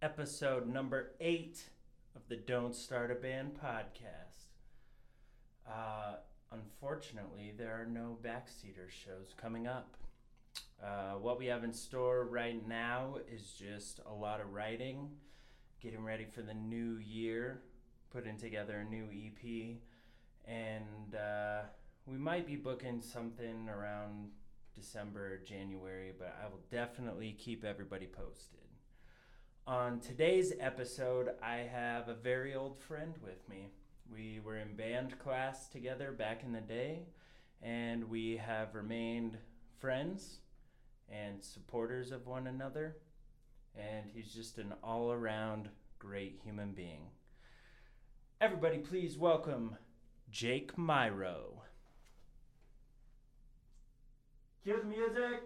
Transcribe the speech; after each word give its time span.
episode 0.00 0.68
number 0.68 1.10
eight 1.20 1.64
of 2.14 2.22
the 2.28 2.36
Don't 2.36 2.74
Start 2.74 3.10
a 3.10 3.16
Band 3.16 3.58
podcast. 3.60 4.46
Uh, 5.68 6.16
unfortunately, 6.52 7.52
there 7.56 7.74
are 7.74 7.84
no 7.84 8.16
Backseater 8.22 8.88
shows 8.88 9.34
coming 9.36 9.66
up. 9.66 9.96
Uh, 10.80 11.14
what 11.14 11.36
we 11.36 11.46
have 11.46 11.64
in 11.64 11.72
store 11.72 12.26
right 12.26 12.66
now 12.66 13.16
is 13.32 13.54
just 13.58 14.00
a 14.06 14.14
lot 14.14 14.40
of 14.40 14.52
writing, 14.52 15.10
getting 15.82 16.04
ready 16.04 16.24
for 16.24 16.42
the 16.42 16.54
new 16.54 16.98
year, 16.98 17.62
putting 18.10 18.36
together 18.36 18.86
a 18.86 18.88
new 18.88 19.08
EP, 19.12 19.78
and 20.46 21.16
uh, 21.16 21.62
we 22.06 22.16
might 22.16 22.46
be 22.46 22.54
booking 22.54 23.00
something 23.00 23.68
around 23.68 24.30
December 24.76 25.38
January, 25.38 26.12
but 26.16 26.36
I 26.40 26.48
will 26.48 26.62
definitely 26.70 27.36
keep 27.36 27.64
everybody 27.64 28.06
posted. 28.06 28.67
On 29.68 30.00
today's 30.00 30.54
episode, 30.60 31.28
I 31.42 31.56
have 31.56 32.08
a 32.08 32.14
very 32.14 32.54
old 32.54 32.78
friend 32.78 33.12
with 33.22 33.46
me. 33.50 33.68
We 34.10 34.40
were 34.42 34.56
in 34.56 34.74
band 34.76 35.18
class 35.18 35.68
together 35.68 36.10
back 36.10 36.42
in 36.42 36.52
the 36.52 36.62
day, 36.62 37.02
and 37.60 38.08
we 38.08 38.38
have 38.38 38.74
remained 38.74 39.36
friends 39.78 40.38
and 41.10 41.44
supporters 41.44 42.12
of 42.12 42.26
one 42.26 42.46
another. 42.46 42.96
And 43.76 44.06
he's 44.10 44.32
just 44.32 44.56
an 44.56 44.72
all 44.82 45.12
around 45.12 45.68
great 45.98 46.40
human 46.42 46.72
being. 46.72 47.02
Everybody, 48.40 48.78
please 48.78 49.18
welcome 49.18 49.76
Jake 50.30 50.76
Myro. 50.78 51.60
The 54.64 54.82
music. 54.82 55.42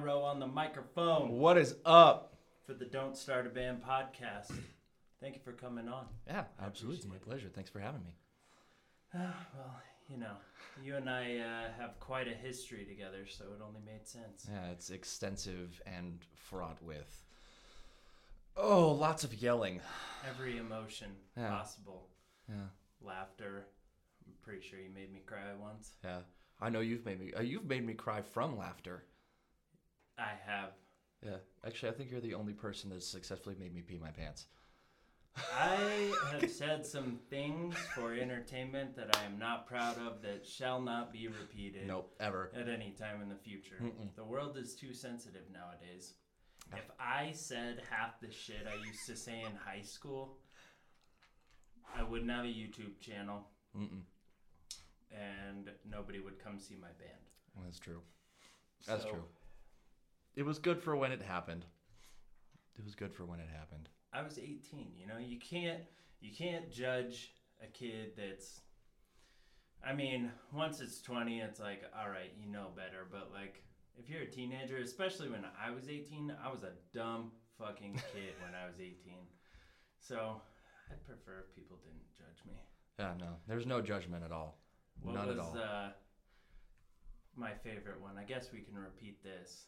Myro 0.00 0.22
on 0.24 0.40
the 0.40 0.46
microphone 0.46 1.32
What 1.32 1.58
is 1.58 1.74
up? 1.84 2.34
for 2.64 2.72
the 2.74 2.84
Don't 2.86 3.16
Start 3.16 3.46
a 3.46 3.50
Band 3.50 3.82
podcast. 3.86 4.50
Thank 5.20 5.34
you 5.34 5.40
for 5.44 5.52
coming 5.52 5.88
on. 5.88 6.06
Yeah, 6.26 6.44
absolutely. 6.62 6.98
It's 6.98 7.06
my 7.06 7.16
pleasure. 7.16 7.48
Thanks 7.54 7.68
for 7.68 7.78
having 7.80 8.02
me. 8.02 8.14
well, 9.14 9.82
you 10.08 10.16
know, 10.16 10.32
you 10.82 10.96
and 10.96 11.10
I 11.10 11.36
uh, 11.38 11.80
have 11.80 11.98
quite 12.00 12.26
a 12.26 12.30
history 12.34 12.84
together, 12.86 13.26
so 13.28 13.44
it 13.44 13.62
only 13.66 13.80
made 13.84 14.06
sense. 14.06 14.46
Yeah, 14.50 14.70
it's 14.70 14.88
extensive 14.90 15.80
and 15.86 16.20
fraught 16.34 16.82
with 16.82 17.22
oh, 18.56 18.92
lots 18.92 19.24
of 19.24 19.34
yelling. 19.34 19.80
Every 20.28 20.56
emotion 20.58 21.08
Yeah. 21.36 21.50
possible. 21.50 22.06
Yeah, 22.48 22.54
Laughter. 23.02 23.66
I'm 24.26 24.32
pretty 24.42 24.66
sure 24.66 24.78
you 24.78 24.90
made 24.94 25.12
me 25.12 25.20
cry 25.26 25.40
once. 25.60 25.90
yeah. 26.04 26.18
I 26.60 26.70
know 26.70 26.80
you've 26.80 27.04
made 27.04 27.18
me. 27.20 27.32
Uh, 27.36 27.42
you've 27.42 27.66
made 27.66 27.84
me 27.84 27.92
cry 27.94 28.22
from 28.22 28.56
laughter. 28.56 29.02
I 30.22 30.50
have. 30.50 30.70
Yeah, 31.24 31.36
actually, 31.66 31.90
I 31.90 31.92
think 31.92 32.10
you're 32.10 32.20
the 32.20 32.34
only 32.34 32.52
person 32.52 32.90
that's 32.90 33.06
successfully 33.06 33.56
made 33.58 33.74
me 33.74 33.82
pee 33.82 33.98
my 33.98 34.10
pants. 34.10 34.46
I 35.56 36.12
have 36.32 36.50
said 36.50 36.84
some 36.84 37.18
things 37.30 37.74
for 37.94 38.12
entertainment 38.14 38.96
that 38.96 39.16
I 39.16 39.24
am 39.24 39.38
not 39.38 39.66
proud 39.66 39.96
of 39.98 40.20
that 40.22 40.46
shall 40.46 40.80
not 40.80 41.12
be 41.12 41.28
repeated 41.28 41.86
Nope, 41.86 42.14
ever. 42.20 42.50
at 42.54 42.68
any 42.68 42.90
time 42.98 43.22
in 43.22 43.28
the 43.28 43.36
future. 43.36 43.76
Mm-mm. 43.82 44.14
The 44.16 44.24
world 44.24 44.56
is 44.56 44.74
too 44.74 44.92
sensitive 44.92 45.42
nowadays. 45.52 46.14
If 46.74 46.90
I 46.98 47.32
said 47.32 47.82
half 47.90 48.20
the 48.20 48.30
shit 48.30 48.66
I 48.70 48.76
used 48.86 49.06
to 49.06 49.16
say 49.16 49.40
in 49.40 49.52
high 49.56 49.82
school, 49.82 50.38
I 51.96 52.02
wouldn't 52.02 52.30
have 52.30 52.44
a 52.44 52.48
YouTube 52.48 52.98
channel 53.00 53.46
Mm-mm. 53.78 54.02
and 55.12 55.70
nobody 55.88 56.20
would 56.20 56.42
come 56.42 56.58
see 56.58 56.76
my 56.80 56.88
band. 56.98 57.64
That's 57.64 57.78
true. 57.78 58.00
That's 58.86 59.02
So, 59.04 59.10
true. 59.10 59.24
It 60.34 60.44
was 60.44 60.58
good 60.58 60.80
for 60.80 60.96
when 60.96 61.12
it 61.12 61.22
happened. 61.22 61.66
It 62.78 62.84
was 62.84 62.94
good 62.94 63.12
for 63.12 63.24
when 63.24 63.40
it 63.40 63.48
happened. 63.52 63.88
I 64.12 64.22
was 64.22 64.38
18. 64.38 64.92
You 64.96 65.06
know, 65.06 65.18
you 65.18 65.38
can't 65.38 65.80
you 66.20 66.30
can't 66.34 66.70
judge 66.70 67.32
a 67.62 67.66
kid 67.66 68.12
that's. 68.16 68.60
I 69.84 69.92
mean, 69.92 70.30
once 70.54 70.80
it's 70.80 71.02
20, 71.02 71.40
it's 71.40 71.58
like, 71.58 71.82
all 71.98 72.08
right, 72.08 72.32
you 72.38 72.50
know 72.50 72.68
better. 72.76 73.04
But 73.10 73.30
like, 73.34 73.64
if 73.98 74.08
you're 74.08 74.22
a 74.22 74.30
teenager, 74.30 74.76
especially 74.76 75.28
when 75.28 75.44
I 75.60 75.70
was 75.72 75.88
18, 75.88 76.32
I 76.42 76.50
was 76.52 76.62
a 76.62 76.70
dumb 76.96 77.32
fucking 77.58 77.94
kid 78.14 78.34
when 78.44 78.54
I 78.54 78.66
was 78.66 78.76
18. 78.78 78.94
So 79.98 80.40
I'd 80.88 81.04
prefer 81.04 81.44
if 81.48 81.54
people 81.56 81.78
didn't 81.82 82.06
judge 82.16 82.46
me. 82.46 82.54
Yeah, 82.98 83.14
no, 83.18 83.36
there's 83.48 83.66
no 83.66 83.80
judgment 83.80 84.22
at 84.24 84.30
all. 84.30 84.58
What 85.02 85.16
None 85.16 85.26
was 85.26 85.36
at 85.36 85.42
all. 85.42 85.58
Uh, 85.58 85.88
my 87.34 87.52
favorite 87.64 88.00
one? 88.00 88.16
I 88.18 88.24
guess 88.24 88.50
we 88.52 88.60
can 88.60 88.78
repeat 88.78 89.22
this. 89.24 89.66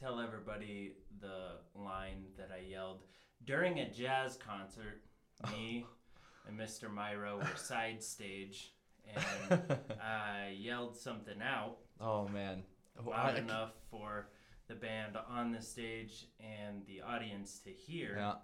Tell 0.00 0.20
everybody 0.20 0.92
the 1.20 1.58
line 1.74 2.24
that 2.36 2.50
I 2.54 2.68
yelled 2.68 3.02
during 3.44 3.78
a 3.80 3.90
jazz 3.90 4.36
concert. 4.36 5.02
Oh. 5.44 5.50
Me 5.52 5.86
and 6.48 6.58
Mr. 6.58 6.84
Myro 6.92 7.38
were 7.38 7.56
side 7.56 8.02
stage, 8.02 8.72
and 9.14 9.62
I 10.02 10.54
yelled 10.58 10.96
something 10.96 11.40
out 11.42 11.78
oh 12.00 12.28
man. 12.28 12.62
Oh, 12.98 13.10
loud 13.10 13.36
I- 13.36 13.38
enough 13.38 13.72
for 13.90 14.28
the 14.68 14.74
band 14.74 15.16
on 15.28 15.52
the 15.52 15.60
stage 15.60 16.26
and 16.40 16.82
the 16.86 17.02
audience 17.02 17.60
to 17.60 17.70
hear. 17.70 18.16
Yeah. 18.18 18.34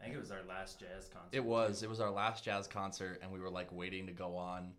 I 0.00 0.04
think 0.06 0.16
it 0.16 0.20
was 0.20 0.32
our 0.32 0.42
last 0.48 0.80
jazz 0.80 1.08
concert. 1.08 1.30
It 1.36 1.44
was. 1.44 1.84
It 1.84 1.88
was 1.88 2.00
our 2.00 2.10
last 2.10 2.44
jazz 2.44 2.66
concert, 2.66 3.20
and 3.22 3.30
we 3.30 3.38
were 3.38 3.50
like 3.50 3.70
waiting 3.70 4.06
to 4.08 4.12
go 4.12 4.36
on. 4.36 4.72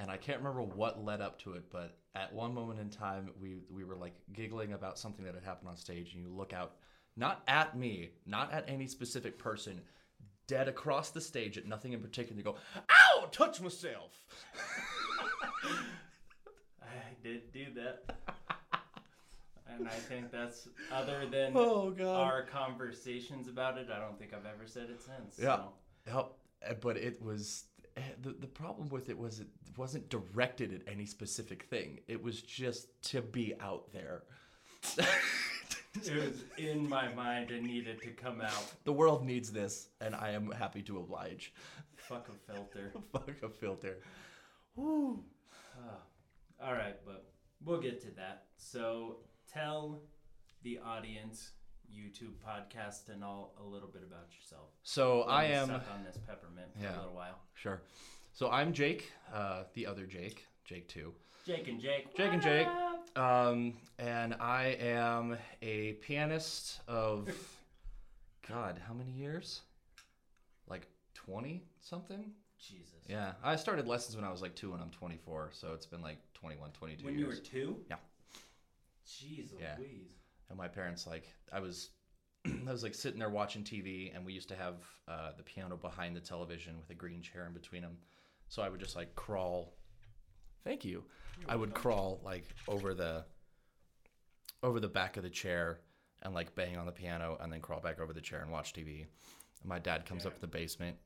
And 0.00 0.10
I 0.10 0.16
can't 0.16 0.38
remember 0.38 0.62
what 0.62 1.04
led 1.04 1.20
up 1.20 1.38
to 1.40 1.52
it, 1.52 1.64
but 1.70 1.98
at 2.14 2.32
one 2.32 2.54
moment 2.54 2.80
in 2.80 2.88
time, 2.88 3.30
we 3.38 3.58
we 3.70 3.84
were 3.84 3.96
like 3.96 4.14
giggling 4.32 4.72
about 4.72 4.98
something 4.98 5.26
that 5.26 5.34
had 5.34 5.44
happened 5.44 5.68
on 5.68 5.76
stage, 5.76 6.14
and 6.14 6.22
you 6.22 6.30
look 6.30 6.54
out, 6.54 6.76
not 7.16 7.42
at 7.46 7.76
me, 7.76 8.12
not 8.24 8.50
at 8.50 8.64
any 8.66 8.86
specific 8.86 9.38
person, 9.38 9.82
dead 10.46 10.68
across 10.68 11.10
the 11.10 11.20
stage 11.20 11.58
at 11.58 11.66
nothing 11.66 11.92
in 11.92 12.00
particular. 12.00 12.38
You 12.38 12.44
go, 12.44 12.56
"Ow! 12.90 13.28
Touch 13.30 13.60
myself." 13.60 14.24
I 16.82 17.12
did 17.22 17.52
do 17.52 17.66
that. 17.74 18.16
and 19.68 19.86
I 19.86 19.90
think 19.90 20.32
that's 20.32 20.66
other 20.90 21.26
than 21.30 21.52
Oh 21.56 21.94
our 22.06 22.44
conversations 22.44 23.48
about 23.48 23.76
it, 23.76 23.88
I 23.94 23.98
don't 23.98 24.18
think 24.18 24.32
I've 24.32 24.46
ever 24.46 24.66
said 24.66 24.88
it 24.88 25.02
since. 25.02 25.38
Yeah. 25.38 25.56
So. 25.56 25.72
Yep. 26.06 26.80
But 26.80 26.96
it 26.96 27.22
was 27.22 27.64
the 28.22 28.32
the 28.32 28.46
problem 28.46 28.88
with 28.88 29.08
it 29.08 29.18
was 29.18 29.40
it 29.40 29.46
wasn't 29.76 30.08
directed 30.08 30.72
at 30.72 30.82
any 30.92 31.06
specific 31.06 31.64
thing. 31.64 32.00
It 32.08 32.22
was 32.22 32.42
just 32.42 32.88
to 33.10 33.22
be 33.22 33.54
out 33.60 33.92
there. 33.92 34.22
It 35.94 36.14
was 36.14 36.44
in 36.56 36.88
my 36.88 37.12
mind 37.12 37.50
and 37.50 37.66
needed 37.66 38.00
to 38.02 38.10
come 38.10 38.40
out. 38.40 38.72
The 38.84 38.92
world 38.92 39.24
needs 39.24 39.50
this, 39.50 39.88
and 40.00 40.14
I 40.14 40.30
am 40.30 40.50
happy 40.52 40.82
to 40.82 40.98
oblige. 40.98 41.52
Fuck 41.96 42.28
a 42.28 42.52
filter. 42.52 42.92
Fuck 43.12 43.42
a 43.42 43.48
filter. 43.48 43.98
Woo. 44.76 45.24
Ah. 45.76 46.64
all 46.64 46.74
right, 46.74 46.96
but 47.04 47.32
we'll 47.64 47.80
get 47.80 48.00
to 48.02 48.10
that. 48.16 48.44
So 48.56 49.18
tell 49.52 50.02
the 50.62 50.78
audience, 50.78 51.50
YouTube 51.94 52.34
podcast, 52.46 53.08
and 53.08 53.22
all 53.24 53.54
a 53.60 53.64
little 53.64 53.88
bit 53.88 54.02
about 54.02 54.26
yourself. 54.36 54.68
So 54.82 55.22
I 55.22 55.44
am 55.44 55.68
suck 55.68 55.84
on 55.94 56.04
this 56.04 56.18
peppermint 56.26 56.68
for 56.76 56.82
Yeah. 56.84 56.96
a 56.96 56.98
little 56.98 57.14
while. 57.14 57.38
sure. 57.54 57.82
So 58.32 58.50
I'm 58.50 58.72
Jake, 58.72 59.12
uh, 59.32 59.64
the 59.74 59.86
other 59.86 60.06
Jake, 60.06 60.46
Jake 60.64 60.88
two, 60.88 61.12
Jake 61.44 61.68
and 61.68 61.80
Jake. 61.80 62.14
Jake 62.16 62.32
and 62.32 62.42
Jake. 62.42 62.66
um, 63.16 63.76
and 63.98 64.34
I 64.34 64.76
am 64.80 65.36
a 65.62 65.94
pianist 65.94 66.80
of, 66.88 67.28
God, 68.48 68.80
how 68.86 68.94
many 68.94 69.10
years? 69.10 69.62
Like 70.68 70.86
twenty 71.14 71.64
something. 71.80 72.32
Jesus. 72.58 73.04
Yeah, 73.08 73.32
I 73.42 73.56
started 73.56 73.88
lessons 73.88 74.16
when 74.16 74.24
I 74.24 74.30
was 74.30 74.42
like 74.42 74.54
two, 74.54 74.74
and 74.74 74.82
I'm 74.82 74.90
24, 74.90 75.50
so 75.54 75.72
it's 75.72 75.86
been 75.86 76.02
like 76.02 76.18
21, 76.34 76.70
22 76.72 77.04
When 77.06 77.18
you 77.18 77.26
were 77.26 77.34
two? 77.34 77.78
Yeah. 77.88 77.96
Jeez 79.08 79.48
Yeah. 79.58 79.76
Louise. 79.78 80.12
And 80.50 80.58
my 80.58 80.68
parents 80.68 81.06
like 81.06 81.32
I 81.52 81.60
was 81.60 81.90
I 82.46 82.70
was 82.70 82.82
like 82.82 82.94
sitting 82.94 83.18
there 83.18 83.30
watching 83.30 83.62
TV 83.64 84.14
and 84.14 84.24
we 84.26 84.32
used 84.34 84.48
to 84.48 84.56
have 84.56 84.74
uh, 85.08 85.30
the 85.36 85.42
piano 85.42 85.76
behind 85.76 86.14
the 86.16 86.20
television 86.20 86.78
with 86.78 86.90
a 86.90 86.94
green 86.94 87.22
chair 87.22 87.46
in 87.46 87.52
between 87.54 87.82
them 87.82 87.96
so 88.48 88.62
I 88.62 88.68
would 88.68 88.80
just 88.80 88.96
like 88.96 89.14
crawl 89.14 89.74
thank 90.64 90.84
you 90.84 91.04
I 91.48 91.56
would 91.56 91.72
crawl 91.74 92.20
like 92.24 92.44
over 92.68 92.92
the 92.94 93.24
over 94.62 94.80
the 94.80 94.88
back 94.88 95.16
of 95.16 95.22
the 95.22 95.30
chair 95.30 95.80
and 96.22 96.34
like 96.34 96.54
bang 96.54 96.76
on 96.76 96.86
the 96.86 96.92
piano 96.92 97.38
and 97.40 97.52
then 97.52 97.60
crawl 97.60 97.80
back 97.80 98.00
over 98.00 98.12
the 98.12 98.20
chair 98.20 98.42
and 98.42 98.50
watch 98.50 98.72
TV 98.74 99.00
and 99.62 99.68
my 99.68 99.78
dad 99.78 100.04
comes 100.04 100.26
up 100.26 100.32
Yeah. 100.32 100.36
to 100.36 100.40
the 100.42 100.46
basement 100.48 100.96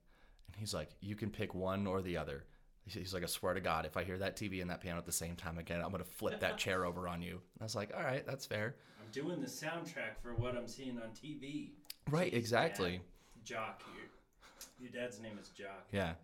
and 0.49 0.57
he's 0.57 0.75
like 0.75 0.91
you 1.01 1.15
can 1.15 1.31
pick 1.31 1.55
one 1.55 1.87
or 1.87 2.03
the 2.03 2.17
other 2.17 2.45
He's- 2.87 2.99
He's 3.03 3.15
like, 3.15 3.23
I 3.23 3.27
swear 3.27 3.55
to 3.55 3.63
God, 3.63 3.87
if 3.87 3.97
I 3.97 4.05
hear 4.05 4.19
that 4.19 4.37
TV 4.37 4.61
and 4.61 4.69
that 4.69 4.83
piano 4.83 4.99
at 4.99 5.07
the 5.07 5.11
same 5.11 5.37
time 5.37 5.57
again, 5.57 5.81
I'm 5.83 5.91
gonna 5.91 6.05
flip 6.05 6.41
that 6.41 6.59
chair 6.65 6.85
over 6.85 7.09
on 7.09 7.23
you. 7.23 7.37
And 7.37 7.63
I 7.63 7.65
was 7.65 7.75
like, 7.75 7.95
all 7.97 8.03
right, 8.03 8.27
that's 8.27 8.45
fair. 8.45 8.77
Doing 9.15 9.41
the 9.41 9.47
soundtrack 9.47 10.19
for 10.21 10.35
what 10.35 10.57
I'm 10.57 10.67
seeing 10.67 10.99
on 10.99 11.11
TV. 11.11 11.71
Right, 12.11 12.33
Jeez, 12.33 12.37
exactly. 12.37 12.91
Dad. 12.93 13.45
Jock. 13.45 13.83
Your, 13.97 14.91
your 14.91 15.03
dad's 15.03 15.21
name 15.21 15.39
is 15.41 15.51
Jock. 15.51 15.87
Yeah, 15.93 16.15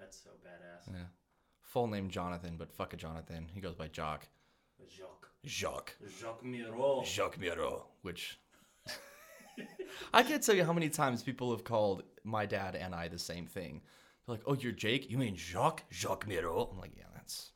That's 0.00 0.16
so 0.16 0.30
badass. 0.44 0.92
yeah. 0.92 1.04
Full 1.60 1.86
name 1.86 2.10
Jonathan, 2.10 2.56
but 2.58 2.72
fuck 2.72 2.94
a 2.94 2.96
Jonathan. 2.96 3.46
He 3.54 3.60
goes 3.60 3.76
by 3.76 3.86
Jock. 3.88 4.26
Jacques. 4.90 5.28
Jacques. 5.44 5.96
Jacques 6.20 6.44
Miro. 6.44 7.02
Jacques 7.04 7.38
Miro, 7.38 7.86
which 8.02 8.40
I 10.12 10.22
can't 10.24 10.42
tell 10.42 10.56
you 10.56 10.64
how 10.64 10.72
many 10.72 10.88
times 10.88 11.22
people 11.22 11.52
have 11.52 11.62
called 11.62 12.02
my 12.24 12.44
dad 12.44 12.74
and 12.74 12.92
I 12.92 13.06
the 13.06 13.18
same 13.18 13.46
thing. 13.46 13.82
They're 14.26 14.34
like, 14.34 14.42
"Oh, 14.46 14.54
you're 14.54 14.72
Jake? 14.72 15.08
You 15.10 15.18
mean 15.18 15.36
Jacques? 15.36 15.84
Jacques 15.92 16.26
Miro?" 16.26 16.68
I'm 16.72 16.78
like, 16.78 16.92
"Yeah, 16.96 17.04
that's 17.14 17.52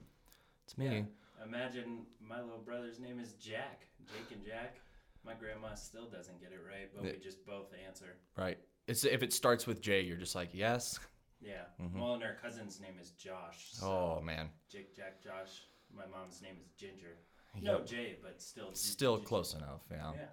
it's 0.65 0.79
me." 0.79 0.87
Yeah. 0.87 1.45
Imagine 1.45 2.03
my 2.21 2.41
little 2.41 2.63
brother's 2.65 3.01
name 3.01 3.19
is 3.19 3.33
Jack. 3.33 3.87
Jake 4.13 4.31
and 4.37 4.45
Jack. 4.45 4.77
My 5.25 5.35
grandma 5.35 5.75
still 5.75 6.07
doesn't 6.09 6.41
get 6.41 6.51
it 6.53 6.61
right, 6.67 6.91
but 6.95 7.05
we 7.05 7.19
just 7.23 7.45
both 7.45 7.73
answer. 7.87 8.17
Right. 8.37 8.59
It's 8.87 9.05
if 9.05 9.23
it 9.23 9.33
starts 9.33 9.67
with 9.67 9.81
J, 9.81 10.01
you're 10.01 10.17
just 10.17 10.35
like, 10.35 10.51
"Yes." 10.53 10.99
Yeah. 11.43 11.63
Well, 11.95 12.15
and 12.15 12.23
our 12.23 12.35
cousin's 12.35 12.81
name 12.81 12.95
is 13.01 13.13
Josh. 13.13 13.69
So 13.73 13.87
Mm-hmm. 13.87 13.95
Oh 13.95 14.21
man, 14.23 14.49
Jake, 14.71 14.95
Jack, 14.95 15.23
Josh. 15.23 15.63
My 15.95 16.05
mom's 16.07 16.43
name 16.43 16.57
is 16.61 16.69
Ginger. 16.77 17.17
No 17.61 17.81
J, 17.83 18.17
but 18.23 18.41
still. 18.41 18.75
Still 18.75 19.19
G- 19.19 19.25
close 19.25 19.55
enough. 19.55 19.83
Yeah. 19.91 20.13
Yeah. 20.15 20.27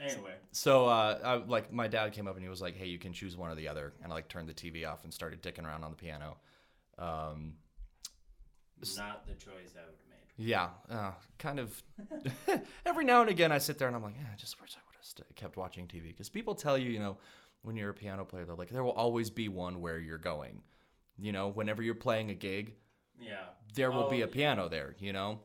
Anyway, 0.00 0.34
So, 0.52 0.86
uh, 0.86 1.18
I, 1.24 1.34
like, 1.34 1.72
my 1.72 1.88
dad 1.88 2.12
came 2.12 2.28
up 2.28 2.36
and 2.36 2.42
he 2.44 2.48
was 2.48 2.60
like, 2.62 2.76
"Hey, 2.76 2.86
you 2.86 2.98
can 3.00 3.12
choose 3.12 3.36
one 3.36 3.50
or 3.50 3.56
the 3.56 3.66
other," 3.66 3.94
and 4.02 4.12
I 4.12 4.16
like 4.16 4.28
turned 4.28 4.48
the 4.48 4.54
TV 4.54 4.84
off 4.88 5.02
and 5.04 5.12
started 5.12 5.42
dicking 5.42 5.64
around 5.66 5.82
on 5.82 5.90
the 5.90 5.96
piano. 5.96 6.36
Um, 6.98 7.54
not 8.96 9.26
the 9.26 9.34
choice 9.34 9.74
I 9.76 9.86
would. 9.86 10.07
Yeah, 10.38 10.68
uh, 10.88 11.10
kind 11.38 11.58
of. 11.58 11.82
every 12.86 13.04
now 13.04 13.20
and 13.22 13.28
again, 13.30 13.50
I 13.50 13.58
sit 13.58 13.76
there 13.78 13.88
and 13.88 13.96
I'm 13.96 14.02
like, 14.02 14.14
yeah, 14.16 14.28
I 14.32 14.36
just 14.36 14.60
wish 14.60 14.76
I 14.76 14.80
would 14.86 14.94
have 14.94 15.04
st- 15.04 15.34
kept 15.36 15.56
watching 15.56 15.86
TV 15.88 16.04
because 16.04 16.28
people 16.28 16.54
tell 16.54 16.78
you, 16.78 16.90
you 16.90 17.00
know, 17.00 17.18
when 17.62 17.76
you're 17.76 17.90
a 17.90 17.94
piano 17.94 18.24
player, 18.24 18.44
they're 18.44 18.54
like, 18.54 18.70
there 18.70 18.84
will 18.84 18.92
always 18.92 19.30
be 19.30 19.48
one 19.48 19.80
where 19.80 19.98
you're 19.98 20.16
going. 20.16 20.62
You 21.18 21.32
know, 21.32 21.48
whenever 21.48 21.82
you're 21.82 21.96
playing 21.96 22.30
a 22.30 22.34
gig, 22.34 22.74
Yeah. 23.20 23.46
there 23.74 23.90
will 23.90 24.08
be 24.08 24.22
Oh, 24.22 24.26
a 24.26 24.28
piano 24.28 24.68
there. 24.68 24.94
You 25.00 25.12
know, 25.12 25.40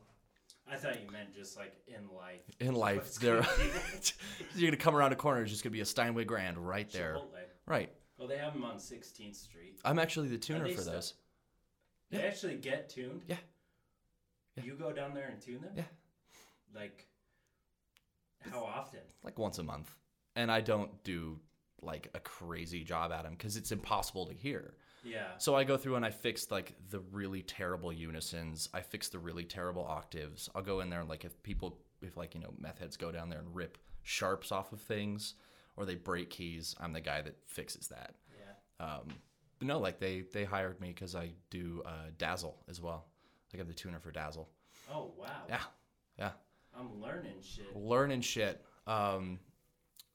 I 0.70 0.76
thought 0.76 1.02
you 1.02 1.10
meant 1.10 1.34
just 1.34 1.56
like 1.56 1.74
in 1.88 2.08
life. 2.16 2.42
in 2.60 2.74
life, 2.74 3.16
there 3.16 3.44
you're 4.54 4.70
gonna 4.70 4.76
come 4.76 4.94
around 4.94 5.12
a 5.12 5.16
corner, 5.16 5.40
there's 5.40 5.50
just 5.50 5.64
gonna 5.64 5.72
be 5.72 5.80
a 5.80 5.84
Steinway 5.84 6.24
Grand 6.24 6.56
right 6.56 6.88
there. 6.92 7.14
Chipotle. 7.16 7.26
Right. 7.66 7.90
Well, 8.16 8.28
they 8.28 8.36
have 8.38 8.52
them 8.52 8.62
on 8.64 8.76
16th 8.76 9.34
Street. 9.34 9.80
I'm 9.84 9.98
actually 9.98 10.28
the 10.28 10.38
tuner 10.38 10.68
for 10.68 10.80
still- 10.80 10.92
those. 10.94 11.14
They 12.10 12.22
actually 12.22 12.54
get 12.54 12.88
tuned. 12.90 13.22
Yeah. 13.26 13.36
Yeah. 14.56 14.64
You 14.64 14.74
go 14.74 14.92
down 14.92 15.14
there 15.14 15.28
and 15.28 15.40
tune 15.40 15.62
them. 15.62 15.72
Yeah. 15.76 15.84
Like, 16.74 17.06
how 18.50 18.64
often? 18.64 19.00
like 19.22 19.38
once 19.38 19.58
a 19.58 19.62
month 19.62 19.90
and 20.36 20.52
i 20.52 20.60
don't 20.60 21.02
do 21.02 21.38
like 21.80 22.08
a 22.14 22.20
crazy 22.20 22.84
job 22.84 23.10
at 23.10 23.22
them 23.22 23.32
because 23.32 23.56
it's 23.56 23.72
impossible 23.72 24.26
to 24.26 24.34
hear 24.34 24.74
Yeah. 25.02 25.28
so 25.38 25.54
i 25.54 25.64
go 25.64 25.78
through 25.78 25.94
and 25.96 26.04
i 26.04 26.10
fix 26.10 26.50
like 26.50 26.74
the 26.90 27.00
really 27.00 27.40
terrible 27.42 27.90
unisons 27.92 28.68
i 28.74 28.80
fix 28.82 29.08
the 29.08 29.18
really 29.18 29.44
terrible 29.44 29.84
octaves 29.86 30.50
i'll 30.54 30.62
go 30.62 30.80
in 30.80 30.90
there 30.90 31.00
and 31.00 31.08
like 31.08 31.24
if 31.24 31.42
people 31.42 31.78
if 32.02 32.16
like 32.18 32.34
you 32.34 32.40
know 32.42 32.52
meth 32.58 32.80
heads 32.80 32.98
go 32.98 33.10
down 33.10 33.30
there 33.30 33.38
and 33.38 33.54
rip 33.54 33.78
sharps 34.02 34.52
off 34.52 34.72
of 34.74 34.80
things 34.80 35.34
or 35.76 35.86
they 35.86 35.94
break 35.94 36.28
keys 36.28 36.74
i'm 36.80 36.92
the 36.92 37.00
guy 37.00 37.22
that 37.22 37.36
fixes 37.46 37.88
that 37.88 38.14
Yeah. 38.38 38.86
um, 38.86 39.08
but 39.58 39.68
no 39.68 39.78
like 39.78 40.00
they 40.00 40.24
they 40.34 40.44
hired 40.44 40.80
me 40.82 40.88
because 40.88 41.14
i 41.14 41.30
do 41.48 41.82
uh, 41.86 42.10
dazzle 42.18 42.62
as 42.68 42.78
well 42.80 43.06
like 43.54 43.60
i'm 43.62 43.68
the 43.68 43.74
tuner 43.74 43.98
for 44.00 44.10
dazzle 44.10 44.48
Oh 44.92 45.12
wow. 45.18 45.28
yeah 45.48 45.60
yeah 46.18 46.30
I'm 46.76 47.00
learning 47.00 47.36
shit. 47.40 47.74
learning 47.76 48.20
shit. 48.20 48.60
Um, 48.88 49.38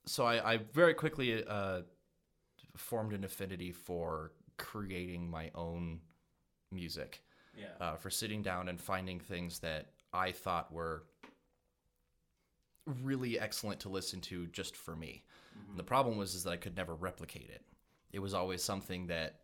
so 0.04 0.26
I, 0.26 0.52
I 0.54 0.56
very 0.74 0.92
quickly 0.92 1.42
uh, 1.44 1.80
formed 2.76 3.14
an 3.14 3.24
affinity 3.24 3.72
for 3.72 4.32
creating 4.58 5.28
my 5.30 5.50
own 5.54 6.00
music, 6.70 7.22
Yeah. 7.58 7.68
uh, 7.80 7.96
for 7.96 8.10
sitting 8.10 8.42
down 8.42 8.68
and 8.68 8.78
finding 8.78 9.18
things 9.20 9.58
that 9.60 9.86
I 10.12 10.32
thought 10.32 10.70
were 10.70 11.04
really 13.02 13.38
excellent 13.40 13.80
to 13.80 13.88
listen 13.88 14.20
to 14.22 14.46
just 14.48 14.76
for 14.76 14.94
me. 14.94 15.24
Mm-hmm. 15.58 15.76
The 15.78 15.82
problem 15.84 16.16
was 16.18 16.34
is 16.34 16.44
that 16.44 16.50
I 16.50 16.56
could 16.58 16.76
never 16.76 16.94
replicate 16.94 17.48
it. 17.50 17.62
It 18.12 18.18
was 18.18 18.34
always 18.34 18.62
something 18.62 19.06
that 19.06 19.36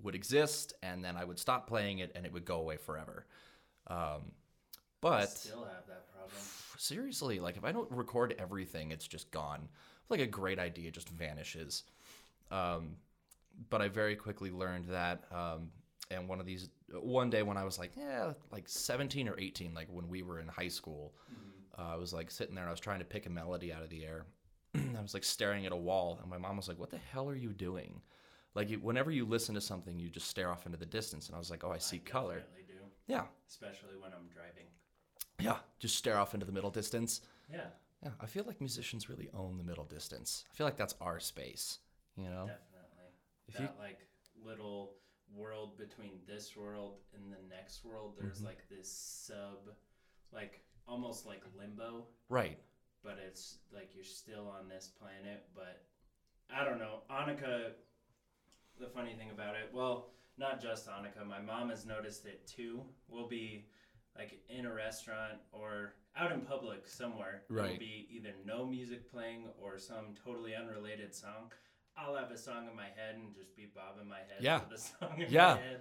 would 0.00 0.14
exist, 0.14 0.74
and 0.82 1.04
then 1.04 1.16
I 1.16 1.24
would 1.24 1.38
stop 1.38 1.66
playing 1.66 1.98
it, 1.98 2.12
and 2.14 2.24
it 2.24 2.32
would 2.32 2.44
go 2.44 2.56
away 2.56 2.76
forever. 2.76 3.26
Um, 3.88 4.32
but 5.00 5.30
Still 5.30 5.64
have 5.64 5.86
that 5.88 6.10
problem. 6.12 6.32
seriously 6.78 7.38
like 7.38 7.56
if 7.56 7.64
i 7.64 7.70
don't 7.70 7.90
record 7.90 8.34
everything 8.38 8.90
it's 8.90 9.06
just 9.06 9.30
gone. 9.30 9.68
Like 10.08 10.20
a 10.20 10.26
great 10.26 10.58
idea 10.58 10.90
just 10.90 11.08
vanishes. 11.08 11.84
Um, 12.50 12.96
but 13.70 13.82
i 13.82 13.88
very 13.88 14.16
quickly 14.16 14.50
learned 14.50 14.86
that 14.86 15.24
um, 15.30 15.70
and 16.10 16.28
one 16.28 16.40
of 16.40 16.46
these 16.46 16.68
one 17.00 17.28
day 17.30 17.42
when 17.42 17.56
i 17.56 17.64
was 17.64 17.78
like 17.78 17.92
yeah 17.96 18.32
like 18.50 18.68
17 18.68 19.28
or 19.28 19.38
18 19.38 19.74
like 19.74 19.88
when 19.90 20.08
we 20.08 20.22
were 20.22 20.40
in 20.40 20.48
high 20.48 20.68
school 20.68 21.12
uh, 21.78 21.92
i 21.92 21.96
was 21.96 22.12
like 22.12 22.30
sitting 22.30 22.54
there 22.54 22.64
and 22.64 22.68
i 22.68 22.72
was 22.72 22.80
trying 22.80 22.98
to 22.98 23.04
pick 23.04 23.26
a 23.26 23.30
melody 23.30 23.72
out 23.72 23.82
of 23.82 23.90
the 23.90 24.04
air. 24.04 24.24
I 24.74 25.02
was 25.02 25.12
like 25.14 25.24
staring 25.24 25.66
at 25.66 25.72
a 25.72 25.76
wall 25.76 26.18
and 26.20 26.30
my 26.30 26.38
mom 26.38 26.56
was 26.56 26.68
like 26.68 26.78
what 26.78 26.90
the 26.90 27.00
hell 27.12 27.28
are 27.28 27.36
you 27.36 27.50
doing 27.50 28.00
like 28.54 28.68
you, 28.70 28.78
whenever 28.78 29.10
you 29.10 29.24
listen 29.24 29.54
to 29.54 29.60
something 29.60 29.98
you 29.98 30.08
just 30.10 30.28
stare 30.28 30.50
off 30.50 30.66
into 30.66 30.78
the 30.78 30.86
distance 30.86 31.26
and 31.28 31.34
i 31.36 31.38
was 31.38 31.50
like 31.50 31.64
oh 31.64 31.70
i 31.72 31.78
see 31.78 31.98
color 31.98 32.40
Definitely 32.40 32.64
do. 32.68 32.80
yeah 33.06 33.24
Especially 33.48 33.96
when 34.00 34.12
I'm 34.12 34.28
driving. 34.32 34.66
yeah 35.40 35.56
just 35.78 35.96
stare 35.96 36.18
off 36.18 36.34
into 36.34 36.46
the 36.46 36.52
middle 36.52 36.70
distance 36.70 37.20
Yeah. 37.52 37.66
Yeah, 38.02 38.10
I 38.20 38.26
feel 38.26 38.42
like 38.48 38.60
musicians 38.60 39.08
really 39.08 39.28
own 39.32 39.58
the 39.58 39.62
middle 39.62 39.84
distance. 39.84 40.44
I 40.50 40.54
feel 40.56 40.66
like 40.66 40.76
that's 40.76 40.96
our 41.00 41.20
space, 41.20 41.78
you 42.16 42.24
know? 42.24 42.46
Definitely. 42.48 43.10
If 43.46 43.60
you- 43.60 43.66
that 43.66 43.78
like 43.78 44.00
little 44.44 44.94
world 45.32 45.78
between 45.78 46.18
this 46.26 46.56
world 46.56 46.96
and 47.14 47.32
the 47.32 47.38
next 47.48 47.84
world, 47.84 48.16
there's 48.18 48.38
Mm-hmm. 48.38 48.46
like 48.46 48.68
this 48.68 48.90
sub, 48.90 49.70
like 50.32 50.64
almost 50.88 51.26
like 51.26 51.42
limbo, 51.56 52.08
Right. 52.28 52.58
but 53.04 53.18
it's 53.24 53.58
like 53.72 53.94
you're 53.94 54.02
still 54.02 54.48
on 54.48 54.68
this 54.68 54.88
planet. 54.88 55.46
But 55.54 55.84
I 56.50 56.64
don't 56.64 56.80
know. 56.80 57.02
Annika, 57.08 57.74
the 58.82 58.88
funny 58.88 59.14
thing 59.14 59.30
about 59.30 59.54
it, 59.54 59.70
well, 59.72 60.08
not 60.38 60.60
just 60.60 60.88
Annika, 60.88 61.26
my 61.26 61.40
mom 61.40 61.70
has 61.70 61.86
noticed 61.86 62.26
it 62.26 62.46
too. 62.46 62.82
We'll 63.08 63.28
be 63.28 63.66
like 64.18 64.40
in 64.48 64.66
a 64.66 64.74
restaurant 64.74 65.34
or 65.52 65.94
out 66.16 66.32
in 66.32 66.40
public 66.40 66.86
somewhere. 66.86 67.42
Right. 67.48 67.62
There'll 67.64 67.78
be 67.78 68.08
either 68.10 68.30
no 68.44 68.66
music 68.66 69.10
playing 69.10 69.46
or 69.60 69.78
some 69.78 70.14
totally 70.24 70.54
unrelated 70.54 71.14
song. 71.14 71.52
I'll 71.96 72.16
have 72.16 72.30
a 72.30 72.36
song 72.38 72.66
in 72.68 72.76
my 72.76 72.84
head 72.96 73.14
and 73.16 73.34
just 73.34 73.54
be 73.56 73.68
bobbing 73.74 74.08
my 74.08 74.18
head 74.18 74.40
Yeah. 74.40 74.58
to 74.60 74.68
the 74.70 74.78
song 74.78 75.20
in 75.20 75.30
Yeah. 75.30 75.54
my 75.54 75.60
head. 75.60 75.80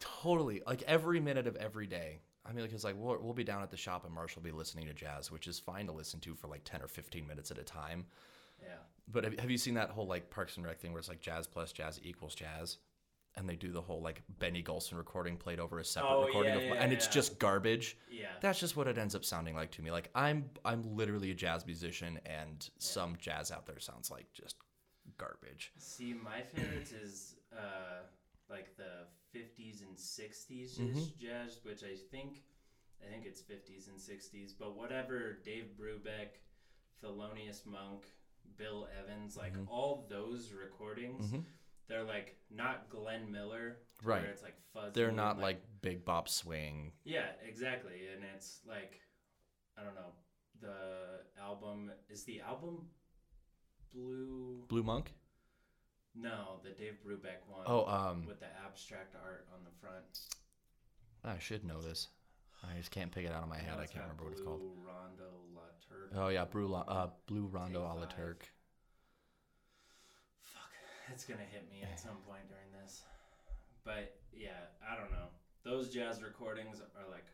Totally. 0.00 0.62
Like 0.66 0.82
every 0.82 1.20
minute 1.20 1.46
of 1.46 1.56
every 1.56 1.86
day. 1.86 2.20
I 2.46 2.52
mean, 2.52 2.64
because 2.64 2.84
like 2.84 2.94
we'll, 2.98 3.18
we'll 3.20 3.34
be 3.34 3.44
down 3.44 3.62
at 3.62 3.70
the 3.70 3.76
shop 3.76 4.04
and 4.04 4.14
Marshall 4.14 4.42
will 4.42 4.50
be 4.50 4.56
listening 4.56 4.86
to 4.86 4.94
jazz, 4.94 5.30
which 5.30 5.46
is 5.46 5.58
fine 5.58 5.86
to 5.86 5.92
listen 5.92 6.20
to 6.20 6.34
for 6.34 6.48
like 6.48 6.62
10 6.64 6.82
or 6.82 6.88
15 6.88 7.26
minutes 7.26 7.50
at 7.50 7.58
a 7.58 7.62
time. 7.62 8.06
Yeah. 8.62 8.68
But 9.12 9.24
have, 9.24 9.38
have 9.40 9.50
you 9.50 9.58
seen 9.58 9.74
that 9.74 9.90
whole 9.90 10.06
like 10.06 10.30
Parks 10.30 10.56
and 10.56 10.64
Rec 10.66 10.78
thing 10.80 10.92
where 10.92 11.00
it's 11.00 11.08
like 11.08 11.20
jazz 11.20 11.46
plus 11.46 11.72
jazz 11.72 12.00
equals 12.02 12.34
jazz? 12.34 12.78
And 13.36 13.48
they 13.48 13.54
do 13.54 13.70
the 13.70 13.80
whole 13.80 14.02
like 14.02 14.22
Benny 14.40 14.60
Golson 14.62 14.96
recording 14.96 15.36
played 15.36 15.60
over 15.60 15.78
a 15.78 15.84
separate 15.84 16.10
Oh, 16.10 16.26
recording 16.26 16.52
yeah, 16.52 16.58
of, 16.58 16.64
yeah, 16.64 16.82
and 16.82 16.92
it's 16.92 17.06
yeah. 17.06 17.12
just 17.12 17.38
garbage. 17.38 17.96
Yeah. 18.10 18.26
That's 18.40 18.58
just 18.58 18.76
what 18.76 18.88
it 18.88 18.98
ends 18.98 19.14
up 19.14 19.24
sounding 19.24 19.54
like 19.54 19.70
to 19.72 19.82
me. 19.82 19.90
Like 19.92 20.10
I'm 20.16 20.50
I'm 20.64 20.96
literally 20.96 21.30
a 21.30 21.34
jazz 21.34 21.64
musician, 21.64 22.18
and 22.26 22.68
some 22.78 23.16
jazz 23.20 23.52
out 23.52 23.66
there 23.66 23.78
sounds 23.78 24.10
like 24.10 24.26
just 24.32 24.56
garbage. 25.16 25.72
See, 25.78 26.12
my 26.12 26.42
favorites 26.42 26.90
is 26.92 27.36
uh, 27.56 28.02
like 28.48 28.76
the 28.76 29.06
50s 29.36 29.82
and 29.82 29.96
60s 29.96 30.78
Mm-hmm. 30.80 31.00
jazz, 31.20 31.60
which 31.62 31.84
I 31.84 31.94
think, 32.10 32.42
I 33.00 33.10
think 33.12 33.26
it's 33.26 33.40
50s 33.42 33.88
and 33.88 33.96
60s, 33.98 34.54
but 34.58 34.76
whatever 34.76 35.38
Dave 35.44 35.68
Brubeck, 35.80 36.40
Thelonious 37.02 37.64
Monk, 37.64 38.04
Bill 38.56 38.88
Evans, 38.98 39.36
like 39.36 39.52
Mm-hmm. 39.54 39.68
all 39.68 40.06
those 40.10 40.52
recordings, 40.52 41.32
they're 41.88 42.04
like 42.04 42.36
not 42.50 42.88
Glenn 42.90 43.30
Miller, 43.30 43.78
Right. 44.02 44.22
Where 44.22 44.30
it's 44.30 44.42
like 44.42 44.56
fuzzy. 44.72 44.92
They're 44.94 45.12
not 45.12 45.38
like 45.38 45.62
big 45.82 46.04
bop 46.04 46.28
swing. 46.28 46.92
Yeah, 47.04 47.26
exactly, 47.46 48.00
and 48.14 48.24
it's 48.34 48.60
like, 48.66 49.00
I 49.78 49.82
don't 49.84 49.94
know. 49.94 50.12
The 50.60 51.42
album 51.42 51.90
is 52.08 52.24
the 52.24 52.40
album 52.40 52.86
Blue. 53.92 54.64
Blue 54.68 54.82
Monk. 54.82 55.12
No, 56.14 56.60
the 56.64 56.70
Dave 56.70 56.98
Brubeck 57.06 57.46
one. 57.48 57.64
Oh, 57.66 57.84
um, 57.86 58.24
with 58.26 58.40
the 58.40 58.46
abstract 58.66 59.14
art 59.22 59.46
on 59.52 59.60
the 59.64 59.70
front. 59.80 60.20
I 61.24 61.38
should 61.38 61.64
know 61.64 61.80
this. 61.80 62.08
I 62.62 62.76
just 62.76 62.90
can't 62.90 63.10
pick 63.10 63.24
it 63.24 63.32
out 63.32 63.42
of 63.42 63.48
my 63.48 63.58
head. 63.58 63.74
I 63.78 63.86
can't 63.86 64.02
remember 64.04 64.24
what 64.24 64.32
it's 64.32 64.42
called. 64.42 64.60
Rondo 64.84 65.30
La 65.54 65.62
Turque. 65.88 66.12
Oh 66.16 66.28
yeah, 66.28 66.44
Blue, 66.44 66.72
uh, 66.74 67.08
Blue 67.26 67.46
Rondo 67.46 67.80
a 67.82 67.94
la. 67.98 68.04
Turk. 68.06 68.46
Fuck, 70.40 70.70
it's 71.12 71.24
gonna 71.24 71.46
hit 71.50 71.68
me 71.70 71.82
at 71.82 71.98
some 71.98 72.16
point 72.26 72.48
during 72.48 72.70
this. 72.82 73.02
But 73.84 74.16
yeah, 74.32 74.68
I 74.86 74.96
don't 74.96 75.10
know. 75.10 75.28
Those 75.64 75.90
jazz 75.92 76.22
recordings 76.22 76.80
are 76.80 77.10
like 77.10 77.26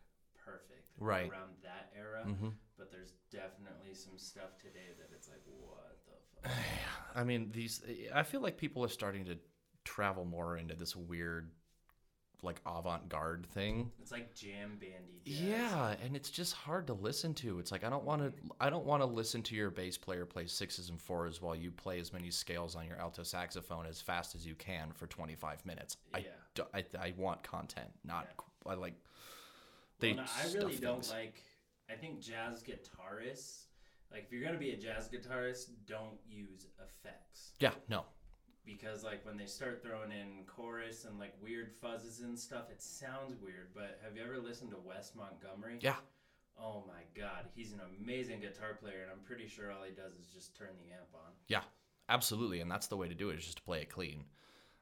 perfect 0.43 0.87
Right. 0.99 1.29
around 1.29 1.51
that 1.63 1.91
era. 1.97 2.23
hmm 2.23 2.49
But 2.77 2.91
there's 2.91 3.13
definitely 3.31 3.93
some 3.93 4.17
stuff 4.17 4.57
today 4.57 4.95
that 4.97 5.09
it's 5.13 5.27
like, 5.29 5.41
what 5.45 5.97
the 6.05 6.49
fuck? 6.49 6.57
I 7.15 7.23
mean, 7.23 7.51
these. 7.51 7.81
I 8.13 8.23
feel 8.23 8.41
like 8.41 8.57
people 8.57 8.83
are 8.83 8.89
starting 8.89 9.25
to 9.25 9.37
travel 9.83 10.25
more 10.25 10.57
into 10.57 10.75
this 10.75 10.95
weird, 10.95 11.51
like 12.43 12.61
avant-garde 12.67 13.47
thing. 13.47 13.91
It's 14.01 14.11
like 14.11 14.33
jam 14.35 14.77
bandy 14.79 15.21
jazz. 15.25 15.41
Yeah, 15.41 15.95
and 16.03 16.15
it's 16.15 16.29
just 16.29 16.53
hard 16.53 16.87
to 16.87 16.93
listen 16.93 17.33
to. 17.35 17.59
It's 17.59 17.71
like 17.71 17.83
I 17.83 17.89
don't 17.89 18.03
want 18.03 18.21
to. 18.21 18.31
I 18.59 18.69
don't 18.69 18.85
want 18.85 19.01
to 19.01 19.07
listen 19.07 19.41
to 19.43 19.55
your 19.55 19.69
bass 19.71 19.97
player 19.97 20.25
play 20.25 20.45
sixes 20.47 20.89
and 20.89 21.01
fours 21.01 21.41
while 21.41 21.55
you 21.55 21.71
play 21.71 21.99
as 21.99 22.13
many 22.13 22.29
scales 22.29 22.75
on 22.75 22.85
your 22.85 22.97
alto 22.99 23.23
saxophone 23.23 23.85
as 23.85 24.01
fast 24.01 24.35
as 24.35 24.45
you 24.45 24.55
can 24.55 24.91
for 24.93 25.07
25 25.07 25.65
minutes. 25.65 25.97
I, 26.13 26.19
Yeah. 26.19 26.25
do, 26.55 26.63
I, 26.73 26.85
I 26.99 27.13
want 27.17 27.41
content, 27.43 27.89
not 28.05 28.27
I 28.65 28.75
like. 28.75 28.93
They. 29.99 30.13
Well, 30.13 30.25
no, 30.25 30.31
I 30.43 30.53
really 30.53 30.75
don't 30.77 30.95
things. 31.03 31.11
like. 31.11 31.41
I 31.89 31.95
think 31.95 32.19
jazz 32.19 32.61
guitarists, 32.63 33.63
like 34.11 34.25
if 34.25 34.31
you're 34.31 34.43
gonna 34.43 34.57
be 34.59 34.71
a 34.71 34.77
jazz 34.77 35.07
guitarist, 35.09 35.69
don't 35.85 36.17
use 36.29 36.67
effects 36.79 37.53
Yeah. 37.59 37.71
No. 37.89 38.03
Because 38.67 39.03
like 39.03 39.25
when 39.25 39.37
they 39.37 39.45
start 39.47 39.81
throwing 39.81 40.11
in 40.11 40.43
chorus 40.45 41.05
and 41.05 41.17
like 41.17 41.33
weird 41.41 41.71
fuzzes 41.81 42.21
and 42.21 42.37
stuff, 42.37 42.65
it 42.69 42.83
sounds 42.83 43.33
weird. 43.41 43.69
But 43.73 43.99
have 44.03 44.15
you 44.15 44.21
ever 44.23 44.37
listened 44.37 44.69
to 44.71 44.77
Wes 44.77 45.13
Montgomery? 45.15 45.77
Yeah. 45.79 45.95
Oh 46.59 46.83
my 46.87 47.01
God, 47.19 47.45
he's 47.55 47.71
an 47.71 47.79
amazing 48.01 48.41
guitar 48.41 48.77
player, 48.81 49.03
and 49.03 49.11
I'm 49.11 49.25
pretty 49.25 49.47
sure 49.47 49.71
all 49.71 49.83
he 49.83 49.91
does 49.91 50.13
is 50.13 50.27
just 50.33 50.55
turn 50.57 50.69
the 50.83 50.91
amp 50.91 51.07
on. 51.13 51.31
Yeah, 51.47 51.61
absolutely, 52.09 52.61
and 52.61 52.69
that's 52.69 52.87
the 52.87 52.97
way 52.97 53.07
to 53.07 53.13
do 53.15 53.29
it 53.29 53.37
is 53.37 53.45
just 53.45 53.57
to 53.57 53.63
play 53.63 53.81
it 53.81 53.89
clean. 53.89 54.25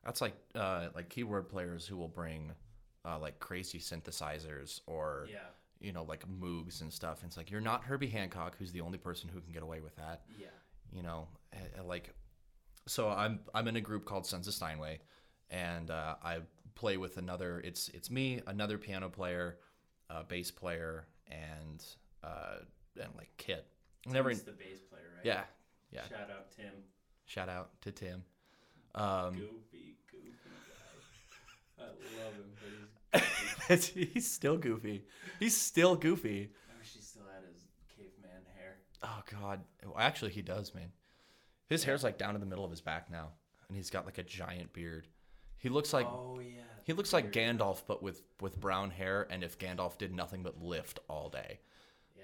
That's 0.04 0.22
like 0.22 0.36
uh, 0.56 0.88
like 0.96 1.10
keyboard 1.10 1.50
players 1.50 1.86
who 1.86 1.98
will 1.98 2.08
bring 2.08 2.52
uh, 3.06 3.20
like 3.20 3.40
crazy 3.40 3.80
synthesizers 3.80 4.80
or 4.88 5.28
Yeah, 5.30 5.40
you 5.82 5.92
know 5.92 6.04
like 6.04 6.24
Moogs 6.30 6.80
and 6.82 6.94
stuff. 6.94 7.22
And 7.22 7.28
it's 7.30 7.38
like 7.38 7.52
you're 7.52 7.60
not 7.60 7.84
Herbie 7.84 8.08
Hancock, 8.08 8.56
who's 8.58 8.72
the 8.72 8.82
only 8.82 8.98
person 8.98 9.30
who 9.34 9.42
can 9.42 9.52
get 9.52 9.62
away 9.64 9.82
with 9.82 9.96
that. 9.98 10.22
yeah, 10.40 10.48
You 10.94 11.04
know, 11.04 11.28
like 11.84 12.14
so 12.88 13.10
I'm 13.10 13.40
I'm 13.54 13.68
in 13.68 13.76
a 13.76 13.82
group 13.82 14.06
called 14.06 14.26
Sons 14.26 14.48
of 14.48 14.54
Steinway, 14.54 15.00
and 15.50 15.90
uh, 15.90 16.16
I 16.24 16.40
play 16.76 16.98
with 16.98 17.18
another. 17.18 17.62
It's 17.64 17.90
it's 17.90 18.12
me, 18.12 18.42
another 18.48 18.78
piano 18.78 19.10
player, 19.10 19.58
a 20.10 20.24
bass 20.24 20.52
player, 20.52 21.08
and 21.28 21.84
uh, 22.24 22.58
and 23.02 23.10
like 23.18 23.30
Kit. 23.38 23.66
Never. 24.06 24.30
Tim's 24.30 24.44
the 24.44 24.52
bass 24.52 24.80
player, 24.90 25.04
right? 25.16 25.26
Yeah, 25.26 25.44
yeah. 25.92 26.02
Shout 26.10 26.30
out 26.30 26.52
Tim. 26.56 26.72
Shout 27.26 27.50
out 27.50 27.82
to 27.82 27.92
Tim. 27.92 28.24
Um, 28.94 29.34
Goofy, 29.34 29.98
goofy 30.12 30.36
guy. 31.78 31.84
I 31.84 31.88
love 32.24 32.34
him, 32.34 32.52
but 33.12 33.22
he's. 33.22 33.90
goofy. 33.90 34.12
he's 34.14 34.32
still 34.32 34.58
goofy. 34.58 35.04
He's 35.40 35.58
still 35.58 35.96
goofy. 35.96 36.52
I 36.70 36.78
wish 36.80 36.94
he 36.94 37.02
still 37.02 37.24
had 37.34 37.44
his 37.52 37.64
caveman 37.98 38.44
hair. 38.56 38.78
Oh 39.02 39.22
God. 39.32 39.62
Well, 39.84 39.96
actually, 39.98 40.32
he 40.32 40.44
does, 40.44 40.74
man. 40.76 40.92
His 41.68 41.84
hair's 41.84 42.04
like 42.04 42.18
down 42.18 42.34
to 42.34 42.40
the 42.40 42.46
middle 42.46 42.64
of 42.66 42.72
his 42.72 42.82
back 42.82 43.10
now, 43.12 43.30
and 43.68 43.76
he's 43.78 43.90
got 43.90 44.06
like 44.06 44.18
a 44.18 44.24
giant 44.24 44.74
beard. 44.74 45.08
He 45.58 45.70
looks 45.70 45.94
like 45.94 46.06
oh 46.08 46.40
yeah. 46.40 46.62
he 46.84 46.94
looks 46.94 47.12
like 47.14 47.32
Beard. 47.32 47.58
Gandalf, 47.58 47.82
but 47.88 48.04
with 48.04 48.22
with 48.42 48.60
brown 48.60 48.92
hair. 48.92 49.26
And 49.30 49.44
if 49.44 49.58
Gandalf 49.58 49.98
did 49.98 50.14
nothing 50.14 50.44
but 50.44 50.62
lift 50.62 51.00
all 51.10 51.30
day, 51.30 51.60
Yeah. 52.16 52.24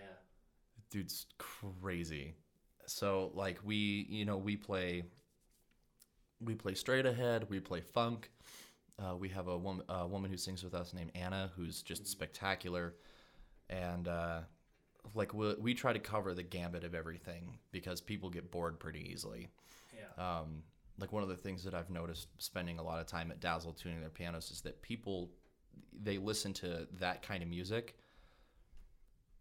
dude's 0.91 1.25
crazy. 1.39 2.35
So 2.85 3.31
like 3.33 3.59
we, 3.63 4.05
you 4.09 4.25
know, 4.25 4.37
we 4.37 4.55
play. 4.57 5.03
We 6.43 6.55
play 6.55 6.73
straight 6.73 7.05
ahead. 7.05 7.47
We 7.49 7.59
play 7.59 7.81
funk. 7.81 8.31
Uh, 8.99 9.15
we 9.15 9.29
have 9.29 9.47
a 9.47 9.57
woman, 9.57 9.85
a 9.89 10.07
woman 10.07 10.29
who 10.29 10.37
sings 10.37 10.63
with 10.63 10.73
us 10.73 10.93
named 10.93 11.11
Anna, 11.15 11.51
who's 11.55 11.81
just 11.83 12.07
spectacular, 12.07 12.95
and 13.69 14.07
uh, 14.07 14.39
like 15.13 15.33
we 15.33 15.53
we 15.55 15.73
try 15.73 15.93
to 15.93 15.99
cover 15.99 16.33
the 16.33 16.43
gambit 16.43 16.83
of 16.83 16.95
everything 16.95 17.57
because 17.71 18.01
people 18.01 18.29
get 18.29 18.51
bored 18.51 18.79
pretty 18.79 19.09
easily. 19.11 19.49
Yeah. 19.95 20.39
Um, 20.39 20.63
like 20.99 21.11
one 21.11 21.23
of 21.23 21.29
the 21.29 21.35
things 21.35 21.63
that 21.63 21.73
I've 21.73 21.89
noticed 21.89 22.27
spending 22.37 22.77
a 22.79 22.83
lot 22.83 22.99
of 22.99 23.07
time 23.07 23.31
at 23.31 23.39
Dazzle 23.39 23.73
tuning 23.73 23.99
their 23.99 24.09
pianos 24.09 24.51
is 24.51 24.61
that 24.61 24.81
people 24.81 25.29
they 26.03 26.17
listen 26.17 26.53
to 26.53 26.87
that 26.99 27.21
kind 27.21 27.41
of 27.41 27.49
music 27.49 27.97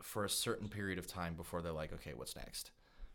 for 0.01 0.25
a 0.25 0.31
certain 0.31 0.69
period 0.69 0.99
of 0.99 1.07
time 1.07 1.35
before 1.35 1.61
they're 1.61 1.73
like, 1.73 1.93
okay, 1.93 2.13
what's 2.15 2.35
next? 2.37 2.71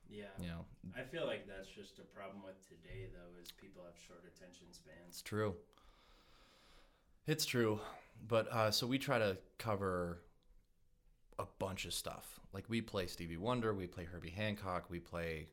yeah. 0.10 0.26
You 0.40 0.48
know, 0.48 0.66
I 0.96 1.04
feel 1.04 1.26
like 1.26 1.48
that's 1.48 1.68
just 1.68 2.00
a 2.00 2.04
problem 2.04 2.44
with 2.46 2.62
today, 2.68 3.08
though, 3.14 3.42
is 3.42 3.52
people 3.52 3.84
have 3.86 3.96
short 4.08 4.24
attention 4.24 4.68
spans. 4.72 4.98
it's 5.10 5.22
true. 5.22 5.56
It's 7.28 7.46
true, 7.46 7.80
but 8.28 8.52
uh, 8.52 8.70
so 8.70 8.86
we 8.86 9.00
try 9.00 9.18
to 9.18 9.38
cover 9.58 10.20
a 11.40 11.46
bunch 11.60 11.86
of 11.86 11.94
stuff. 11.94 12.40
Like 12.54 12.66
we 12.70 12.82
play 12.82 13.08
Stevie 13.08 13.38
Wonder, 13.38 13.74
we 13.74 13.88
play 13.88 14.06
Herbie 14.06 14.30
Hancock, 14.30 14.90
we 14.90 15.00
play 15.00 15.48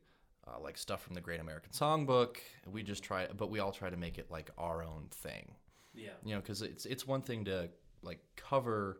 uh, 0.47 0.59
like 0.59 0.77
stuff 0.77 1.01
from 1.01 1.15
the 1.15 1.21
Great 1.21 1.39
American 1.39 1.71
Songbook. 1.71 2.37
We 2.71 2.83
just 2.83 3.03
try, 3.03 3.27
but 3.35 3.49
we 3.49 3.59
all 3.59 3.71
try 3.71 3.89
to 3.89 3.97
make 3.97 4.17
it 4.17 4.29
like 4.31 4.49
our 4.57 4.83
own 4.83 5.07
thing. 5.11 5.53
Yeah. 5.95 6.09
you 6.25 6.33
know 6.33 6.41
because 6.41 6.63
it's 6.63 6.87
it's 6.87 7.05
one 7.05 7.21
thing 7.21 7.45
to 7.45 7.69
like 8.01 8.17
cover 8.35 8.97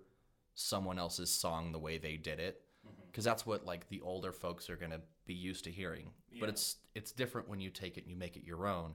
someone 0.53 0.99
else's 0.99 1.31
song 1.31 1.71
the 1.71 1.79
way 1.79 1.97
they 1.97 2.17
did 2.17 2.39
it 2.39 2.61
because 3.07 3.23
that's 3.23 3.47
what 3.47 3.65
like 3.65 3.89
the 3.89 3.99
older 4.01 4.31
folks 4.31 4.69
are 4.69 4.75
going 4.75 4.91
to 4.91 5.01
be 5.25 5.33
used 5.33 5.63
to 5.63 5.71
hearing 5.71 6.11
but 6.39 6.49
it's 6.49 6.75
it's 6.93 7.11
different 7.11 7.49
when 7.49 7.59
you 7.59 7.71
take 7.71 7.97
it 7.97 8.01
and 8.01 8.11
you 8.11 8.15
make 8.15 8.35
it 8.37 8.43
your 8.45 8.67
own 8.67 8.93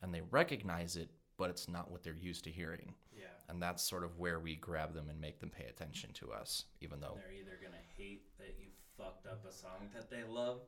and 0.00 0.14
they 0.14 0.20
recognize 0.30 0.94
it 0.94 1.10
but 1.36 1.50
it's 1.50 1.68
not 1.68 1.90
what 1.90 2.04
they're 2.04 2.14
used 2.14 2.44
to 2.44 2.50
hearing 2.52 2.94
Yeah. 3.18 3.24
And 3.50 3.60
that's 3.60 3.82
sort 3.82 4.04
of 4.04 4.18
where 4.18 4.38
we 4.38 4.54
grab 4.56 4.94
them 4.94 5.08
and 5.10 5.20
make 5.20 5.40
them 5.40 5.50
pay 5.50 5.64
attention 5.66 6.12
to 6.14 6.32
us 6.32 6.64
even 6.80 7.00
though 7.00 7.16
They're 7.16 7.38
either 7.40 7.58
gonna 7.62 7.84
hate 7.96 8.22
that 8.38 8.54
you 8.58 8.68
fucked 8.96 9.26
up 9.26 9.44
a 9.48 9.52
song 9.52 9.88
that 9.94 10.10
they 10.10 10.22
love, 10.24 10.60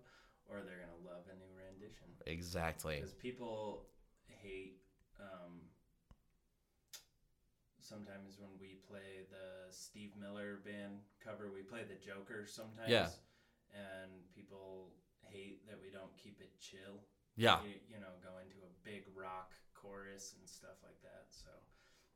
or 0.49 0.61
they're 0.65 0.81
gonna 0.85 1.05
love 1.05 1.25
a 1.31 1.35
new 1.37 1.53
rendition. 1.57 2.09
exactly 2.27 2.97
Because 2.97 3.15
people 3.15 3.87
hate. 4.27 4.81
Um, 5.21 5.61
sometimes 7.81 8.39
when 8.39 8.51
we 8.59 8.79
play 8.89 9.27
the 9.31 9.69
Steve 9.71 10.13
Miller 10.19 10.61
band 10.65 11.03
cover, 11.23 11.51
we 11.53 11.63
play 11.63 11.83
the 11.85 11.99
Joker 11.99 12.47
sometimes. 12.47 12.89
Yeah. 12.89 13.11
And 13.73 14.11
people 14.35 14.93
hate 15.29 15.67
that 15.69 15.79
we 15.81 15.91
don't 15.91 16.13
keep 16.17 16.41
it 16.41 16.53
chill. 16.61 17.01
yeah 17.37 17.61
You, 17.65 17.77
you 17.89 17.99
know, 18.01 18.13
go 18.23 18.37
into 18.41 18.59
a 18.65 18.73
big 18.85 19.05
rock 19.17 19.53
chorus 19.75 20.35
and 20.39 20.49
stuff 20.49 20.79
like 20.83 21.01
that. 21.03 21.27
So, 21.31 21.51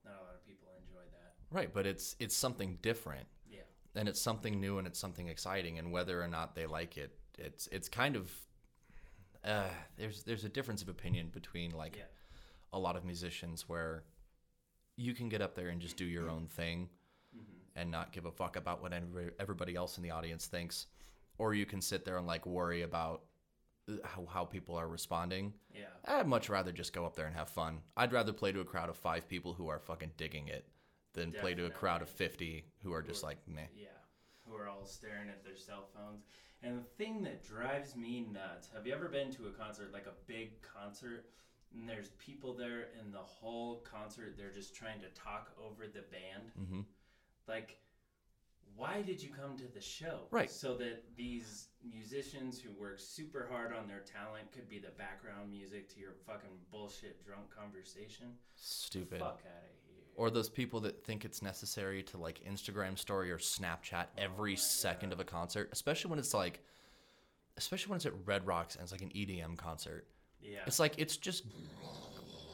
not 0.06 0.16
a 0.20 0.24
lot 0.24 0.34
of 0.34 0.46
people 0.46 0.68
enjoy 0.80 1.04
that. 1.12 1.34
right 1.50 1.72
but 1.74 1.86
it's 1.86 2.16
it's 2.18 2.36
something 2.36 2.78
different 2.82 3.26
Yeah. 3.50 3.60
and 3.94 4.08
it's 4.08 4.20
something 4.20 4.60
new 4.60 4.78
and 4.78 4.86
it's 4.86 4.98
something 4.98 5.28
exciting 5.28 5.78
and 5.78 5.92
whether 5.92 6.22
or 6.22 6.28
not 6.28 6.54
they 6.54 6.66
like 6.66 6.96
it 6.96 7.12
it's 7.38 7.66
it's 7.72 7.88
kind 7.88 8.16
of 8.16 8.30
uh, 9.44 9.68
there's 9.96 10.22
there's 10.24 10.44
a 10.44 10.48
difference 10.48 10.82
of 10.82 10.88
opinion 10.88 11.28
between 11.32 11.70
like 11.72 11.96
Yeah. 11.96 12.04
a 12.72 12.78
lot 12.78 12.96
of 12.96 13.04
musicians 13.04 13.68
where 13.68 14.04
you 14.96 15.14
can 15.14 15.28
get 15.28 15.40
up 15.42 15.54
there 15.54 15.68
and 15.68 15.80
just 15.80 15.96
do 15.96 16.04
your 16.04 16.28
own 16.30 16.46
thing 16.46 16.88
Mm-hmm. 17.36 17.78
and 17.80 17.90
not 17.90 18.12
give 18.12 18.24
a 18.24 18.30
fuck 18.30 18.56
about 18.56 18.80
what 18.80 18.92
every- 18.94 19.32
everybody 19.38 19.74
else 19.74 19.98
in 19.98 20.02
the 20.02 20.10
audience 20.10 20.46
thinks 20.46 20.86
or 21.38 21.52
you 21.52 21.66
can 21.66 21.82
sit 21.82 22.04
there 22.04 22.16
and 22.16 22.26
like 22.26 22.46
worry 22.46 22.80
about 22.82 23.22
how, 24.04 24.26
how 24.26 24.44
people 24.44 24.76
are 24.76 24.88
responding 24.88 25.52
Yeah. 25.74 25.84
i'd 26.06 26.26
much 26.26 26.48
rather 26.48 26.72
just 26.72 26.92
go 26.92 27.04
up 27.04 27.14
there 27.16 27.26
and 27.26 27.36
have 27.36 27.48
fun 27.48 27.80
i'd 27.96 28.12
rather 28.12 28.32
play 28.32 28.52
to 28.52 28.60
a 28.60 28.64
crowd 28.64 28.88
of 28.88 28.96
five 28.96 29.28
people 29.28 29.54
who 29.54 29.68
are 29.68 29.78
fucking 29.78 30.12
digging 30.16 30.48
it 30.48 30.66
than 31.14 31.32
play 31.32 31.54
to 31.54 31.66
a 31.66 31.70
crowd 31.70 32.02
of 32.02 32.08
50 32.08 32.64
who 32.82 32.92
are 32.92 33.02
just 33.02 33.22
like 33.22 33.38
meh 33.46 33.66
Yeah, 33.74 33.88
who 34.46 34.54
are 34.56 34.68
all 34.68 34.84
staring 34.84 35.28
at 35.28 35.44
their 35.44 35.56
cell 35.56 35.88
phones. 35.94 36.24
And 36.62 36.76
the 36.78 36.84
thing 36.98 37.22
that 37.22 37.44
drives 37.44 37.96
me 37.96 38.20
nuts 38.32 38.68
have 38.74 38.86
you 38.86 38.92
ever 38.94 39.08
been 39.08 39.30
to 39.32 39.46
a 39.46 39.50
concert, 39.50 39.92
like 39.92 40.06
a 40.06 40.16
big 40.26 40.60
concert, 40.62 41.26
and 41.74 41.88
there's 41.88 42.10
people 42.18 42.54
there, 42.54 42.88
and 42.98 43.12
the 43.12 43.18
whole 43.18 43.76
concert 43.90 44.34
they're 44.36 44.52
just 44.52 44.74
trying 44.74 45.00
to 45.00 45.08
talk 45.08 45.52
over 45.62 45.86
the 45.86 46.04
band? 46.10 46.50
hmm 46.68 46.80
Like, 47.48 47.78
why 48.76 49.02
did 49.02 49.22
you 49.22 49.30
come 49.30 49.56
to 49.56 49.64
the 49.74 49.80
show? 49.80 50.26
Right. 50.30 50.50
So 50.50 50.74
that 50.76 51.02
these 51.16 51.68
musicians 51.88 52.60
who 52.60 52.70
work 52.80 52.98
super 52.98 53.48
hard 53.50 53.72
on 53.74 53.86
their 53.88 54.00
talent 54.00 54.52
could 54.52 54.68
be 54.68 54.78
the 54.78 54.90
background 54.98 55.50
music 55.50 55.88
to 55.94 56.00
your 56.00 56.12
fucking 56.26 56.50
bullshit 56.70 57.24
drunk 57.24 57.44
conversation? 57.56 58.26
stupid 58.54 59.20
Fuck 59.20 59.42
out 59.46 59.62
of 59.64 59.70
here. 59.86 60.04
or 60.16 60.30
those 60.30 60.48
people 60.48 60.80
that 60.80 61.04
think 61.04 61.24
it's 61.24 61.42
necessary 61.42 62.02
to 62.04 62.18
like 62.18 62.40
Instagram 62.44 62.98
story 62.98 63.30
or 63.30 63.38
Snapchat 63.38 64.06
every 64.18 64.52
oh 64.54 64.56
second 64.56 65.12
of 65.12 65.20
a 65.20 65.24
concert, 65.24 65.68
especially 65.72 66.10
when 66.10 66.18
it's 66.18 66.34
like, 66.34 66.60
especially 67.56 67.90
when 67.90 67.96
it's 67.96 68.06
at 68.06 68.12
Red 68.26 68.46
Rocks 68.46 68.74
and 68.74 68.82
it's 68.82 68.92
like 68.92 69.02
an 69.02 69.10
EDM 69.10 69.56
concert. 69.56 70.06
yeah. 70.42 70.58
It's 70.66 70.78
like 70.78 70.94
it's 70.98 71.16
just 71.16 71.44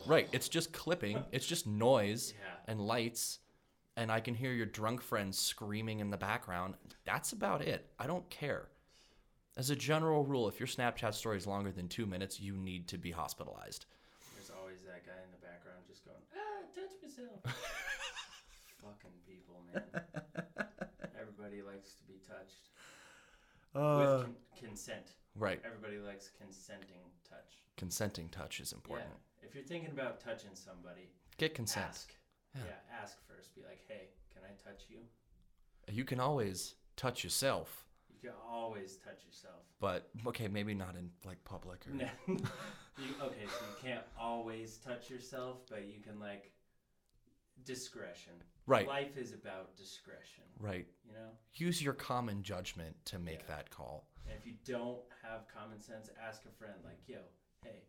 right. 0.06 0.28
It's 0.32 0.48
just 0.48 0.72
clipping. 0.72 1.22
It's 1.32 1.46
just 1.46 1.66
noise 1.66 2.34
Yeah. 2.38 2.54
and 2.72 2.80
lights, 2.80 3.38
and 3.96 4.10
I 4.10 4.20
can 4.20 4.34
hear 4.34 4.52
your 4.52 4.66
drunk 4.66 5.00
friends 5.02 5.38
screaming 5.38 6.00
in 6.00 6.10
the 6.10 6.16
background. 6.16 6.74
That's 7.04 7.32
about 7.32 7.62
it. 7.62 7.90
I 7.98 8.06
don't 8.06 8.28
care. 8.30 8.68
As 9.56 9.68
a 9.70 9.76
general 9.76 10.24
rule, 10.24 10.48
if 10.48 10.58
your 10.58 10.66
Snapchat 10.66 11.12
story 11.14 11.36
is 11.36 11.46
longer 11.46 11.70
than 11.70 11.88
two 11.88 12.06
minutes, 12.06 12.40
you 12.40 12.56
need 12.56 12.88
to 12.88 12.96
be 12.98 13.10
hospitalized. 13.10 13.84
There's 14.34 14.50
always 14.58 14.80
that 14.82 15.04
guy 15.04 15.12
in 15.24 15.30
the 15.30 15.46
background 15.46 15.80
just 15.86 16.04
going, 16.06 16.16
ah, 16.34 16.64
touch 16.74 16.90
me, 17.02 17.08
yourself. 17.08 17.40
Fucking 18.82 19.10
people, 19.28 19.62
man. 19.72 19.82
Everybody 21.20 21.62
likes 21.62 21.92
to 21.94 22.04
be 22.04 22.14
touched 22.26 22.70
Uh, 23.74 23.98
with 24.00 24.24
con- 24.24 24.36
consent. 24.68 25.12
right. 25.36 25.60
Everybody 25.64 25.98
likes 25.98 26.30
consenting 26.40 27.04
touch. 27.28 27.60
Consenting 27.76 28.28
touch 28.30 28.58
is 28.60 28.72
important. 28.72 29.10
Yeah. 29.42 29.48
If 29.48 29.54
you're 29.54 29.64
thinking 29.64 29.90
about 29.90 30.18
touching 30.20 30.50
somebody, 30.54 31.10
Get 31.36 31.54
consent. 31.54 31.86
ask. 31.88 32.14
Yeah. 32.54 32.62
Yeah. 32.66 33.00
ask 33.02 33.16
first. 33.26 33.54
Be 33.54 33.62
like, 33.62 33.80
hey, 33.88 34.08
can 34.32 34.42
I 34.44 34.52
touch 34.68 34.84
you? 34.88 34.98
You 35.90 36.04
can 36.04 36.20
always 36.20 36.74
touch 36.96 37.24
yourself, 37.24 37.84
You 38.10 38.18
can 38.30 38.36
always 38.48 38.96
touch 38.96 39.24
yourself. 39.26 39.62
but 39.80 40.08
okay, 40.26 40.46
maybe 40.48 40.74
not 40.74 40.94
in 40.96 41.10
like 41.24 41.42
public 41.44 41.84
or 41.88 41.94
No. 41.94 42.08
you, 42.28 43.14
okay, 43.22 43.46
so 43.46 43.64
you 43.66 43.76
can't 43.82 44.04
always 44.18 44.76
touch 44.78 45.10
yourself, 45.10 45.58
but 45.68 45.84
you 45.86 46.00
can 46.00 46.20
like 46.20 46.52
discretion. 47.64 48.32
right, 48.66 48.86
Life 48.86 49.16
is 49.16 49.32
about 49.32 49.76
discretion. 49.76 50.44
right. 50.60 50.86
You 51.06 51.12
know, 51.14 51.28
Use 51.54 51.82
your 51.82 51.94
common 51.94 52.42
judgment 52.42 52.94
to 53.06 53.18
make 53.18 53.40
Yeah. 53.40 53.56
that 53.56 53.70
call. 53.70 54.06
and 54.26 54.36
if 54.38 54.46
you 54.46 54.54
don't 54.64 55.02
have 55.22 55.48
common 55.48 55.80
sense, 55.80 56.08
ask 56.20 56.44
a 56.46 56.50
friend 56.50 56.74
like, 56.84 56.98
"Yo, 57.08 57.18
hey, 57.64 57.82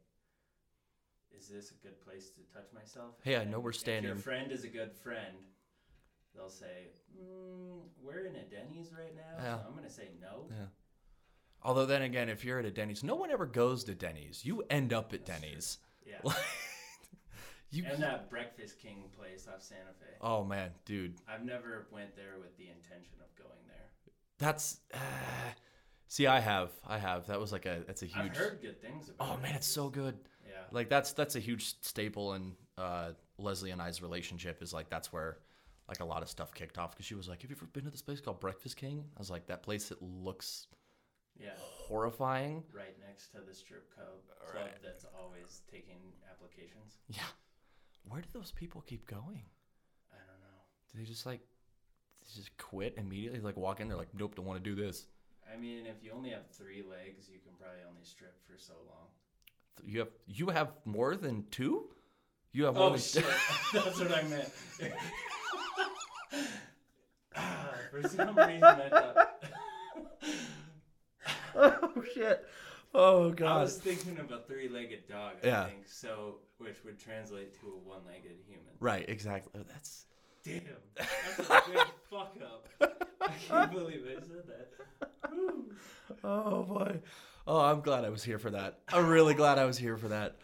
is 1.37 1.47
this 1.49 1.71
a 1.71 1.75
good 1.75 1.99
place 2.01 2.29
to 2.31 2.41
touch 2.53 2.71
myself?" 2.73 3.15
Hey, 3.23 3.35
I 3.37 3.43
know 3.43 3.55
And 3.55 3.63
we're 3.63 3.69
If 3.71 3.77
standing- 3.77 4.09
your 4.09 4.15
friend 4.17 4.51
is 4.51 4.63
a 4.63 4.69
good 4.69 4.93
friend, 4.95 5.37
they'll 6.33 6.49
say, 6.49 6.89
mm, 7.17 7.87
"We're 8.01 8.25
in 8.25 8.35
a 8.35 8.43
Denny's 8.45 8.91
right 8.93 9.15
now, 9.15 9.35
Yeah. 9.37 9.61
so 9.61 9.67
I'm 9.67 9.75
gonna 9.75 9.89
say 9.89 10.09
no." 10.19 10.47
Yeah. 10.49 10.67
Although 11.61 11.85
then 11.85 12.01
again, 12.01 12.27
if 12.29 12.43
you're 12.43 12.59
at 12.59 12.65
a 12.65 12.71
Denny's, 12.71 13.03
no 13.03 13.15
one 13.15 13.31
ever 13.31 13.45
goes 13.45 13.83
to 13.85 13.95
Denny's. 13.95 14.43
You 14.45 14.63
end 14.69 14.91
up 14.93 15.13
at 15.13 15.25
That's 15.25 15.39
true. 15.39 15.49
Denny's. 15.49 15.79
Yeah. 16.05 16.19
you. 17.71 17.85
and 17.85 18.03
that 18.03 18.29
Breakfast 18.29 18.79
King 18.79 19.09
place 19.17 19.47
off 19.47 19.61
Santa 19.63 19.93
Fe. 19.99 20.17
Oh 20.21 20.43
man, 20.43 20.71
dude, 20.85 21.15
I've 21.27 21.43
never 21.45 21.87
went 21.91 22.15
there 22.15 22.37
with 22.39 22.55
the 22.57 22.67
intention 22.69 23.15
of 23.21 23.33
going 23.35 23.65
there. 23.67 23.89
that's. 24.37 24.81
Uh, 24.93 24.99
see, 26.07 26.27
I 26.27 26.39
have, 26.41 26.71
I 26.85 26.97
have. 26.97 27.27
That 27.27 27.39
was 27.39 27.51
like 27.51 27.65
a. 27.65 27.83
That's 27.87 28.01
a 28.03 28.07
huge. 28.07 28.31
I've 28.31 28.37
heard 28.37 28.61
good 28.61 28.81
things 28.81 29.09
about 29.09 29.29
Oh 29.29 29.33
it. 29.35 29.41
man, 29.41 29.55
it's 29.55 29.67
so 29.67 29.89
good. 29.89 30.17
Yeah. 30.71 30.75
Like 30.77 30.89
that's 30.89 31.13
that's 31.13 31.35
a 31.35 31.39
huge 31.39 31.75
staple 31.81 32.33
in 32.33 32.53
uh, 32.77 33.11
Leslie 33.37 33.71
and 33.71 33.81
I's 33.81 34.01
relationship. 34.01 34.61
Is 34.61 34.73
like 34.73 34.89
that's 34.89 35.11
where 35.13 35.37
like 35.87 35.99
a 35.99 36.05
lot 36.05 36.21
of 36.23 36.29
stuff 36.29 36.53
kicked 36.53 36.77
off 36.77 36.91
because 36.91 37.05
she 37.05 37.15
was 37.15 37.27
like, 37.27 37.41
"Have 37.41 37.51
you 37.51 37.57
ever 37.57 37.65
been 37.67 37.83
to 37.85 37.89
this 37.91 38.01
place 38.01 38.21
called 38.21 38.39
Breakfast 38.39 38.77
King?" 38.77 39.03
I 39.15 39.19
was 39.19 39.29
like, 39.29 39.47
"That 39.47 39.63
place 39.63 39.91
it 39.91 40.01
looks 40.01 40.67
Yeah. 41.39 41.51
horrifying." 41.57 42.63
Right 42.73 42.97
next 43.07 43.29
to 43.33 43.41
the 43.41 43.53
strip 43.53 43.93
club, 43.93 44.07
club 44.39 44.65
Right. 44.65 44.81
that's 44.81 45.05
always 45.19 45.61
taking 45.71 45.99
applications. 46.31 46.97
Yeah. 47.09 47.23
Where 48.07 48.21
do 48.21 48.27
those 48.33 48.51
people 48.51 48.81
keep 48.81 49.05
going? 49.07 49.43
I 50.11 50.17
don't 50.17 50.39
know. 50.41 50.59
Do 50.91 50.99
they 50.99 51.05
just 51.05 51.25
like 51.25 51.41
they 52.21 52.27
just 52.35 52.55
quit 52.57 52.95
immediately? 52.97 53.39
Like 53.41 53.57
walk 53.57 53.79
in, 53.81 53.87
they're 53.87 53.97
like, 53.97 54.13
"Nope, 54.13 54.35
don't 54.35 54.45
want 54.45 54.63
to 54.63 54.69
do 54.69 54.75
this." 54.81 55.07
I 55.53 55.57
mean, 55.57 55.85
if 55.85 56.01
you 56.01 56.11
only 56.11 56.29
have 56.31 56.47
three 56.49 56.81
legs, 56.81 57.29
you 57.29 57.39
can 57.39 57.53
probably 57.59 57.83
only 57.87 58.03
strip 58.03 58.41
for 58.47 58.57
so 58.57 58.73
long. 58.87 59.07
You 59.85 59.99
have 59.99 60.09
you 60.27 60.49
have 60.49 60.71
more 60.85 61.15
than 61.15 61.45
two. 61.51 61.89
You 62.51 62.65
have 62.65 62.77
Oh 62.77 62.83
only 62.87 62.99
shit! 62.99 63.25
That's 63.73 63.99
what 63.99 64.11
I 64.11 64.23
meant. 64.23 64.49
Ah, 67.35 67.69
for 67.89 68.07
some 68.07 68.35
reason, 68.37 68.63
I 68.63 68.89
thought 68.89 69.43
oh 71.55 72.03
shit! 72.13 72.45
Oh 72.93 73.31
god! 73.31 73.57
I 73.57 73.61
was 73.63 73.77
thinking 73.77 74.19
of 74.19 74.29
a 74.31 74.39
three-legged 74.41 75.07
dog. 75.09 75.33
I 75.43 75.47
Yeah. 75.47 75.65
think 75.65 75.87
so, 75.87 76.35
which 76.59 76.77
would 76.85 76.99
translate 76.99 77.59
to 77.61 77.67
a 77.67 77.89
one-legged 77.89 78.37
human. 78.47 78.67
Right, 78.79 79.05
exactly. 79.09 79.51
Oh, 79.59 79.63
That's 79.67 80.05
Damn, 80.43 80.61
that's 80.97 81.39
a 81.49 81.61
big 81.71 81.87
fuck 82.09 82.35
up. 82.43 82.67
I 83.21 83.31
can't 83.47 83.71
believe 83.71 84.01
I 84.05 84.19
said 84.21 84.43
that. 84.47 84.73
Whew. 85.31 85.73
oh 86.23 86.63
boy. 86.63 86.99
Oh, 87.45 87.59
I'm 87.59 87.81
glad 87.81 88.05
I 88.05 88.09
was 88.09 88.23
here 88.23 88.39
for 88.39 88.51
that. 88.51 88.79
I'm 88.91 89.07
really 89.07 89.33
glad 89.33 89.57
I 89.57 89.65
was 89.65 89.77
here 89.77 89.97
for 89.97 90.09
that. 90.09 90.37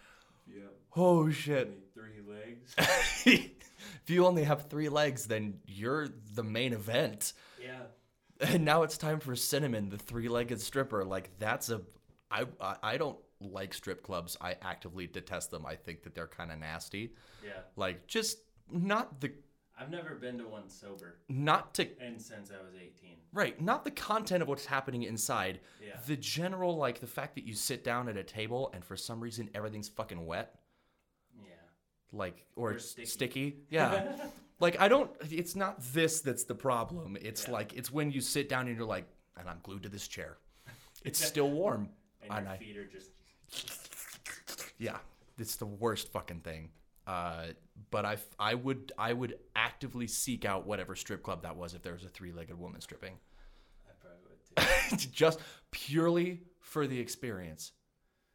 Yeah. 0.48 0.64
Oh 0.96 1.30
shit! 1.30 1.72
Three 1.94 2.22
legs. 2.28 2.76
if 3.26 4.10
you 4.10 4.26
only 4.26 4.44
have 4.44 4.70
three 4.70 4.90
legs, 4.90 5.26
then 5.26 5.60
you're 5.66 6.10
the 6.34 6.44
main 6.44 6.74
event. 6.74 7.34
Yeah. 7.62 7.84
And 8.42 8.66
now 8.66 8.84
it's 8.84 8.98
time 8.98 9.20
for 9.20 9.36
Cinnamon, 9.36 9.90
the 9.90 9.98
three-legged 9.98 10.62
stripper. 10.62 11.04
Like 11.04 11.30
that's 11.40 11.70
a, 11.70 11.82
I 12.32 12.46
I, 12.60 12.76
I 12.84 12.98
don't 12.98 13.18
like 13.42 13.74
strip 13.74 14.04
clubs. 14.04 14.36
I 14.42 14.56
actively 14.62 15.08
detest 15.08 15.52
them. 15.52 15.66
I 15.66 15.76
think 15.76 16.04
that 16.04 16.16
they're 16.16 16.28
kind 16.28 16.52
of 16.52 16.60
nasty. 16.60 17.14
Yeah. 17.44 17.52
Like 17.76 18.08
just 18.08 18.40
not 18.72 19.22
the 19.22 19.32
I've 19.80 19.90
never 19.90 20.16
been 20.16 20.38
to 20.40 20.46
one 20.48 20.68
sober, 20.70 21.20
not 21.30 21.74
to 21.76 21.88
and 22.02 22.22
since 22.22 22.52
I 22.52 22.62
was 22.62 22.74
18. 22.76 23.16
right, 23.34 23.60
not 23.62 23.86
the 23.86 23.92
content 23.92 24.42
of 24.44 24.50
what's 24.50 24.66
happening 24.66 25.04
inside. 25.04 25.62
Yeah. 25.82 25.96
The 26.06 26.18
general 26.18 26.76
like 26.76 27.00
the 27.00 27.08
fact 27.08 27.36
that 27.36 27.46
you 27.46 27.54
sit 27.56 27.84
down 27.84 28.10
at 28.10 28.18
a 28.18 28.24
table 28.24 28.72
and 28.74 28.84
for 28.84 28.98
some 28.98 29.20
reason 29.22 29.50
everything's 29.56 29.88
fucking 29.88 30.26
wet. 30.26 30.56
Yeah. 31.42 31.52
like 32.12 32.46
or, 32.56 32.70
Or 32.70 32.74
it's 32.74 32.90
sticky. 32.90 33.06
sticky. 33.08 33.56
Yeah. 33.70 34.16
like 34.60 34.80
I 34.82 34.90
don't 34.90 35.10
it's 35.30 35.56
not 35.56 35.80
this 35.94 36.22
that's 36.22 36.44
the 36.44 36.56
problem. 36.56 37.18
It's 37.22 37.46
Yeah. 37.48 37.54
like 37.54 37.74
it's 37.74 37.92
when 37.92 38.12
you 38.12 38.20
sit 38.22 38.50
down 38.50 38.68
and 38.68 38.76
you're 38.76 38.86
like 38.86 39.06
and 39.38 39.48
I'm 39.50 39.60
glued 39.64 39.84
to 39.84 39.90
this 39.90 40.08
chair. 40.10 40.38
It's 41.06 41.24
still 41.34 41.50
warm. 41.50 41.90
And 42.22 42.32
And 42.34 42.46
your 42.46 42.54
I- 42.56 42.58
feet 42.58 42.78
are 42.78 42.86
just. 42.86 43.12
Yeah. 44.78 44.98
It's 45.38 45.56
the 45.56 45.66
worst 45.66 46.12
fucking 46.12 46.42
thing. 46.42 46.70
Uh 47.10 47.46
but 47.92 48.06
I 48.06 48.18
I 48.38 48.54
would 48.54 48.92
I 48.98 49.14
would 49.14 49.36
actively 49.56 50.06
seek 50.08 50.46
out 50.46 50.68
whatever 50.68 50.96
strip 50.96 51.24
club 51.24 51.42
that 51.44 51.56
was 51.56 51.74
if 51.74 51.82
there 51.82 51.94
was 51.94 52.04
a 52.04 52.10
three-legged 52.10 52.58
woman 52.60 52.82
stripping. 52.82 53.16
I 53.88 53.92
probably 54.00 54.20
would 54.30 55.00
too. 55.00 55.08
Just 55.12 55.40
purely 55.72 56.42
for 56.60 56.86
the 56.88 57.00
experience. 57.00 57.72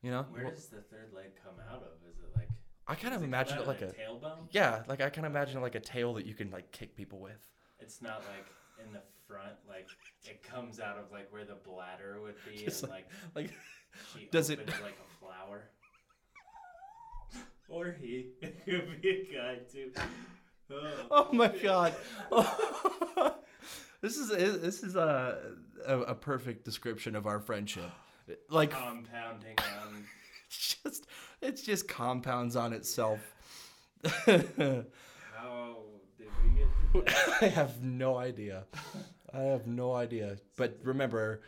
You 0.03 0.11
know? 0.11 0.27
Where 0.31 0.51
does 0.51 0.67
the 0.67 0.81
third 0.83 1.11
leg 1.15 1.31
come 1.43 1.55
out 1.71 1.83
of? 1.83 1.93
Is 2.11 2.19
it 2.19 2.37
like. 2.37 2.49
I 2.89 2.95
kind 2.95 3.15
of 3.15 3.23
imagine 3.23 3.59
it 3.59 3.67
like 3.67 3.79
the 3.81 3.91
a 3.91 3.93
tailbone. 3.93 4.49
yeah, 4.51 4.83
like 4.89 5.01
I 5.01 5.09
kind 5.09 5.27
of 5.27 5.33
imagine 5.33 5.61
like 5.63 5.75
a 5.77 5.81
tail 5.81 6.15
that 6.15 6.27
you 6.27 6.35
can 6.35 6.51
like 6.51 6.71
kick 6.73 6.97
people 6.97 7.21
with. 7.21 7.49
It's 7.79 8.03
not 8.03 8.23
like 8.35 8.47
in 8.85 8.93
the 8.93 9.01
front, 9.29 9.55
like 9.69 9.89
it 10.25 10.43
comes 10.43 10.81
out 10.81 10.99
of 10.99 11.11
like 11.13 11.33
where 11.33 11.45
the 11.45 11.55
bladder 11.55 12.19
would 12.23 12.35
be, 12.51 12.57
Just 12.65 12.83
and 12.83 12.93
like 12.93 13.07
Like 13.35 13.51
she 14.13 14.29
does 14.31 14.51
it- 14.51 14.59
like 14.69 14.99
a 14.99 15.11
flower. 15.25 15.71
Or 17.69 17.97
he. 18.01 18.29
It 18.43 18.65
could 18.65 19.03
be 19.03 19.29
a 19.31 19.35
guy 19.37 19.59
too. 19.71 19.93
Oh, 20.71 21.07
Oh 21.11 21.33
my 21.33 21.49
god. 21.49 21.95
this 24.01 24.17
is 24.17 24.29
this 24.29 24.83
is 24.83 24.97
a, 24.97 25.53
a 25.87 25.99
a 26.01 26.15
perfect 26.15 26.65
description 26.65 27.15
of 27.15 27.27
our 27.27 27.41
friendship. 27.41 27.91
Like 28.49 28.71
Compounding 28.71 29.57
on. 29.59 30.05
it's 30.47 30.77
just 30.83 31.07
it's 31.43 31.63
just 31.63 31.87
compounds 31.89 32.57
on 32.57 32.73
itself. 32.73 33.21
How 34.05 35.77
did 36.19 36.29
we 36.43 37.03
get? 37.05 37.15
I 37.43 37.47
have 37.49 37.83
no 37.83 38.17
idea. 38.17 38.65
I 39.33 39.41
have 39.41 39.67
no 39.67 39.93
idea. 39.95 40.37
But 40.57 40.79
remember, 40.83 41.43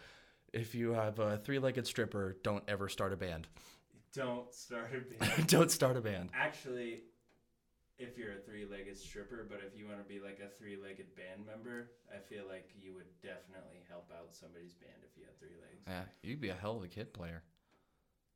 if 0.53 0.75
you 0.75 0.93
have 0.93 1.19
a 1.19 1.39
three-legged 1.39 1.87
stripper, 1.87 2.37
don't 2.43 2.65
ever 2.69 2.89
start 2.89 3.13
a 3.13 3.17
band. 3.17 3.47
Don't 4.17 4.53
start 4.55 4.91
a 4.95 5.25
band. 5.25 5.47
don't 5.47 5.71
start 5.71 5.97
a 5.97 6.01
band. 6.01 6.31
Actually, 6.35 7.03
if 7.99 8.17
you're 8.17 8.33
a 8.33 8.39
three-legged 8.41 8.97
stripper, 8.97 9.47
but 9.49 9.61
if 9.67 9.79
you 9.79 9.87
want 9.87 9.99
to 9.99 10.05
be 10.09 10.21
like 10.21 10.41
a 10.45 10.49
three-legged 10.49 11.15
band 11.15 11.47
member, 11.47 11.91
I 12.11 12.19
feel 12.19 12.45
like 12.49 12.71
you 12.81 12.95
would 12.95 13.13
definitely 13.23 13.85
help 13.89 14.11
out 14.19 14.35
somebody's 14.35 14.73
band 14.75 14.97
if 15.05 15.17
you 15.19 15.25
had 15.25 15.39
three 15.39 15.57
legs. 15.61 15.85
Yeah, 15.87 16.03
you'd 16.23 16.41
be 16.41 16.49
a 16.49 16.55
hell 16.55 16.77
of 16.77 16.83
a 16.83 16.89
kit 16.89 17.13
player. 17.13 17.43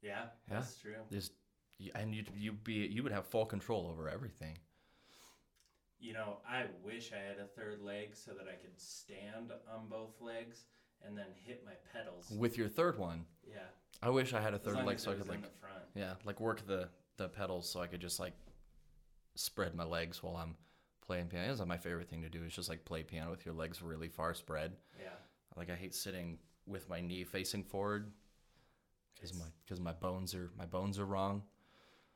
Yeah, 0.03 0.25
Yeah. 0.49 0.55
that's 0.61 0.77
true. 0.79 0.97
Just 1.11 1.33
and 1.95 2.14
you'd 2.14 2.29
you 2.37 2.53
be 2.53 2.75
you 2.87 3.03
would 3.03 3.12
have 3.12 3.27
full 3.27 3.47
control 3.47 3.88
over 3.90 4.09
everything. 4.09 4.59
You 5.99 6.12
know, 6.14 6.38
I 6.49 6.64
wish 6.85 7.12
I 7.12 7.19
had 7.23 7.38
a 7.38 7.47
third 7.47 7.81
leg 7.83 8.14
so 8.16 8.33
that 8.33 8.47
I 8.49 8.55
could 8.57 8.79
stand 8.79 9.53
on 9.71 9.88
both 9.88 10.21
legs 10.21 10.64
and 11.07 11.16
then 11.16 11.27
hit 11.47 11.62
my 11.64 11.73
pedals. 11.93 12.31
With 12.31 12.57
your 12.57 12.69
third 12.69 12.99
one, 12.99 13.25
Yeah, 13.47 13.59
I 14.03 14.11
wish 14.11 14.33
I 14.33 14.41
had 14.41 14.55
a 14.55 14.59
third 14.59 14.85
leg 14.85 14.99
so 14.99 15.13
I 15.13 15.15
could 15.15 15.29
like 15.29 15.45
yeah, 15.95 16.15
like 16.25 16.41
work 16.41 16.67
the 16.67 16.89
the 17.17 17.29
pedals 17.29 17.69
so 17.71 17.81
I 17.81 17.87
could 17.87 18.01
just 18.01 18.19
like 18.19 18.33
spread 19.35 19.75
my 19.75 19.85
legs 19.85 20.23
while 20.23 20.37
I'm 20.37 20.57
playing 21.07 21.27
piano. 21.27 21.49
That's 21.55 21.67
my 21.69 21.77
favorite 21.77 22.09
thing 22.09 22.23
to 22.23 22.29
do 22.29 22.43
is 22.45 22.55
just 22.55 22.69
like 22.69 22.85
play 22.85 23.03
piano 23.03 23.31
with 23.31 23.45
your 23.45 23.55
legs 23.55 23.83
really 23.83 24.09
far 24.09 24.33
spread. 24.35 24.73
Yeah, 24.99 25.09
Like 25.57 25.71
I 25.71 25.75
hate 25.75 25.95
sitting 25.95 26.39
with 26.67 26.89
my 26.89 27.01
knee 27.01 27.25
facing 27.25 27.65
forward 27.65 28.11
because 29.15 29.35
my 29.35 29.47
because 29.65 29.81
my 29.81 29.93
bones 29.93 30.35
are 30.35 30.51
my 30.57 30.67
bones 30.67 30.99
are 30.99 31.07
wrong. 31.07 31.43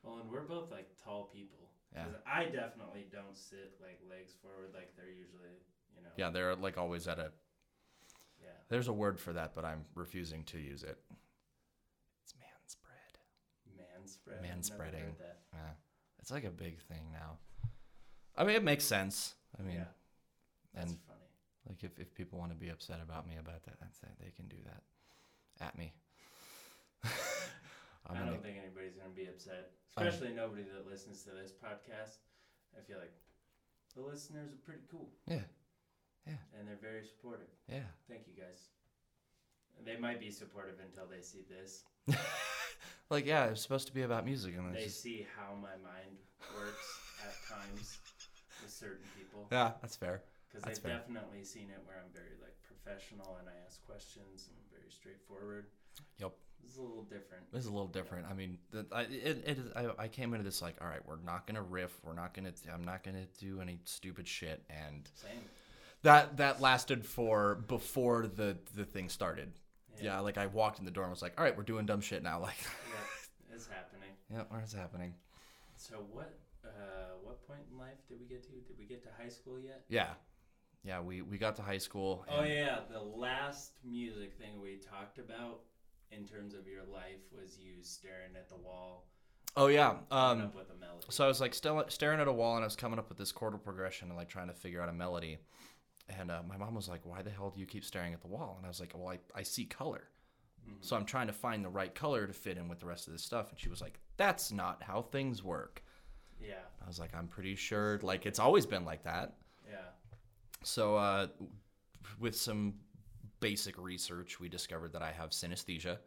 well, 0.03 0.17
and 0.19 0.29
we're 0.31 0.41
both 0.41 0.71
like 0.71 0.89
tall 1.03 1.29
people. 1.33 1.69
Yeah. 1.93 2.05
I 2.27 2.45
definitely 2.45 3.07
don't 3.11 3.37
sit 3.37 3.73
like 3.81 3.99
legs 4.09 4.33
forward 4.41 4.71
like 4.73 4.93
they're 4.97 5.09
usually, 5.09 5.55
you 5.95 6.03
know. 6.03 6.09
Yeah, 6.17 6.29
they're 6.29 6.55
like 6.55 6.77
always 6.77 7.07
at 7.07 7.19
a. 7.19 7.31
Yeah. 8.41 8.49
There's 8.69 8.87
a 8.87 8.93
word 8.93 9.19
for 9.19 9.33
that, 9.33 9.53
but 9.55 9.63
I'm 9.63 9.83
refusing 9.93 10.43
to 10.45 10.57
use 10.57 10.83
it. 10.83 10.97
Spread. 14.15 14.41
Man 14.41 14.63
spread. 14.63 14.93
Man 14.93 15.01
I've 15.01 15.01
never 15.01 15.11
spreading. 15.13 15.15
Yeah, 15.53 15.71
it's 16.19 16.31
like 16.31 16.43
a 16.43 16.49
big 16.49 16.79
thing 16.89 17.11
now. 17.13 17.37
I 18.37 18.43
mean, 18.43 18.55
it 18.55 18.63
makes 18.63 18.83
sense. 18.83 19.35
I 19.59 19.61
mean, 19.63 19.75
yeah, 19.75 19.91
that's 20.73 20.91
and 20.91 20.99
funny. 21.07 21.27
like 21.69 21.83
if, 21.83 21.99
if 21.99 22.13
people 22.15 22.39
want 22.39 22.51
to 22.51 22.57
be 22.57 22.69
upset 22.69 22.99
about 23.03 23.27
me 23.27 23.35
about 23.39 23.63
that, 23.65 23.75
that's 23.79 24.01
it. 24.03 24.09
They 24.19 24.31
can 24.35 24.47
do 24.47 24.57
that 24.65 24.83
at 25.65 25.77
me. 25.77 25.93
I 27.03 28.13
gonna- 28.13 28.31
don't 28.31 28.43
think 28.43 28.57
anybody's 28.61 28.95
gonna 28.95 29.15
be 29.15 29.25
upset, 29.27 29.71
especially 29.89 30.33
nobody 30.33 30.63
that 30.63 30.89
listens 30.89 31.23
to 31.23 31.31
this 31.31 31.51
podcast. 31.51 32.17
I 32.77 32.81
feel 32.87 32.97
like 32.99 33.13
the 33.95 34.01
listeners 34.01 34.51
are 34.51 34.61
pretty 34.65 34.83
cool. 34.91 35.09
Yeah. 35.27 35.45
Yeah. 36.27 36.33
And 36.57 36.67
they're 36.67 36.81
very 36.81 37.05
supportive. 37.05 37.47
yeah. 37.69 37.85
Thank 38.09 38.23
you 38.27 38.33
guys. 38.33 38.69
They 39.85 39.95
might 39.97 40.19
be 40.19 40.31
supportive 40.31 40.75
until 40.83 41.05
they 41.07 41.21
see 41.21 41.45
this. 41.47 41.83
like 43.09 43.25
yeah, 43.25 43.45
it's 43.45 43.61
supposed 43.61 43.87
to 43.87 43.93
be 43.93 44.01
about 44.03 44.25
music, 44.25 44.55
and 44.57 44.67
it's 44.67 44.77
They 44.77 44.83
just, 44.85 45.01
see 45.01 45.27
how 45.37 45.55
my 45.55 45.75
mind 45.83 46.17
works 46.55 46.99
at 47.23 47.55
times 47.57 47.97
with 48.61 48.71
certain 48.71 49.05
people. 49.17 49.47
yeah, 49.51 49.71
that's 49.81 49.95
fair. 49.95 50.21
Because 50.49 50.63
That's 50.63 50.79
they've 50.79 50.91
fair. 50.91 50.99
definitely 50.99 51.43
seen 51.43 51.69
it 51.69 51.81
where 51.85 51.97
I'm 51.97 52.11
very 52.13 52.37
like 52.41 52.55
professional 52.63 53.35
and 53.39 53.49
I 53.49 53.53
ask 53.67 53.85
questions 53.85 54.47
and 54.47 54.55
I'm 54.57 54.69
very 54.79 54.89
straightforward. 54.89 55.65
Yep. 56.19 56.31
This 56.63 56.71
is 56.71 56.77
a 56.77 56.81
little 56.81 57.03
different. 57.03 57.51
This 57.51 57.61
is 57.63 57.67
a 57.69 57.73
little 57.73 57.87
different. 57.89 58.25
I 58.29 58.33
mean, 58.33 58.57
the, 58.71 58.85
I, 58.91 59.01
it, 59.01 59.43
it 59.45 59.57
is, 59.59 59.71
I, 59.75 60.03
I 60.03 60.07
came 60.07 60.33
into 60.33 60.45
this 60.45 60.61
like, 60.61 60.75
all 60.81 60.87
right, 60.87 61.05
we're 61.05 61.19
not 61.25 61.45
gonna 61.45 61.61
riff. 61.61 61.91
We're 62.03 62.13
not 62.13 62.33
gonna. 62.33 62.53
I'm 62.73 62.85
not 62.85 63.03
gonna 63.03 63.25
do 63.37 63.59
any 63.59 63.79
stupid 63.83 64.27
shit. 64.29 64.63
And 64.69 65.09
Same. 65.13 65.41
that 66.03 66.37
that 66.37 66.61
lasted 66.61 67.05
for 67.05 67.55
before 67.55 68.25
the 68.27 68.57
the 68.75 68.85
thing 68.85 69.09
started. 69.09 69.51
Yeah. 70.01 70.19
Like 70.19 70.37
I 70.37 70.47
walked 70.47 70.79
in 70.79 70.85
the 70.85 70.91
door 70.91 71.03
and 71.03 71.11
was 71.11 71.21
like, 71.21 71.33
all 71.37 71.43
right, 71.43 71.55
we're 71.55 71.63
doing 71.63 71.85
dumb 71.85 72.01
shit 72.01 72.23
now. 72.23 72.39
Like, 72.41 72.57
Yeah, 72.59 73.55
it's 73.55 73.67
happening. 73.67 74.09
yeah, 74.31 74.43
where's 74.49 74.73
happening? 74.73 75.13
So 75.77 75.95
what? 76.11 76.37
Uh, 76.63 77.13
what 77.23 77.45
point 77.47 77.61
in 77.71 77.77
life 77.77 77.97
did 78.09 78.19
we 78.19 78.25
get 78.25 78.43
to? 78.43 78.49
Did 78.51 78.77
we 78.79 78.85
get 78.85 79.03
to 79.03 79.09
high 79.21 79.29
school 79.29 79.59
yet? 79.59 79.83
Yeah, 79.87 80.09
yeah. 80.83 80.99
We 80.99 81.21
we 81.21 81.37
got 81.37 81.55
to 81.57 81.61
high 81.61 81.77
school. 81.77 82.25
Oh 82.29 82.43
yeah, 82.43 82.79
the 82.91 82.99
last 82.99 83.73
music 83.83 84.33
thing 84.33 84.59
we 84.61 84.77
talked 84.77 85.19
about 85.19 85.59
in 86.11 86.25
terms 86.25 86.53
of 86.55 86.67
your 86.67 86.83
life 86.91 87.21
was 87.31 87.57
you 87.59 87.73
staring 87.83 88.35
at 88.35 88.49
the 88.49 88.55
wall, 88.55 89.05
Oh 89.57 89.67
yeah. 89.67 89.95
coming 90.09 90.41
Um, 90.41 90.47
up 90.47 90.55
with 90.55 90.69
a 90.75 90.79
melody. 90.79 91.05
So 91.09 91.23
I 91.23 91.27
was 91.27 91.39
like 91.39 91.53
still 91.53 91.83
staring 91.89 92.19
at 92.19 92.27
a 92.27 92.31
wall 92.33 92.55
and 92.55 92.63
I 92.63 92.67
was 92.67 92.75
coming 92.75 92.99
up 92.99 93.09
with 93.09 93.17
this 93.17 93.31
chordal 93.31 93.61
progression 93.61 94.07
and 94.09 94.17
like 94.17 94.29
trying 94.29 94.47
to 94.47 94.53
figure 94.53 94.81
out 94.81 94.89
a 94.89 94.93
melody. 94.93 95.37
And 96.07 96.29
uh, 96.29 96.41
my 96.47 96.57
mom 96.57 96.75
was 96.75 96.87
like, 96.87 97.01
"Why 97.03 97.21
the 97.21 97.29
hell 97.31 97.49
do 97.49 97.59
you 97.59 97.65
keep 97.65 97.83
staring 97.83 98.13
at 98.13 98.21
the 98.21 98.27
wall?" 98.27 98.55
And 98.57 98.65
I 98.65 98.69
was 98.69 98.79
like, 98.79 98.93
"Well, 98.95 99.07
I, 99.09 99.19
I 99.33 99.43
see 99.43 99.65
color, 99.65 100.03
so 100.81 100.95
I'm 100.95 101.05
trying 101.05 101.27
to 101.27 101.33
find 101.33 101.63
the 101.65 101.69
right 101.69 101.93
color 101.95 102.27
to 102.27 102.33
fit 102.33 102.57
in 102.57 102.67
with 102.67 102.79
the 102.79 102.85
rest 102.85 103.07
of 103.07 103.13
this 103.13 103.23
stuff." 103.23 103.49
And 103.49 103.59
she 103.59 103.69
was 103.69 103.81
like, 103.81 103.99
"That's 104.17 104.51
not 104.51 104.83
how 104.83 105.01
things 105.01 105.43
work." 105.43 105.83
yeah, 106.39 106.55
I 106.83 106.87
was 106.87 106.99
like, 106.99 107.15
"I'm 107.15 107.27
pretty 107.27 107.55
sure 107.55 107.99
like 108.03 108.25
it's 108.25 108.39
always 108.39 108.65
been 108.67 108.85
like 108.85 109.03
that." 109.03 109.33
yeah, 109.67 109.77
So 110.63 110.95
uh, 110.95 111.27
with 112.19 112.35
some 112.35 112.75
basic 113.39 113.77
research, 113.77 114.39
we 114.39 114.47
discovered 114.47 114.93
that 114.93 115.01
I 115.01 115.11
have 115.11 115.31
synesthesia, 115.31 115.97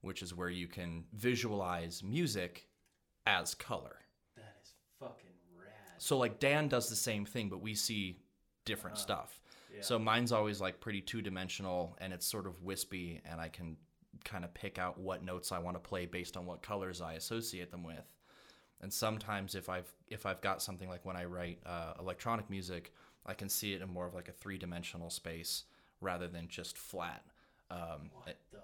which 0.00 0.22
is 0.22 0.34
where 0.34 0.50
you 0.50 0.66
can 0.66 1.04
visualize 1.14 2.02
music 2.02 2.68
as 3.26 3.54
color. 3.54 3.96
that 4.36 4.56
is 4.62 4.72
fucking 5.00 5.30
rad. 5.58 5.70
So 5.98 6.18
like 6.18 6.40
Dan 6.40 6.68
does 6.68 6.88
the 6.88 6.96
same 6.96 7.24
thing, 7.24 7.48
but 7.48 7.60
we 7.60 7.74
see 7.74 8.18
different 8.66 8.98
stuff. 8.98 9.40
Yeah. 9.74 9.80
So 9.80 9.98
mine's 9.98 10.32
always 10.32 10.60
like 10.60 10.80
pretty 10.80 11.00
two 11.00 11.22
dimensional 11.22 11.96
and 11.98 12.12
it's 12.12 12.26
sort 12.26 12.46
of 12.46 12.62
wispy, 12.62 13.22
and 13.24 13.40
I 13.40 13.48
can 13.48 13.76
kind 14.24 14.44
of 14.44 14.52
pick 14.52 14.78
out 14.78 14.98
what 14.98 15.24
notes 15.24 15.52
I 15.52 15.58
want 15.58 15.76
to 15.76 15.88
play 15.88 16.04
based 16.04 16.36
on 16.36 16.44
what 16.44 16.62
colors 16.62 17.00
I 17.00 17.14
associate 17.14 17.70
them 17.70 17.82
with. 17.82 18.04
And 18.82 18.92
sometimes 18.92 19.54
if 19.54 19.68
I've 19.70 19.90
if 20.08 20.26
I've 20.26 20.40
got 20.42 20.60
something 20.60 20.88
like 20.88 21.06
when 21.06 21.16
I 21.16 21.24
write 21.24 21.60
uh, 21.64 21.94
electronic 21.98 22.50
music, 22.50 22.92
I 23.24 23.34
can 23.34 23.48
see 23.48 23.72
it 23.72 23.80
in 23.80 23.88
more 23.88 24.06
of 24.06 24.14
like 24.14 24.28
a 24.28 24.32
three 24.32 24.58
dimensional 24.58 25.08
space 25.08 25.64
rather 26.00 26.28
than 26.28 26.48
just 26.48 26.76
flat. 26.76 27.22
Um, 27.70 28.10
what 28.12 28.36
the 28.52 28.58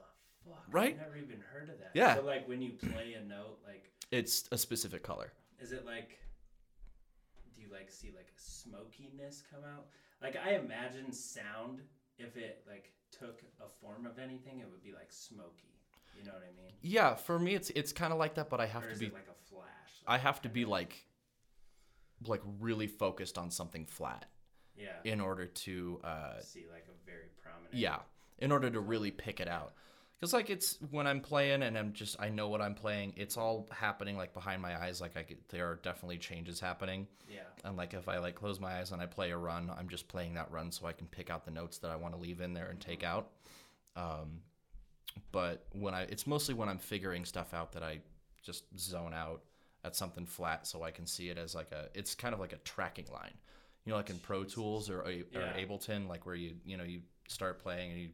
fuck? 0.45 0.65
Right? 0.71 0.95
I've 0.95 1.07
never 1.07 1.17
even 1.17 1.43
heard 1.53 1.71
of 1.71 1.79
that. 1.79 1.93
Yeah. 1.95 2.17
So 2.17 2.23
like 2.23 2.47
when 2.49 2.61
you 2.61 2.73
play 2.73 3.15
a 3.15 3.25
note, 3.25 3.59
like 3.67 3.91
it's 4.11 4.45
a 4.53 4.59
specific 4.59 5.03
color. 5.03 5.33
is 5.61 5.73
it 5.73 5.87
like? 5.87 6.19
Like 7.73 7.91
see 7.91 8.13
like 8.15 8.33
smokiness 8.37 9.43
come 9.51 9.65
out? 9.65 9.87
Like 10.23 10.37
I 10.37 10.55
imagine 10.55 11.13
sound 11.13 11.81
if 12.19 12.37
it 12.37 12.65
like 12.69 12.93
took 13.11 13.43
a 13.65 13.69
form 13.69 14.07
of 14.07 14.19
anything, 14.19 14.61
it 14.61 14.69
would 14.71 14.83
be 14.83 14.93
like 14.93 15.11
smoky. 15.11 15.75
You 16.19 16.25
know 16.27 16.33
what 16.33 16.43
I 16.43 16.63
mean? 16.63 16.73
Yeah, 16.83 17.15
for 17.15 17.39
me 17.39 17.55
it's 17.55 17.71
it's 17.71 17.93
kind 17.93 18.13
of 18.13 18.19
like 18.19 18.35
that, 18.35 18.51
but 18.51 18.61
I 18.61 18.67
have 18.67 18.89
to 18.93 18.99
be 18.99 19.07
like 19.07 19.29
a 19.29 19.49
flash? 19.49 19.93
I 20.07 20.19
have 20.19 20.43
to 20.43 20.49
be 20.49 20.65
like 20.65 21.07
like 22.27 22.43
really 22.61 22.87
focused 22.87 23.39
on 23.39 23.51
something 23.51 23.85
flat 23.85 24.27
yeah. 24.77 24.91
in 25.05 25.21
order 25.21 25.47
to 25.47 26.01
uh 26.05 26.41
see 26.41 26.67
like 26.73 26.87
a 26.89 27.07
very 27.07 27.29
prominent. 27.43 27.75
yeah, 27.75 27.99
in 28.39 28.53
order 28.53 28.71
to 28.71 28.81
really 28.81 29.11
pick 29.11 29.41
it 29.41 29.49
out. 29.49 29.73
Cuz 30.23 30.33
like 30.33 30.51
it's 30.51 30.79
when 30.91 31.09
I'm 31.09 31.21
playing 31.21 31.65
and 31.65 31.77
I'm 31.77 31.93
just 31.93 32.15
I 32.21 32.29
know 32.29 32.49
what 32.49 32.63
I'm 32.63 32.77
playing, 32.77 33.13
it's 33.17 33.37
all 33.37 33.69
happening 33.73 34.17
like 34.17 34.33
behind 34.33 34.63
my 34.63 34.81
eyes 34.81 35.01
like 35.01 35.17
I 35.17 35.25
could, 35.25 35.39
there 35.49 35.69
are 35.69 35.81
definitely 35.83 36.19
changes 36.19 36.61
happening. 36.61 37.09
Yeah. 37.29 37.41
And 37.65 37.77
like 37.77 37.93
if 37.93 38.09
I 38.09 38.19
like 38.19 38.37
close 38.37 38.61
my 38.61 38.79
eyes 38.79 38.93
and 38.93 39.03
I 39.03 39.07
play 39.07 39.33
a 39.33 39.37
run, 39.37 39.69
I'm 39.77 39.89
just 39.89 40.07
playing 40.07 40.35
that 40.35 40.49
run 40.53 40.71
so 40.71 40.87
I 40.87 40.93
can 40.93 41.09
pick 41.09 41.29
out 41.29 41.45
the 41.45 41.51
notes 41.51 41.79
that 41.79 41.91
I 41.91 41.97
want 41.97 42.15
to 42.15 42.21
leave 42.21 42.41
in 42.41 42.55
there 42.55 42.69
and 42.69 42.81
take 42.81 43.03
out. 43.03 43.33
Um 43.97 44.43
but 45.33 45.67
when 45.73 45.93
I 45.93 46.03
it's 46.03 46.27
mostly 46.29 46.55
when 46.55 46.69
I'm 46.69 46.79
figuring 46.79 47.25
stuff 47.25 47.53
out 47.53 47.73
that 47.73 47.83
I 47.83 48.01
just 48.43 48.65
zone 48.79 49.13
out 49.15 49.43
at 49.83 49.97
something 49.97 50.25
flat 50.25 50.69
so 50.69 50.85
I 50.85 50.93
can 50.93 51.05
see 51.05 51.31
it 51.31 51.37
as 51.37 51.53
like 51.57 51.73
a 51.73 51.89
it's 51.95 52.15
kind 52.15 52.33
of 52.33 52.39
like 52.39 52.53
a 52.53 52.59
tracking 52.59 53.07
line. 53.13 53.35
You 53.85 53.91
know 53.91 53.97
like 53.97 54.11
in 54.11 54.21
Pro 54.21 54.45
Tools 54.45 54.89
or, 54.89 55.03
or 55.03 55.11
Yeah. 55.11 55.53
Ableton 55.59 56.07
like 56.07 56.27
where 56.27 56.37
you 56.37 56.55
you 56.65 56.77
know 56.77 56.85
you 56.85 57.03
start 57.27 57.59
playing 57.59 57.91
and 57.91 58.01
you 58.01 58.11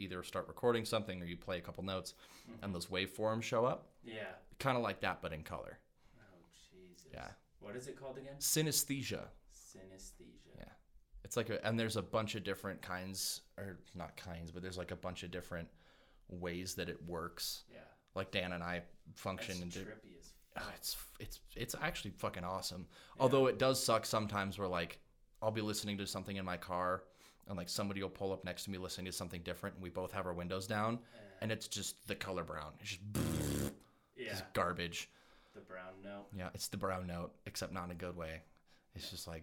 either 0.00 0.22
start 0.22 0.48
recording 0.48 0.84
something 0.84 1.20
or 1.22 1.24
you 1.26 1.36
play 1.36 1.58
a 1.58 1.60
couple 1.60 1.84
notes 1.84 2.14
and 2.62 2.74
those 2.74 2.86
waveforms 2.86 3.42
show 3.42 3.64
up. 3.64 3.88
Yeah. 4.04 4.32
Kind 4.58 4.76
of 4.76 4.82
like 4.82 5.00
that 5.00 5.20
but 5.22 5.32
in 5.32 5.42
color. 5.42 5.78
Oh 6.18 6.38
Jesus. 6.72 7.06
Yeah. 7.12 7.28
What 7.60 7.76
is 7.76 7.86
it 7.86 7.98
called 7.98 8.18
again? 8.18 8.34
Synesthesia. 8.38 9.24
Synesthesia. 9.54 10.56
Yeah. 10.58 10.64
It's 11.24 11.36
like 11.36 11.50
a, 11.50 11.64
and 11.66 11.78
there's 11.78 11.96
a 11.96 12.02
bunch 12.02 12.34
of 12.34 12.42
different 12.44 12.80
kinds, 12.82 13.42
or 13.58 13.78
not 13.94 14.16
kinds, 14.16 14.50
but 14.50 14.62
there's 14.62 14.78
like 14.78 14.90
a 14.90 14.96
bunch 14.96 15.22
of 15.22 15.30
different 15.30 15.68
ways 16.28 16.74
that 16.74 16.88
it 16.88 16.98
works. 17.06 17.64
Yeah. 17.70 17.78
Like 18.14 18.30
Dan 18.30 18.52
and 18.52 18.62
I 18.62 18.82
function 19.14 19.60
That's 19.60 19.62
and 19.62 19.72
do. 19.72 19.80
trippy 19.80 20.18
as 20.18 20.30
Oh, 20.58 20.62
it's 20.76 20.96
it's 21.20 21.40
it's 21.54 21.74
actually 21.80 22.10
fucking 22.10 22.44
awesome. 22.44 22.86
Although 23.20 23.46
it 23.46 23.58
does 23.58 23.82
suck 23.82 24.04
sometimes 24.04 24.58
where 24.58 24.66
like 24.68 24.98
I'll 25.40 25.52
be 25.52 25.60
listening 25.60 25.96
to 25.98 26.06
something 26.06 26.36
in 26.36 26.44
my 26.44 26.56
car 26.56 27.04
and 27.50 27.58
like 27.58 27.68
somebody 27.68 28.00
will 28.00 28.08
pull 28.08 28.32
up 28.32 28.44
next 28.44 28.64
to 28.64 28.70
me 28.70 28.78
listening 28.78 29.06
to 29.06 29.12
something 29.12 29.42
different 29.42 29.74
and 29.74 29.82
we 29.82 29.90
both 29.90 30.12
have 30.12 30.24
our 30.24 30.32
windows 30.32 30.66
down 30.68 31.00
and 31.42 31.50
it's 31.50 31.66
just 31.68 32.06
the 32.06 32.14
color 32.14 32.44
brown. 32.44 32.72
It's 32.80 32.90
just, 32.90 33.00
Yeah. 34.16 34.30
just 34.30 34.44
garbage. 34.54 35.10
The 35.54 35.60
brown 35.60 35.94
note. 36.04 36.26
Yeah, 36.32 36.48
it's 36.54 36.68
the 36.68 36.76
brown 36.76 37.06
note, 37.08 37.32
except 37.46 37.72
not 37.72 37.86
in 37.86 37.90
a 37.90 37.94
good 37.96 38.16
way. 38.16 38.42
It's 38.94 39.10
just 39.10 39.26
like 39.26 39.42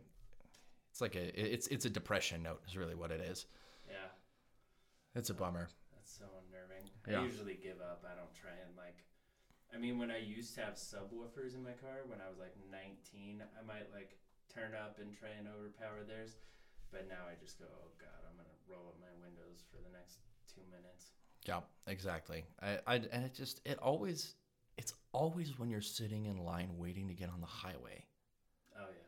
it's 0.89 1.01
like 1.01 1.15
a 1.15 1.53
it's 1.53 1.67
it's 1.67 1.85
a 1.85 1.89
depression 1.89 2.41
note 2.43 2.61
is 2.67 2.77
really 2.77 2.95
what 2.95 3.11
it 3.11 3.19
is. 3.21 3.45
Yeah. 3.89 4.07
It's 5.15 5.29
a 5.29 5.33
bummer. 5.33 5.67
That's 5.93 6.17
so 6.17 6.25
unnerving. 6.47 6.89
Yeah. 7.07 7.21
I 7.21 7.23
usually 7.25 7.55
give 7.61 7.81
up. 7.81 8.05
I 8.09 8.15
don't 8.15 8.33
try 8.33 8.51
and 8.65 8.75
like. 8.77 9.03
I 9.75 9.77
mean, 9.77 9.99
when 9.99 10.11
I 10.11 10.17
used 10.19 10.55
to 10.55 10.61
have 10.61 10.75
subwoofers 10.75 11.53
in 11.55 11.61
my 11.63 11.73
car 11.73 12.07
when 12.07 12.21
I 12.21 12.29
was 12.29 12.39
like 12.39 12.55
19, 12.71 13.43
I 13.43 13.65
might 13.67 13.91
like 13.93 14.15
turn 14.53 14.71
up 14.73 14.97
and 15.01 15.11
try 15.13 15.29
and 15.37 15.47
overpower 15.47 16.03
theirs. 16.07 16.37
But 16.91 17.07
now 17.09 17.27
I 17.29 17.35
just 17.39 17.59
go, 17.59 17.65
oh 17.67 17.91
god, 17.99 18.21
I'm 18.23 18.35
gonna 18.37 18.57
roll 18.67 18.87
up 18.87 18.97
my 18.99 19.11
windows 19.19 19.63
for 19.71 19.77
the 19.77 19.91
next 19.91 20.19
two 20.47 20.63
minutes. 20.71 21.11
Yeah, 21.45 21.61
exactly. 21.85 22.43
I, 22.61 22.79
I 22.87 22.95
and 23.11 23.25
it 23.25 23.33
just 23.33 23.61
it 23.65 23.79
always 23.79 24.35
it's 24.77 24.93
always 25.11 25.57
when 25.59 25.69
you're 25.69 25.81
sitting 25.81 26.25
in 26.25 26.37
line 26.37 26.69
waiting 26.77 27.07
to 27.07 27.13
get 27.13 27.29
on 27.29 27.41
the 27.41 27.47
highway. 27.47 28.05
Oh 28.75 28.87
yeah. 28.89 29.07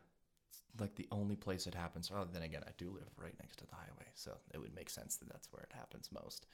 It's 0.50 0.62
like 0.80 0.96
the 0.96 1.08
only 1.12 1.36
place 1.36 1.68
it 1.68 1.76
happens. 1.76 2.12
Well, 2.12 2.28
then 2.32 2.44
again, 2.44 2.64
I 2.68 2.72
do 2.78 2.90
live 2.90 3.10
right 3.18 3.36
next 3.40 3.58
to 3.58 3.68
the 3.68 3.76
highway, 3.76 4.08
so 4.16 4.32
it 4.54 4.58
would 4.58 4.76
make 4.76 4.90
sense 4.90 5.16
that 5.18 5.30
that's 5.30 5.52
where 5.52 5.64
it 5.64 5.72
happens 5.76 6.10
most. 6.12 6.48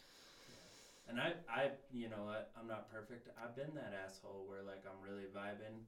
And 1.07 1.19
I, 1.19 1.33
I, 1.47 1.69
you 1.91 2.09
know 2.09 2.25
what? 2.25 2.51
I'm 2.59 2.67
not 2.67 2.91
perfect. 2.91 3.29
I've 3.37 3.55
been 3.55 3.75
that 3.75 3.93
asshole 3.93 4.45
where 4.47 4.63
like 4.63 4.83
I'm 4.89 4.97
really 5.05 5.29
vibing 5.29 5.85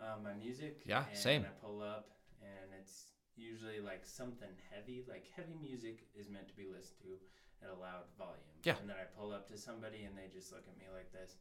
uh, 0.00 0.16
my 0.22 0.32
music. 0.32 0.82
Yeah, 0.86 1.04
and 1.10 1.18
same. 1.18 1.42
I 1.42 1.66
pull 1.66 1.82
up 1.82 2.10
and 2.40 2.70
it's 2.80 3.13
usually 3.36 3.80
like 3.80 4.04
something 4.04 4.48
heavy. 4.70 5.04
Like 5.08 5.26
heavy 5.36 5.56
music 5.60 6.06
is 6.18 6.28
meant 6.28 6.48
to 6.48 6.54
be 6.56 6.66
listened 6.66 7.00
to 7.02 7.66
at 7.66 7.70
a 7.72 7.78
loud 7.80 8.04
volume. 8.18 8.40
Yeah. 8.62 8.76
And 8.80 8.88
then 8.88 8.96
I 9.00 9.04
pull 9.18 9.32
up 9.32 9.48
to 9.48 9.56
somebody 9.58 10.04
and 10.04 10.16
they 10.16 10.28
just 10.32 10.52
look 10.52 10.64
at 10.68 10.76
me 10.78 10.84
like 10.94 11.12
this. 11.12 11.36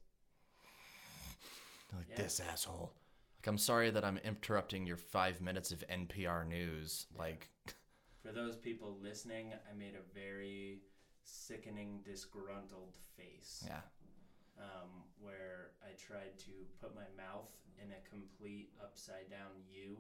Like 1.96 2.08
Yeah. 2.10 2.16
this 2.24 2.40
asshole. 2.40 2.92
Like 3.40 3.48
I'm 3.48 3.58
sorry 3.58 3.90
that 3.92 4.04
I'm 4.04 4.18
interrupting 4.20 4.86
your 4.86 4.98
five 4.98 5.42
minutes 5.42 5.72
of 5.72 5.84
NPR 5.90 6.48
news. 6.48 7.06
Like 7.18 7.50
For 8.24 8.32
those 8.32 8.56
people 8.56 8.98
listening, 9.02 9.54
I 9.70 9.74
made 9.78 9.96
a 9.96 10.14
very 10.14 10.80
sickening, 11.26 12.02
disgruntled 12.06 12.96
face. 13.18 13.64
yeah, 13.68 13.82
um, 14.58 15.04
where 15.20 15.72
I 15.84 15.92
tried 15.98 16.38
to 16.40 16.52
put 16.82 16.96
my 16.96 17.08
mouth 17.18 17.50
in 17.82 17.92
a 17.92 18.10
complete 18.10 18.72
upside 18.82 19.30
down 19.30 19.52
U 19.70 19.98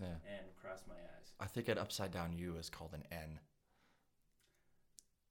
Yeah. 0.00 0.06
and 0.08 0.46
cross 0.60 0.82
my 0.88 0.94
eyes. 0.94 1.32
I 1.40 1.46
think 1.46 1.68
an 1.68 1.78
upside 1.78 2.10
down 2.10 2.32
U 2.34 2.56
is 2.58 2.68
called 2.70 2.92
an 2.94 3.04
N. 3.10 3.38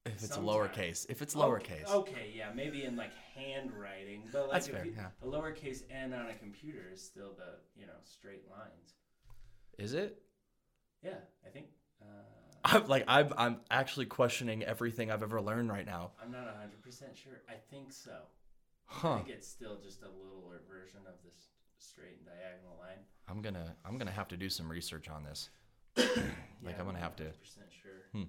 If 0.04 0.12
it's 0.22 0.28
Sometimes. 0.34 0.46
lowercase. 0.76 1.06
If 1.08 1.20
it's 1.20 1.34
lowercase. 1.34 1.88
Okay, 1.88 2.32
yeah, 2.34 2.50
maybe 2.54 2.84
in 2.84 2.94
like 2.96 3.10
handwriting, 3.34 4.22
but 4.32 4.42
like 4.42 4.52
That's 4.52 4.68
if 4.68 4.74
fair, 4.74 4.84
you- 4.86 4.94
yeah. 4.96 5.08
a 5.22 5.26
lowercase 5.26 5.82
n 5.90 6.12
on 6.12 6.28
a 6.28 6.34
computer 6.34 6.90
is 6.92 7.02
still 7.02 7.32
the 7.36 7.58
you 7.80 7.86
know 7.86 7.92
straight 8.04 8.44
lines. 8.48 8.94
Is 9.78 9.94
it? 9.94 10.22
Yeah, 11.02 11.18
I 11.44 11.50
think. 11.50 11.66
Uh, 12.00 12.04
I'm 12.64 12.86
like 12.86 13.04
I'm 13.08 13.32
I'm 13.36 13.60
actually 13.70 14.06
questioning 14.06 14.62
everything 14.62 15.10
I've 15.10 15.22
ever 15.24 15.40
learned 15.40 15.70
right 15.70 15.86
now. 15.86 16.12
I'm 16.22 16.30
not 16.30 16.46
hundred 16.56 16.82
percent 16.82 17.16
sure. 17.16 17.42
I 17.48 17.54
think 17.70 17.92
so. 17.92 18.16
I 19.02 19.16
think 19.16 19.28
it's 19.30 19.48
still 19.48 19.80
just 19.82 20.02
a 20.02 20.06
littler 20.08 20.60
version 20.68 21.00
of 21.08 21.14
this 21.24 21.48
straight 21.78 22.18
and 22.18 22.26
diagonal 22.26 22.76
line. 22.80 22.98
I'm 23.28 23.42
gonna 23.42 23.74
I'm 23.84 23.98
gonna 23.98 24.10
have 24.10 24.28
to 24.28 24.36
do 24.36 24.48
some 24.48 24.68
research 24.70 25.08
on 25.08 25.24
this. 25.24 25.50
Like, 26.64 26.80
I'm 26.80 26.86
gonna 26.86 26.98
have 26.98 27.14
to- 27.16 27.24
Percent 27.24 27.66
sure. 27.70 27.92
Hmm. 28.12 28.24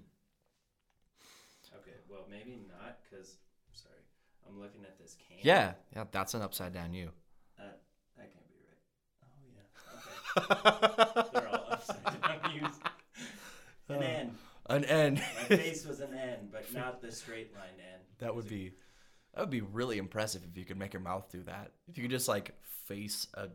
Okay, 1.80 1.96
well 2.08 2.24
maybe 2.30 2.60
not 2.68 2.98
because 3.02 3.36
sorry, 3.72 3.94
I'm 4.46 4.60
looking 4.60 4.82
at 4.84 4.98
this 4.98 5.16
can. 5.28 5.38
Yeah, 5.42 5.72
yeah, 5.96 6.04
that's 6.12 6.34
an 6.34 6.42
upside 6.42 6.72
down 6.72 6.92
U. 6.94 7.10
That 7.56 7.80
that 8.16 8.30
can't 8.32 8.48
be 8.48 8.58
right. 8.68 8.78
Oh 9.24 10.78
yeah. 11.16 11.22
Okay. 11.24 11.30
They're 11.40 11.48
all 11.48 11.66
upside 11.72 12.04
down 12.22 12.54
U's. 12.62 12.70
An 13.88 14.02
N. 14.02 14.38
An 14.66 14.84
N. 14.84 15.14
My 15.14 15.56
face 15.56 15.84
was 15.86 16.00
an 16.00 16.14
N, 16.14 16.48
but 16.52 16.72
not 16.74 17.00
the 17.02 17.10
straight 17.10 17.52
line 17.54 17.64
N. 17.80 18.00
that 18.18 18.34
would 18.36 18.48
be 18.48 18.72
that 19.38 19.42
would 19.44 19.50
be 19.50 19.60
really 19.60 19.98
impressive 19.98 20.42
if 20.50 20.58
you 20.58 20.64
could 20.64 20.76
make 20.76 20.92
your 20.92 21.00
mouth 21.00 21.30
do 21.30 21.44
that. 21.44 21.70
If 21.88 21.96
you 21.96 22.02
could 22.02 22.10
just 22.10 22.26
like 22.26 22.54
face 22.86 23.28
a 23.34 23.46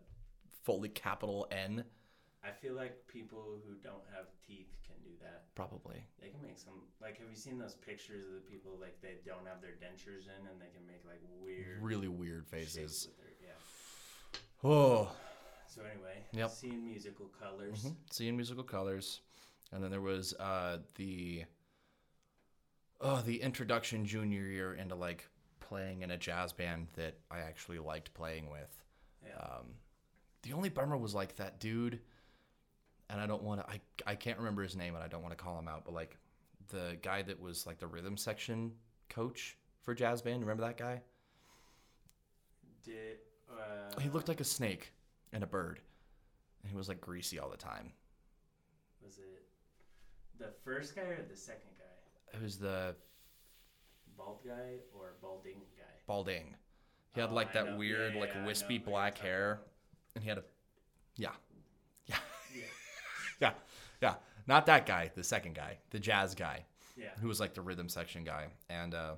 fully 0.63 0.88
capital 0.88 1.46
N, 1.52 1.84
I 2.41 2.52
feel 2.52 2.74
like 2.74 3.06
people 3.08 3.60
who 3.67 3.76
don't 3.84 4.04
have 4.15 4.28
teeth 4.48 4.69
can 4.88 4.96
do 5.04 5.10
that. 5.22 5.43
probably. 5.56 6.06
They 6.22 6.30
can 6.30 6.41
make 6.41 6.58
some 6.58 6.84
like 7.02 7.19
have 7.19 7.28
you 7.30 7.36
seen 7.36 7.58
those 7.60 7.76
pictures 7.76 8.24
of 8.28 8.34
the 8.36 8.50
people 8.50 8.72
like 8.80 9.02
they 9.02 9.15
don't 9.26 9.46
have 9.46 9.62
their 9.62 9.72
dentures 9.72 10.24
in 10.28 10.48
and 10.50 10.62
they 10.62 10.72
can 10.74 10.88
make 10.88 11.04
like 11.06 11.19
weird 11.41 11.82
Really 11.84 12.08
weird 12.08 12.48
faces. 12.48 13.10
their 13.19 13.50
yeah. 13.50 14.69
Oh. 14.69 15.12
So 15.67 15.82
anyway, 15.82 16.24
Yep. 16.32 16.50
seeing 16.52 16.86
musical 16.86 17.26
colors. 17.41 17.84
Mhm. 17.84 17.96
Seeing 18.10 18.38
musical 18.38 18.63
colors, 18.63 19.19
and 19.74 19.84
then 19.84 19.91
there 19.91 20.00
was 20.02 20.34
uh, 20.36 20.78
the 20.96 21.43
oh 23.02 23.22
the 23.22 23.41
introduction 23.41 24.06
junior 24.06 24.46
year 24.46 24.76
into 24.76 24.96
like 24.96 25.28
playing 25.73 26.03
in 26.03 26.12
a 26.12 26.17
jazz 26.17 26.53
band 26.53 26.88
that 26.93 27.15
I 27.31 27.39
actually 27.39 27.79
liked 27.79 28.13
playing 28.13 28.47
with. 28.51 28.83
Yeah. 29.25 29.43
Um, 29.43 29.65
the 30.43 30.53
only 30.53 30.69
bummer 30.69 30.95
was 30.97 31.15
like 31.15 31.36
that 31.38 31.59
dude, 31.59 31.99
and 33.09 33.19
I 33.19 33.25
don't 33.25 33.41
want 33.41 33.62
to. 33.62 33.73
I 33.73 33.81
I 34.05 34.15
can't 34.15 34.38
remember 34.38 34.62
his 34.62 34.75
name, 34.75 34.93
and 34.93 35.03
I 35.03 35.07
don't 35.07 35.23
want 35.23 35.36
to 35.36 35.43
call 35.43 35.57
him 35.57 35.67
out. 35.67 35.83
But 35.86 35.95
like 35.95 36.17
the 36.69 36.97
guy 37.01 37.23
that 37.23 37.39
was 37.39 37.65
like 37.65 37.79
the 37.79 37.88
rhythm 37.88 38.17
section 38.17 38.73
coach 39.09 39.57
for 39.81 39.95
jazz 39.95 40.21
band. 40.21 40.41
Remember 40.41 40.63
that 40.63 40.77
guy? 40.77 41.01
Did 42.83 43.17
uh, 43.49 43.99
He 43.99 44.09
looked 44.09 44.27
like 44.27 44.41
a 44.41 44.45
snake 44.45 44.91
and 45.31 45.43
a 45.43 45.47
bird, 45.47 45.79
and 46.62 46.69
he 46.69 46.77
was 46.77 46.88
like 46.88 47.01
greasy 47.01 47.39
all 47.39 47.49
the 47.49 47.57
time. 47.57 47.93
was 49.03 49.17
it 49.17 49.43
the 50.38 50.51
first 50.63 50.95
guy 50.95 51.01
or 51.01 51.25
the 51.27 51.38
second 51.38 51.71
guy? 51.79 52.38
It 52.38 52.43
was 52.43 52.57
the 52.57 52.95
Bald 54.17 54.39
guy 54.45 54.76
or 54.93 55.13
balding 55.21 55.62
guy? 55.78 55.84
balding. 56.08 56.56
He 57.13 57.21
had 57.21 57.30
Oh, 57.32 57.34
like 57.34 57.49
I 57.52 57.54
that 57.63 57.71
know. 57.71 57.78
weird, 57.78 58.13
Yeah, 58.15 58.19
like 58.19 58.30
yeah, 58.30 58.38
I 58.38 58.41
know 58.41 58.47
wispy 58.47 58.78
black 58.78 59.17
hair, 59.17 59.60
and 60.15 60.23
he 60.23 60.30
had 60.30 60.39
a, 60.39 60.43
yeah, 61.15 61.30
yeah, 62.08 62.17
Yeah. 62.56 62.63
yeah, 63.41 63.54
yeah. 64.02 64.15
Not 64.47 64.65
that 64.65 64.86
guy, 64.86 65.12
the 65.15 65.23
second 65.23 65.56
guy, 65.56 65.78
the 65.91 65.99
jazz 65.99 66.36
guy, 66.36 66.65
Yeah. 66.97 67.10
who 67.21 67.28
was 67.28 67.39
like 67.39 67.54
the 67.54 67.62
rhythm 67.62 67.88
section 67.89 68.23
guy, 68.23 68.47
and 68.69 68.93
uh, 68.93 69.15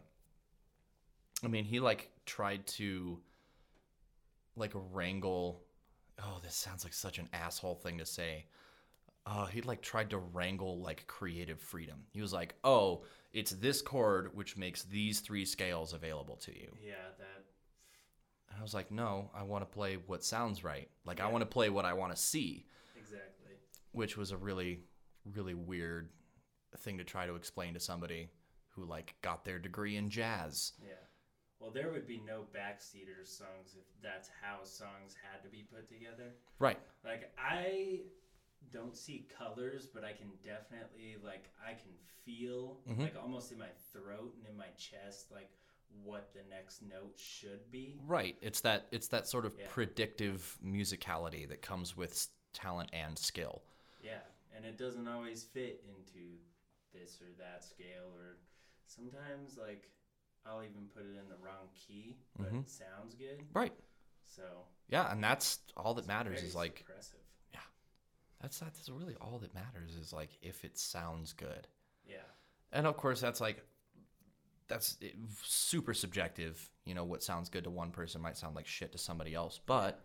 I 1.43 1.47
mean, 1.47 1.63
he 1.65 1.79
like 1.79 2.12
tried 2.25 2.65
to, 2.67 3.19
like 4.55 4.71
wrangle. 4.73 5.62
Oh, 6.21 6.39
this 6.43 6.55
sounds 6.55 6.84
like 6.84 6.93
such 6.93 7.17
an 7.19 7.27
asshole 7.34 7.75
thing 7.75 7.97
to 7.97 8.05
say. 8.05 8.45
Uh, 9.25 9.45
he 9.47 9.61
like 9.61 9.81
tried 9.81 10.11
to 10.11 10.17
wrangle 10.19 10.79
like 10.79 11.07
creative 11.07 11.59
freedom. 11.59 12.03
He 12.11 12.21
was 12.21 12.31
like, 12.31 12.55
"Oh, 12.63 13.03
it's 13.33 13.51
this 13.51 13.81
chord 13.81 14.35
which 14.35 14.55
makes 14.55 14.83
these 14.83 15.19
three 15.19 15.45
scales 15.45 15.93
available 15.93 16.35
to 16.38 16.51
you." 16.53 16.71
Yeah, 16.85 16.93
that 17.17 17.45
And 18.49 18.59
I 18.59 18.61
was 18.61 18.73
like, 18.73 18.91
no, 18.91 19.31
I 19.35 19.43
want 19.43 19.63
to 19.63 19.73
play 19.73 19.95
what 19.95 20.23
sounds 20.23 20.63
right. 20.63 20.89
Like, 21.05 21.19
I 21.19 21.27
want 21.27 21.41
to 21.41 21.45
play 21.47 21.69
what 21.69 21.85
I 21.85 21.93
want 21.93 22.15
to 22.15 22.21
see, 22.21 22.67
exactly. 22.95 23.53
which 23.91 24.15
was 24.15 24.31
a 24.31 24.38
really, 24.38 24.81
really 25.33 25.53
weird 25.55 26.09
thing 26.77 26.97
to 26.99 27.03
try 27.03 27.25
to 27.25 27.35
explain 27.35 27.73
to 27.73 27.79
somebody 27.79 28.29
who, 28.69 28.85
like, 28.85 29.15
got 29.21 29.43
their 29.43 29.59
degree 29.59 29.95
in 29.97 30.09
jazz. 30.09 30.73
Yeah. 30.81 30.93
Well, 31.59 31.71
there 31.71 31.91
would 31.91 32.05
be 32.07 32.21
no 32.25 32.45
Backseaters 32.55 33.27
songs 33.27 33.75
if 33.75 33.85
that's 34.03 34.29
how 34.41 34.63
songs 34.63 35.15
had 35.23 35.41
to 35.43 35.49
be 35.49 35.63
put 35.73 35.88
together. 35.88 36.35
Right. 36.59 36.77
Like 37.03 37.31
I 37.39 38.01
don't 38.71 38.95
see 38.95 39.28
colors, 39.38 39.88
but 39.93 40.04
I 40.04 40.12
can 40.13 40.32
definitely 40.43 41.17
like 41.23 41.49
I 41.63 41.73
can 41.73 41.91
feel 42.25 42.82
Mhm. 42.88 42.99
like 42.99 43.15
almost 43.21 43.51
in 43.51 43.58
my 43.58 43.69
throat 43.91 44.34
and 44.38 44.47
in 44.47 44.58
my 44.58 44.69
chest 44.78 45.32
like 45.32 45.51
what 46.04 46.34
the 46.34 46.43
next 46.49 46.82
note 46.82 47.17
should 47.17 47.71
be. 47.71 47.99
Right. 48.06 48.38
It's 48.41 48.62
that, 48.62 48.88
it's 48.91 49.08
that 49.10 49.28
sort 49.28 49.45
of 49.45 49.58
Yeah. 49.58 49.67
predictive 49.69 50.58
musicality 50.63 51.47
that 51.47 51.62
comes 51.62 51.95
with 51.95 52.28
talent 52.54 52.89
and 52.93 53.17
skill. 53.17 53.63
Yeah, 54.01 54.21
and 54.56 54.65
it 54.65 54.78
doesn't 54.78 55.08
always 55.08 55.43
fit 55.43 55.84
into 55.88 56.38
this 56.93 57.21
or 57.21 57.32
that 57.38 57.63
scale 57.63 58.12
or 58.15 58.38
sometimes 58.88 59.58
like 59.58 59.89
I'll 60.45 60.63
even 60.63 60.88
put 60.93 61.04
it 61.04 61.15
in 61.17 61.28
the 61.28 61.38
wrong 61.38 61.69
key, 61.73 62.17
but 62.38 62.51
Mhm. 62.51 62.62
it 62.63 62.69
sounds 62.69 63.15
good. 63.15 63.43
Right. 63.54 63.73
So 64.25 64.67
Yeah. 64.88 65.12
And 65.12 65.23
that's 65.23 65.60
all 65.75 65.95
that 65.95 66.06
matters 66.08 66.41
is 66.41 66.54
like, 66.56 66.86
suppressive. 66.88 67.23
That's, 68.41 68.61
not 68.61 68.73
that's 68.73 68.89
really 68.89 69.15
all 69.21 69.39
that 69.39 69.53
matters 69.53 69.95
is 69.95 70.13
like 70.13 70.29
if 70.41 70.63
it 70.63 70.77
sounds 70.77 71.33
good. 71.33 71.67
Yeah. 72.07 72.17
and 72.71 72.85
of 72.85 72.97
course 72.97 73.19
that's 73.21 73.41
like 73.41 73.63
that's 74.67 74.97
it- 75.01 75.15
super 75.43 75.93
subjective 75.93 76.69
you 76.85 76.93
know 76.93 77.03
what 77.03 77.23
sounds 77.23 77.49
good 77.49 77.63
to 77.63 77.69
one 77.69 77.91
person 77.91 78.21
might 78.21 78.37
sound 78.37 78.55
like 78.55 78.67
shit 78.67 78.91
to 78.91 78.97
somebody 78.97 79.33
else 79.33 79.59
but 79.65 80.03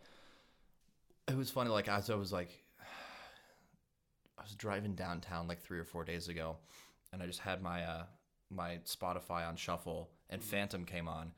it 1.29 1.37
was 1.37 1.51
funny 1.51 1.69
like 1.71 1.89
as 1.89 2.09
i 2.11 2.15
was 2.15 2.33
like 2.33 2.63
i 4.39 4.43
was 4.43 4.55
driving 4.55 4.95
downtown 4.95 5.47
like 5.49 5.61
three 5.63 5.79
or 5.79 5.85
four 5.85 6.05
days 6.05 6.29
ago 6.29 6.57
and 7.13 7.23
i 7.23 7.27
just 7.27 7.41
had 7.41 7.63
my 7.63 7.83
uh 7.85 8.05
my 8.51 8.79
spotify 8.87 9.47
on 9.47 9.57
shuffle 9.57 10.11
and 10.31 10.43
phantom 10.43 10.85
came 10.85 11.09
on 11.09 11.33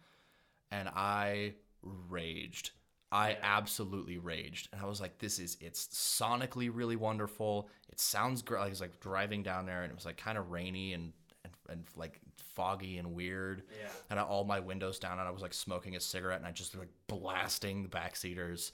and 0.70 0.88
i 0.90 1.52
raged 1.82 2.70
i 3.12 3.36
absolutely 3.42 4.18
raged 4.18 4.68
and 4.72 4.80
i 4.82 4.86
was 4.86 5.00
like 5.00 5.18
this 5.18 5.38
is 5.38 5.56
it's 5.60 5.86
sonically 5.88 6.70
really 6.72 6.96
wonderful. 6.96 7.68
It 7.90 8.00
sounds 8.00 8.42
great 8.42 8.60
like, 8.60 8.66
i 8.66 8.70
was 8.70 8.80
like 8.80 8.98
driving 9.00 9.42
down 9.42 9.66
there 9.66 9.82
and 9.82 9.90
it 9.90 9.94
was 9.94 10.06
like 10.06 10.16
kind 10.16 10.38
of 10.38 10.50
rainy 10.50 10.94
and, 10.94 11.12
and 11.44 11.52
and 11.68 11.84
like 11.96 12.20
foggy 12.36 12.98
and 12.98 13.14
weird. 13.14 13.62
Yeah. 13.80 13.88
and 14.10 14.18
I, 14.18 14.22
all 14.22 14.44
my 14.44 14.60
windows 14.60 14.98
down 14.98 15.18
and 15.18 15.28
I 15.28 15.30
was 15.30 15.42
like 15.42 15.54
smoking 15.54 15.96
a 15.96 16.00
cigarette 16.00 16.38
and 16.38 16.46
I 16.46 16.52
just 16.52 16.76
like 16.76 16.90
blasting 17.06 17.82
the 17.82 17.88
backseaters 17.88 18.72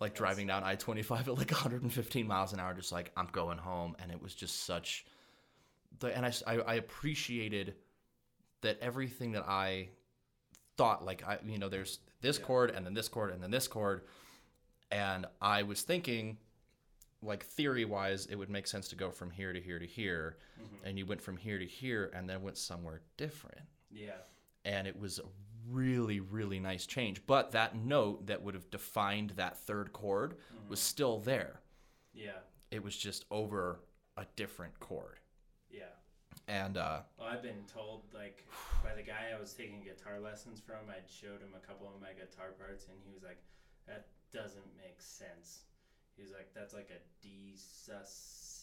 like 0.00 0.14
driving 0.14 0.46
down 0.46 0.62
I-25 0.62 1.20
at 1.20 1.38
like 1.38 1.50
115 1.50 2.26
miles 2.26 2.52
an 2.52 2.60
hour 2.60 2.74
just 2.74 2.92
like 2.92 3.12
I'm 3.16 3.28
going 3.32 3.58
home. 3.58 3.96
And 3.98 4.10
it 4.10 4.20
was 4.20 4.34
just 4.34 4.64
such 4.64 5.06
the 6.00 6.14
and 6.14 6.26
I 6.26 6.32
I 6.46 6.74
appreciated 6.74 7.74
that 8.60 8.78
everything 8.80 9.32
that 9.32 9.44
I 9.48 9.88
thought 10.76 11.04
like 11.04 11.26
I 11.26 11.38
you 11.44 11.58
know 11.58 11.68
there's 11.68 12.00
this 12.20 12.38
Yeah. 12.38 12.44
chord 12.44 12.70
and 12.70 12.84
then 12.84 12.94
this 12.94 13.08
chord 13.08 13.32
and 13.32 13.42
then 13.42 13.50
this 13.50 13.68
chord 13.68 14.02
and 14.90 15.26
I 15.40 15.62
was 15.62 15.82
thinking 15.82 16.38
like 17.22 17.44
theory 17.44 17.84
wise 17.84 18.26
it 18.26 18.36
would 18.36 18.50
make 18.50 18.66
sense 18.66 18.88
to 18.88 18.96
go 18.96 19.10
from 19.10 19.30
here 19.30 19.52
to 19.52 19.60
here 19.60 19.78
to 19.78 19.86
here 19.86 20.36
Mhm. 20.60 20.78
and 20.84 20.98
you 20.98 21.06
went 21.06 21.20
from 21.22 21.36
here 21.36 21.58
to 21.58 21.66
here 21.66 22.10
and 22.14 22.28
then 22.28 22.42
went 22.42 22.58
somewhere 22.58 23.00
different 23.16 23.62
Yeah. 23.90 24.18
and 24.64 24.86
it 24.86 24.98
was 24.98 25.18
a 25.18 25.24
really 25.68 26.20
really 26.20 26.60
nice 26.60 26.86
change 26.86 27.24
but 27.26 27.50
that 27.52 27.74
note 27.74 28.26
that 28.26 28.42
would 28.42 28.54
have 28.54 28.70
defined 28.70 29.30
that 29.30 29.56
third 29.58 29.92
chord 29.92 30.36
was 30.68 30.78
still 30.80 31.18
there 31.20 31.60
Yeah. 32.12 32.38
it 32.70 32.82
was 32.82 32.96
just 32.96 33.24
over 33.30 33.80
a 34.18 34.24
different 34.36 34.78
chord. 34.80 35.18
And 36.48 36.76
uh 36.76 37.00
Well, 37.18 37.28
I've 37.28 37.42
been 37.42 37.64
told 37.72 38.02
like 38.14 38.44
by 38.84 38.94
the 38.94 39.02
guy 39.02 39.34
I 39.34 39.40
was 39.40 39.52
taking 39.52 39.82
guitar 39.82 40.20
lessons 40.20 40.60
from. 40.60 40.88
I 40.88 41.02
showed 41.08 41.40
him 41.42 41.54
a 41.56 41.66
couple 41.66 41.86
of 41.88 42.00
my 42.00 42.12
guitar 42.12 42.52
parts, 42.58 42.86
and 42.88 42.96
he 43.04 43.12
was 43.12 43.22
like, 43.22 43.42
"That 43.86 44.06
doesn't 44.32 44.66
make 44.76 45.00
sense." 45.00 45.64
He 46.16 46.22
was 46.22 46.32
like, 46.32 46.54
"That's 46.54 46.72
like 46.74 46.90
a 46.90 47.00
D 47.22 47.54
sus 47.56 48.10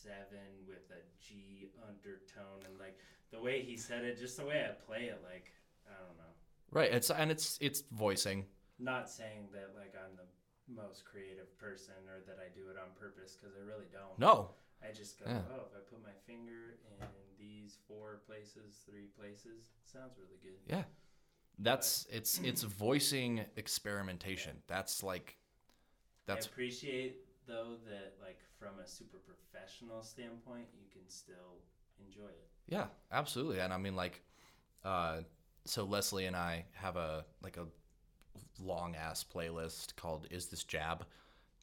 seven 0.03 0.65
with 0.67 0.89
a 0.91 1.01
G 1.19 1.69
undertone," 1.87 2.63
and 2.65 2.79
like 2.79 2.97
the 3.31 3.41
way 3.41 3.61
he 3.61 3.75
said 3.77 4.03
it, 4.05 4.19
just 4.19 4.37
the 4.37 4.45
way 4.45 4.63
I 4.63 4.71
play 4.85 5.05
it, 5.05 5.21
like 5.23 5.51
I 5.87 5.99
don't 5.99 6.17
know. 6.17 6.33
right 6.71 6.91
it's 6.93 7.09
and 7.11 7.29
it's 7.31 7.57
it's 7.61 7.83
voicing 7.91 8.45
Not 8.79 9.09
saying 9.09 9.49
that 9.53 9.75
like 9.75 9.93
I'm 9.99 10.15
the 10.15 10.27
most 10.73 11.03
creative 11.05 11.51
person 11.59 11.93
or 12.07 12.21
that 12.27 12.39
I 12.39 12.47
do 12.55 12.69
it 12.71 12.77
on 12.77 12.89
purpose 12.97 13.35
because 13.35 13.55
I 13.55 13.61
really 13.67 13.89
don't. 13.91 14.17
No. 14.17 14.51
I 14.83 14.91
just 14.91 15.19
go, 15.19 15.25
Yeah. 15.27 15.41
oh, 15.51 15.65
if 15.69 15.75
I 15.75 15.81
put 15.89 16.03
my 16.03 16.13
finger 16.27 16.77
in 16.99 17.07
these 17.39 17.77
four 17.87 18.21
places, 18.27 18.83
three 18.89 19.07
places, 19.17 19.71
sounds 19.83 20.17
really 20.17 20.39
good. 20.41 20.59
Yeah. 20.67 20.83
That's 21.59 22.07
it's 22.11 22.39
it's 22.39 22.63
voicing 22.87 23.45
experimentation. 23.55 24.57
That's 24.67 25.03
like 25.03 25.37
that's 26.25 26.47
I 26.47 26.49
appreciate 26.49 27.17
though 27.47 27.75
that 27.85 28.15
like 28.21 28.39
from 28.59 28.79
a 28.83 28.87
super 28.87 29.19
professional 29.19 30.03
standpoint, 30.03 30.67
you 30.73 30.87
can 30.91 31.07
still 31.07 31.61
enjoy 32.05 32.27
it. 32.29 32.47
Yeah, 32.67 32.85
absolutely. 33.11 33.59
And 33.59 33.71
I 33.73 33.77
mean 33.77 33.95
like 33.95 34.21
uh 34.83 35.21
so 35.65 35.85
Leslie 35.85 36.25
and 36.25 36.35
I 36.35 36.65
have 36.73 36.95
a 36.97 37.25
like 37.41 37.57
a 37.57 37.67
long 38.59 38.95
ass 38.95 39.23
playlist 39.23 39.95
called 39.95 40.27
Is 40.31 40.47
This 40.47 40.63
Jab? 40.63 41.05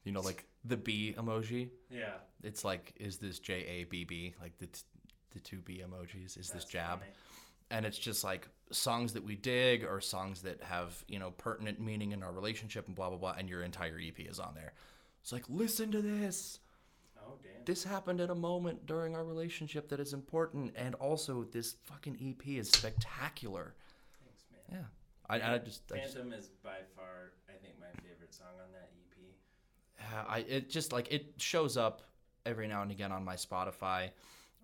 You 0.05 0.13
know, 0.13 0.21
like 0.21 0.47
the 0.65 0.77
B 0.77 1.15
emoji. 1.19 1.71
Yeah. 1.91 2.15
It's 2.43 2.65
like 2.65 2.93
is 2.99 3.19
this 3.19 3.39
J 3.39 3.65
A 3.67 3.85
B 3.85 4.05
B? 4.05 4.35
Like 4.41 4.57
the 4.59 4.67
t- 4.67 4.81
the 5.33 5.41
two 5.41 5.59
B 5.59 5.83
emojis. 5.87 6.39
Is 6.39 6.51
this 6.51 6.65
jab? 6.65 7.01
funny. 7.01 7.11
and 7.71 7.87
it's 7.87 7.99
just 7.99 8.25
like 8.25 8.49
songs 8.73 9.13
that 9.13 9.23
we 9.25 9.37
dig 9.37 9.85
or 9.85 10.01
songs 10.01 10.43
that 10.43 10.63
have 10.63 11.05
you 11.09 11.19
know 11.19 11.31
pertinent 11.33 11.81
meaning 11.81 12.13
in 12.13 12.23
our 12.23 12.33
relationship 12.33 12.87
and 12.87 12.97
blah 12.97 13.09
blah 13.09 13.19
blah 13.19 13.35
and 13.39 13.49
your 13.49 13.63
entire 13.63 13.99
ep 13.99 14.19
is 14.21 14.39
on 14.41 14.55
there 14.55 14.73
it's 15.23 15.33
like 15.33 15.45
listen 15.49 15.91
to 15.93 16.01
this 16.03 16.61
Oh 17.19 17.35
damn. 17.43 17.65
this 17.65 17.83
happened 17.85 18.21
at 18.21 18.31
a 18.31 18.35
moment 18.35 18.87
during 18.87 19.15
our 19.17 19.25
relationship 19.25 19.89
that 19.89 19.99
is 20.01 20.13
important 20.13 20.73
and 20.77 20.95
also 20.97 21.43
this 21.45 21.75
fucking 21.83 22.17
ep 22.21 22.47
is 22.47 22.69
spectacular 22.71 23.75
Thanks, 24.25 24.45
man. 24.71 24.81
yeah 24.81 24.87
i, 25.29 25.55
I 25.55 25.59
just, 25.59 25.83
I, 25.93 25.99
just 25.99 26.15
Phantom 26.15 26.33
is 26.33 26.49
by 26.63 26.79
far, 26.97 27.33
I 27.49 27.53
think, 27.63 27.75
my 27.81 27.91
favorite 28.03 28.33
song 28.35 28.55
on 28.65 28.71
that 28.73 28.91
E 28.97 29.03
EP. 29.11 29.35
yeah, 29.99 30.00
I 30.29 30.39
it 30.49 30.71
just 30.71 30.93
like 30.93 31.11
it 31.13 31.35
shows 31.39 31.77
up 31.77 32.03
every 32.47 32.67
now 32.69 32.83
and 32.83 32.91
again 32.91 33.13
on 33.13 33.25
my 33.25 33.37
spotify 33.37 34.11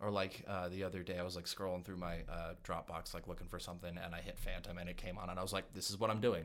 or 0.01 0.11
like 0.11 0.45
uh, 0.49 0.69
the 0.71 0.83
other 0.83 1.03
day 1.03 1.19
i 1.19 1.23
was 1.23 1.37
like 1.37 1.45
scrolling 1.45 1.85
through 1.85 1.97
my 1.97 2.17
uh, 2.29 2.55
dropbox 2.65 3.13
like 3.15 3.29
looking 3.29 3.47
for 3.49 3.59
something 3.59 3.97
and 4.03 4.15
i 4.15 4.21
hit 4.21 4.39
phantom 4.39 4.79
and 4.79 4.89
it 4.89 4.97
came 4.97 5.19
on 5.19 5.29
and 5.31 5.39
i 5.39 5.43
was 5.43 5.53
like 5.53 5.73
this 5.75 5.91
is 5.91 5.99
what 6.01 6.09
i'm 6.11 6.21
doing 6.21 6.45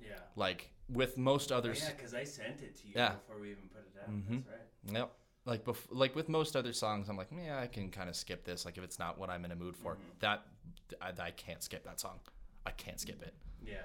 Yeah. 0.00 0.14
like 0.36 0.70
with 0.88 1.16
most 1.18 1.52
Oh, 1.52 1.56
others 1.58 1.82
yeah, 1.82 1.92
because 1.96 2.14
I 2.14 2.24
sent 2.24 2.62
it 2.62 2.74
to 2.80 2.86
you 2.86 2.92
Yeah. 2.96 3.12
before 3.14 3.40
we 3.40 3.50
even 3.52 3.68
put 3.72 3.84
it 3.88 3.96
out. 4.02 4.10
Mhm. 4.10 4.44
That's 4.44 4.58
right. 4.86 4.96
Yep. 4.98 5.12
Like 5.46 5.64
bef- 5.64 5.88
like 5.90 6.14
with 6.14 6.28
most 6.28 6.56
other 6.56 6.72
songs, 6.74 7.08
I'm 7.08 7.16
like, 7.16 7.28
yeah, 7.34 7.58
I 7.58 7.66
can 7.68 7.90
kind 7.90 8.10
of 8.10 8.16
skip 8.16 8.44
this. 8.44 8.64
Like 8.66 8.76
if 8.76 8.84
it's 8.84 8.98
not 8.98 9.18
what 9.18 9.30
I'm 9.30 9.44
in 9.46 9.52
a 9.52 9.56
mood 9.56 9.76
for, 9.76 9.94
Mhm. 9.94 10.20
that 10.20 10.42
I, 11.00 11.12
I 11.28 11.30
can't 11.30 11.62
skip 11.62 11.84
that 11.84 12.00
song. 12.00 12.20
I 12.66 12.70
can't 12.72 13.00
skip 13.00 13.22
it. 13.22 13.32
Yeah. 13.64 13.76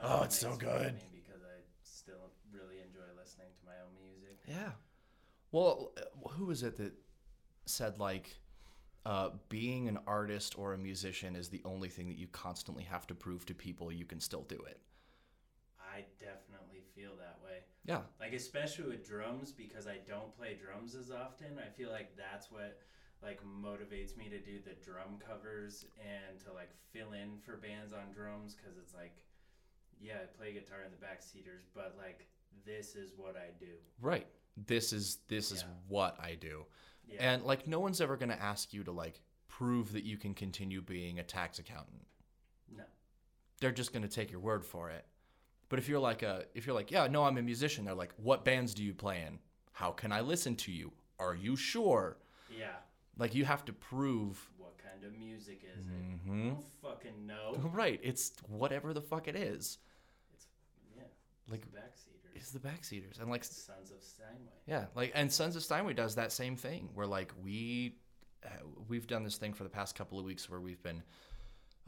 Oh, 0.00 0.18
that 0.20 0.24
it's 0.26 0.38
so 0.38 0.54
good. 0.56 0.94
me 0.94 1.10
Because 1.26 1.42
I 1.42 1.58
still 1.82 2.30
really 2.52 2.78
enjoy 2.86 3.08
listening 3.18 3.48
to 3.58 3.66
my 3.66 3.74
own 3.84 3.94
music. 4.00 4.37
Yeah. 4.48 4.70
Well, 5.52 5.92
uh, 5.96 6.28
who 6.30 6.46
was 6.46 6.62
it 6.62 6.76
that 6.78 6.92
said 7.66 7.98
like, 7.98 8.38
uh, 9.06 9.30
being 9.48 9.88
an 9.88 9.98
artist 10.06 10.58
or 10.58 10.74
a 10.74 10.78
musician 10.78 11.36
is 11.36 11.48
the 11.48 11.62
only 11.64 11.88
thing 11.88 12.08
that 12.08 12.18
you 12.18 12.26
constantly 12.28 12.84
have 12.84 13.06
to 13.06 13.14
prove 13.14 13.46
to 13.46 13.54
people 13.54 13.92
you 13.92 14.04
can 14.04 14.20
still 14.20 14.42
do 14.42 14.56
it. 14.68 14.80
I 15.80 16.04
definitely 16.20 16.82
feel 16.94 17.12
that 17.18 17.38
way. 17.42 17.60
Yeah. 17.86 18.00
Like 18.20 18.34
especially 18.34 18.90
with 18.90 19.06
drums 19.06 19.52
because 19.52 19.86
I 19.86 19.98
don't 20.06 20.36
play 20.36 20.58
drums 20.60 20.94
as 20.94 21.10
often. 21.10 21.58
I 21.58 21.70
feel 21.70 21.90
like 21.90 22.16
that's 22.16 22.50
what 22.50 22.80
like 23.22 23.40
motivates 23.42 24.16
me 24.16 24.28
to 24.28 24.38
do 24.38 24.60
the 24.62 24.76
drum 24.84 25.18
covers 25.26 25.86
and 25.98 26.38
to 26.44 26.52
like 26.52 26.70
fill 26.92 27.12
in 27.12 27.38
for 27.40 27.56
bands 27.56 27.92
on 27.92 28.12
drums 28.12 28.54
because 28.54 28.76
it's 28.76 28.94
like, 28.94 29.16
yeah, 30.00 30.22
I 30.22 30.26
play 30.36 30.52
guitar 30.52 30.84
in 30.84 30.92
the 30.92 31.00
backseaters, 31.00 31.64
but 31.74 31.96
like 31.98 32.28
this 32.64 32.94
is 32.94 33.12
what 33.16 33.36
I 33.36 33.50
do. 33.58 33.72
Right. 34.00 34.26
This 34.66 34.92
is 34.92 35.18
this 35.28 35.52
is 35.52 35.62
Yeah. 35.62 35.68
what 35.88 36.18
I 36.20 36.34
do. 36.34 36.66
Yeah. 37.06 37.32
And 37.32 37.44
like 37.44 37.66
no 37.66 37.80
one's 37.80 38.00
ever 38.00 38.16
going 38.16 38.30
to 38.30 38.42
ask 38.42 38.72
you 38.72 38.84
to 38.84 38.92
like 38.92 39.20
prove 39.48 39.92
that 39.92 40.04
you 40.04 40.16
can 40.16 40.34
continue 40.34 40.82
being 40.82 41.18
a 41.18 41.22
tax 41.24 41.58
accountant. 41.58 42.06
no. 42.76 42.84
they're 43.60 43.72
just 43.72 43.92
going 43.92 44.02
to 44.02 44.08
take 44.08 44.30
your 44.30 44.40
word 44.40 44.64
for 44.64 44.90
it. 44.90 45.04
But 45.68 45.78
if 45.78 45.88
you're 45.88 45.98
like 46.00 46.22
a 46.22 46.44
if 46.54 46.66
you're 46.66 46.74
like, 46.74 46.90
yeah, 46.90 47.06
no, 47.06 47.24
I'm 47.24 47.38
a 47.38 47.42
musician, 47.42 47.84
they're 47.84 47.94
like, 47.94 48.12
what 48.16 48.44
bands 48.44 48.74
do 48.74 48.82
you 48.82 48.94
play 48.94 49.22
in? 49.26 49.38
How 49.72 49.90
can 49.90 50.12
I 50.12 50.20
listen 50.20 50.56
to 50.56 50.72
you? 50.72 50.92
Are 51.18 51.34
you 51.34 51.56
sure? 51.56 52.18
Yeah. 52.50 52.76
Like 53.16 53.34
you 53.34 53.44
have 53.44 53.64
to 53.66 53.72
prove 53.72 54.48
What 54.58 54.76
kind 54.78 55.04
of 55.04 55.18
music 55.18 55.62
is 55.76 55.86
it? 55.86 55.92
Mm-hmm. 55.92 56.46
I 56.46 56.50
don't 56.50 56.64
fucking 56.82 57.26
know. 57.26 57.70
right, 57.72 58.00
it's 58.02 58.32
whatever 58.48 58.92
the 58.92 59.02
fuck 59.02 59.28
it 59.28 59.36
is. 59.36 59.78
It's 60.34 60.46
yeah. 60.96 61.02
Like 61.50 61.62
It's 61.66 61.74
it's 62.40 62.50
the 62.50 62.58
backseaters. 62.58 63.20
And 63.20 63.30
like 63.30 63.44
Sons 63.44 63.90
of 63.90 64.02
Steinway. 64.02 64.52
yeah, 64.66 64.86
like 64.94 65.12
and 65.14 65.32
Sons 65.32 65.56
of 65.56 65.62
Steinway 65.62 65.94
does 65.94 66.14
that 66.16 66.32
same 66.32 66.56
thing 66.56 66.88
where 66.94 67.06
like 67.06 67.32
we 67.42 67.96
uh, 68.44 68.48
we've 68.88 69.06
done 69.06 69.24
this 69.24 69.36
thing 69.36 69.52
for 69.52 69.64
the 69.64 69.70
past 69.70 69.94
couple 69.94 70.18
of 70.18 70.24
weeks 70.24 70.48
where 70.50 70.60
we've 70.60 70.82
been 70.82 71.02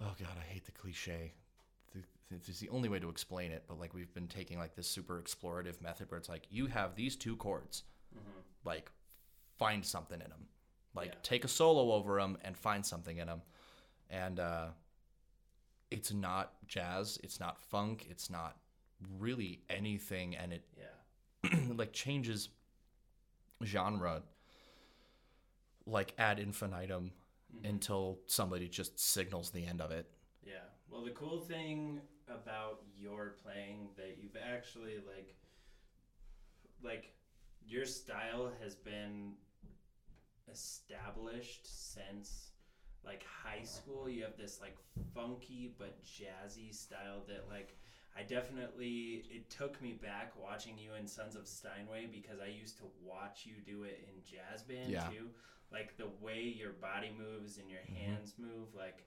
oh 0.02 0.14
god, 0.18 0.36
I 0.38 0.52
hate 0.52 0.64
the 0.66 0.72
cliche. 0.72 1.32
It's 2.32 2.60
the 2.60 2.68
only 2.68 2.88
way 2.88 3.00
to 3.00 3.08
explain 3.08 3.50
it, 3.50 3.64
but 3.66 3.80
like 3.80 3.92
we've 3.92 4.14
been 4.14 4.28
taking 4.28 4.56
like 4.58 4.76
this 4.76 4.86
super 4.88 5.20
explorative 5.20 5.80
method 5.82 6.08
where 6.10 6.18
it's 6.18 6.28
like 6.28 6.46
you 6.48 6.66
have 6.66 6.94
these 6.94 7.16
two 7.16 7.34
chords, 7.36 7.82
Mhm. 8.16 8.42
like 8.64 8.90
find 9.58 9.84
something 9.84 10.20
in 10.20 10.30
them, 10.30 10.46
like 10.94 11.08
Yeah. 11.08 11.18
take 11.24 11.44
a 11.44 11.48
solo 11.48 11.92
over 11.92 12.20
them 12.20 12.38
and 12.42 12.56
find 12.56 12.86
something 12.86 13.16
in 13.18 13.26
them, 13.26 13.42
and 14.10 14.38
uh, 14.38 14.68
it's 15.90 16.12
not 16.12 16.52
jazz, 16.68 17.18
it's 17.24 17.40
not 17.40 17.58
funk, 17.60 18.06
it's 18.08 18.30
not 18.30 18.58
really 19.18 19.62
anything, 19.68 20.36
and 20.36 20.52
it 20.52 20.64
Yeah. 20.76 21.58
like 21.74 21.92
changes 21.92 22.48
genre 23.64 24.22
like 25.86 26.14
ad 26.18 26.38
infinitum 26.38 27.12
Mhm. 27.54 27.68
until 27.68 28.20
somebody 28.26 28.68
just 28.68 28.98
signals 28.98 29.50
the 29.50 29.64
end 29.66 29.80
of 29.80 29.90
it. 29.90 30.06
Yeah. 30.42 30.64
Well, 30.88 31.02
the 31.04 31.10
cool 31.10 31.40
thing 31.40 32.00
about 32.28 32.82
your 32.96 33.30
playing 33.42 33.90
that 33.96 34.18
you've 34.18 34.36
actually 34.36 34.98
like 35.00 35.36
like 36.82 37.12
your 37.66 37.84
style 37.84 38.52
has 38.62 38.74
been 38.74 39.34
established 40.50 41.66
since 41.92 42.50
like 43.04 43.24
high 43.24 43.62
school. 43.62 44.08
You 44.08 44.22
have 44.24 44.36
this 44.36 44.60
like 44.60 44.76
funky 45.14 45.74
but 45.78 46.02
jazzy 46.04 46.74
style 46.74 47.22
that 47.28 47.48
like 47.48 47.76
I 48.16 48.22
definitely 48.22 49.24
it 49.30 49.48
took 49.50 49.80
me 49.80 49.92
back 49.92 50.32
watching 50.36 50.76
you 50.78 50.94
in 50.94 51.06
Sons 51.06 51.36
of 51.36 51.46
Steinway 51.46 52.06
because 52.06 52.40
I 52.40 52.48
used 52.48 52.76
to 52.78 52.84
watch 53.02 53.46
you 53.46 53.54
do 53.64 53.84
it 53.84 54.06
in 54.08 54.22
jazz 54.24 54.62
band 54.62 54.90
Yeah. 54.90 55.08
too. 55.08 55.30
Like 55.72 55.96
the 55.96 56.08
way 56.20 56.42
your 56.42 56.72
body 56.72 57.10
moves 57.16 57.58
and 57.58 57.70
your 57.70 57.80
Mhm. 57.82 57.96
hands 57.96 58.34
move, 58.38 58.74
like 58.74 59.06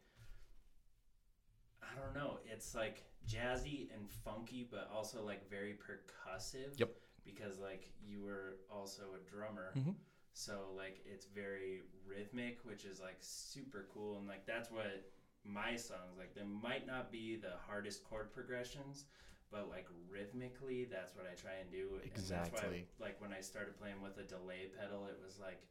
I 1.82 1.96
don't 1.96 2.14
know. 2.16 2.40
It's 2.46 2.74
like 2.76 3.04
jazzy 3.28 3.94
and 3.94 4.10
funky, 4.10 4.68
but 4.70 4.90
also 4.92 5.24
like 5.24 5.50
very 5.50 5.74
percussive. 5.76 6.78
Yep. 6.80 6.90
Because 7.26 7.60
like 7.60 7.92
you 8.02 8.22
were 8.22 8.58
also 8.70 9.14
a 9.16 9.30
drummer, 9.30 9.74
Mhm. 9.76 9.96
so 10.34 10.72
like 10.76 11.02
it's 11.06 11.26
very 11.26 11.84
rhythmic, 12.06 12.60
which 12.64 12.84
is 12.86 13.00
like 13.00 13.18
super 13.22 13.88
cool, 13.94 14.18
and 14.18 14.28
like 14.28 14.46
that's 14.46 14.70
what 14.72 15.13
my 15.46 15.76
songs 15.76 16.18
like. 16.18 16.34
They 16.36 16.44
might 16.44 16.88
not 16.88 17.12
be 17.12 17.36
the 17.36 17.54
hardest 17.68 18.04
chord 18.04 18.32
progressions, 18.34 19.06
but 19.52 19.70
like 19.70 19.88
rhythmically, 20.10 20.86
that's 20.86 21.16
what 21.16 21.26
I 21.32 21.36
try 21.36 21.52
and 21.62 21.72
do. 21.72 22.00
And 22.02 22.12
that's 22.14 22.32
why, 22.32 22.38
Exactly. 22.60 22.86
like 23.00 23.22
when 23.22 23.32
I 23.34 23.42
started 23.42 23.78
playing 23.78 24.02
with 24.02 24.18
a 24.18 24.24
delay 24.24 24.70
pedal, 24.80 25.06
it 25.08 25.20
was 25.24 25.40
like, 25.40 25.62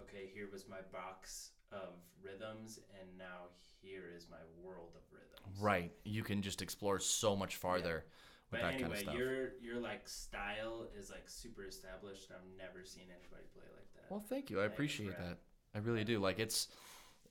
okay, 0.00 0.30
here 0.32 0.48
was 0.52 0.68
my 0.68 0.80
box 0.92 1.50
of 1.70 1.94
rhythms, 2.22 2.80
and 3.00 3.08
now 3.16 3.48
here 3.80 4.10
is 4.14 4.26
my 4.30 4.36
world 4.62 4.92
of 4.96 5.02
rhythms. 5.12 5.60
Right. 5.60 5.92
You 6.04 6.22
can 6.22 6.42
just 6.42 6.60
explore 6.62 6.98
so 6.98 7.34
much 7.36 7.56
farther 7.56 8.04
with 8.50 8.60
But 8.60 8.62
that 8.62 8.74
anyway, 8.74 8.82
kind 8.82 8.92
of 8.92 8.98
stuff. 9.00 9.14
your 9.14 9.50
your 9.62 9.80
like 9.80 10.06
style 10.08 10.86
is 10.98 11.10
like 11.10 11.28
super 11.28 11.64
established. 11.64 12.30
I've 12.30 12.44
never 12.58 12.84
seen 12.84 13.04
anybody 13.04 13.46
play 13.54 13.64
like 13.74 13.92
that. 13.94 14.10
Well, 14.10 14.20
thank 14.28 14.50
you. 14.50 14.60
I 14.60 14.64
appreciate 14.66 15.16
that. 15.18 15.38
I 15.74 15.78
really 15.78 16.04
do. 16.04 16.18
Like 16.18 16.38
it's 16.38 16.68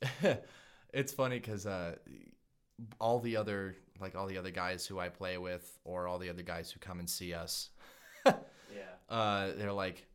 it's 0.93 1.13
funny 1.13 1.39
cuz 1.39 1.65
uh 1.65 1.95
all 2.99 3.19
the 3.19 3.37
other 3.37 3.75
like 3.99 4.15
all 4.15 4.25
the 4.27 4.37
other 4.37 4.51
guys 4.51 4.85
who 4.87 4.99
I 4.99 5.09
play 5.09 5.37
with 5.37 5.77
or 5.83 6.07
all 6.07 6.17
the 6.19 6.29
other 6.29 6.41
guys 6.43 6.71
who 6.71 6.79
come 6.79 6.99
and 6.99 7.09
see 7.09 7.33
us 7.33 7.69
yeah. 8.25 8.33
uh, 9.09 9.51
they're 9.55 9.71
like, 9.73 10.07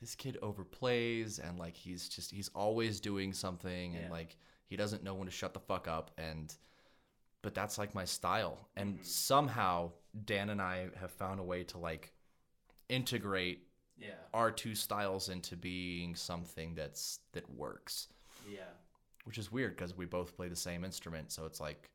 this 0.00 0.14
kid 0.14 0.38
overplays 0.42 1.38
and 1.38 1.58
like 1.58 1.76
he's 1.76 2.08
just 2.08 2.30
he's 2.30 2.48
always 2.54 3.00
doing 3.00 3.32
something 3.32 3.94
and 3.94 4.04
Yeah. 4.04 4.10
like 4.10 4.36
he 4.66 4.76
doesn't 4.76 5.02
know 5.02 5.14
when 5.14 5.26
to 5.26 5.30
shut 5.32 5.52
the 5.54 5.60
fuck 5.60 5.86
up 5.88 6.10
and 6.16 6.54
but 7.42 7.54
that's 7.54 7.76
like 7.78 7.94
my 7.94 8.04
style 8.06 8.68
and 8.76 8.98
Mhm. 9.00 9.04
somehow 9.04 9.92
Dan 10.24 10.48
and 10.50 10.62
I 10.62 10.88
have 10.96 11.10
found 11.12 11.40
a 11.40 11.44
way 11.44 11.64
to 11.64 11.78
like 11.78 12.12
integrate 12.88 13.66
Yeah. 13.98 14.14
our 14.32 14.50
two 14.50 14.74
styles 14.74 15.28
into 15.28 15.56
being 15.56 16.14
something 16.14 16.74
that's 16.74 17.20
that 17.32 17.48
works 17.50 18.08
Yeah. 18.48 18.70
Which 19.28 19.38
is 19.38 19.52
weird 19.52 19.76
because 19.76 19.96
we 19.96 20.06
both 20.06 20.34
play 20.36 20.48
the 20.48 20.56
same 20.56 20.84
instrument 20.84 21.30
so 21.30 21.44
it's 21.44 21.60
like 21.60 21.90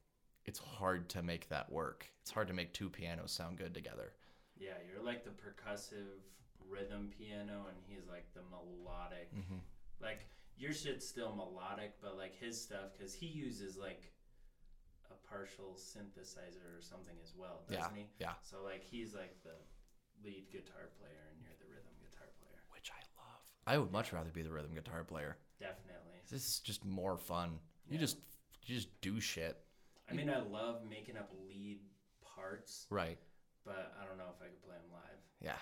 it's 0.46 0.60
hard 0.60 1.10
to 1.10 1.22
make 1.24 1.50
that 1.50 1.72
work 1.72 2.06
it's 2.22 2.32
hard 2.32 2.48
to 2.48 2.54
make 2.54 2.72
two 2.74 2.90
pianos 2.90 3.32
sound 3.32 3.58
good 3.58 3.74
together 3.74 4.14
Yeah, 4.60 4.78
you're 4.88 5.04
like 5.04 5.24
the 5.26 5.32
percussive 5.32 6.22
rhythm 6.70 7.10
piano, 7.18 7.66
and 7.70 7.78
he's 7.88 8.08
like 8.08 8.26
the 8.34 8.42
melodic. 8.50 9.30
hmm 9.34 9.60
Like 10.02 10.22
your 10.56 10.74
shit's 10.74 11.08
still 11.08 11.34
melodic, 11.36 11.94
but 12.02 12.18
like 12.18 12.36
his 12.40 12.60
stuff, 12.60 12.94
because 12.96 13.14
he 13.14 13.26
uses 13.26 13.78
like 13.78 14.14
a 15.10 15.18
partial 15.28 15.76
synthesizer 15.76 16.78
or 16.78 16.82
something 16.82 17.16
as 17.24 17.34
well, 17.36 17.66
doesn't 17.68 17.96
he? 17.96 18.08
yeah. 18.20 18.34
So 18.42 18.58
like 18.64 18.84
he's 18.84 19.14
like 19.14 19.36
the 19.44 19.58
lead 20.24 20.46
guitar 20.52 20.94
player, 21.00 21.24
and 21.34 21.42
you're 21.42 21.58
the 21.60 21.70
rhythm 21.74 21.94
guitar 22.00 22.30
player. 22.40 22.62
Which 22.70 22.92
I 22.94 23.02
love. 23.18 23.44
I 23.66 23.78
would 23.78 23.92
much 23.92 24.14
rather 24.14 24.30
be 24.32 24.44
the 24.44 24.52
rhythm 24.52 24.74
guitar 24.74 25.04
player. 25.04 25.38
Definitely. 25.60 26.13
This 26.30 26.48
is 26.48 26.60
just 26.60 26.86
more 26.86 27.18
fun. 27.18 27.60
You 27.88 27.96
Yeah. 27.96 28.00
just 28.02 28.18
you 28.66 28.76
just 28.76 29.02
do 29.02 29.20
shit. 29.20 29.58
I 30.10 30.14
mean, 30.14 30.30
I 30.30 30.40
love 30.40 30.86
making 30.90 31.18
up 31.18 31.32
lead 31.48 31.82
parts, 32.22 32.88
Right. 32.90 33.18
but 33.66 33.94
I 34.00 34.06
don't 34.06 34.18
know 34.18 34.30
if 34.36 34.42
I 34.42 34.46
could 34.48 34.62
play 34.64 34.76
them 34.76 34.92
live. 34.92 35.20
Yeah. 35.42 35.58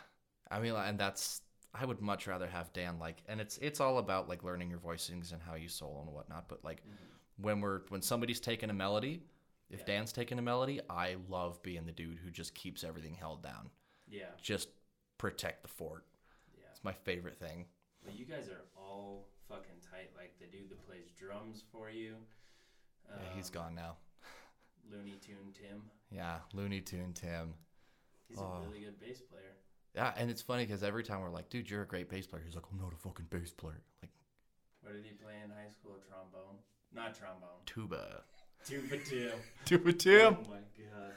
I 0.49 0.59
mean, 0.59 0.75
and 0.75 0.99
that's 0.99 1.41
I 1.73 1.85
would 1.85 2.01
much 2.01 2.27
rather 2.27 2.47
have 2.47 2.71
Dan 2.73 2.99
like, 2.99 3.23
and 3.27 3.39
it's 3.41 3.57
it's 3.59 3.79
all 3.79 3.97
about 3.97 4.27
like 4.29 4.43
learning 4.43 4.69
your 4.69 4.79
voicings 4.79 5.31
and 5.31 5.41
how 5.41 5.55
you 5.55 5.67
solo 5.69 6.01
and 6.01 6.11
whatnot. 6.13 6.47
But 6.47 6.63
like 6.63 6.81
mm-hmm. 6.83 7.43
when 7.43 7.61
we're 7.61 7.81
when 7.89 8.01
somebody's 8.01 8.39
taking 8.39 8.69
a 8.69 8.73
melody, 8.73 9.23
if 9.69 9.79
Yeah. 9.79 9.85
Dan's 9.85 10.11
taking 10.11 10.37
a 10.37 10.41
melody, 10.41 10.81
I 10.89 11.15
love 11.29 11.61
being 11.63 11.85
the 11.85 11.91
dude 11.93 12.19
who 12.19 12.29
just 12.29 12.53
keeps 12.53 12.83
everything 12.83 13.13
held 13.15 13.41
down. 13.41 13.69
Yeah, 14.07 14.25
Just 14.41 14.67
protect 15.17 15.61
the 15.61 15.69
fort. 15.69 16.05
yeah. 16.53 16.65
It's 16.71 16.83
my 16.83 16.91
favorite 16.91 17.37
thing. 17.37 17.65
But 18.03 18.15
you 18.15 18.25
guys 18.25 18.49
are 18.49 18.65
all 18.75 19.29
fucking 19.51 19.79
tight. 19.91 20.09
Like 20.17 20.33
the 20.39 20.45
dude 20.47 20.69
that 20.69 20.85
plays 20.87 21.11
drums 21.19 21.63
for 21.71 21.89
you. 21.89 22.15
Yeah, 23.09 23.15
he's 23.35 23.47
um, 23.47 23.53
gone 23.53 23.75
now. 23.75 23.95
Looney 24.91 25.17
Tune 25.25 25.53
Tim. 25.53 25.81
Yeah, 26.11 26.37
Looney 26.53 26.81
Tune 26.81 27.13
Tim. 27.13 27.53
He's 28.27 28.39
Oh. 28.39 28.61
a 28.63 28.67
really 28.67 28.79
good 28.85 28.99
bass 28.99 29.21
player. 29.21 29.53
Yeah, 29.95 30.13
and 30.15 30.29
it's 30.29 30.41
funny 30.41 30.65
because 30.65 30.83
every 30.83 31.03
time 31.03 31.21
we're 31.21 31.29
like, 31.29 31.49
dude, 31.49 31.69
you're 31.69 31.81
a 31.83 31.87
great 31.87 32.09
bass 32.09 32.25
player. 32.25 32.41
He's 32.45 32.55
like, 32.55 32.63
I'm 32.71 32.79
not 32.79 32.93
a 32.93 32.97
fucking 32.97 33.27
bass 33.29 33.51
player. 33.51 33.81
Like 34.01 34.11
What 34.81 34.93
did 34.93 35.03
he 35.03 35.11
play 35.11 35.33
in 35.43 35.49
high 35.49 35.69
school? 35.69 35.97
Trombone? 36.07 36.57
Not 36.93 37.13
trombone. 37.15 37.49
tuba. 37.65 38.23
Tuba 38.65 38.97
Tim. 38.97 39.31
Tuba 39.65 39.91
Tim. 39.93 40.37
Oh 40.39 40.49
my 40.49 40.57
god. 40.77 41.13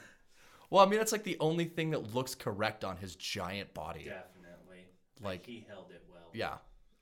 Well, 0.69 0.83
I 0.85 0.89
mean, 0.89 0.97
that's 0.97 1.11
like 1.11 1.23
the 1.23 1.37
only 1.39 1.65
thing 1.65 1.91
that 1.91 2.13
looks 2.15 2.33
correct 2.33 2.83
on 2.83 2.97
his 2.97 3.15
giant 3.15 3.73
body. 3.73 4.05
Definitely. 4.05 4.87
Like, 5.21 5.45
he 5.45 5.63
held 5.69 5.91
it 5.91 6.03
well. 6.11 6.29
yeah, 6.33 6.55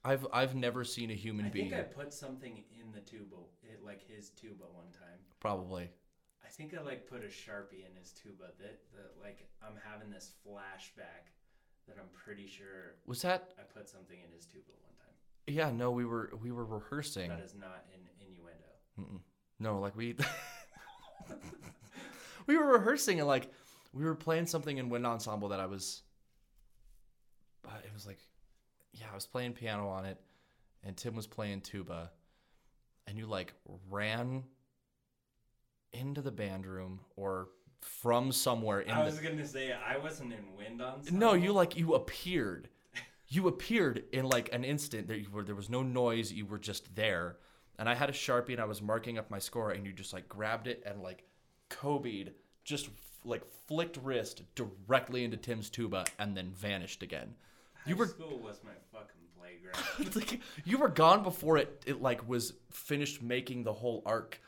I've 0.05 0.27
I've 0.33 0.55
never 0.55 0.83
seen 0.83 1.11
a 1.11 1.15
human 1.15 1.45
I 1.45 1.49
being. 1.49 1.73
I 1.73 1.77
think 1.77 1.91
I 1.91 1.93
put 1.93 2.13
something 2.13 2.63
in 2.79 2.91
the 2.91 2.99
tuba, 2.99 3.37
it, 3.63 3.83
like 3.85 4.01
his 4.07 4.29
tuba 4.29 4.65
one 4.73 4.91
time. 4.91 5.19
Probably. 5.39 5.89
I 6.43 6.49
think 6.49 6.73
I 6.77 6.81
like 6.81 7.07
put 7.07 7.23
a 7.23 7.27
sharpie 7.27 7.85
in 7.89 7.95
his 7.97 8.11
tuba. 8.11 8.51
That, 8.59 8.79
that 8.95 9.11
like 9.21 9.47
I'm 9.65 9.75
having 9.89 10.09
this 10.09 10.33
flashback 10.45 11.31
that 11.87 11.97
I'm 11.97 12.09
pretty 12.13 12.47
sure 12.47 12.95
Was 13.05 13.21
that? 13.21 13.53
I 13.57 13.63
put 13.63 13.89
something 13.89 14.17
in 14.17 14.31
his 14.35 14.45
tuba 14.45 14.71
one 14.81 14.93
time. 14.97 15.15
Yeah, 15.47 15.71
no, 15.71 15.91
we 15.91 16.05
were 16.05 16.31
we 16.41 16.51
were 16.51 16.65
rehearsing. 16.65 17.29
That 17.29 17.41
is 17.41 17.55
not 17.55 17.85
an 17.93 18.01
innuendo. 18.19 18.71
Mm-mm. 18.99 19.19
No, 19.59 19.79
like 19.79 19.95
we 19.95 20.15
we 22.47 22.57
were 22.57 22.77
rehearsing 22.77 23.19
and 23.19 23.27
like 23.27 23.49
we 23.93 24.03
were 24.03 24.15
playing 24.15 24.47
something 24.47 24.77
in 24.77 24.89
wind 24.89 25.05
ensemble 25.05 25.49
that 25.49 25.59
I 25.59 25.65
was. 25.67 26.01
Uh, 27.65 27.71
it 27.85 27.93
was 27.93 28.05
like, 28.05 28.19
yeah, 28.93 29.07
I 29.11 29.15
was 29.15 29.25
playing 29.25 29.53
piano 29.53 29.87
on 29.87 30.05
it, 30.05 30.17
and 30.83 30.95
Tim 30.95 31.15
was 31.15 31.27
playing 31.27 31.61
tuba, 31.61 32.11
and 33.07 33.17
you 33.17 33.25
like 33.25 33.53
ran 33.89 34.43
into 35.91 36.21
the 36.21 36.31
band 36.31 36.65
room 36.65 36.99
or 37.15 37.49
from 37.81 38.31
somewhere 38.31 38.79
in 38.79 38.91
I 38.91 38.99
the 38.99 39.05
was 39.05 39.19
gonna 39.19 39.45
say 39.45 39.73
I 39.73 39.97
wasn't 39.97 40.33
in 40.33 40.55
wind 40.55 40.81
ensemble. 40.81 41.19
No, 41.19 41.33
you 41.33 41.51
like 41.51 41.75
you 41.77 41.95
appeared. 41.95 42.69
You 43.27 43.47
appeared 43.47 44.03
in 44.11 44.25
like 44.25 44.53
an 44.53 44.63
instant. 44.63 45.07
There, 45.07 45.17
you 45.17 45.29
were, 45.31 45.43
there 45.43 45.55
was 45.55 45.69
no 45.69 45.81
noise. 45.81 46.31
You 46.31 46.45
were 46.45 46.59
just 46.59 46.95
there, 46.95 47.37
and 47.79 47.89
I 47.89 47.95
had 47.95 48.09
a 48.09 48.13
sharpie 48.13 48.51
and 48.51 48.61
I 48.61 48.65
was 48.65 48.81
marking 48.81 49.17
up 49.17 49.31
my 49.31 49.39
score, 49.39 49.71
and 49.71 49.85
you 49.85 49.91
just 49.91 50.13
like 50.13 50.29
grabbed 50.29 50.67
it 50.67 50.83
and 50.85 51.01
like 51.01 51.23
Kobe'd, 51.69 52.33
just 52.63 52.89
like 53.25 53.41
flicked 53.67 53.97
wrist 54.03 54.43
directly 54.55 55.23
into 55.23 55.37
Tim's 55.37 55.69
tuba, 55.69 56.05
and 56.19 56.37
then 56.37 56.51
vanished 56.51 57.01
again. 57.01 57.33
You 57.85 57.95
were 57.95 58.07
school 58.07 58.39
was 58.39 58.61
my 58.63 58.71
fucking 58.91 59.21
playground. 59.37 60.15
like, 60.15 60.41
you 60.65 60.77
were 60.77 60.89
gone 60.89 61.23
before 61.23 61.57
it 61.57 61.83
it 61.85 62.01
like 62.01 62.27
was 62.27 62.53
finished 62.71 63.21
making 63.21 63.63
the 63.63 63.73
whole 63.73 64.01
arc. 64.05 64.39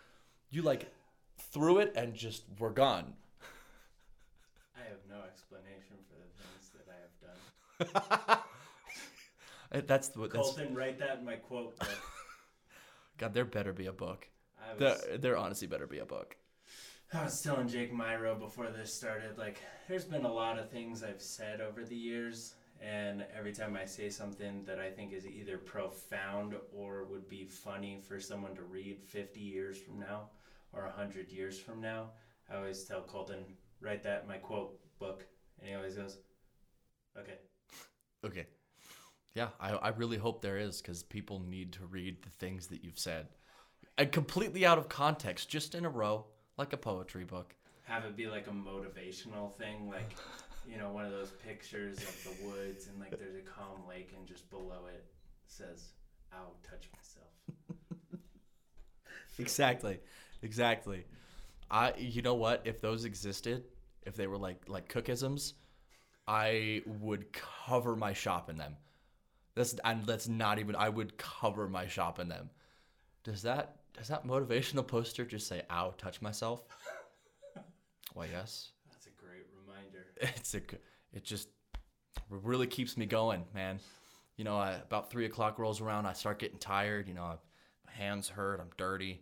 You 0.49 0.61
like 0.61 0.91
threw 1.51 1.79
it 1.79 1.93
and 1.95 2.13
just 2.13 2.43
were 2.59 2.71
gone. 2.71 3.13
I 4.75 4.87
have 4.89 4.99
no 5.09 5.23
explanation 5.25 5.95
for 6.09 6.15
the 6.15 6.29
things 6.43 6.71
that 6.75 7.89
I 7.89 8.17
have 8.17 8.27
done. 8.29 8.37
That's 9.87 10.07
the 10.09 10.21
that's 10.21 10.33
Colton, 10.33 10.73
write 10.73 10.99
that 10.99 11.19
in 11.19 11.25
my 11.25 11.35
quote 11.35 11.77
book. 11.77 11.89
God. 13.17 13.33
There 13.33 13.45
better 13.45 13.73
be 13.73 13.87
a 13.87 13.91
book. 13.91 14.27
Was, 14.79 15.01
There, 15.03 15.17
there 15.17 15.37
honestly 15.37 15.67
better 15.67 15.87
be 15.87 15.99
a 15.99 16.05
book. 16.05 16.37
I 17.13 17.23
was 17.23 17.41
telling 17.41 17.67
Jake 17.67 17.93
Myro 17.93 18.37
before 18.37 18.69
this 18.69 18.93
started, 18.93 19.37
like, 19.37 19.61
there's 19.87 20.05
been 20.05 20.25
a 20.25 20.31
lot 20.31 20.59
of 20.59 20.69
things 20.69 21.03
I've 21.03 21.21
said 21.21 21.61
over 21.61 21.83
the 21.83 21.95
years, 21.95 22.55
and 22.81 23.25
every 23.35 23.53
time 23.53 23.77
I 23.81 23.85
say 23.85 24.09
something 24.09 24.63
that 24.65 24.79
I 24.79 24.89
think 24.89 25.13
is 25.13 25.25
either 25.25 25.57
profound 25.57 26.55
or 26.73 27.05
would 27.05 27.27
be 27.29 27.45
funny 27.45 27.99
for 28.07 28.19
someone 28.19 28.55
to 28.55 28.63
read 28.63 29.01
50 29.03 29.39
years 29.39 29.77
from 29.77 29.99
now 29.99 30.29
or 30.73 30.83
100 30.83 31.31
years 31.31 31.59
from 31.59 31.81
now, 31.81 32.09
I 32.49 32.57
always 32.57 32.83
tell 32.83 33.01
Colton, 33.01 33.45
write 33.81 34.03
that 34.03 34.23
in 34.23 34.27
my 34.27 34.37
quote 34.37 34.79
book. 34.99 35.25
And 35.59 35.69
he 35.69 35.75
always 35.75 35.95
goes, 35.95 36.17
okay. 37.17 37.37
Okay. 38.25 38.45
Yeah, 39.33 39.49
I, 39.59 39.71
I 39.71 39.89
really 39.89 40.17
hope 40.17 40.41
there 40.41 40.57
is 40.57 40.81
because 40.81 41.03
people 41.03 41.39
need 41.39 41.73
to 41.73 41.85
read 41.85 42.23
the 42.23 42.29
things 42.29 42.67
that 42.67 42.83
you've 42.83 42.99
said. 42.99 43.27
And 43.97 44.11
completely 44.11 44.65
out 44.65 44.77
of 44.77 44.89
context, 44.89 45.49
just 45.49 45.75
in 45.75 45.85
a 45.85 45.89
row, 45.89 46.25
like 46.57 46.73
a 46.73 46.77
poetry 46.77 47.23
book. 47.23 47.55
Have 47.83 48.05
it 48.05 48.15
be 48.15 48.27
like 48.27 48.47
a 48.47 48.51
motivational 48.51 49.55
thing, 49.57 49.89
like, 49.89 50.15
you 50.67 50.77
know, 50.77 50.89
one 50.89 51.05
of 51.05 51.11
those 51.11 51.31
pictures 51.31 51.97
of 51.97 52.23
the 52.23 52.45
woods 52.47 52.87
and 52.87 52.99
like 52.99 53.11
there's 53.11 53.35
a 53.35 53.41
calm 53.41 53.87
lake 53.87 54.13
and 54.17 54.27
just 54.27 54.49
below 54.49 54.85
it 54.93 55.05
says, 55.47 55.89
ow, 56.33 56.47
touch 56.63 56.87
myself. 56.95 57.29
Exactly. 59.37 59.99
Exactly. 60.43 61.05
I 61.69 61.93
you 61.97 62.21
know 62.21 62.35
what? 62.35 62.61
If 62.65 62.79
those 62.81 63.05
existed, 63.05 63.63
if 64.05 64.15
they 64.15 64.27
were 64.27 64.37
like 64.37 64.63
like 64.67 64.87
cookisms, 64.91 65.53
I 66.27 66.81
would 66.85 67.33
cover 67.33 67.95
my 67.95 68.13
shop 68.13 68.49
in 68.49 68.57
them. 68.57 68.77
That's 69.55 69.75
and 69.83 70.05
that's 70.05 70.27
not 70.27 70.59
even 70.59 70.75
I 70.75 70.89
would 70.89 71.17
cover 71.17 71.67
my 71.67 71.87
shop 71.87 72.19
in 72.19 72.29
them. 72.29 72.49
Does 73.23 73.41
that 73.43 73.77
does 73.97 74.07
that 74.09 74.25
motivational 74.25 74.85
poster 74.87 75.25
just 75.25 75.47
say 75.47 75.63
ow, 75.69 75.93
touch 75.97 76.21
myself? 76.21 76.63
Why 78.13 78.27
yes. 78.27 78.71
That's 78.91 79.07
a 79.07 79.11
great 79.11 79.45
reminder. 79.65 80.04
It's 80.17 80.53
a 80.55 80.61
it 81.13 81.23
just 81.23 81.49
really 82.29 82.67
keeps 82.67 82.97
me 82.97 83.05
going 83.05 83.43
man 83.53 83.79
you 84.37 84.43
know 84.43 84.57
I, 84.57 84.73
about 84.73 85.09
three 85.11 85.25
o'clock 85.25 85.59
rolls 85.59 85.81
around 85.81 86.05
i 86.05 86.13
start 86.13 86.39
getting 86.39 86.57
tired 86.57 87.07
you 87.07 87.13
know 87.13 87.23
I, 87.23 87.35
my 87.85 87.91
hands 87.91 88.29
hurt 88.29 88.59
i'm 88.59 88.69
dirty 88.77 89.21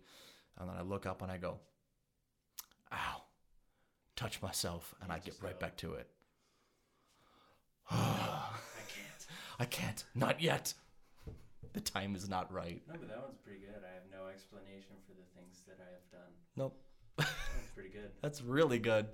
and 0.60 0.70
then 0.70 0.76
i 0.78 0.82
look 0.82 1.06
up 1.06 1.22
and 1.22 1.32
i 1.32 1.38
go 1.38 1.60
ow 2.92 3.22
touch 4.16 4.42
myself 4.42 4.94
and 5.02 5.12
i 5.12 5.20
get 5.20 5.36
right 5.42 5.60
back 5.60 5.76
to 5.78 5.94
it 5.94 6.08
I 7.92 8.50
can't. 8.88 9.26
i 9.60 9.66
can't 9.66 10.04
not 10.16 10.42
yet 10.42 10.74
the 11.74 11.82
time 11.82 12.16
is 12.16 12.30
not 12.30 12.54
right 12.54 12.82
No, 12.88 12.94
but 13.00 13.08
that 13.10 13.22
one's 13.24 13.40
pretty 13.44 13.60
good. 13.62 13.82
I 13.84 13.94
have 13.96 14.04
no 14.12 14.28
explanation 14.30 14.94
for 15.08 15.14
the 15.14 15.26
things 15.36 15.64
that 15.68 15.80
I 15.82 15.90
have 15.92 16.12
done. 16.12 16.32
nope 16.56 16.80
That 17.18 17.26
one's 17.58 17.72
pretty 17.74 17.90
good. 17.90 18.12
that's 18.22 18.42
really 18.44 18.78
good 18.78 19.08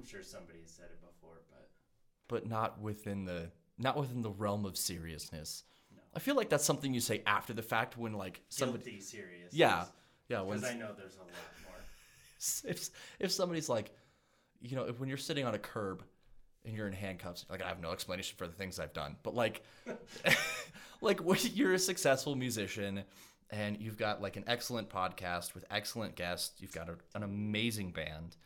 I'm 0.00 0.06
sure 0.06 0.22
somebody 0.22 0.60
has 0.60 0.70
said 0.70 0.86
it 0.90 1.00
before, 1.00 1.40
but 1.50 1.68
but 2.28 2.48
not 2.48 2.80
within 2.80 3.24
the 3.24 3.50
not 3.78 3.96
within 3.96 4.22
the 4.22 4.30
realm 4.30 4.64
of 4.66 4.76
seriousness 4.76 5.64
no. 5.94 6.02
i 6.14 6.18
feel 6.18 6.34
like 6.36 6.48
that's 6.50 6.64
something 6.64 6.92
you 6.92 7.00
say 7.00 7.22
after 7.26 7.52
the 7.52 7.62
fact 7.62 7.96
when 7.96 8.12
like 8.12 8.40
somebody 8.48 8.84
Guilty 8.84 9.00
serious. 9.00 9.52
yeah 9.54 9.84
yeah 10.28 10.40
when 10.42 10.58
Because 10.58 10.70
I 10.74 10.78
know 10.78 10.90
there's 10.96 11.16
a 11.16 11.20
lot 11.20 11.28
more. 11.64 11.80
if 12.70 12.90
if 13.18 13.30
somebody's 13.32 13.68
like, 13.68 13.90
you 14.60 14.76
know, 14.76 14.84
if 14.84 15.00
when 15.00 15.08
you're 15.08 15.18
sitting 15.18 15.44
on 15.46 15.54
a 15.54 15.58
curb 15.58 16.02
and 16.64 16.74
you're 16.76 16.86
in 16.86 16.92
handcuffs, 16.92 17.46
like 17.50 17.62
I 17.62 17.68
have 17.68 17.80
no 17.80 17.90
explanation 17.92 18.36
for 18.38 18.46
the 18.46 18.52
things 18.52 18.78
I've 18.78 18.92
done, 18.92 19.16
but 19.22 19.34
like, 19.34 19.62
like 21.00 21.20
when 21.20 21.38
you're 21.54 21.72
a 21.74 21.78
successful 21.78 22.34
musician 22.36 23.02
and 23.50 23.78
you've 23.80 23.96
got 23.98 24.20
like 24.22 24.36
an 24.36 24.44
excellent 24.46 24.88
podcast 24.88 25.54
with 25.54 25.64
excellent 25.70 26.14
guests, 26.16 26.60
you've 26.60 26.72
got 26.72 26.88
a, 26.88 26.96
an 27.14 27.22
amazing 27.22 27.90
band, 27.90 28.36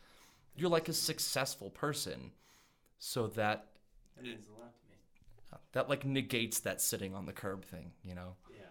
you're 0.55 0.69
like 0.69 0.89
a 0.89 0.93
successful 0.93 1.69
person, 1.69 2.31
so 2.97 3.27
that 3.27 3.67
That 4.15 4.23
means 4.23 4.47
a 4.47 4.59
lot 4.59 4.73
to 4.77 4.85
me. 4.89 5.57
that 5.73 5.89
like 5.89 6.05
negates 6.05 6.59
that 6.61 6.81
sitting 6.81 7.13
on 7.13 7.25
the 7.25 7.33
curb 7.33 7.65
thing, 7.65 7.91
you 8.03 8.15
know. 8.15 8.35
Yeah. 8.49 8.65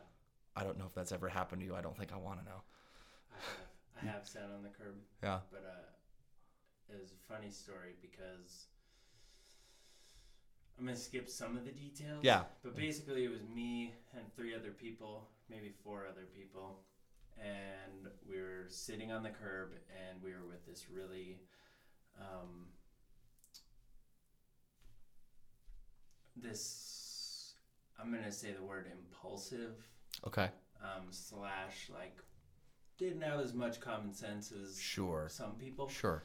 I 0.57 0.64
don't 0.64 0.78
know 0.78 0.87
if 0.87 0.95
that's 0.95 1.12
ever 1.12 1.28
happened 1.28 1.61
to 1.62 1.66
you. 1.66 1.74
I 1.74 1.80
don't 1.80 1.97
think 1.97 2.12
I 2.12 2.16
want 2.16 2.41
to 2.41 2.45
know. 2.45 2.62
I 3.32 4.07
have. 4.07 4.09
I 4.09 4.16
have 4.18 4.26
sat 4.28 4.51
on 4.55 4.62
the 4.62 4.68
curb, 4.70 4.97
Yeah. 5.22 5.41
but 5.51 5.64
uh, 5.66 6.93
it 6.95 7.01
was 7.01 7.12
a 7.12 7.32
funny 7.32 7.51
story 7.51 7.95
because 8.01 8.66
I'm 10.78 10.85
gonna 10.87 10.97
skip 10.97 11.28
some 11.28 11.57
of 11.57 11.64
the 11.64 11.70
details. 11.72 12.20
Yeah. 12.22 12.45
But 12.62 12.76
basically, 12.76 13.24
it 13.24 13.30
was 13.30 13.43
me 13.55 13.95
and 14.16 14.24
three 14.35 14.55
other 14.55 14.70
people, 14.70 15.28
maybe 15.49 15.72
four 15.85 16.07
other 16.11 16.26
people, 16.37 16.80
and 17.39 18.09
we 18.28 18.41
were 18.41 18.64
sitting 18.68 19.12
on 19.12 19.22
the 19.22 19.30
curb, 19.30 19.70
and 20.09 20.20
we 20.22 20.32
were 20.32 20.45
with 20.49 20.66
this 20.66 20.87
really, 20.91 21.39
um, 22.20 22.66
this 26.36 27.54
I'm 27.98 28.10
gonna 28.12 28.32
say 28.32 28.52
the 28.52 28.62
word 28.64 28.86
impulsive 28.90 29.76
Okay. 30.26 30.48
um, 30.82 31.06
slash 31.10 31.90
like 31.92 32.16
didn't 32.98 33.22
have 33.22 33.40
as 33.40 33.54
much 33.54 33.80
common 33.80 34.12
sense 34.12 34.52
as 34.52 34.80
Sure. 34.80 35.28
some 35.30 35.52
people 35.52 35.88
Sure. 35.88 36.22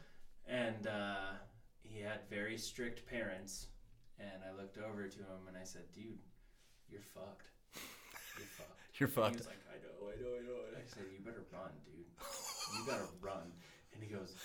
and 0.47 0.87
uh, 0.87 1.31
he 1.83 1.99
had 1.99 2.19
very 2.29 2.57
strict 2.57 3.05
parents 3.07 3.67
and 4.19 4.43
i 4.47 4.55
looked 4.59 4.77
over 4.77 5.07
to 5.07 5.17
him 5.19 5.47
and 5.47 5.57
i 5.57 5.63
said 5.63 5.83
dude 5.93 6.19
you're 6.89 7.01
fucked 7.01 7.47
you're 8.37 8.45
fucked 8.57 8.99
You're 8.99 9.09
fucked. 9.09 9.35
he 9.35 9.37
was 9.39 9.47
like 9.47 9.63
i 9.71 9.77
know 9.81 10.11
i 10.11 10.21
know 10.21 10.37
i 10.37 10.41
know 10.41 10.59
and 10.67 10.77
i 10.77 10.85
said 10.85 11.03
you 11.11 11.23
better 11.23 11.45
run 11.53 11.71
dude 11.85 12.05
you 12.75 12.85
gotta 12.85 13.07
run 13.21 13.51
and 13.93 14.03
he 14.03 14.09
goes 14.09 14.35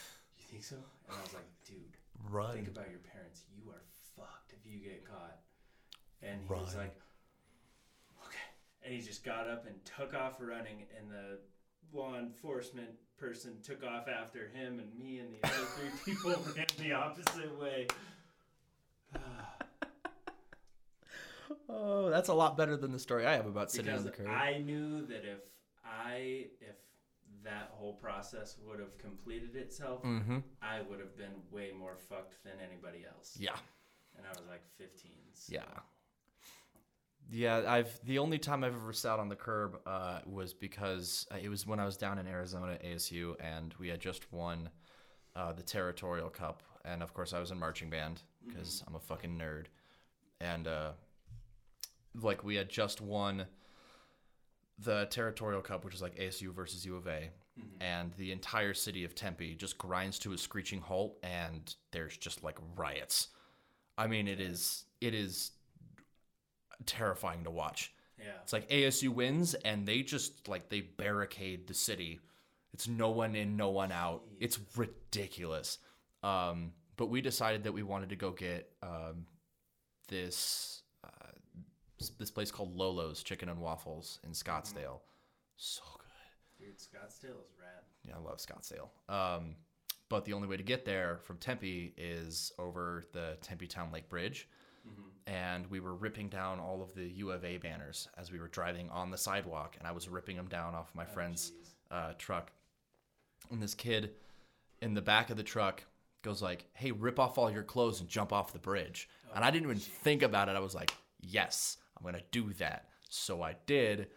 think 0.55 0.65
so? 0.65 0.77
And 1.09 1.17
i 1.19 1.21
was 1.23 1.35
like 1.35 1.49
dude 1.67 1.97
Run. 2.31 2.55
think 2.55 2.69
about 2.69 2.89
your 2.91 3.01
parents. 3.01 3.43
You 3.55 3.71
are 3.71 3.83
fucked 4.17 4.53
if 4.53 4.71
you 4.71 4.79
get 4.79 5.05
caught. 5.05 5.39
And 6.23 6.41
he 6.47 6.55
was 6.55 6.75
like 6.77 6.97
okay. 8.27 8.39
And 8.85 8.95
he 8.95 9.01
just 9.01 9.25
got 9.25 9.49
up 9.49 9.67
and 9.67 9.75
took 9.85 10.15
off 10.15 10.37
running 10.41 10.87
and 10.97 11.11
the 11.11 11.39
law 11.93 12.17
enforcement 12.19 12.89
person 13.19 13.53
took 13.63 13.85
off 13.85 14.09
after 14.09 14.49
him 14.55 14.79
and 14.79 14.97
me 14.99 15.19
and 15.19 15.35
the 15.35 15.47
other 15.47 15.67
three 15.77 15.91
people 16.15 16.31
ran 16.57 16.67
the 16.79 16.93
opposite 16.93 17.61
way. 17.61 17.87
Oh, 21.69 22.09
that's 22.11 22.29
a 22.29 22.35
lot 22.35 22.57
better 22.57 22.77
than 22.77 22.93
the 22.93 22.99
story 22.99 23.27
I 23.27 23.33
have 23.33 23.47
about 23.47 23.71
sitting 23.71 23.87
because 23.87 24.01
on 24.01 24.07
the 24.07 24.13
curb. 24.13 24.29
i 24.29 24.59
knew 24.59 25.07
that 25.07 25.25
if 25.25 25.41
i 25.85 26.47
if 26.61 26.77
that 27.45 27.71
whole 27.73 27.95
process 27.95 28.57
would 28.67 28.81
have 28.81 28.97
completed 28.99 29.55
itself 29.55 30.03
mm-hmm. 30.03 30.39
i 30.63 30.81
would 30.89 30.99
have 30.99 31.17
been 31.17 31.35
way 31.51 31.71
more 31.79 31.97
fucked 32.09 32.43
than 32.45 32.55
anybody 32.67 33.05
else 33.07 33.37
Yeah. 33.39 33.57
and 34.17 34.27
i 34.27 34.31
was 34.31 34.49
like 34.49 34.63
15 34.79 35.13
so. 35.35 35.53
Yeah. 35.55 35.61
Yeah, 37.31 37.63
I've 37.67 37.99
the 38.05 38.19
only 38.19 38.39
time 38.39 38.65
I've 38.65 38.75
ever 38.75 38.93
sat 38.93 39.19
on 39.19 39.29
the 39.29 39.37
curb 39.37 39.79
uh, 39.87 40.21
was 40.27 40.53
because 40.53 41.27
uh, 41.33 41.39
it 41.41 41.49
was 41.49 41.67
when 41.67 41.81
I 41.81 41.85
was 41.87 41.97
down 41.97 42.19
in 42.19 42.27
Arizona 42.27 42.75
at 42.75 42.85
ASU 42.85 43.35
and 43.41 43.75
we 43.79 43.89
had 43.89 44.01
just 44.01 44.31
won 44.31 44.69
uh, 45.35 45.53
the 45.53 45.63
Territorial 45.63 46.29
Cup, 46.29 46.63
and 46.85 47.03
of 47.03 47.15
course 47.15 47.33
I 47.33 47.41
was 47.41 47.51
in 47.51 47.59
marching 47.59 47.89
band 47.91 48.23
because 48.47 48.85
I'm 48.87 48.95
a 48.95 49.01
fucking 49.01 49.39
nerd, 49.39 49.67
and 50.41 50.69
uh, 50.69 50.91
like 52.21 52.45
we 52.45 52.57
had 52.57 52.69
just 52.69 53.01
won 53.01 53.47
the 54.79 55.07
Territorial 55.11 55.63
Cup, 55.63 55.85
which 55.85 55.95
is 55.95 56.03
like 56.03 56.17
ASU 56.17 56.53
versus 56.53 56.85
U 56.85 56.97
of 56.97 57.07
A, 57.07 57.31
and 57.81 58.13
the 58.15 58.33
entire 58.33 58.75
city 58.75 59.05
of 59.05 59.15
Tempe 59.15 59.55
just 59.55 59.79
grinds 59.79 60.19
to 60.21 60.33
a 60.33 60.39
screeching 60.39 60.81
halt, 60.81 61.17
and 61.23 61.75
there's 61.93 62.17
just 62.17 62.43
like 62.43 62.59
riots. 62.77 63.29
I 63.97 64.07
mean, 64.07 64.27
it 64.27 64.41
is 64.41 64.85
it 65.01 65.15
is 65.15 65.53
terrifying 66.87 67.45
to 67.45 67.51
watch. 67.51 67.93
yeah 68.19 68.33
It's 68.43 68.53
like 68.53 68.69
ASU 68.69 69.09
wins 69.09 69.55
and 69.55 69.87
they 69.87 70.03
just 70.03 70.49
like 70.49 70.69
they 70.69 70.81
barricade 70.81 71.67
the 71.67 71.75
city. 71.75 72.21
It's 72.73 72.89
no 72.89 73.11
one 73.11 73.37
in, 73.37 73.57
no 73.57 73.71
one 73.71 73.93
out. 73.93 74.23
It's 74.41 74.59
ridiculous. 74.77 75.79
Um, 76.23 76.73
but 76.97 77.07
we 77.07 77.21
decided 77.21 77.65
that 77.65 77.73
we 77.73 77.83
wanted 77.83 78.09
to 78.09 78.17
go 78.17 78.31
get 78.33 78.71
um, 78.83 79.27
this 80.09 80.83
this 82.11 82.31
place 82.31 82.51
called 82.51 82.77
Lolo's 82.77 83.23
Chicken 83.23 83.49
and 83.49 83.61
Waffles 83.61 84.21
in 84.25 84.31
Scottsdale. 84.31 85.01
So 85.57 85.83
good. 85.99 86.67
dude 86.67 86.79
scottsdale 86.79 87.41
is 87.45 87.53
rad 87.61 87.83
Yeah, 88.07 88.15
I 88.17 88.19
love 88.19 88.39
Scottsdale. 88.39 88.89
Um, 89.09 89.57
but 90.09 90.25
the 90.25 90.33
only 90.33 90.49
way 90.49 90.57
to 90.57 90.63
get 90.63 90.85
there 90.85 91.19
from 91.23 91.39
Tempe 91.39 91.95
is 91.97 92.53
over 92.59 93.05
the 93.13 93.37
Tempe 93.41 93.67
Town 93.67 93.91
Lake 93.93 94.09
Bridge. 94.09 94.49
And 95.27 95.67
we 95.69 95.81
were 95.81 95.95
ripping 95.95 96.29
down 96.29 96.61
all 96.61 96.83
of 96.83 96.95
the 96.95 97.09
U 97.09 97.31
of 97.31 97.43
A 97.45 97.57
banners 97.57 98.09
as 98.19 98.31
we 98.31 98.39
were 98.39 98.49
driving 98.49 98.91
on 98.91 99.11
the 99.11 99.17
sidewalk, 99.17 99.77
and 99.79 99.89
I 99.89 99.93
was 99.93 100.09
ripping 100.11 100.37
them 100.37 100.49
down 100.49 100.75
off 100.75 100.95
my 100.95 101.07
friend's 101.07 101.53
uh, 101.91 102.13
truck. 102.19 102.53
And 103.51 103.63
this 103.63 103.75
kid 103.75 104.11
in 104.83 104.93
the 104.93 105.01
back 105.01 105.31
of 105.31 105.39
the 105.39 105.43
truck 105.43 105.83
goes 106.21 106.43
like, 106.43 106.67
"Hey, 106.75 106.91
rip 106.91 107.19
off 107.19 107.39
all 107.39 107.51
your 107.51 107.63
clothes 107.63 108.01
and 108.01 108.09
jump 108.11 108.33
off 108.35 108.53
the 108.53 108.59
bridge." 108.59 109.09
and 109.35 109.43
I 109.43 109.51
didn't 109.51 109.65
even 109.69 109.79
think 109.79 110.23
about 110.23 110.51
it. 110.51 110.57
I 110.57 110.61
was 110.61 110.75
like, 110.75 110.93
"Yes, 111.23 111.79
I'm 111.97 112.05
gonna 112.05 112.23
do 112.31 112.53
that." 112.55 112.89
So 113.09 113.43
I 113.43 113.57
did. 113.67 114.09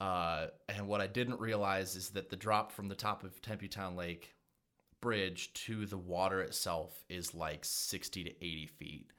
Uh, 0.00 0.46
and 0.68 0.88
what 0.88 1.02
I 1.02 1.06
didn't 1.06 1.40
realize 1.40 1.94
is 1.94 2.10
that 2.10 2.30
the 2.30 2.36
drop 2.36 2.72
from 2.72 2.88
the 2.88 2.94
top 2.94 3.22
of 3.22 3.42
Tempe 3.42 3.68
Town 3.68 3.96
Lake 3.96 4.34
Bridge 5.02 5.52
to 5.52 5.84
the 5.84 5.98
water 5.98 6.40
itself 6.40 7.04
is 7.10 7.34
like 7.34 7.64
60 7.64 8.24
to 8.24 8.30
80 8.30 8.66
feet. 8.66 9.10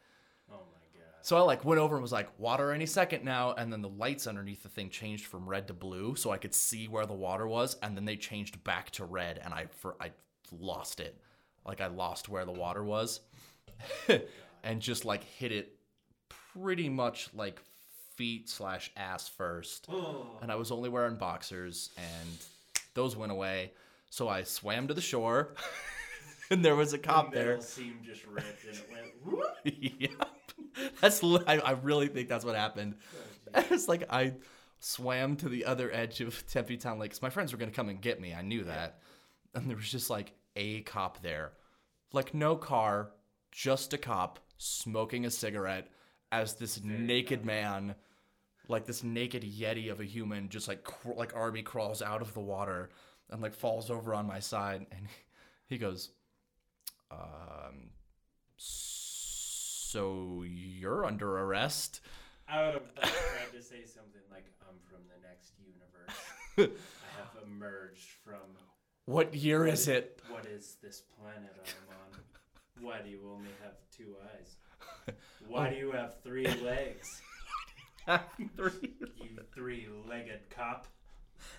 oh 0.51 0.55
my 0.71 0.99
god 0.99 1.17
So 1.21 1.37
I 1.37 1.41
like 1.41 1.63
went 1.63 1.79
over 1.79 1.95
and 1.95 2.01
was 2.01 2.11
like, 2.11 2.29
water 2.39 2.71
any 2.71 2.87
second 2.87 3.23
now. 3.23 3.53
And 3.53 3.71
then 3.71 3.81
the 3.83 3.89
lights 3.89 4.25
underneath 4.25 4.63
the 4.63 4.69
thing 4.69 4.89
changed 4.89 5.25
from 5.27 5.47
red 5.47 5.67
to 5.67 5.73
blue 5.75 6.15
so 6.15 6.31
I 6.31 6.37
could 6.37 6.53
see 6.55 6.87
where 6.87 7.05
the 7.05 7.13
water 7.13 7.47
was. 7.47 7.77
And 7.83 7.95
then 7.95 8.05
they 8.05 8.15
changed 8.15 8.63
back 8.63 8.89
to 8.91 9.05
red 9.05 9.39
and 9.43 9.53
I 9.53 9.67
for 9.67 9.95
I 10.01 10.11
lost 10.51 10.99
it. 10.99 11.19
Like 11.63 11.79
I 11.79 11.87
lost 11.87 12.27
where 12.27 12.45
the 12.45 12.51
water 12.51 12.83
was. 12.83 13.21
and 14.63 14.81
just 14.81 15.05
like 15.05 15.23
hit 15.23 15.51
it 15.51 15.75
pretty 16.53 16.89
much 16.89 17.29
like 17.35 17.61
feet 18.15 18.49
slash 18.49 18.91
ass 18.95 19.27
first. 19.27 19.87
oh 19.91 20.25
And 20.41 20.51
I 20.51 20.55
was 20.55 20.71
only 20.71 20.89
wearing 20.89 21.15
boxers 21.15 21.89
and 21.97 22.29
those 22.93 23.15
went 23.15 23.31
away. 23.31 23.71
So 24.09 24.27
I 24.27 24.43
swam 24.43 24.87
to 24.87 24.93
the 24.93 25.01
shore 25.01 25.55
and 26.49 26.63
there 26.63 26.75
was 26.75 26.93
a 26.93 26.97
cop 26.97 27.31
the 27.31 27.39
there. 27.39 27.61
seam 27.61 27.99
just 28.03 28.25
ripped 28.27 28.65
and 28.65 28.75
it 28.75 28.89
went 28.91 29.05
whoop. 29.25 29.55
yep. 29.63 30.29
That's 30.99 31.23
I, 31.23 31.59
I 31.59 31.71
really 31.71 32.07
think 32.07 32.29
that's 32.29 32.45
what 32.45 32.55
happened. 32.55 32.95
Oh, 33.53 33.63
it's 33.71 33.87
like 33.87 34.03
I 34.09 34.33
swam 34.79 35.35
to 35.37 35.49
the 35.49 35.65
other 35.65 35.91
edge 35.93 36.21
of 36.21 36.45
Tempe 36.47 36.77
Town 36.77 36.99
Lake 36.99 37.19
my 37.21 37.29
friends 37.29 37.51
were 37.51 37.57
gonna 37.57 37.71
come 37.71 37.89
and 37.89 38.01
get 38.01 38.19
me. 38.19 38.33
I 38.33 38.41
knew 38.41 38.63
that, 38.63 38.99
and 39.53 39.69
there 39.69 39.75
was 39.75 39.89
just 39.89 40.09
like 40.09 40.33
a 40.55 40.81
cop 40.81 41.21
there, 41.21 41.51
like 42.13 42.33
no 42.33 42.55
car, 42.55 43.11
just 43.51 43.93
a 43.93 43.97
cop 43.97 44.39
smoking 44.57 45.25
a 45.25 45.31
cigarette 45.31 45.89
as 46.31 46.55
this 46.55 46.81
naked 46.83 47.45
man, 47.45 47.95
like 48.67 48.85
this 48.85 49.03
naked 49.03 49.43
yeti 49.43 49.91
of 49.91 49.99
a 49.99 50.05
human, 50.05 50.49
just 50.49 50.67
like 50.67 50.83
cr- 50.83 51.13
like 51.15 51.35
Arby 51.35 51.61
crawls 51.63 52.01
out 52.01 52.21
of 52.21 52.33
the 52.33 52.39
water 52.39 52.89
and 53.29 53.41
like 53.41 53.53
falls 53.53 53.89
over 53.89 54.13
on 54.13 54.25
my 54.27 54.39
side, 54.39 54.85
and 54.91 55.07
he 55.67 55.77
goes, 55.77 56.09
um, 57.11 57.89
so 58.57 60.43
you're 60.47 61.05
under 61.05 61.37
arrest. 61.39 62.01
I 62.47 62.65
would 62.65 62.73
have 62.75 62.93
tried 62.95 63.51
to 63.57 63.61
say 63.63 63.85
something 63.85 64.21
like, 64.31 64.45
"I'm 64.67 64.75
from 64.89 65.01
the 65.07 65.27
next 65.27 65.53
universe. 65.59 66.17
I 66.57 67.17
have 67.19 67.43
emerged 67.47 68.09
from 68.23 68.39
What 69.05 69.33
year 69.33 69.65
is 69.67 69.87
it? 69.87 70.21
what 70.29 70.45
is 70.45 70.75
this 70.81 71.01
planet 71.19 71.51
I'm 71.55 71.95
on? 71.95 72.83
Why 72.85 73.01
do 73.01 73.09
you 73.09 73.19
only 73.33 73.51
have 73.63 73.73
two 73.95 74.15
eyes? 74.35 74.55
Why 75.47 75.69
do 75.69 75.75
you 75.75 75.91
have 75.91 76.15
three 76.23 76.47
legs? 76.63 77.21
Three. 78.55 78.93
You 79.21 79.37
three-legged 79.53 80.49
cop." 80.49 80.87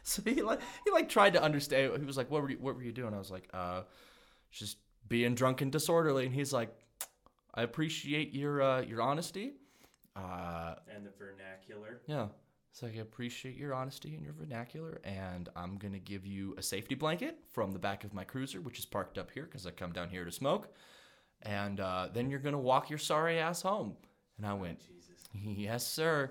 So 0.03 0.23
he 0.23 0.43
like 0.43 0.61
he 0.85 0.91
like 0.91 1.09
tried 1.09 1.33
to 1.35 1.43
understand. 1.43 1.97
He 1.99 2.05
was 2.05 2.17
like, 2.17 2.31
"What 2.31 2.43
were 2.43 2.51
you, 2.51 2.59
what 2.61 2.75
were 2.77 2.83
you 2.83 2.93
doing?" 2.93 3.15
I 3.15 3.19
was 3.19 3.31
like, 3.31 3.49
"Uh, 3.55 3.83
just 4.51 4.79
being 5.09 5.35
drunk 5.35 5.61
and 5.61 5.71
disorderly." 5.73 6.27
And 6.27 6.35
he's 6.35 6.53
like, 6.53 6.75
"I 7.55 7.63
appreciate 7.63 8.35
your 8.35 8.63
uh, 8.63 8.83
your 8.83 9.01
honesty. 9.03 9.55
Uh, 10.17 10.75
And 10.95 11.07
the 11.07 11.11
vernacular. 11.19 12.01
yeah." 12.07 12.29
So 12.75 12.87
I 12.87 12.91
appreciate 13.01 13.55
your 13.57 13.75
honesty 13.75 14.15
and 14.15 14.25
your 14.25 14.33
vernacular, 14.33 15.01
and 15.05 15.49
I'm 15.55 15.77
gonna 15.77 15.99
give 15.99 16.25
you 16.27 16.55
a 16.57 16.63
safety 16.63 16.95
blanket 16.95 17.39
from 17.53 17.71
the 17.71 17.79
back 17.79 18.03
of 18.05 18.15
my 18.15 18.25
cruiser, 18.25 18.61
which 18.63 18.79
is 18.79 18.87
parked 18.87 19.19
up 19.19 19.31
here 19.31 19.45
because 19.45 19.67
I 19.67 19.73
come 19.73 19.93
down 19.93 20.09
here 20.09 20.25
to 20.25 20.33
smoke. 20.33 20.75
And 21.43 21.81
uh, 21.81 22.09
then 22.13 22.31
you're 22.31 22.39
gonna 22.39 22.59
walk 22.59 22.89
your 22.91 22.99
sorry 22.99 23.39
ass 23.39 23.63
home. 23.63 23.97
And 24.39 24.47
I 24.47 24.55
went, 24.55 24.81
Jesus. 24.81 25.25
Yes, 25.35 25.87
sir. 25.87 26.31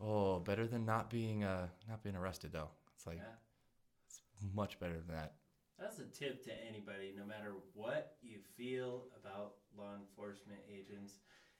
Oh, 0.00 0.38
better 0.40 0.66
than 0.66 0.84
not 0.84 1.10
being 1.10 1.44
uh 1.44 1.66
not 1.88 2.02
being 2.02 2.16
arrested 2.16 2.52
though. 2.52 2.68
It's 2.94 3.06
like 3.06 3.16
Yeah. 3.18 4.48
much 4.54 4.78
better 4.78 4.94
than 4.94 5.08
that. 5.16 5.34
That's 5.78 5.98
a 5.98 6.04
tip 6.04 6.42
to 6.44 6.52
anybody, 6.66 7.12
no 7.16 7.24
matter 7.24 7.52
what 7.74 8.16
you 8.22 8.38
feel 8.56 9.04
about 9.20 9.54
law 9.76 9.94
enforcement 9.94 10.60
agents. 10.72 11.14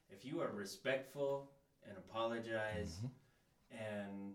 If 0.09 0.25
you 0.25 0.41
are 0.41 0.51
respectful 0.53 1.51
and 1.87 1.97
apologize 1.99 3.01
and 3.71 4.35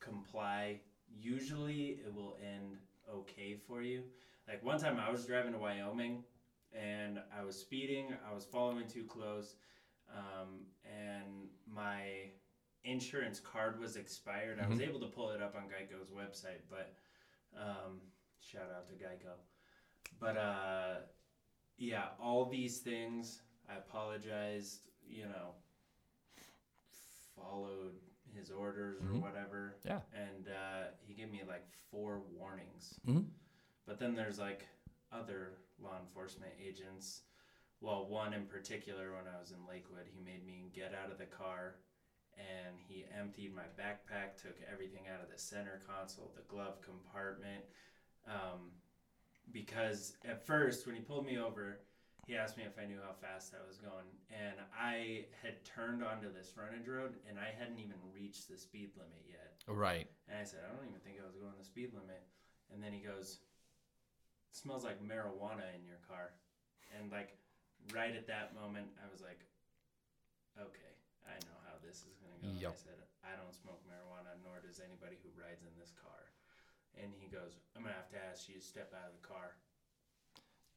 comply, 0.00 0.80
usually 1.08 2.00
it 2.04 2.14
will 2.14 2.36
end 2.42 2.76
okay 3.12 3.56
for 3.66 3.82
you. 3.82 4.02
Like 4.48 4.62
one 4.64 4.78
time 4.78 4.98
I 5.00 5.10
was 5.10 5.24
driving 5.24 5.52
to 5.52 5.58
Wyoming 5.58 6.22
and 6.76 7.18
I 7.38 7.42
was 7.44 7.56
speeding, 7.58 8.14
I 8.28 8.34
was 8.34 8.44
following 8.44 8.86
too 8.88 9.04
close. 9.04 9.54
um, 10.08 10.60
and 10.84 11.48
my 11.66 12.30
insurance 12.84 13.40
card 13.40 13.80
was 13.80 13.96
expired. 13.96 14.60
I 14.64 14.68
was 14.68 14.80
able 14.80 15.00
to 15.00 15.06
pull 15.06 15.30
it 15.30 15.42
up 15.42 15.56
on 15.56 15.62
Geico's 15.64 16.10
website, 16.10 16.62
but 16.70 16.94
um, 17.60 18.00
shout 18.40 18.70
out 18.76 18.86
to 18.86 18.92
Geico. 18.94 19.34
But 20.20 20.36
uh, 20.36 20.94
yeah, 21.76 22.08
all 22.20 22.44
these 22.48 22.78
things. 22.78 23.42
I 23.68 23.76
apologized. 23.78 24.82
You 25.08 25.24
know, 25.24 25.54
followed 27.34 27.94
his 28.34 28.50
orders 28.50 29.00
or 29.02 29.06
Mhm. 29.06 29.20
whatever. 29.22 29.76
Yeah. 29.84 30.00
And 30.12 30.48
uh, 30.48 30.84
he 31.06 31.14
gave 31.14 31.30
me 31.30 31.42
like 31.46 31.66
four 31.90 32.20
warnings. 32.20 32.98
Mhm. 33.06 33.28
But 33.86 33.98
then 33.98 34.14
there's 34.14 34.38
like 34.38 34.66
other 35.12 35.58
law 35.82 35.98
enforcement 36.00 36.52
agents. 36.62 37.22
Well, 37.80 38.06
one 38.08 38.32
in 38.32 38.46
particular, 38.46 39.12
when 39.12 39.28
I 39.32 39.38
was 39.38 39.50
in 39.50 39.58
Lakewood, 39.68 40.06
he 40.06 40.20
made 40.20 40.46
me 40.46 40.70
get 40.74 40.94
out 40.94 41.12
of 41.12 41.18
the 41.18 41.26
car 41.26 41.76
and 42.36 42.76
he 42.76 43.04
emptied 43.18 43.54
my 43.54 43.68
backpack, 43.80 44.36
took 44.40 44.56
everything 44.70 45.08
out 45.12 45.22
of 45.22 45.30
the 45.30 45.38
center 45.38 45.80
console, 45.86 46.32
the 46.36 46.42
glove 46.48 46.80
compartment. 46.82 47.64
Um, 48.26 48.72
because 49.52 50.16
at 50.24 50.44
first, 50.44 50.86
when 50.86 50.96
he 50.96 51.00
pulled 51.00 51.24
me 51.24 51.38
over, 51.38 51.80
he 52.26 52.34
asked 52.34 52.58
me 52.58 52.64
if 52.66 52.74
I 52.74 52.86
knew 52.86 52.98
how 52.98 53.14
fast 53.14 53.54
I 53.54 53.62
was 53.66 53.78
going. 53.78 54.10
And 54.28 54.58
I 54.74 55.26
had 55.42 55.64
turned 55.64 56.02
onto 56.02 56.32
this 56.32 56.50
frontage 56.50 56.88
road 56.88 57.14
and 57.28 57.38
I 57.38 57.54
hadn't 57.56 57.78
even 57.78 57.96
reached 58.12 58.50
the 58.50 58.58
speed 58.58 58.90
limit 58.98 59.22
yet. 59.24 59.62
Right. 59.68 60.10
And 60.28 60.38
I 60.38 60.44
said, 60.44 60.66
I 60.66 60.74
don't 60.74 60.84
even 60.84 61.00
think 61.06 61.22
I 61.22 61.26
was 61.26 61.38
going 61.38 61.54
the 61.56 61.64
speed 61.64 61.94
limit. 61.94 62.26
And 62.74 62.82
then 62.82 62.92
he 62.92 62.98
goes, 62.98 63.38
smells 64.56 64.88
like 64.88 65.04
marijuana 65.04 65.68
in 65.76 65.84
your 65.84 66.00
car. 66.08 66.32
And 66.96 67.12
like 67.12 67.36
right 67.92 68.16
at 68.16 68.24
that 68.32 68.56
moment, 68.56 68.88
I 68.96 69.06
was 69.12 69.20
like, 69.20 69.44
okay, 70.56 70.92
I 71.28 71.36
know 71.44 71.58
how 71.68 71.76
this 71.84 72.00
is 72.08 72.16
going 72.16 72.40
to 72.40 72.48
go. 72.56 72.72
And 72.72 72.72
I 72.72 72.80
said, 72.80 73.00
I 73.20 73.36
don't 73.36 73.52
smoke 73.52 73.84
marijuana, 73.84 74.32
nor 74.40 74.64
does 74.64 74.80
anybody 74.80 75.20
who 75.20 75.28
rides 75.36 75.60
in 75.68 75.74
this 75.76 75.92
car. 75.92 76.32
And 76.96 77.12
he 77.12 77.28
goes, 77.28 77.60
I'm 77.76 77.84
going 77.84 77.92
to 77.92 78.00
have 78.00 78.08
to 78.16 78.20
ask 78.24 78.48
you 78.48 78.56
to 78.56 78.64
step 78.64 78.96
out 78.96 79.12
of 79.12 79.16
the 79.20 79.26
car. 79.26 79.60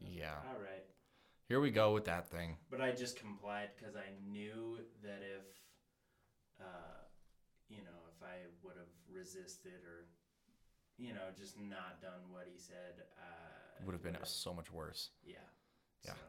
Yeah. 0.03 0.43
All 0.51 0.59
right. 0.59 0.84
Here 1.47 1.63
we 1.63 1.71
go 1.71 1.95
with 1.95 2.05
that 2.05 2.27
thing. 2.30 2.59
But 2.69 2.84
I 2.84 2.91
just 2.91 3.15
complied 3.17 3.71
because 3.73 3.95
I 3.95 4.11
knew 4.27 4.77
that 5.01 5.23
if, 5.23 5.47
uh, 6.59 7.07
you 7.71 7.82
know, 7.82 7.99
if 8.11 8.19
I 8.21 8.51
would 8.61 8.75
have 8.75 8.91
resisted 9.07 9.80
or, 9.88 10.05
you 10.99 11.15
know, 11.15 11.32
just 11.34 11.57
not 11.57 12.03
done 12.03 12.27
what 12.30 12.45
he 12.51 12.59
said, 12.59 13.07
uh, 13.17 13.59
Would 13.86 13.93
have 13.93 14.03
been 14.03 14.13
would've- 14.13 14.27
so 14.27 14.53
much 14.53 14.71
worse. 14.71 15.09
yeah. 15.23 15.38
Yeah. 16.05 16.11
So, 16.13 16.19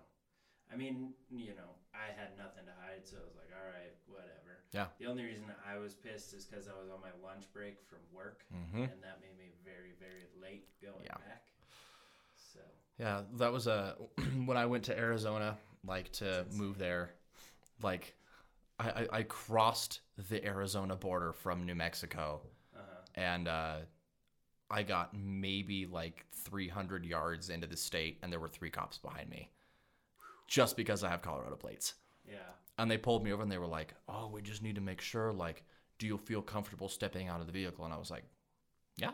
I 0.72 0.76
mean, 0.76 1.14
you 1.30 1.55
know, 1.55 1.74
I 1.94 2.12
had 2.18 2.36
nothing 2.38 2.64
to 2.66 2.72
hide, 2.84 3.07
so 3.07 3.16
I 3.16 3.24
was 3.24 3.34
like, 3.36 3.51
all 3.57 3.66
right, 3.72 3.94
whatever. 4.07 4.64
Yeah. 4.72 4.86
The 4.98 5.07
only 5.07 5.24
reason 5.24 5.44
I 5.68 5.78
was 5.78 5.94
pissed 5.94 6.32
is 6.34 6.44
because 6.46 6.68
I 6.68 6.72
was 6.80 6.90
on 6.90 7.01
my 7.01 7.11
lunch 7.26 7.44
break 7.53 7.78
from 7.88 7.98
work, 8.12 8.44
Mm-hmm. 8.55 8.82
and 8.82 9.03
that 9.03 9.20
made 9.20 9.36
me 9.38 9.51
very, 9.64 9.92
very 9.98 10.26
late 10.40 10.68
going 10.80 11.05
Yeah. 11.05 11.14
back. 11.18 11.46
So, 12.53 12.61
Yeah, 12.98 13.22
that 13.38 13.53
was 13.53 13.66
a 13.66 13.96
when 14.44 14.57
I 14.57 14.66
went 14.66 14.84
to 14.84 14.98
Arizona, 14.98 15.57
like 15.84 16.11
to 16.14 16.46
move 16.53 16.78
there, 16.78 17.11
like 17.82 18.14
I, 18.78 18.90
I, 18.90 19.07
I 19.18 19.22
crossed 19.24 20.01
the 20.28 20.44
Arizona 20.44 20.96
border 20.96 21.32
from 21.32 21.64
New 21.66 21.74
Mexico, 21.74 22.42
uh 22.76 22.78
huh. 22.78 23.01
and 23.14 23.48
uh, 23.48 23.76
I 24.70 24.82
got 24.82 25.14
maybe 25.14 25.86
like 25.86 26.26
300 26.32 27.04
yards 27.04 27.50
into 27.50 27.66
the 27.66 27.76
state, 27.76 28.18
and 28.22 28.32
there 28.32 28.40
were 28.40 28.48
three 28.48 28.70
cops 28.70 28.98
behind 28.98 29.28
me, 29.28 29.50
just 30.46 30.76
because 30.76 31.04
I 31.04 31.10
have 31.10 31.22
Colorado 31.22 31.56
plates. 31.56 31.94
Yeah. 32.24 32.38
And 32.78 32.90
they 32.90 32.98
pulled 32.98 33.24
me 33.24 33.32
over, 33.32 33.42
and 33.42 33.50
they 33.50 33.58
were 33.58 33.66
like, 33.66 33.94
"Oh, 34.08 34.28
we 34.28 34.42
just 34.42 34.62
need 34.62 34.76
to 34.76 34.80
make 34.80 35.00
sure, 35.00 35.32
like, 35.32 35.64
do 35.98 36.06
you 36.06 36.16
feel 36.18 36.42
comfortable 36.42 36.88
stepping 36.88 37.28
out 37.28 37.40
of 37.40 37.46
the 37.46 37.52
vehicle?" 37.52 37.84
And 37.84 37.92
I 37.94 37.98
was 37.98 38.10
like, 38.10 38.24
"Yeah." 38.96 39.12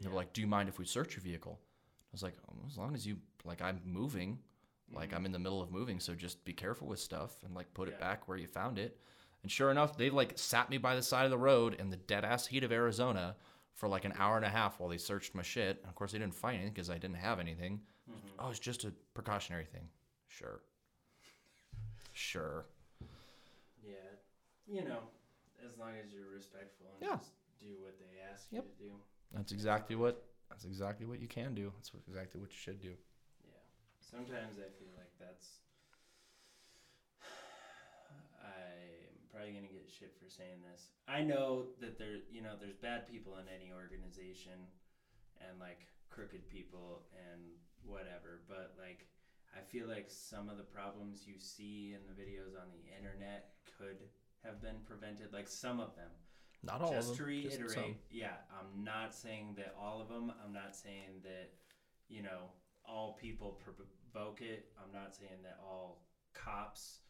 They 0.00 0.08
were 0.08 0.14
like, 0.16 0.32
"Do 0.32 0.40
you 0.40 0.46
mind 0.46 0.68
if 0.68 0.78
we 0.78 0.84
search 0.84 1.14
your 1.16 1.22
vehicle?" 1.22 1.60
I 1.62 2.10
was 2.12 2.22
like, 2.22 2.34
"Um, 2.48 2.64
"As 2.66 2.76
long 2.78 2.94
as 2.94 3.06
you 3.06 3.18
like, 3.44 3.62
I'm 3.62 3.80
moving, 3.84 4.42
like 4.90 5.10
Mhm. 5.10 5.16
I'm 5.16 5.26
in 5.26 5.32
the 5.32 5.38
middle 5.38 5.62
of 5.62 5.70
moving, 5.70 6.00
so 6.00 6.14
just 6.14 6.44
be 6.44 6.52
careful 6.52 6.88
with 6.88 7.00
stuff 7.00 7.42
and 7.44 7.54
like 7.54 7.72
put 7.74 7.88
it 7.88 7.98
back 8.00 8.28
where 8.28 8.38
you 8.38 8.46
found 8.46 8.78
it." 8.78 8.98
And 9.42 9.50
sure 9.50 9.70
enough, 9.70 9.96
they 9.96 10.10
like 10.10 10.38
sat 10.38 10.70
me 10.70 10.78
by 10.78 10.94
the 10.94 11.02
side 11.02 11.24
of 11.24 11.30
the 11.30 11.38
road 11.38 11.74
in 11.74 11.90
the 11.90 11.96
dead 11.96 12.24
ass 12.24 12.46
heat 12.48 12.64
of 12.64 12.72
Arizona 12.72 13.36
for 13.74 13.88
like 13.88 14.04
an 14.04 14.12
hour 14.18 14.36
and 14.36 14.44
a 14.44 14.48
half 14.48 14.78
while 14.78 14.88
they 14.88 14.98
searched 14.98 15.34
my 15.34 15.42
shit. 15.42 15.78
And 15.80 15.88
of 15.88 15.94
course, 15.94 16.12
they 16.12 16.18
didn't 16.18 16.34
find 16.34 16.56
anything 16.56 16.72
because 16.74 16.90
I 16.90 16.98
didn't 16.98 17.16
have 17.16 17.40
anything. 17.40 17.80
Mhm. 18.10 18.14
Oh, 18.38 18.50
it's 18.50 18.58
just 18.58 18.84
a 18.84 18.92
precautionary 19.14 19.64
thing. 19.64 19.88
Sure. 20.28 20.62
Sure. 22.12 22.66
Yeah, 23.82 23.96
you 24.66 24.84
know, 24.84 25.00
as 25.66 25.76
long 25.78 25.92
as 25.96 26.12
you're 26.12 26.28
respectful 26.30 26.86
and 26.94 27.02
Yeah. 27.02 27.16
just 27.16 27.32
do 27.58 27.80
what 27.80 27.98
they 27.98 28.20
ask 28.20 28.50
Yep. 28.52 28.64
you 28.64 28.70
to 28.70 28.76
do. 28.78 29.02
That's 29.32 29.52
exactly 29.52 29.96
what. 29.96 30.28
That's 30.50 30.64
exactly 30.66 31.06
what 31.06 31.18
you 31.20 31.28
can 31.28 31.54
do. 31.54 31.70
That's 31.76 31.90
exactly 32.06 32.38
what 32.40 32.50
you 32.50 32.56
should 32.58 32.80
do. 32.80 32.96
Yeah. 33.44 33.52
Sometimes 34.00 34.58
I 34.58 34.68
feel 34.68 34.92
like 34.96 35.16
that's. 35.18 35.61
Probably 39.32 39.56
gonna 39.56 39.72
get 39.72 39.88
shit 39.88 40.12
for 40.20 40.28
saying 40.28 40.60
this. 40.60 40.92
I 41.08 41.24
know 41.24 41.72
that 41.80 41.98
there, 41.98 42.20
you 42.30 42.44
know, 42.44 42.52
there's 42.60 42.76
bad 42.76 43.08
people 43.08 43.40
in 43.40 43.48
any 43.48 43.72
organization, 43.72 44.68
and 45.40 45.58
like 45.58 45.88
crooked 46.10 46.46
people 46.48 47.08
and 47.16 47.40
whatever. 47.82 48.44
But 48.46 48.76
like, 48.78 49.08
I 49.56 49.64
feel 49.64 49.88
like 49.88 50.06
some 50.12 50.48
of 50.52 50.58
the 50.58 50.68
problems 50.68 51.24
you 51.26 51.40
see 51.40 51.96
in 51.96 52.04
the 52.04 52.14
videos 52.14 52.60
on 52.60 52.68
the 52.70 52.84
internet 52.92 53.56
could 53.78 53.98
have 54.44 54.60
been 54.60 54.84
prevented. 54.84 55.32
Like 55.32 55.48
some 55.48 55.80
of 55.80 55.96
them. 55.96 56.12
Not 56.62 56.80
all 56.80 56.92
just 56.92 57.12
of 57.12 57.16
to 57.16 57.42
just 57.42 57.58
reiterate, 57.58 57.74
some. 57.74 57.94
yeah, 58.10 58.38
I'm 58.52 58.84
not 58.84 59.14
saying 59.14 59.54
that 59.56 59.74
all 59.80 60.00
of 60.00 60.08
them. 60.08 60.32
I'm 60.44 60.52
not 60.52 60.76
saying 60.76 61.24
that 61.24 61.50
you 62.08 62.22
know 62.22 62.52
all 62.84 63.18
people 63.20 63.58
provoke 63.64 64.42
it. 64.42 64.66
I'm 64.78 64.92
not 64.92 65.14
saying 65.14 65.42
that 65.42 65.58
all 65.60 66.02
cops, 66.34 67.00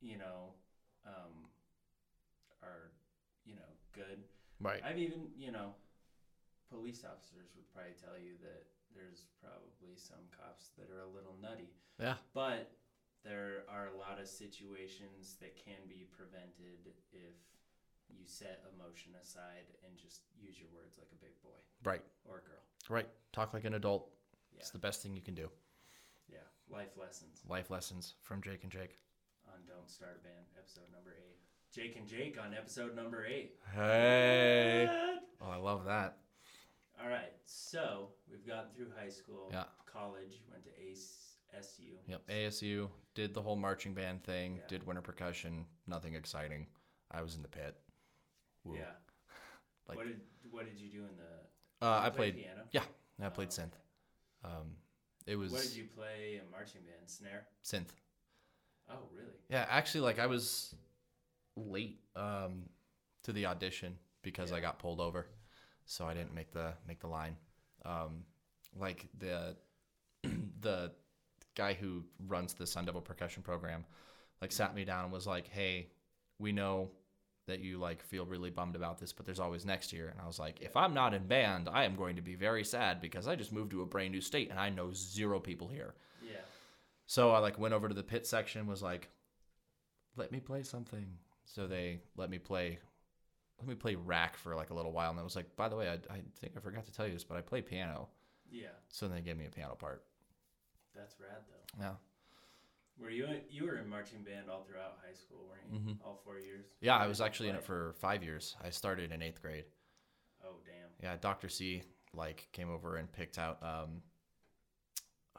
you 0.00 0.18
know, 0.18 0.52
um, 1.06 1.48
are 2.62 2.92
you 3.44 3.54
know 3.56 3.70
good. 3.92 4.24
Right. 4.60 4.80
I've 4.84 4.98
even 4.98 5.28
you 5.38 5.52
know, 5.52 5.72
police 6.68 7.04
officers 7.04 7.50
would 7.56 7.68
probably 7.72 7.96
tell 7.96 8.18
you 8.20 8.36
that 8.44 8.68
there's 8.94 9.24
probably 9.40 9.94
some 9.96 10.20
cops 10.34 10.70
that 10.76 10.90
are 10.92 11.02
a 11.06 11.10
little 11.14 11.36
nutty. 11.40 11.70
Yeah. 11.98 12.16
But 12.34 12.70
there 13.24 13.64
are 13.68 13.88
a 13.92 13.96
lot 13.96 14.20
of 14.20 14.26
situations 14.28 15.36
that 15.40 15.56
can 15.56 15.80
be 15.88 16.08
prevented 16.10 16.88
if 17.12 17.32
you 18.10 18.24
set 18.26 18.64
emotion 18.74 19.12
aside 19.22 19.70
and 19.86 19.96
just 19.96 20.22
use 20.34 20.58
your 20.58 20.68
words 20.74 20.98
like 20.98 21.08
a 21.12 21.20
big 21.22 21.36
boy 21.44 21.56
Right. 21.84 22.02
or 22.24 22.42
a 22.42 22.44
girl. 22.48 22.64
Right. 22.88 23.06
Talk 23.32 23.54
like 23.54 23.64
an 23.64 23.74
adult. 23.74 24.10
Yeah. 24.52 24.60
It's 24.60 24.70
the 24.70 24.78
best 24.82 25.02
thing 25.02 25.14
you 25.14 25.22
can 25.22 25.34
do. 25.34 25.48
Yeah. 26.28 26.42
Life 26.68 26.96
lessons 26.98 27.42
Life 27.48 27.70
lessons 27.70 28.14
from 28.22 28.42
Jake 28.42 28.62
and 28.64 28.72
Jake. 28.72 28.98
on 29.46 29.60
Don't 29.68 29.88
Start 29.88 30.18
a 30.20 30.24
Band, 30.26 30.46
episode 30.58 30.90
number 30.92 31.14
eight. 31.16 31.38
Jake 31.72 31.96
and 31.96 32.06
Jake 32.06 32.36
on 32.42 32.52
episode 32.54 32.96
number 32.96 33.24
eight. 33.24 33.54
Hey. 33.74 34.86
What? 34.88 35.22
Oh, 35.48 35.50
I 35.52 35.56
love 35.56 35.84
that. 35.84 36.18
All 37.02 37.08
right. 37.08 37.32
So 37.46 38.08
we've 38.30 38.46
gotten 38.46 38.70
through 38.74 38.88
high 38.98 39.08
school, 39.08 39.48
Yeah. 39.52 39.64
college, 39.86 40.42
went 40.50 40.64
to 40.64 40.70
ACE, 40.80 41.36
SU. 41.56 41.92
Yep. 42.08 42.26
ASU 42.28 42.90
did 43.14 43.34
the 43.34 43.42
whole 43.42 43.56
marching 43.56 43.94
band 43.94 44.24
thing. 44.24 44.56
Yeah. 44.56 44.62
Did 44.68 44.84
winter 44.86 45.00
percussion. 45.02 45.64
Nothing 45.86 46.14
exciting. 46.14 46.66
I 47.10 47.22
was 47.22 47.36
in 47.36 47.42
the 47.42 47.48
pit. 47.48 47.76
Woo. 48.64 48.76
Yeah. 48.76 48.84
Like- 49.88 49.96
what 49.96 50.06
did 50.06 50.20
what 50.52 50.66
did 50.66 50.78
you 50.78 50.88
do 50.88 50.98
in 51.00 51.16
the? 51.16 51.84
Uh, 51.84 51.98
you 52.00 52.06
I 52.06 52.10
play 52.10 52.16
played. 52.30 52.44
piano. 52.44 52.62
Yeah. 52.70 52.82
I 53.20 53.28
played 53.28 53.48
Oh, 53.48 53.60
synth. 53.62 53.64
okay. 53.64 54.54
Um, 54.56 54.76
it 55.26 55.34
was 55.34 55.50
What 55.50 55.62
did 55.62 55.72
you 55.74 55.86
play 55.96 56.40
in 56.40 56.48
marching 56.50 56.82
band? 56.82 57.08
Snare. 57.10 57.46
synth. 57.64 57.88
Oh, 58.88 59.08
really? 59.12 59.34
Yeah, 59.48 59.66
actually, 59.68 60.02
like 60.02 60.20
I 60.20 60.26
was 60.26 60.76
late 61.56 62.00
um, 62.16 62.64
to 63.24 63.32
the 63.32 63.46
audition 63.46 63.96
because 64.22 64.52
I 64.52 64.60
got 64.60 64.78
pulled 64.78 65.00
over, 65.00 65.26
so 65.84 66.06
I 66.06 66.14
didn't 66.14 66.34
make 66.34 66.52
the 66.52 66.74
make 66.86 67.00
the 67.00 67.08
line. 67.08 67.36
Um, 67.84 68.24
like 68.78 69.08
the 69.18 69.56
the 70.60 70.92
guy 71.54 71.74
who 71.74 72.04
runs 72.26 72.54
the 72.54 72.66
Sun 72.66 72.86
Devil 72.86 73.00
percussion 73.00 73.42
program, 73.42 73.84
like 74.40 74.52
sat 74.52 74.74
me 74.74 74.84
down 74.84 75.04
and 75.04 75.12
was 75.12 75.26
like, 75.26 75.48
"Hey, 75.48 75.88
we 76.38 76.52
know 76.52 76.90
that 77.46 77.60
you 77.60 77.78
like 77.78 78.02
feel 78.02 78.24
really 78.26 78.50
bummed 78.50 78.76
about 78.76 78.98
this, 78.98 79.12
but 79.12 79.26
there's 79.26 79.40
always 79.40 79.64
next 79.64 79.92
year." 79.92 80.08
And 80.08 80.20
I 80.20 80.26
was 80.26 80.38
like, 80.38 80.60
"If 80.60 80.76
I'm 80.76 80.94
not 80.94 81.14
in 81.14 81.26
band, 81.26 81.68
I 81.68 81.84
am 81.84 81.96
going 81.96 82.16
to 82.16 82.22
be 82.22 82.34
very 82.34 82.64
sad 82.64 83.00
because 83.00 83.26
I 83.26 83.36
just 83.36 83.52
moved 83.52 83.70
to 83.72 83.82
a 83.82 83.86
brand 83.86 84.12
new 84.12 84.20
state 84.20 84.50
and 84.50 84.58
I 84.58 84.70
know 84.70 84.92
zero 84.92 85.40
people 85.40 85.68
here." 85.68 85.94
Yeah. 86.22 86.40
So 87.06 87.30
I 87.32 87.38
like 87.38 87.58
went 87.58 87.74
over 87.74 87.88
to 87.88 87.94
the 87.94 88.02
pit 88.02 88.26
section, 88.26 88.66
was 88.66 88.82
like, 88.82 89.08
"Let 90.16 90.32
me 90.32 90.40
play 90.40 90.62
something." 90.62 91.18
So 91.52 91.66
they 91.66 92.00
let 92.16 92.30
me 92.30 92.38
play, 92.38 92.78
let 93.58 93.66
me 93.68 93.74
play 93.74 93.96
rack 93.96 94.36
for 94.36 94.54
like 94.54 94.70
a 94.70 94.74
little 94.74 94.92
while, 94.92 95.10
and 95.10 95.18
I 95.18 95.22
was 95.24 95.34
like, 95.34 95.56
"By 95.56 95.68
the 95.68 95.76
way, 95.76 95.88
I, 95.88 95.94
I 96.12 96.20
think 96.40 96.52
I 96.56 96.60
forgot 96.60 96.84
to 96.86 96.92
tell 96.92 97.06
you 97.06 97.12
this, 97.12 97.24
but 97.24 97.36
I 97.36 97.40
play 97.40 97.60
piano." 97.60 98.08
Yeah. 98.50 98.68
So 98.88 99.08
they 99.08 99.20
gave 99.20 99.36
me 99.36 99.46
a 99.46 99.50
piano 99.50 99.74
part. 99.74 100.04
That's 100.94 101.16
rad 101.20 101.42
though. 101.48 101.82
Yeah, 101.84 101.92
Were 103.00 103.10
you 103.10 103.26
you 103.48 103.64
were 103.64 103.78
in 103.78 103.88
marching 103.88 104.22
band 104.22 104.48
all 104.50 104.62
throughout 104.62 104.98
high 105.04 105.14
school, 105.14 105.48
weren't 105.48 105.84
you? 105.86 105.92
Mhm. 105.94 105.98
All 106.04 106.20
four 106.24 106.38
years. 106.38 106.66
Yeah, 106.80 106.96
I 106.96 107.06
was 107.06 107.20
actually 107.20 107.48
in 107.48 107.56
it 107.56 107.64
for 107.64 107.94
five 108.00 108.22
years. 108.22 108.56
I 108.62 108.70
started 108.70 109.10
in 109.12 109.22
eighth 109.22 109.42
grade. 109.42 109.64
Oh 110.44 110.54
damn. 110.64 110.88
Yeah, 111.02 111.16
Dr. 111.20 111.48
C 111.48 111.82
like 112.14 112.48
came 112.52 112.70
over 112.70 112.96
and 112.96 113.10
picked 113.10 113.38
out 113.38 113.62
um 113.62 114.02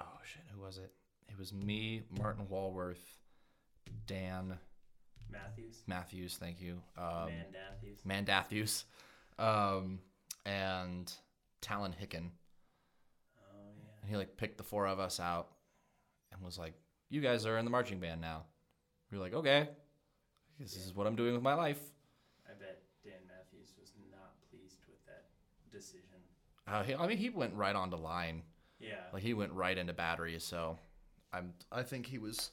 oh 0.01 0.20
shit, 0.24 0.43
who 0.53 0.62
was 0.62 0.78
it? 0.78 0.91
It 1.30 1.38
was 1.38 1.53
me, 1.53 2.03
Martin 2.18 2.47
Walworth, 2.49 3.20
Dan 4.07 4.57
Matthews. 5.32 5.84
Matthews, 5.88 6.38
thank 6.38 6.62
you. 6.62 6.82
Um 6.98 7.30
Man 8.06 8.26
Matthews. 8.26 8.86
Um 9.40 10.00
and 10.46 11.12
Talon 11.62 11.94
Hicken. 11.94 12.30
Oh 13.38 13.72
yeah. 13.78 13.90
And 14.02 14.10
he 14.10 14.18
like 14.18 14.38
picked 14.38 14.58
the 14.58 14.64
four 14.64 14.88
of 14.88 15.00
us 15.00 15.20
out 15.20 15.50
and 16.32 16.42
was 16.44 16.58
like, 16.58 16.74
You 17.10 17.22
guys 17.22 17.46
are 17.46 17.58
in 17.58 17.66
the 17.66 17.72
marching 17.72 18.00
band 18.00 18.22
now. 18.22 18.44
We 19.12 19.18
were 19.18 19.24
like, 19.24 19.34
Okay. 19.34 19.70
This 20.60 20.76
is 20.76 20.94
what 20.96 21.08
I'm 21.08 21.16
doing 21.16 21.34
with 21.34 21.44
my 21.44 21.56
life. 21.56 21.80
I 22.46 22.54
bet 22.54 22.84
Dan 23.04 23.14
Matthews 23.28 23.74
was 23.80 23.94
not 24.12 24.34
pleased 24.52 24.80
with 24.88 25.04
that 25.08 25.26
decision. 25.72 26.06
Uh, 26.68 26.84
he, 26.84 26.94
I 26.94 27.08
mean, 27.08 27.18
he 27.18 27.30
went 27.30 27.56
right 27.56 27.76
on 27.76 27.90
to 27.90 27.96
line. 27.96 28.44
Yeah. 28.80 28.96
Like 29.12 29.24
he 29.24 29.34
went 29.34 29.52
right 29.54 29.78
into 29.78 29.94
batteries, 29.94 30.44
so 30.44 30.78
I'm 31.34 31.54
I 31.72 31.84
think 31.84 32.06
he 32.06 32.18
was 32.18 32.52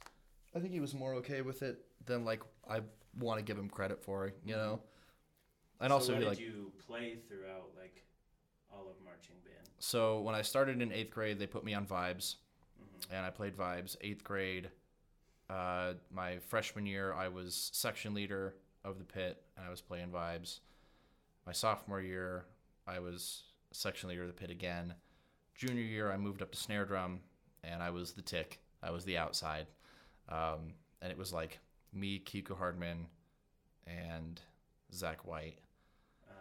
I 0.55 0.61
think 0.61 0.73
he 0.73 0.81
was 0.81 0.95
more 0.95 1.15
okay 1.15 1.43
with 1.43 1.63
it 1.63 1.85
than 2.09 2.25
like 2.25 2.43
I 2.69 2.81
want 3.19 3.39
to 3.39 3.45
give 3.45 3.57
him 3.57 3.69
credit 3.69 4.03
for, 4.03 4.33
you 4.45 4.57
know. 4.57 4.81
And 5.81 5.91
so 5.91 5.95
also 5.95 6.13
what 6.15 6.19
did 6.21 6.29
like 6.29 6.41
you 6.41 6.73
play 6.87 7.19
throughout 7.29 7.71
like 7.81 8.05
all 8.73 8.89
of 8.91 8.97
marching 9.05 9.37
band? 9.45 9.69
so 9.79 10.21
when 10.23 10.35
I 10.35 10.43
started 10.43 10.83
in 10.83 10.91
8th 10.91 11.11
grade, 11.11 11.39
they 11.39 11.47
put 11.47 11.65
me 11.65 11.73
on 11.75 11.87
vibes 11.87 12.37
Mhm. 12.83 13.13
and 13.13 13.25
I 13.27 13.31
played 13.31 13.57
vibes 13.57 13.97
8th 14.01 14.25
grade. 14.25 14.71
Uh, 15.49 15.95
my 16.11 16.39
freshman 16.41 16.85
year, 16.85 17.13
I 17.15 17.29
was 17.29 17.71
section 17.73 18.13
leader 18.13 18.55
of 18.85 18.99
the 18.99 19.05
pit 19.05 19.43
and 19.57 19.65
I 19.65 19.71
was 19.71 19.81
playing 19.81 20.11
vibes. 20.11 20.61
My 21.47 21.53
sophomore 21.53 22.01
year, 22.03 22.45
I 22.87 22.99
was 22.99 23.45
section 23.73 24.09
leader 24.09 24.23
of 24.23 24.29
the 24.29 24.35
pit 24.35 24.51
again. 24.51 24.95
Junior 25.55 25.83
year, 25.83 26.13
I 26.13 26.17
moved 26.17 26.43
up 26.43 26.51
to 26.53 26.59
snare 26.59 26.85
drum 26.85 27.21
and 27.65 27.83
I 27.83 27.91
was 27.91 28.13
the 28.13 28.23
tick. 28.23 28.61
I 28.83 28.91
was 28.91 29.05
the 29.05 29.17
outside. 29.17 29.67
Um, 30.29 30.75
and 31.01 31.11
it 31.11 31.17
was 31.19 31.33
like 31.33 31.59
me, 31.93 32.21
Kiko 32.25 32.57
Hardman, 32.57 33.07
and 33.87 34.41
Zach 34.93 35.27
White. 35.27 35.59
Oh 36.31 36.35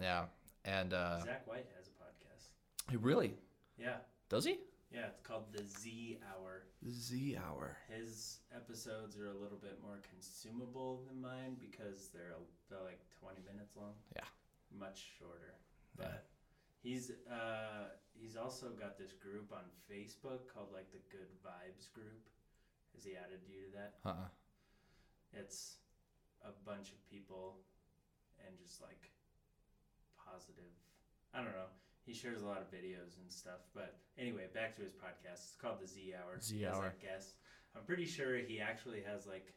yeah. 0.00 0.02
Yeah. 0.02 0.24
And 0.64 0.94
uh, 0.94 1.20
Zach 1.24 1.46
White 1.46 1.66
has 1.76 1.88
a 1.88 1.90
podcast. 1.90 2.48
he 2.90 2.96
really 2.96 3.34
Yeah. 3.78 3.96
does 4.28 4.44
he? 4.44 4.58
Yeah, 4.92 5.06
it's 5.10 5.20
called 5.20 5.52
the 5.52 5.64
Z 5.64 6.18
Hour. 6.30 6.62
The 6.82 6.90
Z 6.92 7.36
Hour. 7.36 7.76
His 7.88 8.38
episodes 8.54 9.18
are 9.18 9.26
a 9.28 9.34
little 9.36 9.58
bit 9.60 9.78
more 9.82 9.98
consumable 10.08 11.02
than 11.08 11.20
mine 11.20 11.56
because 11.58 12.10
they're, 12.14 12.34
they're 12.70 12.78
like 12.84 13.00
20 13.20 13.40
minutes 13.52 13.74
long. 13.76 13.94
Yeah. 14.14 14.22
Much 14.78 15.02
shorter. 15.18 15.54
Yeah. 15.98 16.06
But 16.06 16.26
he's 16.82 17.10
uh 17.30 17.90
he's 18.12 18.36
also 18.36 18.68
got 18.70 18.96
this 18.98 19.12
group 19.12 19.52
on 19.52 19.62
Facebook 19.90 20.46
called 20.52 20.68
like 20.72 20.90
the 20.92 20.98
Good 21.10 21.30
Vibes 21.44 21.92
group. 21.92 22.22
Has 22.94 23.04
he 23.04 23.12
added 23.16 23.40
you 23.48 23.66
to 23.66 23.76
that? 23.76 23.94
Uh-uh. 24.04 24.28
It's 25.38 25.76
a 26.42 26.52
bunch 26.64 26.90
of 26.90 26.98
people 27.10 27.58
and 28.46 28.56
just 28.58 28.80
like 28.80 29.10
positive. 30.16 30.72
I 31.32 31.38
don't 31.38 31.52
know. 31.52 31.70
He 32.06 32.12
shares 32.12 32.42
a 32.42 32.46
lot 32.46 32.60
of 32.60 32.68
videos 32.70 33.16
and 33.20 33.30
stuff. 33.30 33.64
But 33.74 33.96
anyway, 34.18 34.46
back 34.52 34.76
to 34.76 34.82
his 34.82 34.92
podcast. 34.92 35.48
It's 35.48 35.56
called 35.60 35.80
the 35.80 35.86
Z 35.86 36.14
Hour. 36.14 36.40
Z 36.40 36.66
Hour. 36.66 36.92
like, 36.92 37.00
guests. 37.00 37.34
I'm 37.74 37.82
pretty 37.84 38.06
sure 38.06 38.36
he 38.38 38.60
actually 38.60 39.02
has 39.02 39.26
like 39.26 39.52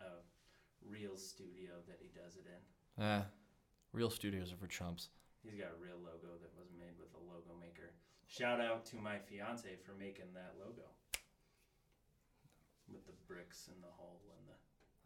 a 0.00 0.22
real 0.86 1.16
studio 1.16 1.82
that 1.86 1.98
he 2.00 2.08
does 2.14 2.36
it 2.36 2.46
in. 2.46 3.04
Eh, 3.04 3.22
real 3.92 4.10
studios 4.10 4.52
are 4.52 4.56
for 4.56 4.66
chumps. 4.66 5.10
He's 5.42 5.54
got 5.54 5.70
a 5.74 5.78
real 5.82 5.98
logo 6.00 6.34
that 6.40 6.52
was 6.56 6.70
made 6.78 6.96
with 6.98 7.12
a 7.14 7.22
logo 7.22 7.54
maker. 7.60 7.94
Shout 8.26 8.60
out 8.60 8.84
to 8.92 8.96
my 8.96 9.18
fiance 9.18 9.68
for 9.84 9.92
making 9.98 10.32
that 10.34 10.54
logo. 10.58 10.88
With 12.88 13.06
the 13.06 13.16
bricks 13.28 13.68
and 13.68 13.82
the 13.82 13.92
hole 13.92 14.20
and 14.32 14.47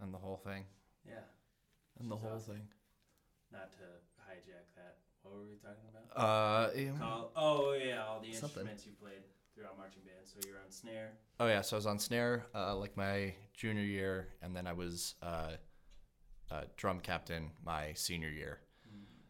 And 0.03 0.12
the 0.12 0.18
whole 0.18 0.36
thing. 0.36 0.64
yeah. 1.07 1.14
And 2.00 2.11
the 2.11 2.16
She's 2.16 2.22
whole 2.24 2.36
awesome. 2.36 2.55
thing. 2.55 2.62
Not 3.53 3.70
to 3.72 3.84
hijack 4.28 4.66
that. 4.76 4.96
What 5.22 5.34
were 5.34 5.42
we 5.44 5.57
talking 5.57 5.88
about? 5.88 6.16
Uh, 6.20 6.70
yeah. 6.76 6.90
Call, 6.98 7.30
oh 7.36 7.72
yeah, 7.74 8.03
all 8.05 8.20
the 8.20 8.32
Something. 8.32 8.66
instruments 8.66 8.86
you 8.86 8.92
played 9.00 9.22
throughout 9.55 9.76
marching 9.78 10.03
band. 10.03 10.24
So 10.26 10.38
you're 10.48 10.57
on 10.59 10.70
snare. 10.70 11.12
Oh 11.38 11.46
yeah, 11.46 11.61
so 11.61 11.76
I 11.76 11.78
was 11.78 11.86
on 11.86 11.98
snare 11.98 12.46
uh, 12.55 12.74
like 12.74 12.96
my 12.96 13.34
junior 13.55 13.82
year, 13.84 14.28
and 14.42 14.57
then 14.57 14.66
I 14.66 14.72
was 14.72 15.14
uh, 15.22 15.53
uh, 16.50 16.62
drum 16.76 16.98
captain 17.00 17.50
my 17.64 17.92
senior 17.94 18.30
year. 18.30 18.61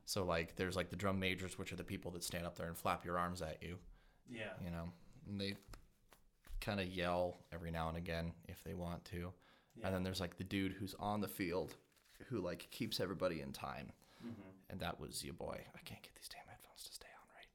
So 0.05 0.25
like, 0.25 0.57
there's 0.57 0.77
like 0.77 0.91
the 0.91 0.97
drum 0.97 1.19
majors, 1.21 1.59
which 1.59 1.73
are 1.73 1.77
the 1.77 1.85
people 1.85 2.11
that 2.13 2.25
stand 2.25 2.45
up 2.47 2.57
there 2.57 2.67
and 2.69 2.77
flap 2.77 3.05
your 3.05 3.19
arms 3.19 3.41
at 3.43 3.63
you, 3.63 3.77
Yeah. 4.31 4.51
you 4.63 4.71
know, 4.71 4.91
and 5.29 5.41
they 5.41 5.55
kind 6.61 6.81
of 6.81 6.87
yell 6.87 7.39
every 7.53 7.71
now 7.71 7.89
and 7.89 7.97
again 7.97 8.33
if 8.49 8.63
they 8.65 8.75
want 8.75 9.05
to. 9.07 9.33
Yeah. 9.77 9.87
And 9.87 9.95
then 9.95 10.03
there's 10.03 10.21
like 10.21 10.37
the 10.39 10.45
dude 10.45 10.73
who's 10.73 10.95
on 10.99 11.21
the 11.21 11.29
field, 11.29 11.75
who 12.29 12.41
like 12.41 12.69
keeps 12.71 13.01
everybody 13.01 13.41
in 13.41 13.53
time, 13.53 13.93
hmm 14.23 14.31
and 14.71 14.81
that 14.81 14.99
was 14.99 15.23
your 15.23 15.35
boy. 15.35 15.61
I 15.75 15.79
can't 15.85 16.01
get 16.03 16.15
these 16.15 16.29
damn 16.29 16.47
headphones 16.49 16.85
to 16.85 16.93
stay 16.95 17.09
on 17.21 17.29
right. 17.37 17.49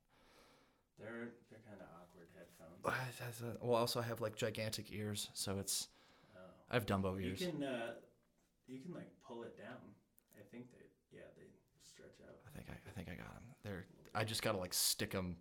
They're 1.00 1.30
they're 1.50 1.60
kind 1.68 1.82
of 1.82 1.88
awkward 2.02 2.28
headphones. 2.36 3.42
A- 3.62 3.66
Well, 3.66 3.90
I 4.00 4.08
have 4.08 4.22
like 4.22 4.36
gigantic 4.36 4.92
ears, 4.92 5.30
so 5.34 5.58
it's 5.60 5.88
Oh. 6.36 6.40
I 6.70 6.74
have 6.76 6.86
Dumbo 6.86 7.20
ears. 7.24 7.42
You 7.42 7.48
can 7.52 7.64
uh, 7.64 7.94
you 8.68 8.80
can 8.80 8.94
like 8.94 9.10
pull 9.28 9.44
it 9.44 9.58
down. 9.58 9.78
I 10.38 10.44
think 10.52 10.72
they 10.72 10.86
yeah 11.18 11.24
they 11.38 11.46
stretch 11.82 12.20
out. 12.28 12.36
I 12.48 12.56
think 12.56 12.68
I, 12.70 12.74
I 12.74 12.92
think 12.94 13.08
I 13.10 13.16
got 13.16 13.34
them. 13.34 13.44
They're 13.64 13.86
I 14.14 14.24
just 14.24 14.42
gotta 14.44 14.58
like 14.60 14.74
stick 14.74 15.12
them 15.12 15.38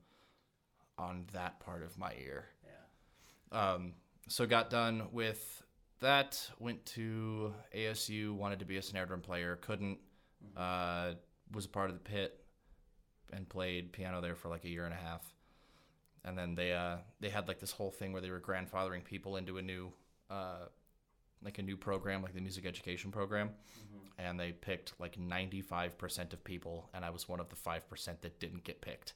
on 0.98 1.26
that 1.34 1.60
part 1.60 1.82
of 1.82 1.98
my 1.98 2.14
ear. 2.24 2.46
Yeah. 2.64 3.72
Um, 3.72 3.94
so 4.28 4.46
got 4.46 4.70
done 4.70 5.08
with 5.12 5.62
that. 6.00 6.48
Went 6.58 6.84
to 6.86 7.52
ASU. 7.74 8.32
Wanted 8.32 8.58
to 8.60 8.64
be 8.64 8.76
a 8.76 8.82
snare 8.82 9.06
drum 9.06 9.20
player. 9.20 9.56
Couldn't. 9.56 9.98
Uh, 10.56 11.12
was 11.52 11.64
a 11.64 11.68
part 11.68 11.90
of 11.90 11.94
the 11.94 12.00
pit 12.00 12.40
and 13.32 13.48
played 13.48 13.92
piano 13.92 14.20
there 14.20 14.34
for 14.34 14.48
like 14.48 14.64
a 14.64 14.68
year 14.68 14.84
and 14.84 14.94
a 14.94 14.96
half. 14.96 15.22
And 16.24 16.36
then 16.36 16.54
they 16.54 16.72
uh, 16.72 16.96
they 17.20 17.28
had 17.28 17.48
like 17.48 17.60
this 17.60 17.70
whole 17.70 17.90
thing 17.90 18.12
where 18.12 18.20
they 18.20 18.30
were 18.30 18.40
grandfathering 18.40 19.04
people 19.04 19.36
into 19.36 19.58
a 19.58 19.62
new 19.62 19.92
uh, 20.28 20.66
like 21.42 21.58
a 21.58 21.62
new 21.62 21.76
program, 21.76 22.22
like 22.22 22.34
the 22.34 22.40
music 22.40 22.66
education 22.66 23.10
program. 23.10 23.48
Mm-hmm. 23.48 24.26
And 24.26 24.40
they 24.40 24.52
picked 24.52 24.94
like 24.98 25.18
95% 25.18 26.32
of 26.32 26.42
people, 26.42 26.88
and 26.94 27.04
I 27.04 27.10
was 27.10 27.28
one 27.28 27.38
of 27.38 27.48
the 27.50 27.56
5% 27.56 27.80
that 28.22 28.40
didn't 28.40 28.64
get 28.64 28.80
picked. 28.80 29.12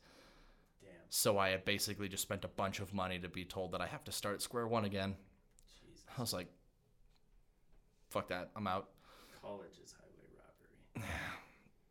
Damn. 0.83 0.91
So 1.09 1.39
I 1.39 1.51
had 1.51 1.65
basically 1.65 2.09
just 2.09 2.23
spent 2.23 2.45
a 2.45 2.49
bunch 2.49 2.81
of 2.81 2.93
money 2.93 3.19
to 3.19 3.29
be 3.29 3.45
told 3.45 3.73
that 3.73 3.81
I 3.81 3.87
have 3.87 4.05
to 4.05 4.13
start 4.13 4.35
at 4.35 4.43
square 4.43 4.69
one 4.69 4.85
again. 4.85 5.17
Jesus. 5.83 6.05
I 6.17 6.21
was 6.21 6.33
like, 6.35 6.49
fuck 8.11 8.29
that, 8.29 8.51
I'm 8.57 8.67
out. 8.67 8.89
College 9.41 9.79
is 9.83 9.93
highway 9.95 10.29
robbery. 10.37 11.09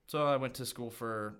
So 0.08 0.26
I 0.26 0.38
went 0.38 0.56
to 0.56 0.66
school 0.66 0.90
for 0.90 1.36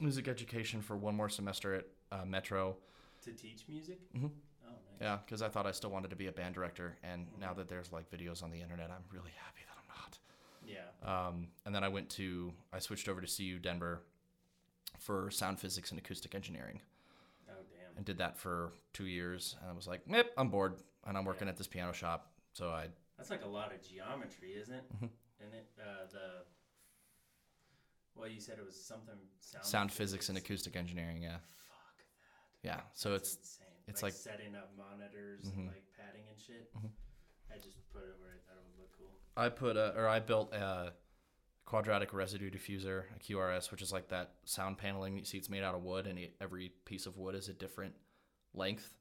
music 0.00 0.26
education 0.26 0.82
for 0.82 0.96
one 0.96 1.14
more 1.14 1.28
semester 1.28 1.74
at 1.74 1.84
uh, 2.10 2.24
Metro. 2.24 2.76
To 3.22 3.30
teach 3.32 3.64
music? 3.68 4.00
Mhm. 4.16 4.30
Oh, 4.66 4.70
nice. 4.70 4.76
Yeah, 5.00 5.18
because 5.24 5.40
I 5.40 5.48
thought 5.48 5.64
I 5.66 5.70
still 5.70 5.90
wanted 5.90 6.10
to 6.10 6.16
be 6.16 6.26
a 6.26 6.32
band 6.32 6.54
director, 6.56 6.96
and 7.04 7.26
now 7.40 7.54
that 7.54 7.68
there's 7.68 7.92
like 7.92 8.10
videos 8.10 8.42
on 8.42 8.50
the 8.50 8.60
internet, 8.60 8.90
I'm 8.90 9.04
really 9.12 9.30
happy 9.36 9.60
that 9.68 9.76
I'm 9.78 9.88
not. 10.02 10.18
Yeah. 10.66 11.28
Um, 11.28 11.48
and 11.64 11.72
then 11.74 11.84
I 11.84 11.88
went 11.88 12.10
to, 12.10 12.52
I 12.72 12.80
switched 12.80 13.08
over 13.08 13.20
to 13.20 13.26
CU 13.36 13.58
Denver 13.60 14.02
for 14.98 15.30
sound 15.30 15.60
physics 15.60 15.90
and 15.90 15.98
acoustic 16.00 16.34
engineering, 16.34 16.80
Oh, 17.48 17.52
damn. 17.70 17.96
and 17.96 18.04
did 18.04 18.18
that 18.18 18.36
for 18.38 18.72
two 18.92 19.06
years. 19.06 19.54
And 19.60 19.70
I 19.70 19.72
was 19.74 19.86
like, 19.86 20.00
yep, 20.08 20.32
I'm 20.36 20.48
bored, 20.48 20.74
and 21.06 21.16
I'm 21.16 21.24
working 21.24 21.46
Yeah. 21.46 21.52
at 21.52 21.58
this 21.58 21.68
piano 21.68 21.92
shop. 21.92 22.32
So 22.54 22.70
I 22.70 22.88
That's 23.16 23.30
like 23.30 23.44
a 23.44 23.48
lot 23.48 23.72
of 23.72 23.80
geometry, 23.82 24.54
isn't 24.60 24.74
it? 24.74 24.84
And 25.00 25.52
it 25.54 25.68
uh, 25.80 26.06
the 26.12 26.44
well, 28.16 28.28
you 28.28 28.40
said 28.40 28.58
it 28.58 28.64
was 28.64 28.80
something 28.80 29.14
sound, 29.40 29.64
sound 29.64 29.92
physics 29.92 30.28
and 30.28 30.38
acoustic 30.38 30.76
engineering. 30.76 31.22
Yeah, 31.22 31.38
Fuck 31.68 31.98
that. 32.62 32.68
yeah. 32.68 32.80
So 32.92 33.12
That's 33.12 33.34
it's 33.34 33.36
insane. 33.58 33.66
it's 33.88 34.02
like, 34.02 34.12
like- 34.12 34.20
setting 34.20 34.54
up 34.54 34.70
monitors 34.76 35.46
Mhm. 35.46 35.56
and 35.56 35.66
like 35.68 35.84
padding 35.98 36.22
and 36.30 36.38
shit. 36.40 36.72
Mhm. 36.76 36.90
I 37.52 37.58
just 37.58 37.76
put 37.92 38.02
it 38.02 38.16
where 38.20 38.30
I 38.30 38.38
thought 38.48 38.56
it 38.58 38.64
would 38.66 38.78
look 38.80 38.92
cool. 38.96 39.10
I 39.36 39.48
put 39.48 39.76
a, 39.76 39.94
or 39.98 40.08
I 40.08 40.20
built 40.20 40.52
a 40.54 40.92
quadratic 41.64 42.12
residue 42.12 42.50
diffuser, 42.50 43.04
a 43.14 43.18
QRS, 43.18 43.70
which 43.70 43.82
is 43.82 43.92
like 43.92 44.08
that 44.08 44.34
sound 44.44 44.78
paneling 44.78 45.16
you 45.18 45.24
see. 45.24 45.38
It's 45.38 45.48
made 45.48 45.62
out 45.64 45.74
of 45.74 45.82
wood, 45.82 46.06
and 46.06 46.18
every 46.40 46.68
piece 46.84 47.06
of 47.06 47.16
wood 47.16 47.34
is 47.34 47.48
a 47.48 47.52
different 47.54 47.94
length. 48.54 48.94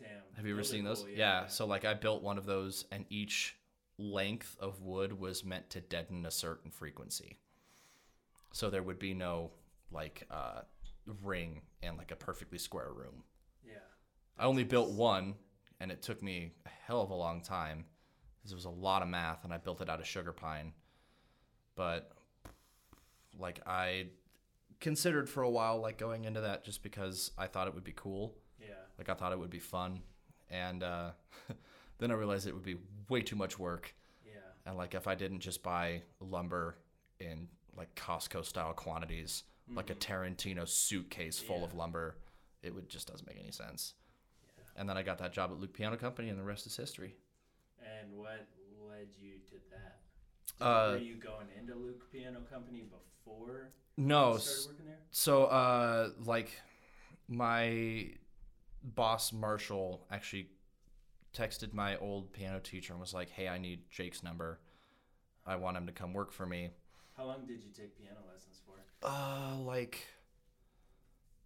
Damn. 0.00 0.10
Have 0.36 0.46
you 0.46 0.52
ever 0.52 0.64
seen 0.64 0.84
those? 0.84 1.00
cool, 1.02 1.10
yeah. 1.10 1.46
So 1.46 1.66
like 1.66 1.84
I 1.84 1.94
built 1.94 2.22
one 2.22 2.38
of 2.38 2.46
those, 2.46 2.84
and 2.92 3.04
each 3.10 3.56
length 3.98 4.56
of 4.60 4.80
wood 4.80 5.18
was 5.18 5.44
meant 5.44 5.68
to 5.70 5.80
deaden 5.80 6.24
a 6.26 6.30
certain 6.30 6.70
frequency. 6.70 7.38
So 8.52 8.70
there 8.70 8.82
would 8.82 8.98
be 8.98 9.14
no 9.14 9.50
like 9.90 10.26
uh, 10.30 10.60
ring 11.22 11.62
in 11.82 11.96
like 11.96 12.10
a 12.10 12.16
perfectly 12.16 12.58
square 12.58 12.92
room. 12.92 13.24
yeah. 13.66 13.78
I 14.38 14.44
only 14.44 14.64
built 14.64 14.90
one, 14.90 15.34
and 15.80 15.90
it 15.90 16.02
took 16.02 16.22
me 16.22 16.52
a 16.64 16.68
hell 16.86 17.02
of 17.02 17.10
a 17.10 17.14
long 17.14 17.40
time 17.40 17.84
because 18.38 18.52
it 18.52 18.54
was 18.54 18.66
a 18.66 18.70
lot 18.70 19.02
of 19.02 19.08
math, 19.08 19.44
and 19.44 19.52
I 19.52 19.58
built 19.58 19.80
it 19.80 19.90
out 19.90 19.98
of 19.98 20.06
sugar 20.06 20.32
pine. 20.32 20.72
But 21.74 22.12
like 23.38 23.60
I 23.66 24.06
considered 24.80 25.28
for 25.28 25.42
a 25.42 25.50
while 25.50 25.80
like 25.80 25.98
going 25.98 26.24
into 26.24 26.40
that 26.42 26.64
just 26.64 26.82
because 26.82 27.32
I 27.36 27.46
thought 27.46 27.66
it 27.66 27.74
would 27.74 27.84
be 27.84 27.94
cool. 27.94 28.36
Yeah. 28.98 29.04
Like 29.04 29.08
I 29.08 29.14
thought 29.14 29.32
it 29.32 29.38
would 29.38 29.50
be 29.50 29.58
fun, 29.58 30.00
and 30.50 30.82
uh, 30.82 31.10
then 31.98 32.10
I 32.10 32.14
realized 32.14 32.46
it 32.46 32.54
would 32.54 32.64
be 32.64 32.76
way 33.08 33.22
too 33.22 33.36
much 33.36 33.58
work. 33.58 33.94
Yeah. 34.24 34.32
And 34.66 34.76
like 34.76 34.94
if 34.94 35.06
I 35.06 35.14
didn't 35.14 35.40
just 35.40 35.62
buy 35.62 36.02
lumber 36.20 36.76
in 37.20 37.48
like 37.76 37.94
Costco 37.94 38.44
style 38.44 38.72
quantities, 38.72 39.44
like 39.74 39.90
a 39.90 39.94
Tarantino 39.94 40.66
suitcase 40.66 41.38
full 41.38 41.64
of 41.64 41.74
lumber, 41.74 42.16
it 42.62 42.74
would 42.74 42.88
just 42.88 43.08
doesn't 43.10 43.26
make 43.26 43.38
any 43.40 43.52
sense. 43.52 43.94
Yeah. 44.56 44.80
And 44.80 44.88
then 44.88 44.96
I 44.96 45.02
got 45.02 45.18
that 45.18 45.32
job 45.32 45.50
at 45.52 45.58
Luke 45.58 45.72
Piano 45.72 45.96
Company, 45.96 46.28
and 46.28 46.38
the 46.38 46.44
rest 46.44 46.66
is 46.66 46.76
history. 46.76 47.14
And 47.80 48.12
what 48.12 48.46
led 48.88 49.08
you 49.20 49.34
to 49.50 49.56
that? 49.70 50.64
Uh, 50.64 50.92
were 50.92 50.98
you 50.98 51.14
going 51.14 51.46
into 51.58 51.74
Luke 51.74 52.10
Piano 52.10 52.40
Company 52.50 52.82
before 52.82 53.70
No, 53.96 54.32
you 54.32 54.38
started 54.40 54.66
working 54.66 54.86
there? 54.86 54.98
So, 55.10 55.44
uh, 55.44 56.10
like, 56.24 56.50
my 57.28 58.08
boss 58.82 59.32
Marshall 59.32 60.06
actually 60.10 60.48
texted 61.34 61.72
my 61.72 61.96
old 61.96 62.32
piano 62.32 62.60
teacher 62.60 62.92
and 62.92 63.00
was 63.00 63.14
like, 63.14 63.30
"Hey, 63.30 63.48
I 63.48 63.58
need 63.58 63.90
Jake's 63.90 64.22
number. 64.22 64.60
I 65.46 65.56
want 65.56 65.76
him 65.76 65.86
to 65.86 65.92
come 65.92 66.12
work 66.12 66.32
for 66.32 66.46
me." 66.46 66.70
How 67.16 67.24
long 67.24 67.46
did 67.46 67.62
you 67.62 67.70
take 67.70 67.98
piano 67.98 68.20
lessons 68.32 68.60
for? 68.64 68.74
Uh, 69.02 69.56
like, 69.58 70.06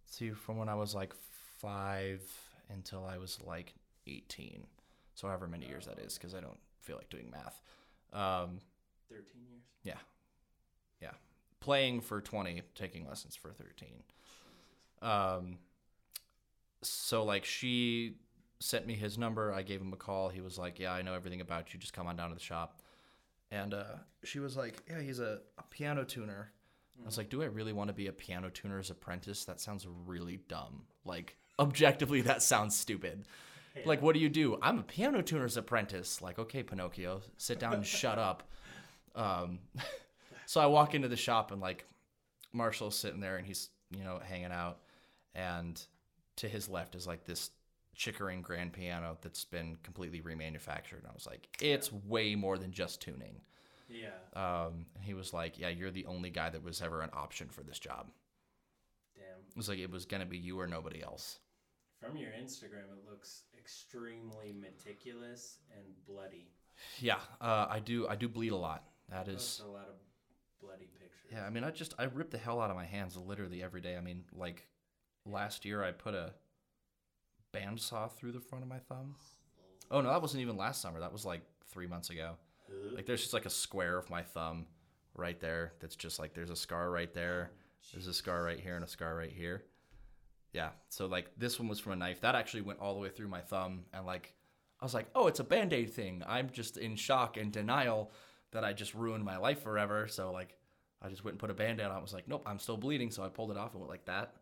see, 0.05 0.31
from 0.31 0.57
when 0.57 0.69
I 0.69 0.75
was 0.75 0.93
like 0.93 1.13
five 1.59 2.21
until 2.69 3.05
I 3.05 3.17
was 3.17 3.39
like 3.41 3.73
eighteen, 4.07 4.67
so 5.15 5.27
however 5.27 5.47
many 5.47 5.67
years 5.67 5.85
that 5.87 5.99
is, 5.99 6.17
because 6.17 6.33
I 6.35 6.39
don't 6.41 6.59
feel 6.81 6.97
like 6.97 7.09
doing 7.09 7.29
math. 7.31 7.61
Um, 8.13 8.59
13 9.09 9.23
years? 9.49 9.63
yeah, 9.83 9.97
yeah, 11.01 11.11
playing 11.59 12.01
for 12.01 12.21
twenty, 12.21 12.61
taking 12.75 13.07
lessons 13.07 13.35
for 13.35 13.51
thirteen. 13.51 14.03
Um, 15.01 15.57
so 16.83 17.23
like 17.23 17.45
she 17.45 18.15
sent 18.59 18.87
me 18.87 18.93
his 18.93 19.17
number. 19.17 19.53
I 19.53 19.61
gave 19.61 19.81
him 19.81 19.93
a 19.93 19.97
call. 19.97 20.29
He 20.29 20.41
was 20.41 20.57
like, 20.57 20.79
"Yeah, 20.79 20.93
I 20.93 21.01
know 21.01 21.13
everything 21.13 21.41
about 21.41 21.73
you. 21.73 21.79
Just 21.79 21.93
come 21.93 22.07
on 22.07 22.15
down 22.15 22.29
to 22.29 22.35
the 22.35 22.41
shop." 22.41 22.81
And 23.51 23.73
uh, 23.73 23.97
she 24.23 24.39
was 24.39 24.55
like, 24.55 24.81
"Yeah, 24.89 25.01
he's 25.01 25.19
a, 25.19 25.39
a 25.57 25.63
piano 25.69 26.03
tuner." 26.03 26.51
I 27.01 27.05
was 27.05 27.17
like, 27.17 27.29
"Do 27.29 27.41
I 27.43 27.45
really 27.45 27.73
want 27.73 27.89
to 27.89 27.93
be 27.93 28.07
a 28.07 28.13
piano 28.13 28.49
tuner's 28.49 28.89
apprentice? 28.89 29.45
That 29.45 29.59
sounds 29.59 29.85
really 30.05 30.39
dumb. 30.47 30.83
Like, 31.05 31.35
objectively, 31.59 32.21
that 32.21 32.41
sounds 32.41 32.75
stupid. 32.75 33.25
Like, 33.85 34.03
what 34.03 34.13
do 34.13 34.19
you 34.19 34.29
do? 34.29 34.59
I'm 34.61 34.77
a 34.77 34.83
piano 34.83 35.23
tuner's 35.23 35.57
apprentice. 35.57 36.21
Like, 36.21 36.37
okay, 36.37 36.61
Pinocchio, 36.61 37.21
sit 37.37 37.59
down 37.59 37.73
and 37.73 37.85
shut 37.85 38.17
up." 38.17 38.43
Um, 39.15 39.59
so 40.47 40.59
I 40.59 40.65
walk 40.65 40.95
into 40.95 41.07
the 41.07 41.15
shop 41.15 41.51
and 41.51 41.61
like 41.61 41.85
Marshall's 42.51 42.97
sitting 42.97 43.19
there 43.19 43.37
and 43.37 43.45
he's 43.45 43.69
you 43.95 44.03
know 44.03 44.19
hanging 44.23 44.51
out, 44.51 44.79
and 45.35 45.79
to 46.37 46.47
his 46.47 46.69
left 46.69 46.95
is 46.95 47.07
like 47.07 47.25
this 47.25 47.51
Chickering 47.95 48.41
grand 48.41 48.73
piano 48.73 49.17
that's 49.21 49.45
been 49.45 49.77
completely 49.83 50.19
remanufactured. 50.19 50.97
And 50.97 51.07
I 51.07 51.13
was 51.13 51.27
like, 51.27 51.47
it's 51.61 51.91
way 51.91 52.33
more 52.33 52.57
than 52.57 52.71
just 52.71 53.01
tuning. 53.01 53.39
Yeah. 53.87 54.07
Um, 54.35 54.87
and 54.95 55.03
he 55.03 55.13
was 55.13 55.31
like, 55.31 55.59
yeah, 55.59 55.69
you're 55.69 55.91
the 55.91 56.07
only 56.07 56.31
guy 56.31 56.49
that 56.49 56.63
was 56.63 56.81
ever 56.81 57.01
an 57.01 57.11
option 57.13 57.49
for 57.49 57.61
this 57.61 57.77
job. 57.77 58.07
Damn. 59.15 59.23
It 59.47 59.55
was 59.55 59.69
like 59.69 59.77
it 59.77 59.91
was 59.91 60.05
gonna 60.05 60.25
be 60.25 60.39
you 60.39 60.59
or 60.59 60.65
nobody 60.65 61.03
else. 61.03 61.37
From 62.01 62.17
your 62.17 62.31
Instagram, 62.31 62.91
it 62.91 63.07
looks 63.07 63.43
extremely 63.57 64.53
meticulous 64.59 65.59
and 65.75 65.85
bloody. 66.07 66.47
Yeah, 66.99 67.19
uh, 67.39 67.67
I 67.69 67.79
do. 67.79 68.07
I 68.07 68.15
do 68.15 68.27
bleed 68.27 68.53
a 68.53 68.57
lot. 68.57 68.85
That 69.09 69.27
is. 69.27 69.61
A 69.63 69.69
lot 69.69 69.87
of 69.87 69.95
bloody 70.59 70.89
pictures. 70.99 71.31
Yeah, 71.31 71.45
I 71.45 71.51
mean, 71.51 71.63
I 71.63 71.69
just 71.69 71.93
I 71.99 72.05
rip 72.05 72.31
the 72.31 72.39
hell 72.39 72.59
out 72.59 72.71
of 72.71 72.75
my 72.75 72.85
hands 72.85 73.15
literally 73.15 73.61
every 73.61 73.81
day. 73.81 73.95
I 73.95 74.01
mean, 74.01 74.23
like 74.35 74.65
last 75.25 75.65
year 75.65 75.83
I 75.83 75.91
put 75.91 76.13
a 76.13 76.33
bandsaw 77.53 78.11
through 78.11 78.31
the 78.31 78.39
front 78.39 78.63
of 78.63 78.69
my 78.69 78.79
thumb. 78.79 79.15
Oh 79.91 80.01
no, 80.01 80.09
that 80.09 80.21
wasn't 80.21 80.41
even 80.41 80.57
last 80.57 80.81
summer. 80.81 80.99
That 80.99 81.13
was 81.13 81.25
like 81.25 81.41
three 81.69 81.87
months 81.87 82.09
ago. 82.09 82.35
Uh-huh. 82.69 82.95
Like 82.95 83.05
there's 83.05 83.21
just 83.21 83.33
like 83.33 83.45
a 83.45 83.51
square 83.51 83.97
of 83.97 84.09
my 84.09 84.23
thumb 84.23 84.65
right 85.15 85.39
there. 85.39 85.73
That's 85.79 85.95
just 85.95 86.19
like 86.19 86.33
there's 86.33 86.49
a 86.49 86.55
scar 86.55 86.89
right 86.89 87.13
there. 87.13 87.51
There's 87.91 88.07
a 88.07 88.13
scar 88.13 88.43
right 88.43 88.59
here 88.59 88.75
and 88.75 88.83
a 88.83 88.87
scar 88.87 89.15
right 89.15 89.31
here. 89.31 89.63
Yeah. 90.53 90.69
So 90.89 91.05
like 91.05 91.31
this 91.37 91.59
one 91.59 91.67
was 91.67 91.79
from 91.79 91.93
a 91.93 91.95
knife 91.97 92.21
that 92.21 92.35
actually 92.35 92.61
went 92.61 92.79
all 92.79 92.93
the 92.93 92.99
way 92.99 93.09
through 93.09 93.27
my 93.27 93.41
thumb, 93.41 93.85
and 93.93 94.05
like 94.05 94.33
I 94.79 94.85
was 94.85 94.93
like, 94.93 95.07
oh, 95.15 95.27
it's 95.27 95.39
a 95.39 95.43
band 95.43 95.73
aid 95.73 95.91
thing. 95.93 96.23
I'm 96.27 96.49
just 96.49 96.77
in 96.77 96.95
shock 96.95 97.37
and 97.37 97.51
denial 97.51 98.11
that 98.51 98.63
I 98.63 98.73
just 98.73 98.93
ruined 98.93 99.23
my 99.23 99.37
life 99.37 99.61
forever. 99.63 100.07
So 100.07 100.31
like 100.31 100.55
I 101.01 101.09
just 101.09 101.23
went 101.23 101.33
and 101.33 101.39
put 101.39 101.49
a 101.49 101.53
band 101.53 101.79
aid 101.79 101.87
on. 101.87 101.91
I 101.91 102.01
was 102.01 102.13
like, 102.13 102.27
nope, 102.27 102.43
I'm 102.45 102.59
still 102.59 102.77
bleeding. 102.77 103.11
So 103.11 103.23
I 103.23 103.29
pulled 103.29 103.51
it 103.51 103.57
off 103.57 103.73
and 103.73 103.81
went 103.81 103.91
like 103.91 104.05
that, 104.05 104.35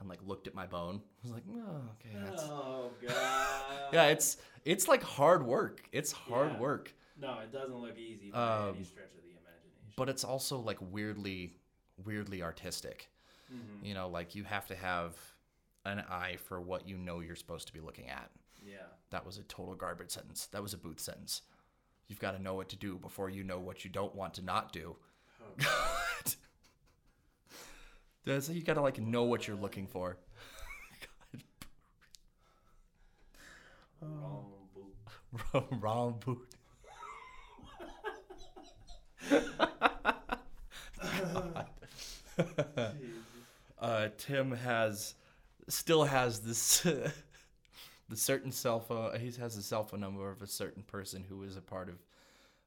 and 0.00 0.08
like 0.08 0.20
looked 0.26 0.46
at 0.46 0.54
my 0.54 0.66
bone. 0.66 1.00
I 1.22 1.26
was 1.26 1.32
like, 1.32 1.42
oh, 1.50 1.80
okay, 2.00 2.16
that's 2.24 2.42
Oh 2.44 2.90
god. 3.06 3.92
yeah. 3.92 4.04
It's 4.06 4.36
it's 4.64 4.88
like 4.88 5.02
hard 5.02 5.44
work. 5.46 5.88
It's 5.92 6.12
hard 6.12 6.52
Yeah. 6.52 6.58
work. 6.58 6.94
No, 7.18 7.38
it 7.40 7.52
doesn't 7.52 7.76
look 7.76 7.96
easy 7.98 8.30
by 8.30 8.38
any 8.68 8.78
Um, 8.78 8.84
stretch 8.84 9.06
of 9.16 9.22
the 9.22 9.30
imagination. 9.30 9.92
but 9.96 10.08
it's 10.08 10.24
also 10.24 10.58
like 10.58 10.78
weirdly 10.80 11.56
weirdly 12.04 12.42
artistic 12.42 13.08
Mhm. 13.50 13.86
you 13.86 13.94
know 13.94 14.06
like 14.08 14.34
you 14.34 14.44
have 14.44 14.66
to 14.66 14.76
have 14.76 15.16
an 15.86 16.00
eye 16.10 16.36
for 16.36 16.60
what 16.60 16.86
you 16.86 16.98
know 16.98 17.20
you're 17.20 17.36
supposed 17.36 17.66
to 17.68 17.72
be 17.72 17.80
looking 17.80 18.10
at 18.10 18.30
Yeah. 18.62 18.82
that 19.10 19.24
was 19.24 19.38
a 19.38 19.42
total 19.44 19.74
garbage 19.74 20.10
sentence 20.10 20.46
that 20.48 20.60
was 20.62 20.74
a 20.74 20.76
booth 20.76 21.00
sentence 21.00 21.40
you've 22.08 22.18
got 22.20 22.32
to 22.32 22.38
know 22.42 22.52
what 22.54 22.68
to 22.68 22.76
do 22.76 22.98
before 22.98 23.30
you 23.30 23.42
know 23.44 23.58
what 23.58 23.82
you 23.84 23.88
don't 23.90 24.14
want 24.14 24.34
to 24.34 24.42
not 24.42 24.72
do 24.72 24.96
Oh, 25.40 26.06
That's 28.26 28.48
you 28.50 28.62
got 28.62 28.74
to 28.74 28.82
like 28.82 28.98
know 29.00 29.24
what 29.24 29.46
you're 29.48 29.56
looking 29.56 29.86
for 29.86 30.18
wrong 34.02 34.44
boot. 34.74 34.94
wrong, 35.54 35.78
wrong 35.80 36.22
boot 36.24 36.46
uh, 43.78 44.08
Tim 44.18 44.52
has 44.52 45.14
still 45.68 46.04
has 46.04 46.40
this 46.40 46.80
the 46.82 48.16
certain 48.16 48.52
cell 48.52 48.80
phone. 48.80 49.18
He 49.18 49.30
has 49.40 49.56
a 49.56 49.62
cell 49.62 49.84
phone 49.84 50.00
number 50.00 50.30
of 50.30 50.42
a 50.42 50.46
certain 50.46 50.82
person 50.82 51.24
who 51.28 51.42
is 51.42 51.56
a 51.56 51.60
part 51.60 51.88
of 51.88 51.96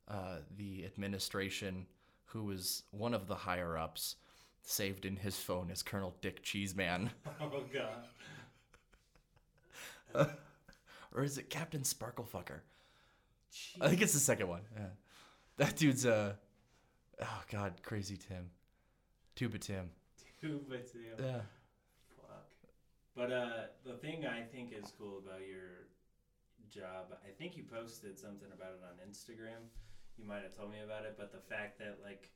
uh, 0.07 0.37
the 0.57 0.85
administration, 0.85 1.85
who 2.25 2.49
is 2.51 2.83
one 2.91 3.13
of 3.13 3.27
the 3.27 3.35
higher 3.35 3.77
ups. 3.77 4.15
Saved 4.69 5.03
in 5.03 5.15
his 5.15 5.35
phone 5.35 5.71
as 5.71 5.81
Colonel 5.81 6.13
Dick 6.21 6.43
Cheeseman, 6.43 7.09
Oh 7.41 7.63
god. 7.73 8.05
or 11.11 11.23
is 11.23 11.39
it 11.39 11.49
Captain 11.49 11.81
Sparklefucker? 11.81 12.59
I 13.81 13.89
think 13.89 14.03
it's 14.03 14.13
the 14.13 14.19
second 14.19 14.47
one. 14.47 14.61
Yeah. 14.77 14.85
That 15.57 15.75
dude's 15.75 16.05
uh 16.05 16.33
oh 17.19 17.41
god, 17.51 17.81
crazy 17.81 18.15
Tim. 18.15 18.51
Tuba 19.35 19.57
Tim. 19.57 19.89
Tuba 20.39 20.77
two. 20.77 20.99
Yeah. 21.19 21.41
Fuck. 22.15 22.51
But 23.15 23.31
uh, 23.31 23.49
the 23.83 23.93
thing 23.93 24.27
I 24.27 24.43
think 24.43 24.71
is 24.71 24.93
cool 24.99 25.17
about 25.25 25.47
your 25.47 25.87
job, 26.69 27.17
I 27.25 27.31
think 27.39 27.57
you 27.57 27.63
posted 27.63 28.19
something 28.19 28.49
about 28.53 28.73
it 28.73 28.81
on 28.83 29.09
Instagram. 29.09 29.65
You 30.15 30.27
might 30.27 30.43
have 30.43 30.55
told 30.55 30.71
me 30.71 30.77
about 30.85 31.05
it, 31.05 31.15
but 31.17 31.31
the 31.31 31.41
fact 31.49 31.79
that 31.79 31.97
like 32.03 32.29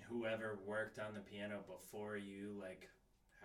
whoever 0.00 0.58
worked 0.66 0.98
on 0.98 1.14
the 1.14 1.20
piano 1.20 1.60
before 1.66 2.16
you, 2.16 2.56
like 2.60 2.88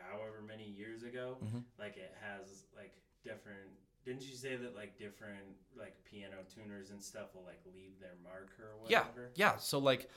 however 0.09 0.41
many 0.45 0.65
years 0.65 1.03
ago, 1.03 1.37
Mhm. 1.43 1.63
like 1.79 1.97
it 1.97 2.13
has 2.21 2.65
like 2.75 2.95
different. 3.23 3.71
Didn't 4.05 4.23
you 4.23 4.35
say 4.35 4.55
that 4.55 4.75
like 4.75 4.97
different 4.97 5.57
like 5.75 6.01
piano 6.05 6.37
tuners 6.53 6.91
and 6.91 7.03
stuff 7.03 7.33
will 7.35 7.43
like 7.43 7.61
leave 7.73 7.99
their 7.99 8.15
mark 8.23 8.51
or 8.59 8.77
whatever? 8.77 9.31
Yeah, 9.35 9.51
yeah. 9.53 9.57
so 9.57 9.79
like 9.79 10.09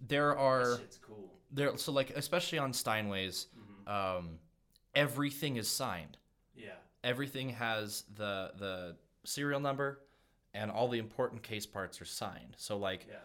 there 0.00 0.36
are 0.36 0.78
cool. 1.02 1.30
there 1.50 1.76
so 1.76 1.92
like 1.92 2.10
especially 2.10 2.58
on 2.58 2.72
Steinways, 2.72 3.46
hmm 3.54 3.88
um 3.88 4.38
everything 4.94 5.56
is 5.56 5.68
signed. 5.68 6.18
Yeah. 6.54 6.76
Everything 7.04 7.50
has 7.50 8.02
the 8.14 8.52
the 8.56 8.96
serial 9.24 9.60
number 9.60 10.00
and 10.54 10.70
all 10.70 10.88
the 10.88 10.98
important 10.98 11.42
case 11.42 11.66
parts 11.66 12.00
are 12.00 12.04
signed. 12.06 12.54
So 12.58 12.76
like 12.76 13.06
Yeah. 13.08 13.16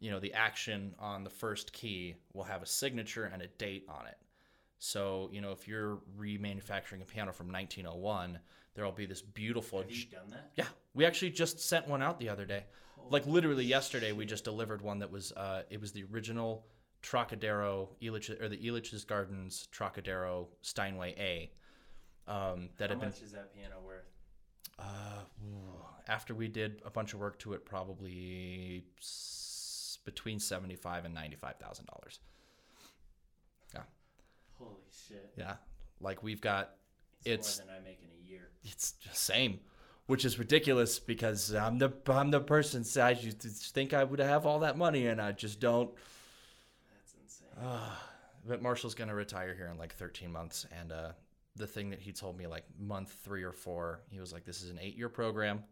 You 0.00 0.10
know, 0.10 0.18
the 0.18 0.32
action 0.32 0.94
on 0.98 1.22
the 1.24 1.30
first 1.30 1.72
key 1.72 2.16
will 2.32 2.44
have 2.44 2.62
a 2.62 2.66
signature 2.66 3.30
and 3.32 3.42
a 3.42 3.46
date 3.46 3.84
on 3.88 4.06
it. 4.06 4.16
So, 4.78 5.28
you 5.30 5.42
know, 5.42 5.52
if 5.52 5.68
you're 5.68 5.98
remanufacturing 6.18 7.02
a 7.02 7.04
piano 7.04 7.32
from 7.32 7.52
1901, 7.52 8.38
there'll 8.74 8.92
be 8.92 9.04
this 9.06 9.20
beautiful. 9.20 9.82
Have 9.82 9.90
you 9.90 10.06
done 10.06 10.30
that? 10.30 10.50
yeah, 10.56 10.64
we 10.94 11.04
actually 11.04 11.30
just 11.30 11.60
sent 11.60 11.86
one 11.86 12.02
out 12.02 12.18
the 12.18 12.30
other 12.30 12.46
day. 12.46 12.64
Like 13.10 13.26
literally 13.26 13.64
yesterday, 13.64 14.12
we 14.12 14.24
just 14.24 14.44
delivered 14.44 14.80
one 14.80 14.98
that 15.00 15.10
was 15.10 15.32
uh, 15.32 15.62
it 15.68 15.80
was 15.80 15.92
the 15.92 16.04
original 16.12 16.64
Trocadero 17.02 17.88
Elitch 18.02 18.30
or 18.40 18.48
the 18.48 18.56
Elitch's 18.56 19.04
Gardens 19.04 19.68
Trocadero 19.70 20.48
Steinway 20.62 21.14
A. 21.18 21.50
Um, 22.30 22.70
that 22.78 22.88
How 22.90 22.94
had 22.94 23.00
been 23.00 23.08
much 23.10 23.22
is 23.22 23.32
that 23.32 23.54
piano 23.54 23.76
worth? 23.84 24.04
Uh, 24.78 25.24
after 26.08 26.34
we 26.34 26.48
did 26.48 26.80
a 26.84 26.90
bunch 26.90 27.12
of 27.12 27.20
work 27.20 27.38
to 27.40 27.52
it, 27.52 27.64
probably 27.64 28.84
between 30.04 30.38
seventy-five 30.40 31.04
and 31.04 31.14
ninety-five 31.14 31.56
thousand 31.56 31.86
dollars. 31.86 32.20
Yeah. 33.74 33.82
Holy 34.58 34.70
shit. 35.08 35.32
Yeah, 35.36 35.54
like 36.00 36.22
we've 36.22 36.40
got 36.40 36.74
It's, 37.24 37.58
It's- 37.58 37.58
more 37.58 37.66
than 37.74 37.82
I 37.82 37.88
make 37.88 38.00
in 38.02 38.08
a 38.10 38.28
year. 38.28 38.48
it's 38.64 38.92
the 38.92 39.14
same, 39.14 39.60
which 40.06 40.24
is 40.24 40.38
ridiculous 40.38 40.98
because 40.98 41.52
I'm 41.54 41.78
the 41.78 41.92
I'm 42.06 42.30
the 42.30 42.40
person 42.40 42.84
I 43.00 43.10
you 43.10 43.32
think 43.32 43.92
I 43.94 44.04
would 44.04 44.20
have 44.20 44.46
all 44.46 44.60
that 44.60 44.76
money 44.76 45.06
and 45.06 45.20
I 45.20 45.32
just 45.32 45.60
don't. 45.60 45.90
That's 46.94 47.14
insane. 47.22 47.64
Uh, 47.64 47.90
but 48.46 48.62
Marshall's 48.62 48.94
gonna 48.94 49.14
retire 49.14 49.54
here 49.54 49.66
in 49.68 49.76
like 49.78 49.94
13 49.94 50.32
months, 50.32 50.66
and 50.80 50.92
uh, 50.92 51.12
the 51.56 51.66
thing 51.66 51.90
that 51.90 52.00
he 52.00 52.10
told 52.12 52.38
me 52.38 52.46
like 52.46 52.64
month 52.78 53.14
three 53.22 53.42
or 53.42 53.52
four, 53.52 54.00
he 54.10 54.18
was 54.18 54.32
like, 54.32 54.44
"This 54.46 54.62
is 54.62 54.70
an 54.70 54.78
eight-year 54.80 55.10
program, 55.10 55.62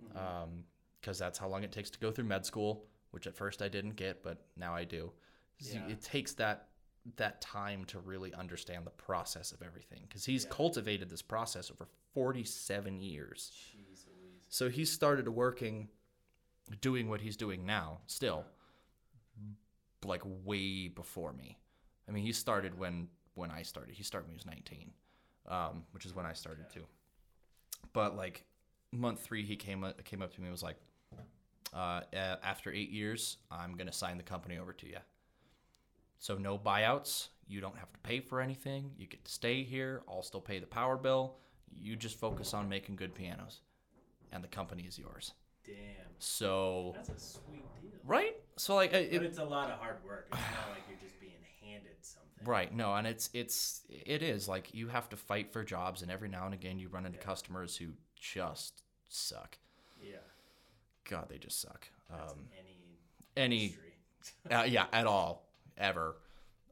Mhm. 0.00 0.62
because 1.00 1.18
that's 1.18 1.38
how 1.38 1.48
long 1.48 1.64
it 1.64 1.72
takes 1.72 1.90
to 1.90 1.98
go 1.98 2.12
through 2.12 2.24
med 2.26 2.46
school." 2.46 2.86
Which 3.10 3.26
at 3.26 3.34
first 3.36 3.62
I 3.62 3.68
didn't 3.68 3.96
get, 3.96 4.22
but 4.22 4.46
now 4.56 4.74
I 4.74 4.84
do. 4.84 5.12
So 5.60 5.74
Yeah. 5.74 5.88
It 5.88 6.00
takes 6.02 6.32
that 6.34 6.68
that 7.16 7.40
time 7.40 7.86
to 7.86 7.98
really 8.00 8.34
understand 8.34 8.84
the 8.84 8.90
process 8.90 9.52
of 9.52 9.62
everything 9.62 10.02
because 10.06 10.26
he's 10.26 10.44
Yeah. 10.44 10.50
cultivated 10.50 11.08
this 11.08 11.22
process 11.22 11.70
over 11.70 11.86
47 12.12 13.00
years. 13.00 13.50
Jeez 13.74 14.04
So 14.50 14.68
he 14.68 14.84
started 14.84 15.26
working, 15.28 15.88
doing 16.82 17.08
what 17.08 17.20
he's 17.22 17.36
doing 17.36 17.64
now, 17.64 18.02
still, 18.06 18.44
like 20.04 20.22
way 20.44 20.88
before 20.88 21.32
me. 21.32 21.58
I 22.08 22.12
mean, 22.12 22.24
he 22.24 22.32
started 22.32 22.78
when 22.78 23.08
when 23.34 23.50
I 23.52 23.62
started. 23.62 23.94
He 23.94 24.02
started 24.02 24.26
when 24.26 24.32
he 24.32 24.36
was 24.38 24.46
19, 24.46 24.92
um, 25.46 25.86
which 25.92 26.04
is 26.04 26.12
when 26.14 26.26
I 26.26 26.32
started 26.32 26.68
too. 26.70 26.84
But 27.92 28.16
like 28.16 28.44
month 28.92 29.20
three, 29.20 29.44
he 29.44 29.54
came 29.56 29.84
up, 29.84 30.02
came 30.04 30.22
up 30.22 30.32
to 30.34 30.40
me 30.40 30.46
and 30.46 30.52
was 30.52 30.62
like, 30.62 30.76
uh, 31.74 32.02
"After 32.12 32.72
eight 32.72 32.90
years, 32.90 33.38
I'm 33.50 33.76
gonna 33.76 33.92
sign 33.92 34.16
the 34.16 34.22
company 34.24 34.58
over 34.58 34.72
to 34.72 34.86
you. 34.86 34.98
So 36.18 36.36
no 36.36 36.58
buyouts. 36.58 37.28
You 37.46 37.60
don't 37.60 37.76
have 37.78 37.92
to 37.92 37.98
pay 38.00 38.20
for 38.20 38.40
anything. 38.40 38.90
You 38.98 39.06
get 39.06 39.24
to 39.24 39.30
stay 39.30 39.62
here. 39.62 40.02
I'll 40.08 40.22
still 40.22 40.40
pay 40.40 40.58
the 40.58 40.66
power 40.66 40.96
bill. 40.96 41.36
You 41.72 41.96
just 41.96 42.18
focus 42.18 42.52
on 42.54 42.68
making 42.68 42.96
good 42.96 43.14
pianos, 43.14 43.60
and 44.32 44.42
the 44.42 44.48
company 44.48 44.84
is 44.84 44.98
yours." 44.98 45.32
Damn. 45.64 45.74
So 46.18 46.92
That's 46.96 47.08
a 47.10 47.18
sweet 47.18 47.62
deal. 47.80 47.90
right. 48.04 48.34
So 48.56 48.74
like 48.74 48.92
it, 48.92 49.12
but 49.12 49.22
it's 49.22 49.38
a 49.38 49.44
lot 49.44 49.70
of 49.70 49.78
hard 49.78 50.02
work. 50.04 50.28
It's 50.32 50.40
not 50.40 50.70
like 50.70 50.82
you're 50.88 50.98
just 50.98 51.20
being 51.20 51.32
handed 51.62 51.96
something. 52.00 52.44
Right. 52.46 52.74
No, 52.74 52.94
and 52.94 53.06
it's 53.06 53.30
it's 53.34 53.82
it 53.88 54.22
is 54.22 54.48
like 54.48 54.74
you 54.74 54.88
have 54.88 55.08
to 55.10 55.16
fight 55.16 55.52
for 55.52 55.62
jobs, 55.62 56.02
and 56.02 56.10
every 56.10 56.28
now 56.28 56.46
and 56.46 56.54
again 56.54 56.78
you 56.78 56.88
run 56.88 57.04
into 57.06 57.18
Yeah. 57.18 57.24
customers 57.24 57.76
who 57.76 57.92
just 58.16 58.82
suck. 59.08 59.58
God, 61.08 61.26
they 61.28 61.38
just 61.38 61.60
suck. 61.60 61.88
Um, 62.12 62.46
any 62.58 62.78
any, 63.36 63.76
uh, 64.50 64.64
yeah, 64.66 64.86
at 64.92 65.06
all, 65.06 65.48
ever. 65.76 66.16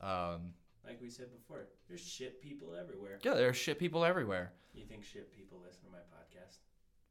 Um, 0.00 0.52
like 0.84 1.00
we 1.00 1.10
said 1.10 1.26
before, 1.32 1.66
there's 1.88 2.00
shit 2.00 2.40
people 2.40 2.74
everywhere. 2.78 3.18
yeah, 3.22 3.34
there 3.34 3.48
are 3.48 3.54
shit 3.54 3.78
people 3.78 4.04
everywhere. 4.04 4.52
You 4.74 4.84
think 4.84 5.04
shit 5.04 5.32
people 5.34 5.58
listen 5.64 5.84
to 5.84 5.90
my 5.90 5.98
podcast? 5.98 6.58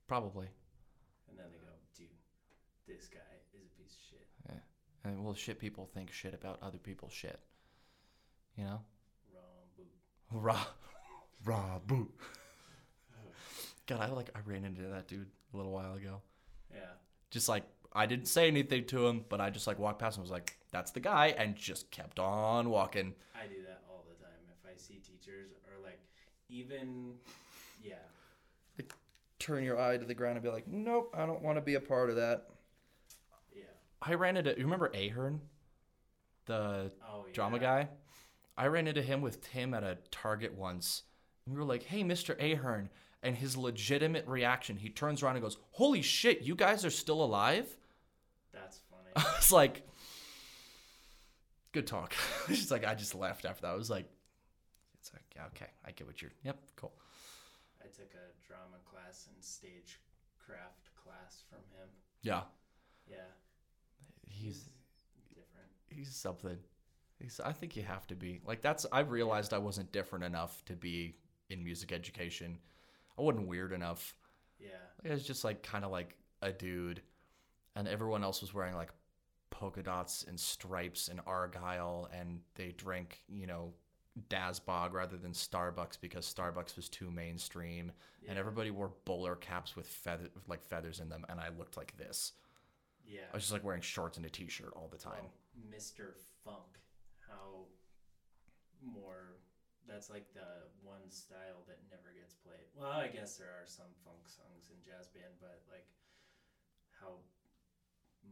Probably. 0.07 0.47
And 1.29 1.37
then 1.37 1.45
they 1.51 1.57
go, 1.57 1.73
dude, 1.97 2.07
this 2.87 3.07
guy 3.07 3.19
is 3.55 3.61
a 3.63 3.81
piece 3.81 3.95
of 3.95 4.01
shit. 4.09 4.27
Yeah. 4.49 5.09
And 5.09 5.23
well, 5.23 5.33
shit 5.33 5.59
people 5.59 5.89
think 5.93 6.11
shit 6.11 6.33
about 6.33 6.59
other 6.61 6.77
people's 6.77 7.13
shit. 7.13 7.39
You 8.55 8.65
know. 8.65 8.81
Wrong 9.33 9.65
boot. 9.75 9.87
Raw, 10.31 10.65
raw 11.43 11.79
boot. 11.87 12.13
God, 13.87 13.99
I 14.01 14.07
like 14.07 14.29
I 14.35 14.39
ran 14.45 14.63
into 14.63 14.83
that 14.83 15.07
dude 15.07 15.27
a 15.53 15.57
little 15.57 15.71
while 15.71 15.95
ago. 15.95 16.21
Yeah. 16.71 16.79
Just 17.35 17.49
like 17.49 17.63
I 17.91 18.05
didn't 18.05 18.27
say 18.27 18.47
anything 18.47 18.85
to 18.85 19.05
him, 19.05 19.25
but 19.29 19.41
I 19.41 19.49
just 19.49 19.67
like 19.67 19.77
walked 19.77 19.99
past 19.99 20.15
him 20.17 20.21
and 20.21 20.29
was 20.29 20.31
like, 20.31 20.57
"That's 20.71 20.91
the 20.91 21.01
guy," 21.01 21.27
and 21.37 21.53
just 21.55 21.91
kept 21.91 22.17
on 22.17 22.69
walking. 22.69 23.13
I 23.35 23.45
do 23.47 23.61
that 23.67 23.83
all 23.89 24.05
the 24.09 24.15
time. 24.23 24.39
If 24.49 24.69
I 24.69 24.75
see 24.77 24.95
teachers 24.95 25.51
or 25.67 25.83
like 25.83 25.99
even 26.49 27.15
yeah. 27.83 27.95
Like, 28.77 28.93
Turn 29.37 29.63
your 29.65 29.79
eye 29.79 29.97
to 29.97 30.05
the 30.05 30.13
ground 30.13 30.37
and 30.37 30.43
be 30.43 30.49
like, 30.49 30.65
"Nope, 30.67 31.13
I 31.13 31.25
don't 31.25 31.41
want 31.41 31.57
to 31.57 31.61
be 31.61 31.75
a 31.75 31.81
part 31.81 32.09
of 32.09 32.15
that." 32.15 32.47
Yeah. 33.53 33.63
I 34.01 34.13
ran 34.13 34.37
into 34.37 34.51
you 34.57 34.63
remember 34.63 34.87
Ahern, 34.95 35.41
the 36.45 36.91
Oh 37.11 37.25
yeah. 37.27 37.33
drama 37.33 37.59
guy. 37.59 37.89
I 38.57 38.67
ran 38.67 38.87
into 38.87 39.01
him 39.01 39.21
with 39.21 39.41
Tim 39.41 39.73
at 39.73 39.83
a 39.83 39.97
Target 40.11 40.53
once. 40.53 41.03
And 41.45 41.53
we 41.55 41.59
were 41.59 41.67
like, 41.67 41.83
"Hey, 41.83 42.01
Mr. 42.03 42.37
Ahern," 42.41 42.89
and 43.25 43.35
his 43.35 43.57
legitimate 43.57 44.25
reaction, 44.27 44.77
he 44.77 44.89
turns 44.89 45.21
around 45.23 45.35
and 45.35 45.43
goes, 45.43 45.57
"Holy 45.71 46.01
shit, 46.01 46.41
you 46.41 46.55
guys 46.55 46.85
are 46.85 46.89
still 46.91 47.23
alive!" 47.23 47.67
That's 48.53 48.79
funny. 48.89 49.09
I 49.15 49.35
was 49.35 49.51
like, 49.51 49.83
"Good 51.71 51.87
talk." 51.87 52.13
She's 52.47 52.71
like, 52.71 52.85
I 52.85 52.95
just 52.95 53.15
laughed 53.15 53.45
after 53.45 53.63
that. 53.63 53.71
I 53.73 53.75
was 53.75 53.89
like, 53.89 54.05
"It's 54.99 55.11
like, 55.13 55.23
yeah, 55.35 55.45
okay, 55.47 55.67
I 55.85 55.91
get 55.91 56.07
what 56.07 56.21
you're. 56.21 56.31
Yep, 56.43 56.57
cool." 56.75 56.93
I 57.81 57.87
took 57.87 58.13
a 58.13 58.47
drama 58.47 58.77
class 58.89 59.27
and 59.33 59.43
stagecraft 59.43 60.89
class 61.03 61.43
from 61.49 61.59
him. 61.77 61.89
Yeah, 62.21 62.41
Yeah. 63.09 63.17
he's 64.27 64.69
different. 65.29 65.67
he's 65.89 66.15
something. 66.15 66.57
He's. 67.19 67.39
I 67.39 67.51
think 67.51 67.75
you 67.75 67.83
have 67.83 68.07
to 68.07 68.15
be 68.15 68.41
like 68.45 68.61
that's. 68.61 68.85
I 68.91 69.01
realized 69.01 69.53
I 69.53 69.57
wasn't 69.59 69.91
different 69.91 70.25
enough 70.25 70.63
to 70.65 70.73
be 70.73 71.15
in 71.49 71.63
music 71.63 71.91
education. 71.91 72.57
I 73.17 73.21
wasn't 73.21 73.47
weird 73.47 73.71
enough. 73.71 74.15
Yeah. 74.59 74.69
It 75.03 75.11
was 75.11 75.25
just 75.25 75.43
like 75.43 75.63
kind 75.63 75.85
of 75.85 75.91
like 75.91 76.17
a 76.41 76.51
dude, 76.51 77.01
and 77.75 77.87
everyone 77.87 78.23
else 78.23 78.41
was 78.41 78.53
wearing 78.53 78.75
like 78.75 78.89
polka 79.49 79.81
dots 79.83 80.25
and 80.27 80.39
stripes 80.39 81.07
and 81.07 81.21
argyle, 81.25 82.09
and 82.13 82.39
they 82.55 82.73
drank 82.77 83.21
you 83.27 83.47
know 83.47 83.73
Dazbog 84.29 84.93
rather 84.93 85.17
than 85.17 85.31
Starbucks 85.31 85.99
because 85.99 86.31
Starbucks 86.31 86.75
was 86.75 86.89
too 86.89 87.11
mainstream, 87.11 87.91
and 88.27 88.37
everybody 88.37 88.71
wore 88.71 88.91
bowler 89.05 89.35
caps 89.35 89.75
with 89.75 89.87
feather 89.87 90.29
like 90.47 90.63
feathers 90.63 90.99
in 90.99 91.09
them, 91.09 91.25
and 91.29 91.39
I 91.39 91.49
looked 91.57 91.77
like 91.77 91.95
this. 91.97 92.33
Yeah. 93.07 93.21
I 93.31 93.35
was 93.35 93.43
just 93.43 93.53
like 93.53 93.63
wearing 93.63 93.81
shorts 93.81 94.17
and 94.17 94.25
a 94.25 94.29
t-shirt 94.29 94.73
all 94.75 94.89
the 94.91 94.97
time. 94.97 95.13
Well, 95.21 95.77
Mr. 95.77 96.13
Funk, 96.43 96.79
how 97.27 97.65
more 98.83 99.24
that's 99.87 100.09
like 100.09 100.25
the 100.33 100.67
one 100.83 101.05
style 101.09 101.61
that 101.67 101.79
never 101.89 102.13
gets 102.17 102.33
played. 102.33 102.67
Well, 102.75 102.91
I 102.91 103.07
guess 103.07 103.37
there 103.37 103.49
are 103.53 103.65
some 103.65 103.89
funk 104.03 104.25
songs 104.27 104.69
in 104.73 104.77
jazz 104.83 105.07
band, 105.09 105.33
but 105.39 105.61
like 105.69 105.85
how 107.01 107.21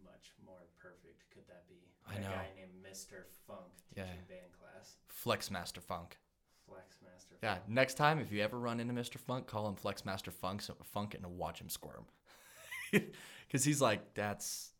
much 0.03 0.33
more 0.45 0.65
perfect 0.81 1.29
could 1.33 1.45
that 1.47 1.67
be? 1.69 1.77
I 2.09 2.15
a 2.17 2.21
know. 2.21 2.27
A 2.27 2.31
guy 2.31 2.47
named 2.57 2.73
Mr. 2.81 3.25
Funk 3.47 3.69
teaching 3.93 4.09
Yeah. 4.09 4.35
band 4.35 4.51
class. 4.59 4.97
Flexmaster 5.07 5.81
Funk. 5.81 6.17
Flexmaster 6.69 7.37
Yeah, 7.43 7.55
Funk. 7.55 7.69
next 7.69 7.93
time 7.95 8.19
if 8.19 8.31
you 8.31 8.41
ever 8.41 8.57
run 8.59 8.79
into 8.79 8.93
Mr. 8.93 9.19
Funk, 9.19 9.47
call 9.47 9.67
him 9.67 9.75
Flexmaster 9.75 10.31
Funk, 10.33 10.61
so, 10.61 10.73
Funk 10.83 11.13
and 11.13 11.25
watch 11.37 11.61
him 11.61 11.69
squirm. 11.69 12.05
Because 13.47 13.63
he's 13.65 13.81
like, 13.81 14.13
that's 14.15 14.71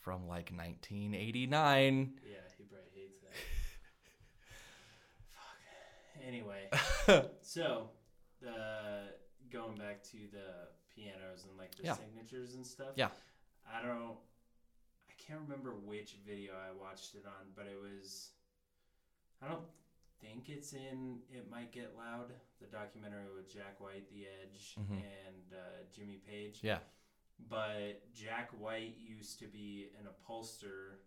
from 0.00 0.26
like 0.26 0.50
1989. 0.54 2.14
Yeah, 2.24 2.36
he 2.56 2.64
probably 2.64 2.88
hates 2.94 3.18
that. 3.20 3.32
Fuck. 5.28 6.13
Anyway, 6.26 6.68
so 7.42 7.90
the 8.40 9.08
going 9.50 9.76
back 9.76 10.02
to 10.04 10.16
the 10.32 10.68
pianos 10.94 11.44
and 11.48 11.56
like 11.58 11.74
the 11.76 11.84
Yeah. 11.84 11.94
signatures 11.94 12.54
and 12.54 12.66
stuff. 12.66 12.92
Yeah. 12.96 13.08
I 13.70 13.82
don't. 13.82 14.16
I 15.08 15.12
can't 15.18 15.40
remember 15.40 15.72
which 15.74 16.16
video 16.26 16.52
I 16.54 16.72
watched 16.78 17.14
it 17.14 17.24
on, 17.26 17.46
but 17.54 17.66
it 17.66 17.76
was. 17.80 18.30
I 19.42 19.48
don't 19.48 19.64
think 20.20 20.48
it's 20.48 20.72
in 20.72 21.18
It 21.30 21.50
Might 21.50 21.72
Get 21.72 21.94
Loud, 21.96 22.32
the 22.60 22.66
documentary 22.66 23.26
with 23.34 23.52
Jack 23.52 23.80
White, 23.80 24.08
The 24.10 24.26
Edge, 24.26 24.76
Mhm. 24.78 24.92
and 25.02 25.52
uh, 25.52 25.84
Jimmy 25.92 26.16
Page 26.26 26.60
Yeah. 26.62 26.78
but 27.50 28.10
Jack 28.14 28.50
White 28.58 28.96
used 28.96 29.38
to 29.40 29.46
be 29.46 29.90
an 30.00 30.06
upholster 30.06 31.00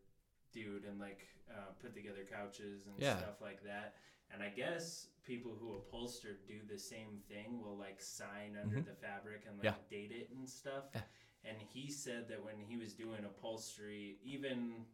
dude 0.52 0.86
and 0.86 1.00
like 1.00 1.28
uh, 1.50 1.72
put 1.82 1.96
together 1.96 2.26
couches 2.30 2.86
and 2.88 2.96
Yeah. 3.00 3.18
stuff 3.18 3.42
like 3.42 3.64
that. 3.64 3.96
And 4.32 4.44
I 4.44 4.50
guess 4.50 5.08
people 5.24 5.56
who 5.60 5.76
upholster 5.76 6.38
do 6.48 6.62
the 6.70 6.78
same 6.78 7.22
thing 7.28 7.62
will 7.62 7.78
like 7.78 8.02
sign 8.02 8.58
under 8.62 8.78
Mhm. 8.78 8.86
the 8.86 8.96
fabric 8.96 9.46
and 9.46 9.58
like 9.58 9.66
Yeah. 9.66 9.78
date 9.90 10.12
it 10.12 10.30
and 10.32 10.50
stuff. 10.50 10.90
Yeah. 10.94 11.04
And 11.44 11.62
he 11.62 11.90
said 11.90 12.28
that 12.30 12.44
when 12.44 12.60
he 12.62 12.78
was 12.78 12.94
doing 12.94 13.24
upholstery, 13.24 14.20
even 14.24 14.86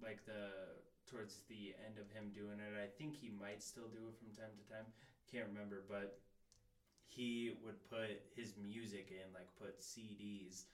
like 0.00 0.24
the 0.24 0.80
towards 1.06 1.42
the 1.48 1.74
end 1.84 1.98
of 1.98 2.10
him 2.10 2.32
doing 2.32 2.58
it, 2.58 2.74
I 2.74 2.88
think 2.88 3.16
he 3.16 3.28
might 3.28 3.62
still 3.62 3.88
do 3.88 4.08
it 4.08 4.16
from 4.16 4.32
time 4.32 4.56
to 4.56 4.64
time. 4.72 4.92
Can't 5.26 5.48
remember, 5.48 5.82
but 5.82 6.20
he 7.06 7.50
would 7.62 7.82
put 7.84 8.22
his 8.34 8.56
music 8.56 9.10
in, 9.10 9.32
like 9.32 9.54
put 9.56 9.80
CDs 9.82 10.66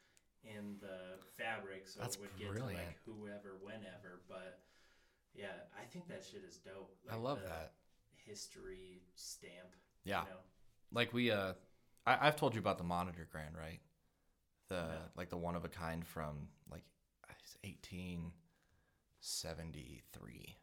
in 0.45 0.79
the 0.79 1.19
fabric, 1.37 1.89
so 1.89 2.01
That's 2.01 2.17
it 2.17 2.21
would 2.21 2.37
get 2.37 2.55
to 2.55 2.65
like 2.65 2.99
whoever, 3.05 3.57
whenever. 3.59 4.21
But 4.29 4.61
yeah, 5.35 5.67
I 5.77 5.85
think 5.85 6.07
that 6.09 6.25
shit 6.25 6.45
is 6.45 6.59
dope. 6.59 6.97
I 7.09 7.17
love 7.17 7.41
the 7.43 7.49
that. 7.49 7.75
History 8.29 9.03
stamp. 9.15 9.75
Yeah. 10.05 10.23
You 10.23 10.29
know? 10.29 10.37
Like 10.93 11.13
we, 11.13 11.31
uh, 11.31 11.53
I, 12.07 12.29
I've 12.29 12.37
told 12.37 12.55
you 12.55 12.61
about 12.61 12.79
the 12.79 12.85
monitor 12.85 13.27
grand, 13.31 13.55
right? 13.57 13.81
The 14.69 14.85
like 15.17 15.31
the 15.31 15.37
one 15.37 15.57
of 15.57 15.65
a 15.65 15.69
kind 15.69 16.07
from 16.07 16.49
like 16.71 16.83
eighteen 17.65 18.33
seventy 19.21 20.03
three. 20.13 20.57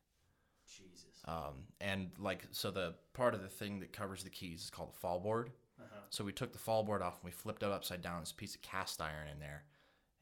Jesus. 0.68 1.22
Um, 1.26 1.66
and 1.82 2.10
like 2.20 2.44
so 2.52 2.72
the 2.72 2.96
part 3.14 3.34
of 3.34 3.42
the 3.42 3.48
thing 3.48 3.80
that 3.80 3.94
covers 3.94 4.24
the 4.24 4.30
keys 4.30 4.64
is 4.66 4.70
called 4.70 4.94
the 4.94 4.98
fall 4.98 5.20
board. 5.20 5.52
Uh-huh. 5.80 6.02
So 6.10 6.24
we 6.24 6.32
took 6.32 6.54
the 6.54 6.60
fall 6.60 6.84
board 6.84 7.02
off 7.02 7.16
and 7.16 7.26
we 7.26 7.32
flipped 7.32 7.64
it 7.64 7.70
upside 7.70 8.02
down. 8.02 8.24
A 8.24 8.34
piece 8.36 8.56
of 8.56 8.62
cast 8.62 9.02
iron 9.02 9.28
in 9.32 9.40
there, 9.40 9.64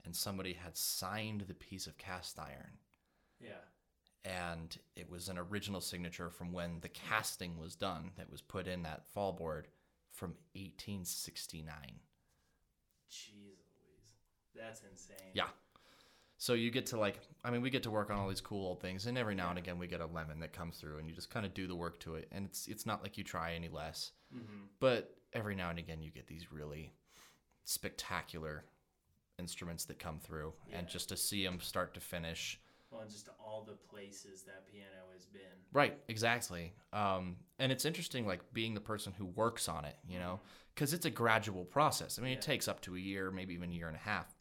and 0.06 0.16
somebody 0.16 0.54
had 0.54 0.78
signed 0.78 1.42
the 1.42 1.54
piece 1.54 1.86
of 1.86 1.98
cast 1.98 2.40
iron, 2.40 2.78
Yeah. 3.40 3.52
And 4.26 4.78
it 4.96 5.10
was 5.10 5.30
an 5.30 5.38
original 5.38 5.82
signature 5.82 6.30
from 6.30 6.52
when 6.54 6.80
the 6.82 6.90
casting 6.90 7.58
was 7.58 7.76
done 7.76 8.12
that 8.18 8.32
was 8.32 8.42
put 8.42 8.68
in 8.68 8.84
that 8.84 9.04
fall 9.14 9.34
board 9.34 9.68
from 10.12 10.32
1869. 10.56 11.66
Jeez 13.12 13.32
Louise. 13.78 14.14
That's 14.56 14.82
insane. 14.90 15.32
Yeah. 15.34 15.48
So 16.38 16.54
you 16.54 16.72
get 16.72 16.88
to 16.88 17.00
like, 17.00 17.20
I 17.44 17.52
mean, 17.52 17.62
we 17.62 17.70
get 17.70 17.84
to 17.84 17.92
work 17.92 18.10
on 18.10 18.18
all 18.18 18.28
these 18.28 18.42
cool 18.42 18.66
old 18.68 18.82
things, 18.82 19.06
and 19.06 19.18
every 19.18 19.36
now 19.36 19.50
and 19.50 19.58
again 19.58 19.80
we 19.80 19.88
get 19.88 20.02
a 20.02 20.06
lemon 20.06 20.40
that 20.42 20.52
comes 20.52 20.78
through, 20.78 20.98
and 21.00 21.08
you 21.08 21.14
just 21.16 21.30
kind 21.30 21.46
of 21.46 21.54
do 21.54 21.68
the 21.68 21.76
work 21.76 22.00
to 22.02 22.16
it, 22.16 22.28
and 22.32 22.46
it's 22.46 22.68
it's 22.68 22.86
not 22.86 23.02
like 23.02 23.18
you 23.18 23.24
try 23.24 23.54
any 23.54 23.70
less, 23.70 24.12
Mm-hmm. 24.36 24.64
but 24.80 25.16
every 25.34 25.56
now 25.56 25.70
and 25.70 25.78
again 25.80 26.02
you 26.02 26.10
get 26.12 26.28
these 26.28 26.52
really 26.52 26.92
spectacular 27.66 28.66
instruments 29.40 29.86
that 29.86 30.00
come 30.00 30.20
through, 30.20 30.54
and 30.74 30.88
just 30.88 31.10
to 31.10 31.18
see 31.18 31.44
them 31.46 31.60
start 31.62 31.94
to 31.94 32.00
finish. 32.00 32.60
And 33.02 33.10
just 33.10 33.30
all 33.44 33.64
the 33.64 33.74
places 33.74 34.44
that 34.44 34.66
piano 34.72 35.12
has 35.14 35.26
been. 35.26 35.42
Right, 35.74 35.98
exactly. 36.08 36.74
Um, 36.92 37.36
and 37.60 37.72
it's 37.72 37.86
interesting, 37.86 38.26
like 38.26 38.42
being 38.54 38.74
the 38.74 38.80
person 38.82 39.14
who 39.18 39.26
works 39.26 39.68
on 39.68 39.86
it, 39.86 39.98
you 40.08 40.20
know, 40.20 40.40
because 40.74 40.94
it's 40.94 41.06
a 41.06 41.10
gradual 41.10 41.66
process. 41.66 42.18
I 42.18 42.22
mean, 42.22 42.32
Yeah. 42.32 42.38
it 42.38 42.42
takes 42.44 42.68
up 42.68 42.82
to 42.82 42.96
a 42.96 43.00
year, 43.00 43.32
maybe 43.32 43.54
even 43.54 43.70
a 43.72 43.74
year 43.74 43.88
and 43.88 43.96
a 43.96 44.00
half. 44.00 44.34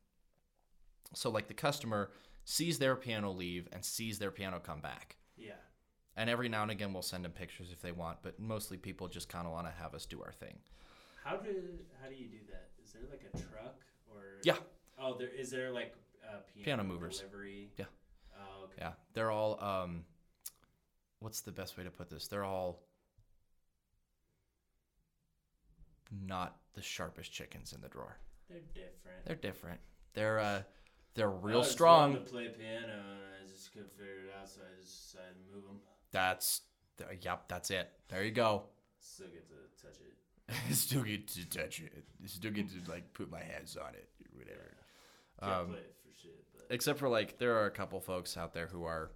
So, 1.15 1.31
like, 1.31 1.49
the 1.49 1.55
customer 1.55 2.11
sees 2.45 2.79
their 2.79 2.97
piano 2.97 3.31
leave 3.31 3.69
and 3.73 3.85
sees 3.85 4.19
their 4.19 4.31
piano 4.31 4.59
come 4.61 4.81
back. 4.81 5.17
Yeah. 5.37 5.53
And 6.17 6.29
every 6.31 6.49
now 6.49 6.63
and 6.63 6.71
again, 6.71 6.93
we'll 6.93 7.03
send 7.03 7.25
them 7.25 7.33
pictures 7.33 7.71
if 7.73 7.81
they 7.83 7.93
want, 7.93 8.19
but 8.23 8.39
mostly 8.39 8.77
people 8.77 9.09
just 9.09 9.29
kind 9.29 9.47
of 9.47 9.53
want 9.53 9.67
to 9.67 9.73
have 9.73 9.95
us 9.95 10.07
do 10.07 10.23
our 10.23 10.33
thing. 10.33 10.59
How 11.25 11.37
do 11.37 11.55
how 12.03 12.09
do 12.09 12.15
you 12.15 12.27
do 12.29 12.39
that? 12.51 12.71
Is 12.85 12.93
there 12.93 13.03
like 13.11 13.23
a 13.33 13.37
truck 13.39 13.81
or? 14.13 14.41
Yeah. 14.43 14.57
Oh, 14.99 15.17
there 15.17 15.29
is 15.29 15.51
there 15.51 15.71
like 15.71 15.95
uh, 16.25 16.39
piano, 16.53 16.65
Piano 16.65 16.85
movers. 16.85 17.19
delivery? 17.21 17.71
Yeah. 17.79 17.85
Yeah, 18.79 18.93
they're 19.15 19.31
all. 19.31 19.63
Um, 19.63 20.05
what's 21.21 21.41
the 21.43 21.53
best 21.53 21.77
way 21.77 21.85
to 21.85 21.91
put 21.91 22.11
this? 22.11 22.29
They're 22.29 22.45
all 22.45 22.83
not 26.27 26.57
the 26.75 26.83
sharpest 26.83 27.33
chickens 27.33 27.73
in 27.73 27.81
the 27.81 27.89
drawer. 27.89 28.17
They're 28.49 28.61
different. 28.75 29.25
They're 29.25 29.37
different. 29.37 29.81
They're 30.15 30.39
uh, 30.39 30.63
they're 31.15 31.31
I 31.31 31.35
real 31.41 31.61
just 31.61 31.73
strong. 31.73 32.15
to 32.15 32.21
play 32.21 32.49
piano, 32.49 32.87
and 32.93 33.45
I 33.45 33.49
just 33.51 33.73
couldn't 33.73 33.93
figure 33.93 34.27
it 34.29 34.35
out, 34.41 34.49
so 34.49 34.61
I 34.61 34.81
just 34.81 35.13
decided 35.13 35.35
to 35.35 35.55
move 35.55 35.65
them. 35.65 35.79
That's 36.11 36.63
th- 36.99 37.25
yep. 37.25 37.45
That's 37.49 37.71
it. 37.71 37.89
There 38.09 38.23
you 38.25 38.31
go. 38.31 38.65
Still 39.01 39.29
get 39.29 39.49
to 39.49 39.87
touch 39.87 39.97
it. 40.01 40.75
Still 40.75 41.03
get 41.03 41.29
to 41.29 41.49
touch 41.49 41.81
it. 41.81 42.05
Still 42.27 42.51
get 42.51 42.69
to 42.69 42.91
like 42.91 43.13
put 43.15 43.31
my 43.31 43.43
hands 43.43 43.77
on 43.77 43.95
it. 43.95 44.09
Whatever. 44.35 44.77
Can't 45.41 45.53
Um, 45.71 45.77
Except 46.73 46.99
for 46.99 47.09
like, 47.09 47.39
there 47.39 47.55
are 47.59 47.67
a 47.67 47.71
couple 47.71 48.01
folks 48.01 48.37
out 48.37 48.53
there 48.55 48.67
who 48.67 48.85
are 48.85 49.13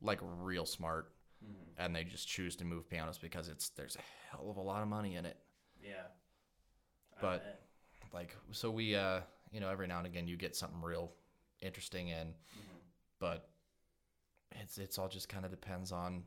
like 0.00 0.20
real 0.22 0.64
smart, 0.64 1.12
Mhm. 1.44 1.74
and 1.76 1.94
they 1.96 2.04
just 2.04 2.28
choose 2.28 2.54
to 2.56 2.64
move 2.64 2.88
pianos 2.88 3.18
because 3.18 3.48
it's 3.48 3.68
there's 3.70 3.96
a 3.96 4.02
hell 4.30 4.48
of 4.48 4.56
a 4.56 4.62
lot 4.62 4.80
of 4.82 4.88
money 4.88 5.16
in 5.16 5.26
it. 5.26 5.36
yeah. 5.82 6.06
I 7.16 7.20
but- 7.20 7.42
bet. 7.44 7.60
Like, 8.12 8.36
so 8.52 8.70
we 8.70 8.94
uh, 8.94 9.22
you 9.50 9.58
know, 9.60 9.68
every 9.68 9.86
now 9.88 9.98
and 9.98 10.06
again 10.06 10.26
you 10.28 10.36
get 10.36 10.54
something 10.56 10.80
real 10.80 11.14
interesting 11.60 12.08
in, 12.08 12.28
Mhm. 12.28 12.80
but 13.18 13.48
it's 14.52 14.78
it's 14.78 14.98
all 14.98 15.08
just 15.08 15.28
kind 15.28 15.44
of 15.44 15.50
depends 15.50 15.90
on 15.92 16.24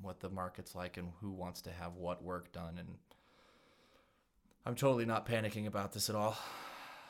what 0.00 0.20
the 0.20 0.30
market's 0.30 0.74
like 0.76 0.96
and 0.96 1.12
who 1.20 1.32
wants 1.32 1.60
to 1.62 1.72
have 1.72 1.94
what 1.96 2.22
work 2.22 2.52
done 2.52 2.78
and 2.78 2.98
I'm 4.64 4.74
totally 4.76 5.04
not 5.06 5.26
panicking 5.26 5.66
about 5.66 5.92
this 5.92 6.08
at 6.08 6.14
all. 6.16 6.36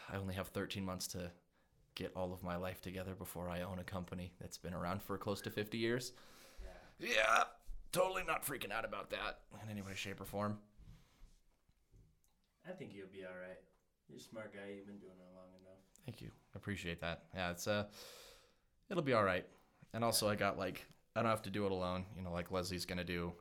I 0.08 0.16
only 0.16 0.34
have 0.34 0.48
13 0.48 0.84
months 0.84 1.06
to 1.08 1.30
get 2.00 2.12
all 2.16 2.32
of 2.32 2.42
my 2.42 2.56
life 2.56 2.80
together 2.80 3.14
before 3.14 3.50
I 3.50 3.60
own 3.60 3.78
a 3.78 3.84
company 3.84 4.32
that's 4.40 4.56
been 4.56 4.72
around 4.72 5.02
for 5.02 5.18
close 5.18 5.42
to 5.42 5.50
50 5.50 5.76
years. 5.76 6.12
yeah. 6.98 7.08
Yeah, 7.14 7.44
totally 7.92 8.22
not 8.26 8.44
freaking 8.44 8.72
out 8.72 8.84
about 8.86 9.10
that 9.10 9.40
in 9.62 9.70
any 9.70 9.82
way, 9.82 9.92
shape, 9.94 10.18
or 10.20 10.24
form. 10.24 10.58
I 12.68 12.72
think 12.72 12.92
you'll 12.94 13.08
be 13.12 13.24
all 13.24 13.36
right. 13.38 13.58
You're 14.08 14.18
a 14.18 14.20
smart 14.20 14.52
guy. 14.54 14.72
You've 14.74 14.86
been 14.86 14.98
doing 14.98 15.12
it 15.12 15.34
long 15.36 15.48
enough. 15.60 15.78
Thank 16.06 16.20
you. 16.22 16.30
Appreciate 16.54 17.00
that. 17.00 17.24
Yeah, 17.34 17.50
it's 17.50 17.66
uh 17.68 17.84
it'll 18.90 19.02
be 19.02 19.12
all 19.12 19.24
right. 19.24 19.46
And 19.94 20.02
also 20.04 20.28
I 20.28 20.36
got 20.36 20.58
like 20.58 20.84
I 21.14 21.20
don't 21.22 21.30
have 21.30 21.42
to 21.42 21.50
do 21.50 21.66
it 21.66 21.72
alone, 21.72 22.04
you 22.16 22.22
know, 22.22 22.32
like 22.32 22.50
Leslie's 22.50 22.84
going 22.86 22.98
to 22.98 23.04
do 23.04 23.32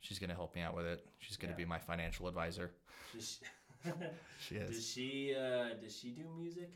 she's 0.00 0.18
going 0.18 0.30
to 0.30 0.36
help 0.36 0.54
me 0.56 0.60
out 0.62 0.74
with 0.74 0.84
it. 0.86 1.06
She's 1.20 1.36
going 1.36 1.52
to 1.52 1.58
Yeah. 1.60 1.64
be 1.64 1.68
my 1.68 1.78
financial 1.78 2.26
advisor. 2.28 2.72
Does 3.14 3.38
she, 3.84 3.90
She 4.48 4.54
does 4.66 4.86
she 4.86 5.34
uh, 5.38 5.74
does 5.82 5.96
she 5.98 6.10
do 6.10 6.24
music? 6.38 6.70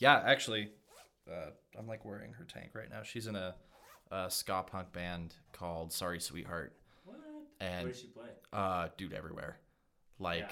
Yeah, 0.00 0.20
actually 0.24 0.70
uh 1.30 1.50
I'm 1.78 1.86
like 1.86 2.04
wearing 2.04 2.32
her 2.32 2.44
tank 2.44 2.70
right 2.74 2.90
now. 2.90 3.02
She's 3.04 3.26
in 3.28 3.36
a, 3.36 3.54
a 4.10 4.28
ska 4.30 4.64
punk 4.66 4.92
band 4.92 5.34
called 5.52 5.92
Sorry 5.92 6.18
Sweetheart. 6.18 6.74
What? 7.04 7.18
And 7.60 7.84
Where 7.84 7.92
does 7.92 8.00
she 8.00 8.08
play? 8.08 8.28
uh 8.52 8.88
dude 8.96 9.12
everywhere. 9.12 9.58
Like 10.18 10.50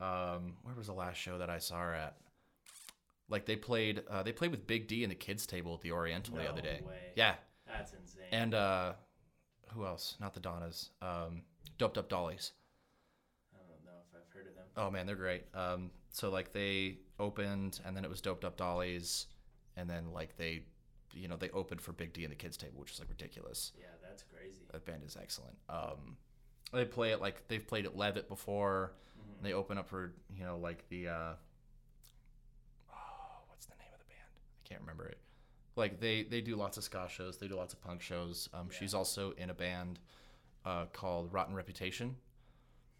um 0.00 0.54
where 0.62 0.74
was 0.74 0.88
the 0.88 0.92
last 0.94 1.16
show 1.16 1.38
that 1.38 1.48
I 1.50 1.58
saw 1.58 1.78
her 1.80 1.94
at? 1.94 2.16
Like 3.28 3.46
they 3.46 3.56
played 3.56 4.02
uh 4.10 4.22
they 4.22 4.32
played 4.32 4.50
with 4.50 4.66
Big 4.66 4.88
D 4.88 5.04
and 5.04 5.10
the 5.10 5.16
kids 5.16 5.46
table 5.46 5.74
at 5.74 5.80
the 5.82 5.92
Oriental 5.92 6.36
the 6.36 6.48
other 6.50 6.62
day. 6.62 6.80
way. 6.86 7.12
Yeah. 7.14 7.34
That's 7.66 7.92
insane. 7.92 8.22
And 8.32 8.54
uh 8.54 8.92
who 9.72 9.84
else? 9.84 10.16
Not 10.20 10.34
the 10.34 10.40
Donnas. 10.40 10.90
Um 11.02 11.42
Doped 11.78 11.98
Up 11.98 12.08
Dollies. 12.08 12.52
I 13.54 13.58
don't 13.68 13.84
know 13.84 14.00
if 14.08 14.16
I've 14.16 14.32
heard 14.34 14.46
of 14.48 14.54
them. 14.54 14.64
Oh 14.76 14.90
man, 14.90 15.06
they're 15.06 15.14
great. 15.16 15.44
Um 15.54 15.90
so 16.16 16.30
like 16.30 16.50
they 16.54 16.96
opened 17.18 17.78
and 17.84 17.94
then 17.94 18.02
it 18.04 18.08
was 18.08 18.22
Doped 18.22 18.42
Up 18.42 18.56
Dollies 18.56 19.26
and 19.76 19.88
then 19.90 20.12
like 20.14 20.34
they 20.38 20.62
you 21.12 21.28
know, 21.28 21.36
they 21.36 21.50
opened 21.50 21.80
for 21.82 21.92
Big 21.92 22.12
D 22.14 22.24
and 22.24 22.32
the 22.32 22.36
kids 22.36 22.56
table, 22.56 22.80
which 22.80 22.92
is 22.92 22.98
like 22.98 23.08
ridiculous. 23.10 23.72
Yeah, 23.78 23.86
that's 24.02 24.22
crazy. 24.22 24.62
That 24.72 24.86
band 24.86 25.02
is 25.06 25.16
excellent. 25.20 25.56
Um 25.68 26.16
they 26.72 26.86
play 26.86 27.10
it 27.12 27.20
like 27.20 27.46
they've 27.48 27.66
played 27.66 27.84
at 27.84 27.96
Levitt 27.96 28.28
before. 28.28 28.92
Mhm. 29.18 29.42
They 29.42 29.52
open 29.52 29.76
up 29.76 29.88
for 29.88 30.12
you 30.34 30.44
know 30.44 30.56
like 30.56 30.88
the 30.88 31.08
uh, 31.08 31.32
oh 32.92 33.42
what's 33.48 33.66
the 33.66 33.74
name 33.78 33.92
of 33.92 33.98
the 34.00 34.06
band? 34.06 34.32
I 34.64 34.68
can't 34.68 34.80
remember 34.80 35.06
it. 35.06 35.18
Like 35.76 36.00
they 36.00 36.22
they 36.24 36.40
do 36.40 36.56
lots 36.56 36.76
of 36.78 36.84
ska 36.84 37.06
shows. 37.10 37.36
They 37.36 37.48
do 37.48 37.56
lots 37.56 37.74
of 37.74 37.80
punk 37.82 38.00
shows. 38.00 38.48
Um, 38.54 38.68
Yeah. 38.70 38.78
She's 38.78 38.94
also 38.94 39.32
in 39.32 39.50
a 39.50 39.54
band 39.54 39.98
uh, 40.64 40.86
called 40.92 41.32
Rotten 41.32 41.54
Reputation, 41.54 42.16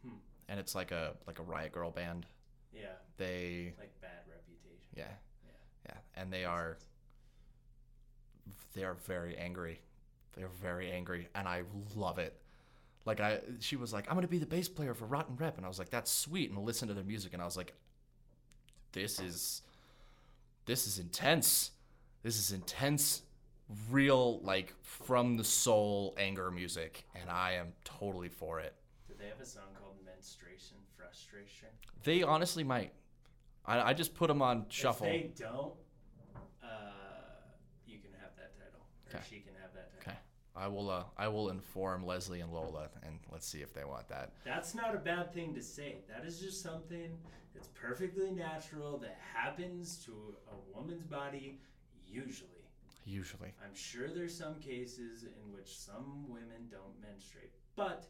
Hmm. 0.05 0.17
and 0.49 0.61
it's 0.61 0.75
like 0.75 0.93
a 0.93 1.15
like 1.27 1.39
a 1.39 1.43
riot 1.43 1.73
girl 1.73 1.91
band. 1.91 2.27
Yeah, 2.79 2.89
They 3.17 3.73
like 3.79 3.99
bad 4.01 4.23
reputation. 4.29 4.87
yeah 4.95 5.05
Yeah. 5.45 5.53
yeah, 5.95 6.21
and 6.23 6.33
they 6.33 6.45
are 6.45 6.77
they 8.75 8.85
are 8.85 8.95
very 8.95 9.37
angry. 9.37 9.81
They're 10.35 10.49
very 10.49 10.91
angry, 10.91 11.29
and 11.35 11.49
I 11.49 11.63
love 11.95 12.19
it. 12.19 12.39
Like 13.07 13.21
I, 13.21 13.41
she 13.61 13.77
was 13.77 13.93
like, 13.93 14.07
"I'm 14.09 14.15
gonna 14.17 14.29
be 14.29 14.39
the 14.39 14.47
bass 14.47 14.69
player 14.69 14.93
for 14.95 15.07
Rotten 15.07 15.37
Rep," 15.37 15.57
and 15.57 15.65
I 15.65 15.69
was 15.69 15.79
like, 15.79 15.91
"That's 15.91 16.11
sweet." 16.11 16.51
And 16.51 16.59
listen 16.65 16.89
to 16.89 16.95
their 16.95 17.05
music, 17.05 17.33
and 17.33 17.41
I 17.41 17.45
was 17.47 17.57
like, 17.57 17.73
"This 18.93 19.19
is, 19.21 19.63
this 20.67 20.87
is 20.87 20.99
intense. 20.99 21.71
This 22.23 22.37
is 22.39 22.53
intense, 22.53 23.23
real, 23.91 24.41
like 24.41 24.75
from 24.83 25.37
the 25.37 25.45
soul 25.45 26.15
anger 26.19 26.51
music, 26.51 27.05
and 27.15 27.31
I 27.31 27.53
am 27.53 27.73
totally 27.85 28.29
for 28.29 28.61
it." 28.61 28.75
Do 29.09 29.15
they 29.19 29.29
have 29.29 29.41
a 29.41 29.47
song 29.47 29.65
called 29.79 29.86
Menstruation 30.17 30.77
Frustration? 30.97 31.69
They 32.05 32.23
honestly 32.23 32.65
might. 32.65 32.93
I, 33.65 33.91
I 33.91 33.95
just 33.95 34.15
put 34.15 34.29
them 34.29 34.41
on 34.41 34.67
shuffle. 34.69 35.07
If 35.07 35.13
they 35.13 35.45
don't, 35.45 35.73
uh, 36.63 36.67
you 37.87 37.99
can 37.99 38.11
have 38.21 38.31
that 38.37 38.55
title, 38.57 38.81
or 39.13 39.15
Okay. 39.17 39.25
she 39.29 39.41
can 39.41 39.53
have 39.61 39.73
that 39.75 39.91
title. 39.99 40.13
Okay. 40.13 40.19
I 40.57 40.69
will. 40.69 40.89
Uh, 40.89 41.05
I 41.19 41.29
will 41.29 41.51
inform 41.51 42.07
Leslie 42.07 42.41
and 42.41 42.53
Lola, 42.53 42.89
and 43.03 43.19
let's 43.31 43.47
see 43.47 43.61
if 43.61 43.75
they 43.75 43.85
want 43.85 44.09
that. 44.09 44.33
That's 44.45 44.75
not 44.75 44.95
a 44.95 44.99
bad 44.99 45.35
thing 45.35 45.55
to 45.55 45.63
say. 45.63 45.97
That 46.09 46.25
is 46.27 46.41
just 46.41 46.63
something 46.63 47.11
that's 47.55 47.69
perfectly 47.69 48.31
natural 48.31 48.97
that 48.99 49.19
happens 49.35 50.03
to 50.07 50.13
a 50.51 50.77
woman's 50.79 51.05
body 51.05 51.61
usually. 52.07 52.51
Usually. 53.05 53.53
I'm 53.65 53.75
sure 53.75 54.09
there's 54.09 54.37
some 54.37 54.57
cases 54.57 55.25
in 55.25 55.53
which 55.53 55.77
some 55.79 56.25
women 56.29 56.69
don't 56.71 57.01
menstruate, 57.01 57.53
but 57.77 58.07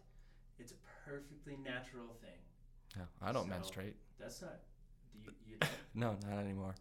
it's 0.58 0.72
a 0.72 1.08
perfectly 1.08 1.56
natural 1.64 2.14
thing. 2.20 2.38
No, 2.96 3.02
I 3.22 3.32
don't 3.32 3.44
So- 3.44 3.50
menstruate. 3.50 3.96
That's 4.18 4.40
not. 4.42 4.58
Do 5.24 5.30
you, 5.46 5.56
you? 5.60 5.68
No, 5.94 6.16
not 6.28 6.38
anymore. 6.38 6.74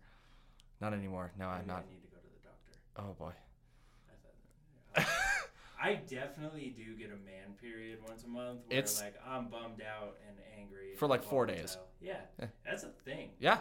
Not 0.81 0.93
anymore. 0.93 1.31
No, 1.39 1.47
I'm 1.47 1.65
not. 1.68 1.85
I 1.88 1.89
need 1.93 2.02
to 2.02 2.07
go 2.07 2.18
to 2.18 2.23
the 2.23 2.47
doctor. 2.47 2.72
Oh 2.97 3.14
boy. 3.18 3.31
I 4.10 4.14
thought. 5.02 5.07
I 5.81 5.95
definitely 5.95 6.73
do 6.76 6.95
get 6.95 7.07
a 7.11 7.15
man 7.26 7.53
period 7.61 7.99
once 8.07 8.23
a 8.23 8.27
month 8.27 8.61
where 8.68 8.80
It's- 8.80 9.02
like 9.02 9.15
I'm 9.27 9.47
bummed 9.49 9.81
out 9.81 10.18
and 10.27 10.38
angry 10.60 10.95
For, 10.97 11.06
and 11.06 11.10
like, 11.10 11.23
four 11.23 11.45
days. 11.45 11.77
Yeah, 12.02 12.18
Yeah. 12.39 12.47
that's 12.65 12.84
a 12.84 12.89
thing. 13.06 13.31
Yeah. 13.39 13.60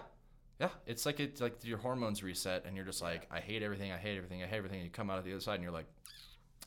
Yeah. 0.60 0.68
It's 0.86 1.04
like 1.04 1.18
it's 1.20 1.40
like 1.40 1.64
your 1.64 1.78
hormones 1.78 2.22
reset 2.22 2.64
and 2.64 2.76
you're 2.76 2.84
just 2.86 3.02
like, 3.02 3.26
I 3.30 3.40
hate 3.40 3.62
everything, 3.62 3.90
I 3.92 3.96
hate 3.96 4.16
everything, 4.16 4.42
I 4.42 4.46
hate 4.46 4.56
everything. 4.58 4.78
And 4.78 4.84
you 4.86 4.90
come 4.92 5.10
out 5.10 5.18
of 5.18 5.24
the 5.24 5.32
other 5.32 5.40
side 5.40 5.54
and 5.54 5.62
you're 5.64 5.72
like, 5.72 5.86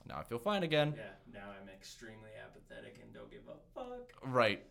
now 0.08 0.18
I 0.20 0.24
feel 0.24 0.40
fine 0.40 0.64
again. 0.64 0.94
Yeah, 0.98 1.04
now 1.40 1.48
I'm 1.50 1.70
extremely 1.70 2.30
apathetic 2.44 3.00
and 3.04 3.14
don't 3.14 3.30
give 3.32 3.42
a 3.48 3.58
fuck. 3.80 4.12
Right. 4.24 4.64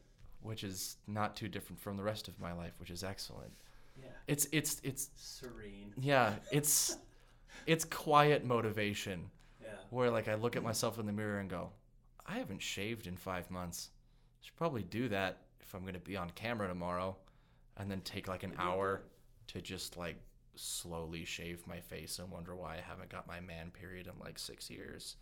Which 0.43 0.65
is 0.65 0.97
not 1.07 1.35
too 1.37 1.49
different 1.49 1.81
from 1.81 1.97
the 1.97 2.03
rest 2.03 2.29
of 2.29 2.39
my 2.41 2.53
life, 2.53 2.73
which 2.79 2.91
is 2.91 3.03
excellent. 3.03 3.53
Yeah, 4.01 4.09
It's 4.27 4.47
it's 4.53 4.81
it's 4.85 5.09
serene. 5.17 5.93
yeah, 5.99 6.35
it's 6.53 6.99
it's 7.67 7.85
quiet 7.85 8.45
motivation 8.45 9.31
Yeah, 9.63 9.69
where 9.91 10.11
like 10.11 10.29
I 10.29 10.35
look 10.35 10.55
at 10.57 10.63
myself 10.63 10.99
in 10.99 11.07
the 11.07 11.13
mirror 11.13 11.39
and 11.39 11.49
go, 11.51 11.71
I 12.27 12.39
haven't 12.39 12.61
shaved 12.63 13.07
in 13.07 13.17
five 13.17 13.51
months. 13.51 13.89
I 14.41 14.45
should 14.47 14.57
probably 14.57 14.83
do 14.83 15.09
that 15.09 15.39
if 15.61 15.75
I'm 15.75 15.85
gonna 15.85 15.99
be 15.99 16.17
on 16.17 16.31
camera 16.31 16.69
tomorrow, 16.69 17.17
and 17.79 17.91
then 17.91 18.01
take 18.03 18.29
like 18.29 18.43
an 18.45 18.53
hour 18.59 19.03
to 19.49 19.61
just 19.63 19.97
like 19.97 20.17
slowly 20.57 21.25
shave 21.25 21.67
my 21.67 21.81
face 21.81 22.19
and 22.19 22.31
wonder 22.31 22.55
why 22.57 22.75
I 22.77 22.81
haven't 22.81 23.11
got 23.11 23.27
my 23.27 23.41
man 23.41 23.71
period 23.71 24.07
in 24.07 24.13
like 24.19 24.39
six 24.39 24.71
years. 24.71 25.17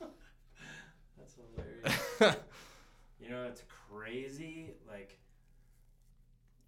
that's 0.00 1.34
hilarious. 1.34 2.00
you 3.20 3.28
know, 3.30 3.44
it's 3.44 3.62
crazy, 3.90 4.74
like 4.88 5.18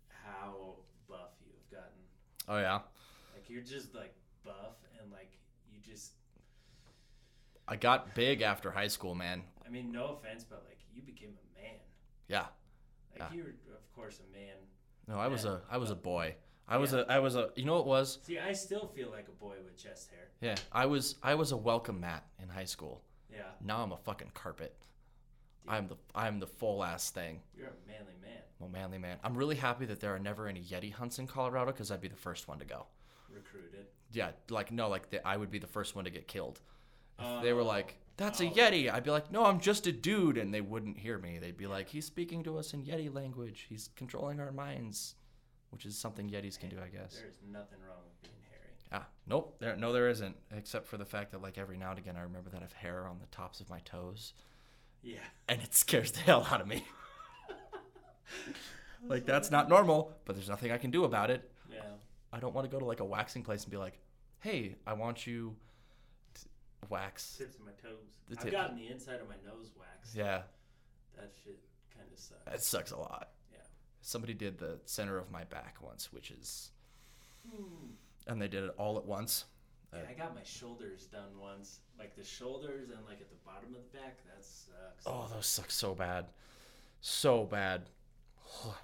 how 0.09 0.75
buff 1.09 1.31
you've 1.47 1.71
gotten. 1.71 1.99
oh 2.49 2.59
yeah, 2.59 2.81
Like 3.35 3.49
you're 3.49 3.63
just 3.63 3.95
like 3.95 4.15
buff 4.45 4.77
and 5.01 5.11
like 5.13 5.31
you 5.73 5.81
just. 5.81 6.13
I 7.69 7.77
got 7.77 8.15
big 8.17 8.43
after 8.43 8.71
high 8.71 8.89
school, 8.89 9.15
man. 9.15 9.43
I 9.65 9.69
mean, 9.71 9.93
no 9.93 10.19
offense, 10.21 10.45
but 10.49 10.65
like 10.69 10.79
you 10.93 11.03
became 11.03 11.31
a 11.31 11.61
man. 11.63 11.77
Yeah. 12.29 12.47
Like 13.13 13.31
Yeah. 13.31 13.37
you 13.37 13.43
were, 13.45 13.51
of 13.77 13.95
course, 13.95 14.19
a 14.19 14.37
man. 14.37 14.57
No, 15.07 15.19
I 15.19 15.29
was 15.29 15.45
a 15.45 15.61
I 15.71 15.77
was 15.77 15.91
a 15.91 15.95
boy. 15.97 16.35
I 16.71 16.77
was 16.79 16.93
Yeah. 16.93 17.01
a 17.01 17.13
I 17.17 17.19
was 17.19 17.35
a 17.37 17.51
you 17.57 17.65
know 17.65 17.75
what 17.75 17.81
it 17.81 17.87
was? 17.87 18.19
See, 18.23 18.39
I 18.39 18.53
still 18.53 18.87
feel 18.95 19.11
like 19.11 19.27
a 19.29 19.33
boy 19.33 19.57
with 19.65 19.77
chest 19.77 20.11
hair. 20.11 20.29
Yeah, 20.41 20.55
I 20.73 20.87
was 20.87 21.17
I 21.23 21.35
was 21.35 21.53
a 21.53 21.57
welcome 21.57 22.01
mat 22.01 22.25
in 22.43 22.49
high 22.49 22.65
school. 22.65 23.03
Yeah, 23.33 23.43
Now 23.61 23.83
I'm 23.83 23.93
a 23.93 23.97
fucking 23.99 24.31
carpet. 24.35 24.75
I'm 25.69 25.89
the 25.89 25.97
I'm 26.15 26.39
the 26.41 26.47
full 26.47 26.83
ass 26.83 27.11
thing. 27.11 27.41
you're 27.57 27.69
a 27.69 27.87
manly 27.87 28.15
man. 28.23 28.39
I'm 28.61 28.67
a 28.69 28.71
manly 28.71 28.99
man. 28.99 29.19
I'm 29.23 29.37
really 29.37 29.57
happy 29.57 29.85
that 29.87 30.01
there 30.01 30.15
are 30.15 30.19
never 30.19 30.47
any 30.49 30.63
Yeti 30.63 30.93
hunts 30.93 31.19
in 31.19 31.27
Colorado 31.27 31.73
because 31.73 31.91
I'd 31.91 32.01
be 32.01 32.09
the 32.09 32.17
first 32.17 32.49
one 32.49 32.59
to 32.61 32.65
go. 32.65 32.87
Recruited. 33.29 33.87
Yeah, 34.13 34.31
like 34.49 34.73
no, 34.73 34.89
like 34.89 35.11
the, 35.11 35.27
I 35.27 35.37
would 35.37 35.51
be 35.51 35.59
the 35.59 35.67
first 35.69 35.95
one 35.95 36.05
to 36.05 36.11
get 36.11 36.27
killed. 36.29 36.61
If 37.19 37.43
they 37.43 37.53
were 37.53 37.61
Oh, 37.61 37.67
like, 37.67 37.97
"That's 38.17 38.41
a 38.41 38.47
oh. 38.47 38.51
Yeti," 38.51 38.91
I'd 38.91 39.05
be 39.05 39.11
like, 39.11 39.31
"No, 39.31 39.45
I'm 39.45 39.61
just 39.61 39.87
a 39.87 39.93
dude," 39.93 40.39
and 40.39 40.53
they 40.55 40.63
wouldn't 40.63 40.99
hear 40.99 41.19
me. 41.19 41.39
They'd 41.39 41.57
be 41.57 41.67
like, 41.67 41.89
"He's 41.89 42.07
speaking 42.07 42.43
to 42.45 42.57
us 42.59 42.73
in 42.73 42.83
Yeti 42.85 43.13
language. 43.15 43.67
He's 43.69 43.91
controlling 43.95 44.41
our 44.41 44.51
minds," 44.51 45.15
which 45.71 45.87
is 45.87 45.97
something 45.99 46.29
Yetis 46.29 46.59
can 46.59 46.69
do, 46.69 46.77
I 46.85 46.89
guess. 46.89 47.15
There's 47.15 47.35
nothing 47.51 47.79
wrong 47.87 47.99
with 48.05 48.23
being 48.23 48.35
hairy. 48.51 48.73
Ah, 48.93 49.07
nope. 49.27 49.57
There, 49.61 49.77
no, 49.77 49.93
there 49.93 50.09
isn't. 50.09 50.37
Except 50.55 50.87
for 50.87 50.97
the 50.97 51.05
fact 51.05 51.31
that, 51.33 51.41
like, 51.43 51.59
every 51.59 51.77
now 51.77 51.91
and 51.91 51.99
again, 51.99 52.17
I 52.17 52.23
remember 52.23 52.51
that 52.51 52.59
I 52.59 52.63
have 52.63 52.73
hair 52.73 53.07
on 53.07 53.19
the 53.21 53.27
tops 53.27 53.61
of 53.61 53.69
my 53.71 53.79
toes, 53.81 54.35
Yeah. 55.03 55.19
and 55.49 55.61
it 55.63 55.75
scares 55.75 56.13
the 56.13 56.21
hell 56.21 56.47
out 56.51 56.61
of 56.61 56.67
me. 56.67 56.85
like, 59.07 59.25
that's 59.25 59.51
not 59.51 59.69
normal, 59.69 60.13
but 60.25 60.37
there's 60.37 60.49
nothing 60.49 60.71
I 60.73 60.79
can 60.79 60.91
do 60.91 61.05
about 61.05 61.31
it. 61.31 61.51
Yeah. 61.73 61.81
I 62.33 62.39
don't 62.41 62.55
want 62.55 62.65
to 62.69 62.71
go 62.71 62.79
to 62.79 62.85
like 62.85 63.01
a 63.01 63.05
waxing 63.05 63.43
place 63.43 63.63
and 63.65 63.71
be 63.71 63.77
like, 63.77 63.99
"Hey, 64.41 64.77
I 64.87 64.93
want 64.93 65.27
you 65.27 65.57
to 66.35 66.41
wax." 66.89 67.37
Tips 67.39 67.57
of 67.57 67.63
my 67.65 67.73
toes. 67.83 68.19
The 68.29 68.37
I've 68.41 68.51
gotten 68.53 68.77
the 68.77 68.89
inside 68.89 69.21
of 69.21 69.29
my 69.29 69.35
nose 69.45 69.71
waxed. 69.79 70.15
Yeah, 70.15 70.43
That 71.17 71.33
shit 71.45 71.59
kind 71.97 72.07
of 72.13 72.19
sucks. 72.19 72.55
it 72.55 72.63
sucks 72.63 72.91
a 72.93 72.97
lot. 72.99 73.31
Somebody 74.03 74.35
did 74.35 74.59
the 74.59 74.79
center 74.87 75.19
of 75.19 75.31
my 75.31 75.45
back 75.45 75.77
once, 75.83 76.13
which 76.13 76.31
is, 76.31 76.71
and 78.27 78.41
they 78.41 78.49
did 78.49 78.65
it 78.65 78.75
all 78.79 78.97
at 78.97 79.05
once. 79.05 79.45
Yeah, 79.93 80.01
I 80.09 80.13
got 80.15 80.35
my 80.35 80.45
shoulders 80.45 81.07
done 81.07 81.39
once. 81.41 81.81
Like 81.99 82.15
the 82.15 82.25
shoulders 82.25 82.91
and 82.91 82.99
like 83.07 83.21
at 83.21 83.29
the 83.29 83.41
bottom 83.45 83.75
of 83.75 83.83
the 83.83 83.99
back. 83.99 84.19
That 84.25 84.45
sucks. 84.45 85.05
Oh, 85.05 85.27
those 85.35 85.47
suck 85.47 85.71
so 85.71 85.95
bad, 85.95 86.27
so 87.01 87.45
bad. 87.45 87.83
Yeah. 88.65 88.73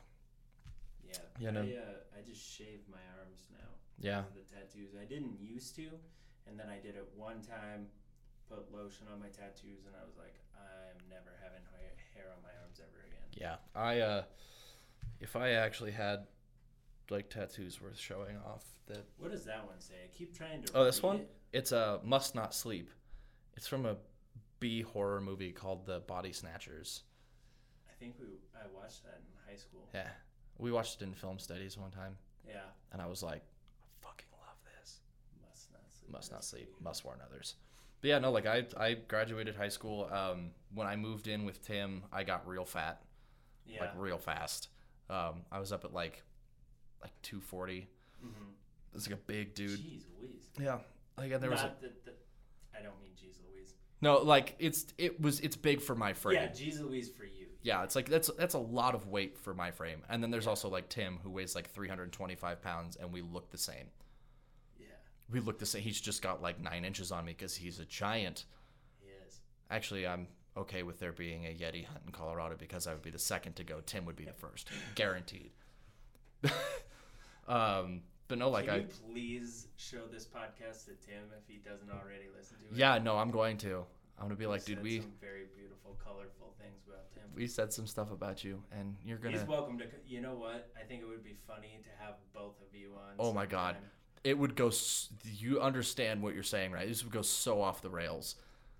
You 1.38 1.52
know. 1.52 1.60
I, 1.60 1.76
uh, 1.76 2.16
I 2.16 2.24
just 2.26 2.40
shave 2.40 2.80
my 2.90 3.04
arms 3.20 3.44
now. 3.52 3.68
Yeah. 4.00 4.22
The 4.32 4.40
tattoos. 4.48 4.96
I 5.00 5.04
didn't 5.04 5.36
used 5.38 5.76
to, 5.76 5.84
and 6.48 6.58
then 6.58 6.68
I 6.68 6.80
did 6.80 6.96
it 6.96 7.06
one 7.14 7.42
time. 7.42 7.88
Put 8.48 8.72
lotion 8.72 9.06
on 9.12 9.20
my 9.20 9.28
tattoos, 9.28 9.84
and 9.84 9.94
I 10.00 10.04
was 10.06 10.16
like, 10.16 10.40
I'm 10.56 10.96
never 11.10 11.36
having 11.42 11.60
hair 11.76 11.92
hair 12.14 12.32
on 12.32 12.40
my 12.42 12.54
arms 12.62 12.80
ever 12.80 13.04
again. 13.04 13.28
Yeah, 13.36 13.56
I 13.74 14.00
uh, 14.00 14.22
if 15.20 15.36
I 15.36 15.50
actually 15.52 15.92
had 15.92 16.26
like 17.10 17.30
tattoos 17.30 17.80
worth 17.80 17.98
showing 17.98 18.36
off, 18.38 18.64
that 18.86 19.04
What 19.18 19.30
does 19.30 19.44
that 19.44 19.64
one 19.66 19.80
say? 19.80 19.94
I 20.04 20.16
keep 20.16 20.36
trying 20.36 20.62
to. 20.62 20.72
oh, 20.74 20.84
this 20.84 21.02
read 21.02 21.08
one, 21.08 21.16
it. 21.18 21.30
it's 21.52 21.72
a 21.72 22.00
must 22.04 22.34
not 22.34 22.54
sleep. 22.54 22.90
It's 23.56 23.66
from 23.66 23.86
a 23.86 23.96
B 24.60 24.82
horror 24.82 25.20
movie 25.20 25.52
called 25.52 25.86
The 25.86 26.00
Body 26.00 26.32
Snatchers. 26.32 27.02
I 27.88 27.92
think 27.98 28.16
we. 28.20 28.26
I 28.54 28.66
watched 28.74 29.04
that 29.04 29.20
in 29.20 29.50
high 29.52 29.56
school. 29.58 29.88
Yeah, 29.94 30.08
we 30.58 30.72
watched 30.72 31.00
it 31.00 31.04
in 31.04 31.14
film 31.14 31.38
studies 31.38 31.78
one 31.78 31.90
time, 31.90 32.16
Yeah. 32.46 32.60
and 32.92 33.00
I 33.00 33.06
was 33.06 33.22
like, 33.22 33.42
I 33.82 34.06
fucking 34.06 34.26
love 34.32 34.56
this. 34.80 35.00
Must 35.48 35.70
not 35.72 35.82
sleep. 35.92 36.10
Must 36.12 36.32
not 36.32 36.44
sleep, 36.44 36.68
must 36.82 37.04
warn 37.04 37.18
others. 37.24 37.54
But 38.02 38.08
yeah, 38.08 38.18
no, 38.18 38.30
like 38.32 38.46
I 38.46 38.66
I 38.76 38.94
graduated 38.94 39.56
high 39.56 39.68
school. 39.70 40.08
Um, 40.12 40.50
when 40.74 40.86
I 40.86 40.96
moved 40.96 41.28
in 41.28 41.44
with 41.44 41.62
Tim, 41.64 42.02
I 42.12 42.24
got 42.24 42.46
real 42.48 42.64
fat. 42.64 43.00
Yeah. 43.66 43.80
like 43.80 43.92
real 43.96 44.18
fast. 44.18 44.68
Um, 45.08 45.42
I 45.52 45.58
was 45.60 45.72
up 45.72 45.84
at 45.84 45.92
like 45.92 46.22
like 47.02 47.12
240. 47.22 47.86
mm-hmm. 48.24 48.30
It's 48.94 49.06
like 49.08 49.18
a 49.18 49.22
big 49.22 49.54
dude. 49.54 49.78
Jeez 49.78 50.02
Louise. 50.20 50.50
Yeah. 50.58 50.78
Like 51.18 51.32
and 51.32 51.42
there 51.42 51.50
was 51.50 51.60
a, 51.60 51.64
Not 51.64 51.80
that, 51.82 52.04
that. 52.06 52.18
I 52.78 52.82
don't 52.82 53.00
mean 53.00 53.10
Jeez 53.12 53.36
Louise. 53.52 53.74
no 54.00 54.18
like 54.18 54.54
it's 54.58 54.86
it 54.98 55.20
was 55.20 55.40
it's 55.40 55.56
big 55.56 55.80
for 55.80 55.94
my 55.94 56.12
frame. 56.12 56.36
Yeah, 56.36 56.48
Jeez 56.48 56.80
Louise 56.80 57.08
for 57.10 57.24
you. 57.24 57.46
Yeah, 57.62 57.82
it's 57.84 57.94
like 57.96 58.08
that's 58.08 58.30
that's 58.38 58.54
a 58.54 58.58
lot 58.58 58.94
of 58.94 59.06
weight 59.08 59.36
for 59.38 59.52
my 59.54 59.70
frame. 59.70 60.02
And 60.08 60.22
then 60.22 60.30
there's 60.30 60.46
also 60.46 60.68
like 60.68 60.88
Tim 60.88 61.18
who 61.22 61.30
weighs 61.30 61.54
like 61.54 61.68
325 61.70 62.62
pounds, 62.62 62.96
and 62.96 63.12
we 63.12 63.22
look 63.22 63.50
the 63.50 63.58
same. 63.58 63.86
Yeah, 64.78 64.86
We 65.30 65.40
look 65.40 65.58
the 65.58 65.66
same. 65.66 65.82
He's 65.82 66.00
just 66.00 66.22
got 66.22 66.40
like 66.40 66.60
nine 66.60 66.84
inches 66.84 67.10
on 67.12 67.24
me 67.24 67.32
because 67.32 67.56
he's 67.56 67.80
a 67.80 67.84
giant. 67.84 68.44
he 69.00 69.08
is. 69.26 69.40
Actually, 69.70 70.06
I'm 70.06 70.28
okay 70.56 70.82
with 70.82 70.98
there 70.98 71.12
being 71.12 71.46
a 71.46 71.50
Yeti 71.50 71.84
hunt 71.84 72.00
in 72.06 72.12
Colorado 72.12 72.56
because 72.58 72.86
I 72.86 72.92
would 72.92 73.02
be 73.02 73.10
the 73.10 73.18
second 73.18 73.54
to 73.56 73.64
go. 73.64 73.80
Tim 73.84 74.04
would 74.06 74.16
be 74.16 74.24
the 74.24 74.32
first, 74.32 74.68
guaranteed. 74.94 75.50
um, 77.48 78.02
but 78.28 78.38
no, 78.38 78.50
like 78.50 78.66
Can 78.66 78.74
I. 78.74 78.78
you 78.78 78.86
please 79.10 79.68
show 79.76 80.06
this 80.10 80.24
podcast 80.24 80.86
to 80.86 80.92
Tim 81.06 81.22
if 81.36 81.46
he 81.46 81.58
doesn't 81.58 81.90
already 81.90 82.26
listen 82.36 82.56
to 82.58 82.74
it? 82.74 82.78
Yeah, 82.78 82.98
no, 82.98 83.16
I'm 83.16 83.30
going 83.30 83.56
to. 83.58 83.84
I'm 84.18 84.24
gonna 84.24 84.34
be 84.36 84.46
like, 84.46 84.64
dude, 84.64 84.82
we 84.82 85.00
some 85.00 85.12
very 85.20 85.44
beautiful, 85.54 85.96
colorful 86.02 86.54
things 86.58 86.80
about 86.88 87.12
Tim. 87.12 87.24
we 87.34 87.46
said 87.46 87.72
some 87.72 87.86
stuff 87.86 88.10
about 88.10 88.42
you, 88.42 88.62
and 88.72 88.96
you're 89.04 89.18
gonna. 89.18 89.38
He's 89.38 89.46
welcome 89.46 89.78
to. 89.78 89.84
You 90.06 90.22
know 90.22 90.34
what? 90.34 90.70
I 90.80 90.84
think 90.84 91.02
it 91.02 91.06
would 91.06 91.22
be 91.22 91.36
funny 91.46 91.80
to 91.82 92.04
have 92.04 92.14
both 92.34 92.54
of 92.60 92.74
you 92.74 92.92
on. 92.94 93.14
Oh 93.18 93.32
my 93.32 93.46
God. 93.46 93.76
It 94.24 94.36
would 94.36 94.56
go. 94.56 94.72
You 95.22 95.60
understand 95.60 96.22
what 96.22 96.34
you're 96.34 96.42
saying, 96.42 96.72
right? 96.72 96.88
This 96.88 97.04
would 97.04 97.12
go 97.12 97.22
so 97.22 97.60
off 97.60 97.82
the 97.82 97.90
rails. 97.90 98.36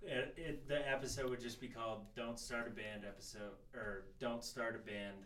It, 0.06 0.34
it, 0.36 0.68
the 0.68 0.88
episode 0.88 1.30
would 1.30 1.40
just 1.40 1.60
be 1.60 1.68
called 1.68 2.02
"Don't 2.14 2.38
Start 2.38 2.68
a 2.68 2.70
Band" 2.70 3.04
episode, 3.04 3.52
or 3.74 4.04
"Don't 4.20 4.44
Start 4.44 4.76
a 4.76 4.78
Band." 4.78 5.16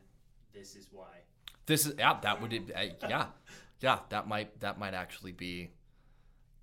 This 0.55 0.75
is 0.75 0.89
why. 0.91 1.19
This 1.67 1.87
is 1.87 1.95
yeah. 1.99 2.19
That 2.23 2.41
would 2.41 2.53
uh, 2.55 2.81
yeah, 3.09 3.27
yeah. 3.81 3.99
That 4.09 4.27
might 4.27 4.59
that 4.61 4.79
might 4.79 4.95
actually 4.95 5.33
be. 5.33 5.71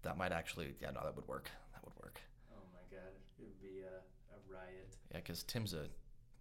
That 0.01 0.17
might 0.17 0.31
actually 0.31 0.73
yeah. 0.81 0.91
No, 0.91 1.01
that 1.03 1.15
would 1.15 1.27
work. 1.27 1.51
That 1.73 1.83
would 1.85 1.93
work. 2.03 2.19
Oh 2.51 2.63
my 2.73 2.95
God, 2.95 3.11
it 3.39 3.43
would 3.43 3.61
be 3.61 3.81
a, 3.81 4.35
a 4.35 4.53
riot. 4.53 4.95
Yeah, 5.11 5.17
because 5.17 5.43
Tim's 5.43 5.73
a. 5.73 5.85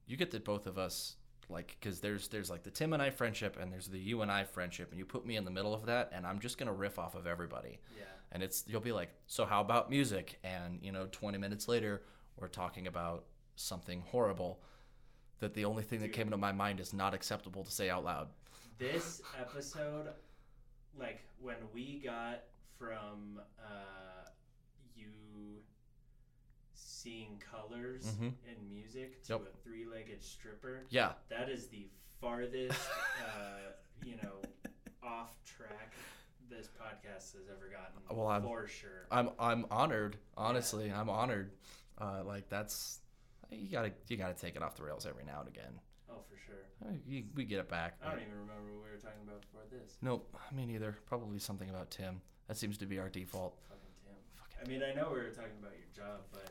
You 0.07 0.17
get 0.17 0.31
the 0.31 0.41
both 0.41 0.67
of 0.67 0.79
us 0.79 1.17
like 1.49 1.77
because 1.79 2.01
there's 2.01 2.29
there's 2.29 2.51
like 2.51 2.63
the 2.63 2.71
Tim 2.71 2.93
and 2.93 3.03
I 3.03 3.11
friendship 3.11 3.57
and 3.61 3.73
there's 3.73 3.87
the 3.89 3.99
you 3.99 4.23
and 4.23 4.31
I 4.31 4.45
friendship 4.45 4.91
and 4.91 4.99
you 4.99 5.05
put 5.05 5.27
me 5.27 5.37
in 5.37 5.45
the 5.45 5.51
middle 5.51 5.75
of 5.75 5.87
that 5.87 6.11
and 6.13 6.27
I'm 6.27 6.41
just 6.41 6.59
gonna 6.59 6.73
riff 6.73 6.99
off 6.99 7.15
of 7.15 7.27
everybody. 7.27 7.79
Yeah. 7.97 8.05
And 8.37 8.43
it's 8.43 8.65
you'll 8.69 8.83
be 8.83 8.93
like 8.93 9.09
so 9.27 9.47
how 9.47 9.63
about 9.63 9.89
music 9.89 10.39
and 10.45 10.79
you 10.83 10.93
know 10.93 11.09
20 11.11 11.39
minutes 11.39 11.69
later 11.69 12.03
we're 12.39 12.49
talking 12.49 12.87
about 12.87 13.25
something 13.55 14.03
horrible 14.09 14.61
that 15.39 15.55
the 15.55 15.65
only 15.65 15.83
thing 15.83 16.01
that 16.01 16.13
came 16.13 16.27
into 16.27 16.37
my 16.37 16.53
mind 16.53 16.79
is 16.79 16.93
not 16.93 17.15
acceptable 17.15 17.65
to 17.65 17.71
say 17.73 17.89
out 17.89 18.05
loud 18.05 18.29
This 18.77 19.23
episode, 19.41 20.09
like 20.99 21.23
when 21.41 21.57
we 21.73 21.99
got 22.05 22.43
from 22.79 23.41
uh, 23.59 24.29
you 24.95 25.09
seeing 26.75 27.39
colors 27.51 28.05
Mhm. 28.21 28.35
in 28.51 28.69
music 28.69 29.23
to 29.25 29.33
Yep. 29.33 29.43
a 29.55 29.57
three-legged 29.65 30.23
stripper, 30.23 30.85
yeah 30.91 31.15
that 31.31 31.49
is 31.49 31.69
the 31.69 31.89
farthest, 32.21 32.79
uh, 33.27 33.73
you 34.05 34.17
know, 34.23 34.43
off 35.03 35.43
track 35.47 35.93
this 36.51 36.69
podcast 36.69 37.33
has 37.35 37.49
ever 37.51 37.69
gotten. 37.71 38.17
Well, 38.17 38.27
I'm- 38.29 38.43
for 38.43 38.67
sure. 38.69 39.07
i'm 39.11 39.31
i'm 39.39 39.67
honored 39.71 40.17
honestly 40.37 40.91
i'm 40.93 41.09
honored 41.11 41.51
Uh, 41.99 42.23
like 42.25 42.49
that's 42.49 43.01
you 43.51 43.71
gotta 43.71 43.93
you 44.09 44.17
gotta 44.17 44.35
take 44.35 44.55
it 44.57 44.63
off 44.63 44.77
the 44.77 44.83
rails 44.83 45.07
every 45.07 45.25
now 45.25 45.41
and 45.41 45.49
again. 45.49 45.81
Oh, 46.11 46.21
for 46.29 46.37
sure. 46.37 46.93
You- 47.07 47.25
we 47.35 47.45
get 47.45 47.59
it 47.61 47.69
back. 47.69 47.97
I 48.05 48.11
don't 48.11 48.21
even 48.21 48.33
remember 48.33 48.75
what 48.75 48.85
we 48.85 48.91
were 48.91 48.99
talking 48.99 49.23
about 49.27 49.41
before 49.43 49.63
this. 49.71 49.97
Nope, 50.03 50.29
me 50.53 50.67
neither. 50.67 50.97
Probably 51.07 51.39
something 51.39 51.71
about 51.71 51.91
Tim. 51.91 52.21
That 52.49 52.57
seems 52.57 52.77
to 52.79 52.87
be 52.87 52.99
our 52.99 53.09
default. 53.09 53.57
Fucking 53.69 53.95
Tim. 54.05 54.15
Fucking 54.35 54.59
I 54.61 54.69
mean, 54.69 54.83
I 54.83 54.93
know 54.95 55.09
we 55.15 55.19
were 55.23 55.31
talking 55.31 55.57
about 55.59 55.73
your 55.79 55.89
job, 55.95 56.21
but 56.33 56.51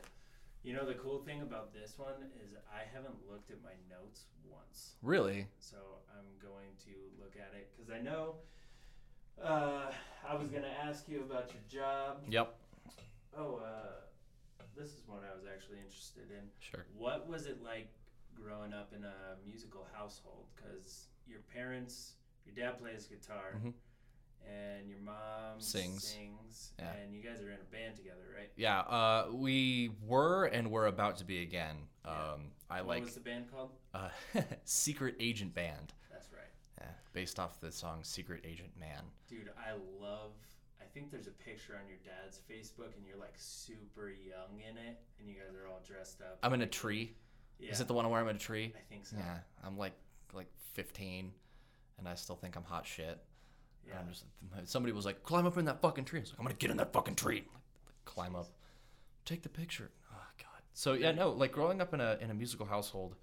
you 0.62 0.72
know 0.74 0.84
the 0.84 0.94
cool 0.94 1.20
thing 1.22 1.42
about 1.42 1.72
this 1.72 1.96
one 1.98 2.26
is 2.42 2.56
I 2.72 2.82
haven't 2.92 3.14
looked 3.30 3.50
at 3.50 3.62
my 3.62 3.76
notes 3.88 4.24
once. 4.50 4.96
Really? 5.02 5.46
So 5.60 5.76
I'm 6.10 6.26
going 6.42 6.74
to 6.86 6.92
look 7.22 7.36
at 7.36 7.54
it 7.54 7.70
because 7.76 7.90
I 7.92 8.00
know 8.00 8.36
uh, 9.42 9.90
I 10.28 10.34
was 10.34 10.48
going 10.48 10.62
to 10.62 10.70
ask 10.84 11.08
you 11.08 11.20
about 11.20 11.50
your 11.52 11.62
job. 11.82 12.18
Yep. 12.28 12.54
Oh, 13.38 13.60
uh, 13.64 14.62
this 14.76 14.90
is 14.90 15.02
one 15.06 15.20
I 15.30 15.34
was 15.34 15.44
actually 15.52 15.78
interested 15.78 16.30
in. 16.30 16.44
Sure. 16.60 16.84
What 16.96 17.28
was 17.28 17.46
it 17.46 17.62
like 17.62 17.88
growing 18.34 18.72
up 18.72 18.92
in 18.96 19.04
a 19.04 19.14
musical 19.46 19.86
household? 19.92 20.46
Because 20.54 21.06
your 21.28 21.40
parents, 21.52 22.12
your 22.46 22.54
dad 22.54 22.78
plays 22.80 23.06
guitar, 23.06 23.54
Mhm. 23.62 23.72
and 24.48 24.88
your 24.88 25.00
mom 25.00 25.58
Sings. 25.60 26.04
sings 26.04 26.72
Yeah. 26.78 26.92
and 26.94 27.14
you 27.14 27.22
guys 27.22 27.40
are 27.42 27.50
in 27.50 27.60
a 27.60 27.64
band 27.64 27.96
together, 27.96 28.22
right? 28.36 28.50
Yeah. 28.56 28.80
Uh, 28.80 29.28
we 29.32 29.90
were 30.02 30.46
and 30.46 30.70
we're 30.70 30.86
about 30.86 31.16
to 31.18 31.24
be 31.24 31.42
again. 31.42 31.76
Yeah. 32.04 32.32
Um, 32.32 32.52
I 32.70 32.82
what 32.82 32.88
like 32.96 33.04
was 33.04 33.14
the 33.14 33.20
band 33.20 33.50
called? 33.50 33.72
uh, 33.94 34.10
Secret 34.64 35.16
Agent 35.20 35.54
Band. 35.54 35.92
Yeah, 36.78 36.86
based 37.12 37.38
off 37.38 37.60
the 37.60 37.72
song 37.72 38.00
Secret 38.02 38.44
Agent 38.46 38.70
Man. 38.78 39.02
Dude, 39.28 39.50
I 39.58 39.72
love. 40.02 40.32
I 40.80 40.84
think 40.92 41.10
there's 41.10 41.26
a 41.26 41.30
picture 41.30 41.74
on 41.74 41.88
your 41.88 41.98
dad's 42.04 42.40
Facebook, 42.50 42.94
and 42.96 43.06
you're 43.06 43.18
like 43.18 43.34
super 43.36 44.08
young 44.10 44.60
in 44.60 44.76
it, 44.76 44.98
and 45.18 45.28
you 45.28 45.34
guys 45.34 45.54
are 45.54 45.68
all 45.68 45.82
dressed 45.86 46.20
up. 46.20 46.38
I'm 46.42 46.52
in 46.54 46.62
a 46.62 46.66
tree. 46.66 47.12
Yeah, 47.58 47.72
Is 47.72 47.80
it 47.80 47.88
the 47.88 47.94
one 47.94 48.08
where 48.10 48.20
I'm 48.20 48.28
in 48.28 48.36
a 48.36 48.38
tree? 48.38 48.72
I 48.76 48.82
think 48.92 49.06
so. 49.06 49.16
Yeah. 49.18 49.38
I'm 49.64 49.78
like 49.78 49.92
like 50.34 50.48
15, 50.74 51.32
and 51.98 52.08
I 52.08 52.14
still 52.14 52.36
think 52.36 52.56
I'm 52.56 52.64
hot 52.64 52.86
shit. 52.86 53.06
And 53.08 53.18
Yeah. 53.88 53.98
I'm 54.00 54.08
just 54.08 54.24
somebody 54.70 54.92
was 54.92 55.06
like, 55.06 55.22
climb 55.22 55.46
up 55.46 55.56
in 55.56 55.64
that 55.66 55.80
fucking 55.80 56.04
tree. 56.04 56.18
I 56.18 56.22
was 56.22 56.30
like, 56.32 56.38
I'm 56.40 56.44
gonna 56.44 56.56
get 56.56 56.70
in 56.70 56.76
that 56.76 56.92
fucking 56.92 57.14
tree. 57.14 57.44
Like, 57.86 58.04
climb 58.04 58.36
up, 58.36 58.48
take 59.24 59.42
the 59.42 59.48
picture. 59.48 59.90
Oh 60.12 60.16
god. 60.38 60.62
So 60.74 60.92
yeah, 60.92 61.12
no, 61.12 61.30
like 61.30 61.52
growing 61.52 61.80
up 61.80 61.94
in 61.94 62.00
a 62.02 62.18
in 62.20 62.30
a 62.30 62.34
musical 62.34 62.66
household, 62.66 63.14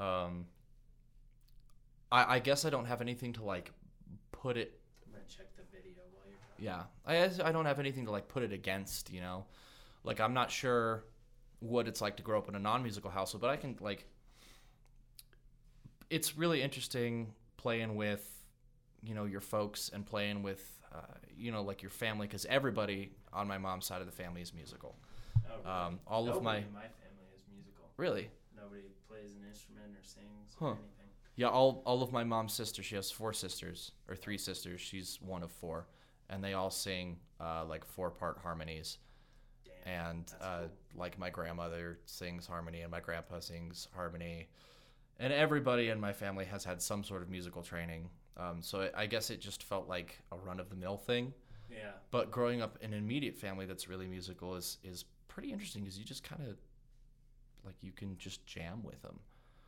um, 0.00 0.46
I 2.12 2.36
I 2.36 2.38
guess 2.38 2.64
I 2.64 2.70
don't 2.70 2.84
have 2.86 3.00
anything 3.00 3.32
to 3.34 3.42
like 3.44 3.72
put 4.30 4.56
it. 4.56 4.78
I'm 5.06 5.12
gonna 5.12 5.24
check 5.28 5.48
the 5.56 5.62
video 5.74 6.02
while 6.12 6.24
you're 6.28 6.38
talking. 6.38 6.64
Yeah, 6.64 7.42
I 7.42 7.48
I 7.48 7.52
don't 7.52 7.64
have 7.66 7.78
anything 7.80 8.04
to 8.06 8.12
like 8.12 8.28
put 8.28 8.42
it 8.42 8.52
against. 8.52 9.10
You 9.10 9.20
know, 9.22 9.46
like 10.04 10.20
I'm 10.20 10.34
not 10.34 10.50
sure 10.50 11.04
what 11.60 11.88
it's 11.88 12.00
like 12.00 12.16
to 12.18 12.22
grow 12.22 12.38
up 12.38 12.48
in 12.48 12.54
a 12.54 12.58
non-musical 12.58 13.10
household, 13.10 13.40
but 13.40 13.50
I 13.50 13.56
can 13.56 13.76
like. 13.80 14.06
It's 16.10 16.36
really 16.36 16.60
interesting 16.60 17.32
playing 17.56 17.96
with, 17.96 18.22
you 19.02 19.14
know, 19.14 19.24
your 19.24 19.40
folks 19.40 19.90
and 19.94 20.04
playing 20.04 20.42
with, 20.42 20.62
uh, 20.94 20.98
you 21.34 21.50
know, 21.50 21.62
like 21.62 21.80
your 21.82 21.90
family 21.90 22.26
because 22.26 22.44
everybody 22.46 23.12
on 23.32 23.48
my 23.48 23.56
mom's 23.56 23.86
side 23.86 24.00
of 24.02 24.06
the 24.06 24.12
family 24.12 24.42
is 24.42 24.52
musical. 24.52 24.94
Oh, 25.36 25.54
really? 25.64 25.70
Um, 25.86 26.00
all 26.06 26.28
of 26.28 26.42
my 26.42 26.56
my 26.74 26.82
family 26.82 27.28
is 27.34 27.44
musical. 27.50 27.88
really, 27.96 28.28
Nobody 28.54 28.82
plays 29.08 29.30
an 29.40 29.48
instrument 29.48 29.96
or 29.96 30.02
sings 30.04 30.54
Huh. 30.58 30.66
or 30.66 30.70
anything. 30.72 31.01
Yeah, 31.42 31.48
all 31.48 31.82
all 31.84 32.02
of 32.02 32.12
my 32.12 32.24
mom's 32.24 32.52
sisters. 32.54 32.86
She 32.86 32.94
has 32.96 33.10
four 33.10 33.32
sisters 33.32 33.92
or 34.08 34.16
three 34.16 34.38
sisters. 34.38 34.80
She's 34.80 35.18
one 35.20 35.42
of 35.42 35.50
four, 35.50 35.86
and 36.30 36.42
they 36.42 36.54
all 36.54 36.70
sing 36.70 37.18
uh, 37.40 37.64
like 37.68 37.84
four 37.84 38.10
part 38.10 38.38
harmonies. 38.42 38.98
Damn. 39.64 40.06
and 40.10 40.32
uh, 40.40 40.58
cool. 40.60 40.68
like 41.02 41.18
my 41.18 41.30
grandmother 41.30 41.98
sings 42.06 42.46
harmony 42.46 42.82
and 42.82 42.90
my 42.90 43.00
grandpa 43.00 43.40
sings 43.40 43.88
harmony 43.94 44.48
and 45.18 45.32
everybody 45.32 45.88
in 45.88 45.98
my 46.00 46.12
family 46.12 46.44
has 46.44 46.64
had 46.64 46.80
some 46.80 47.02
sort 47.04 47.22
of 47.22 47.28
musical 47.30 47.62
training 47.62 48.08
um, 48.36 48.62
so 48.62 48.82
I- 48.82 49.02
i 49.02 49.06
guess 49.06 49.30
it 49.30 49.40
just 49.40 49.62
felt 49.64 49.88
like 49.88 50.18
a 50.30 50.36
run-of-the-mill 50.36 50.98
thing 50.98 51.32
yeah. 51.70 51.92
but 52.12 52.30
growing 52.30 52.62
up 52.62 52.78
in 52.80 52.92
an 52.92 52.98
immediate 52.98 53.36
family 53.36 53.66
that's 53.66 53.88
really 53.88 54.06
musical 54.06 54.54
is 54.54 54.78
is 54.84 55.04
pretty 55.28 55.52
interesting 55.52 55.82
because 55.82 55.98
you 55.98 56.04
just 56.04 56.22
kind 56.22 56.42
of 56.48 56.56
like 57.66 57.76
you 57.82 57.90
can 57.92 58.16
just 58.18 58.44
jam 58.46 58.82
with 58.84 59.00
them 59.02 59.18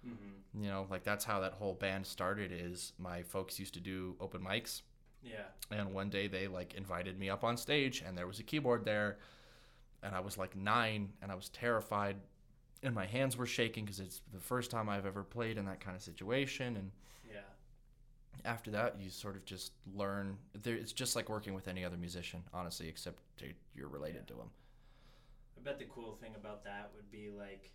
Mm-hmm. 0.06 0.62
you 0.64 0.70
know 0.70 0.86
like 0.90 1.02
that's 1.05 1.24
how 1.24 1.40
that 1.40 1.52
whole 1.55 1.74
band 1.74 2.06
started 2.06 2.52
is 2.52 2.93
my 2.98 3.22
folks 3.22 3.59
used 3.59 3.74
to 3.74 3.81
do 3.81 4.16
open 4.20 4.40
mics 4.43 4.82
Yeah. 5.22 5.44
and 5.70 5.93
one 5.94 6.10
day 6.10 6.26
they 6.28 6.47
like 6.48 6.74
invited 6.74 7.18
me 7.18 7.31
up 7.31 7.43
on 7.44 7.56
stage 7.56 8.02
and 8.06 8.16
there 8.16 8.26
was 8.26 8.39
a 8.39 8.43
keyboard 8.43 8.85
there 8.85 9.18
and 10.02 10.14
i 10.14 10.20
was 10.20 10.36
like 10.36 10.55
nine 10.56 11.12
and 11.22 11.32
i 11.32 11.35
was 11.35 11.48
terrified 11.48 12.16
and 12.82 12.94
my 12.94 13.06
hands 13.06 13.36
were 13.36 13.47
shaking 13.47 13.85
because 13.85 14.01
it's 14.01 14.20
the 14.32 14.40
first 14.40 14.70
time 14.70 14.89
i've 14.90 15.06
ever 15.06 15.22
played 15.22 15.56
in 15.56 15.64
that 15.64 15.81
kind 15.81 15.97
of 15.97 16.02
situation 16.02 16.76
and 16.76 16.90
Yeah. 17.32 17.40
after 18.44 18.70
that 18.72 19.01
you 19.01 19.09
sort 19.10 19.36
of 19.36 19.44
just 19.47 19.72
learn 19.94 20.36
there, 20.62 20.74
it's 20.74 20.93
just 20.93 21.16
like 21.16 21.28
working 21.31 21.55
with 21.55 21.66
any 21.68 21.85
other 21.85 21.97
musician 21.97 22.43
honestly 22.52 22.89
except 22.89 23.18
you're 23.74 23.89
related 23.89 24.26
to 24.28 24.35
them 24.35 24.51
I 25.56 25.60
bet 25.64 25.78
the 25.78 25.86
cool 25.86 26.12
thing 26.20 26.35
about 26.36 26.62
that 26.64 26.90
would 26.94 27.10
be 27.10 27.31
like 27.31 27.70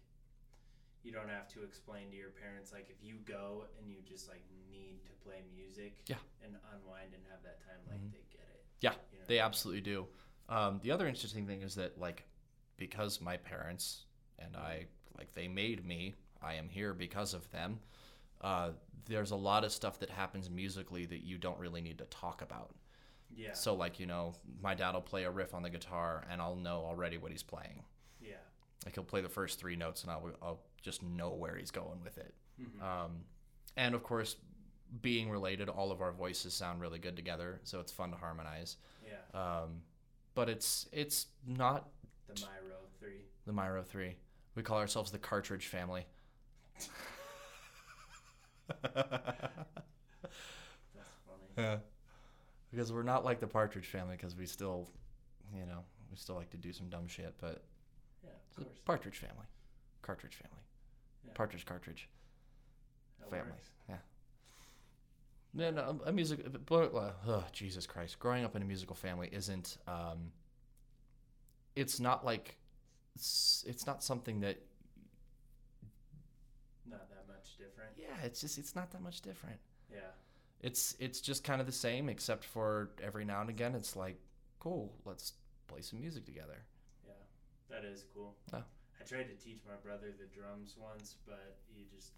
you 1.03 1.11
don't 1.11 1.29
have 1.29 1.47
to 1.49 1.63
explain 1.63 2.09
to 2.11 2.15
your 2.17 2.29
parents 2.31 2.71
like 2.73 2.89
if 2.89 3.03
you 3.03 3.15
go 3.25 3.65
and 3.79 3.89
you 3.89 3.97
just 4.05 4.27
like 4.27 4.43
need 4.69 5.03
to 5.05 5.11
play 5.23 5.43
music 5.55 6.03
Yeah. 6.07 6.17
and 6.43 6.55
unwind 6.73 7.13
and 7.13 7.23
have 7.31 7.41
that 7.43 7.59
time 7.61 7.79
like 7.87 7.99
Mhm. 8.01 8.11
they 8.11 8.23
get 8.31 8.41
it. 8.53 8.65
Yeah, 8.81 8.93
You 9.13 9.19
know? 9.19 9.25
They 9.27 9.39
absolutely 9.39 9.81
do. 9.81 10.07
Um, 10.49 10.79
the 10.81 10.91
other 10.91 11.07
interesting 11.07 11.45
thing 11.47 11.61
is 11.61 11.75
that 11.75 11.97
like 11.99 12.25
because 12.77 13.21
my 13.21 13.37
parents 13.37 14.05
and 14.37 14.55
I 14.57 14.87
like 15.17 15.33
they 15.33 15.47
made 15.47 15.85
me, 15.85 16.15
I 16.41 16.55
am 16.55 16.69
here 16.69 16.93
because 16.93 17.33
of 17.33 17.49
them. 17.51 17.79
Uh, 18.41 18.71
there's 19.05 19.31
a 19.31 19.35
lot 19.35 19.63
of 19.65 19.71
stuff 19.71 19.99
that 19.99 20.09
happens 20.09 20.49
musically 20.49 21.05
that 21.05 21.23
you 21.23 21.37
don't 21.37 21.59
really 21.59 21.81
need 21.81 21.97
to 21.97 22.05
talk 22.05 22.41
about. 22.41 22.73
Yeah. 23.35 23.53
So 23.53 23.73
like 23.75 23.99
you 23.99 24.05
know, 24.05 24.33
my 24.61 24.75
dad 24.75 24.93
will 24.93 25.01
play 25.01 25.23
a 25.25 25.31
riff 25.31 25.53
on 25.53 25.61
the 25.61 25.69
guitar 25.69 26.25
and 26.29 26.41
I'll 26.41 26.55
know 26.55 26.83
already 26.85 27.17
what 27.17 27.31
he's 27.31 27.43
playing. 27.43 27.83
yeah. 28.19 28.35
Like 28.85 28.95
he'll 28.95 29.03
play 29.03 29.21
the 29.21 29.29
first 29.29 29.59
three 29.59 29.75
notes 29.75 30.03
and 30.03 30.11
I'll 30.11 30.31
I'll 30.41 30.61
just 30.81 31.03
know 31.03 31.29
where 31.31 31.55
he's 31.55 31.71
going 31.71 32.01
with 32.03 32.17
it. 32.17 32.33
Mhm. 32.61 32.81
Um, 32.81 33.11
and 33.77 33.95
of 33.95 34.03
course, 34.03 34.35
being 35.01 35.29
related, 35.29 35.69
all 35.69 35.91
of 35.91 36.01
our 36.01 36.11
voices 36.11 36.53
sound 36.53 36.81
really 36.81 36.99
good 36.99 37.15
together, 37.15 37.59
so 37.63 37.79
it's 37.79 37.91
fun 37.91 38.11
to 38.11 38.17
harmonize. 38.17 38.77
yeah. 39.05 39.21
Um, 39.61 39.81
but 40.35 40.49
it's 40.49 40.87
it's 40.91 41.27
not 41.45 41.89
The 42.27 42.33
Myro 42.35 42.87
three. 42.99 43.25
the 43.45 43.51
Myro 43.53 43.85
Three. 43.85 44.15
We 44.55 44.63
call 44.63 44.77
ourselves 44.77 45.11
the 45.11 45.19
Cartridge 45.19 45.67
Family. 45.67 46.05
That's 46.75 46.87
funny. 51.25 51.43
Yeah. 51.57 51.77
Because 52.71 52.93
we're 52.93 53.03
not 53.03 53.25
like 53.25 53.39
the 53.39 53.47
Partridge 53.47 53.87
Family, 53.87 54.15
because 54.15 54.35
we 54.35 54.45
still, 54.45 54.87
you 55.53 55.65
know, 55.65 55.83
we 56.11 56.17
still 56.17 56.35
like 56.35 56.49
to 56.51 56.57
do 56.57 56.71
some 56.71 56.87
dumb 56.89 57.07
shit. 57.07 57.33
But 57.41 57.63
Yeah, 58.23 58.29
of 58.51 58.55
course. 58.65 58.79
Partridge 58.85 59.17
Family, 59.17 59.45
Cartridge 60.01 60.35
Family, 60.35 60.61
Yeah. 61.29 61.33
Partridge 61.35 61.65
Cartridge 61.65 62.09
That 63.19 63.29
Family. 63.29 63.51
works. 63.51 63.69
Yeah. 63.87 63.95
Yeah, 65.53 65.69
no, 65.71 65.99
a 66.05 66.11
music. 66.11 66.45
But, 66.65 66.91
oh, 66.93 67.43
Jesus 67.51 67.87
Christ! 67.87 68.19
Growing 68.19 68.43
up 68.45 68.55
in 68.55 68.61
a 68.61 68.65
musical 68.65 68.95
family 68.95 69.29
isn't. 69.31 69.77
Um, 69.87 70.31
it's 71.75 71.99
not 71.99 72.25
like. 72.25 72.57
It's, 73.15 73.65
it's 73.67 73.85
not 73.87 74.03
something 74.03 74.39
that 74.41 74.61
Not 76.89 77.09
that 77.09 77.27
much 77.27 77.57
different. 77.57 77.91
Yeah, 77.97 78.25
it's 78.25 78.41
just 78.41 78.57
it's 78.57 78.75
not 78.75 78.91
that 78.91 79.01
much 79.01 79.21
different. 79.21 79.59
Yeah. 79.91 79.99
It's 80.61 80.95
it's 80.99 81.19
just 81.19 81.43
kind 81.43 81.59
of 81.61 81.67
the 81.67 81.73
same, 81.73 82.09
except 82.09 82.45
for 82.45 82.91
every 83.03 83.25
now 83.25 83.41
and 83.41 83.49
again 83.49 83.75
it's 83.75 83.95
like, 83.95 84.19
cool, 84.59 84.93
let's 85.05 85.33
play 85.67 85.81
some 85.81 85.99
music 85.99 86.25
together. 86.25 86.63
Yeah. 87.05 87.13
That 87.69 87.85
is 87.85 88.05
cool. 88.13 88.35
Oh. 88.53 88.63
I 88.99 89.03
tried 89.07 89.31
to 89.31 89.37
teach 89.39 89.63
my 89.65 89.75
brother 89.81 90.11
the 90.11 90.27
drums 90.27 90.75
once, 90.77 91.15
but 91.25 91.57
he 91.71 91.87
just 91.89 92.11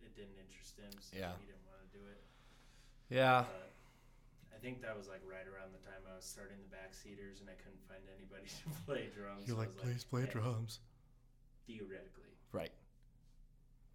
it 0.00 0.14
didn't 0.14 0.38
interest 0.38 0.78
him, 0.78 0.92
so 1.02 1.16
Yeah. 1.18 1.34
he 1.42 1.46
didn't 1.50 1.66
want 1.66 1.82
to 1.82 1.90
do 1.90 2.04
it. 2.06 2.22
Yeah, 3.10 3.44
But 3.50 3.72
I 4.54 4.58
think 4.62 4.80
that 4.82 4.96
was 4.96 5.08
like 5.08 5.20
right 5.26 5.46
around 5.46 5.72
the 5.74 5.82
time 5.82 6.00
I 6.06 6.14
was 6.14 6.24
starting 6.24 6.58
the 6.62 6.70
backseaters, 6.70 7.40
and 7.40 7.50
I 7.50 7.54
couldn't 7.58 7.82
find 7.88 8.02
anybody 8.14 8.46
to 8.62 8.70
play 8.86 9.10
drums. 9.14 9.48
so 9.48 9.56
like 9.56 9.74
was 9.82 10.04
"Hey, 10.10 10.26
drums. 10.30 10.80
Theoretically, 11.66 12.32
Right. 12.52 12.72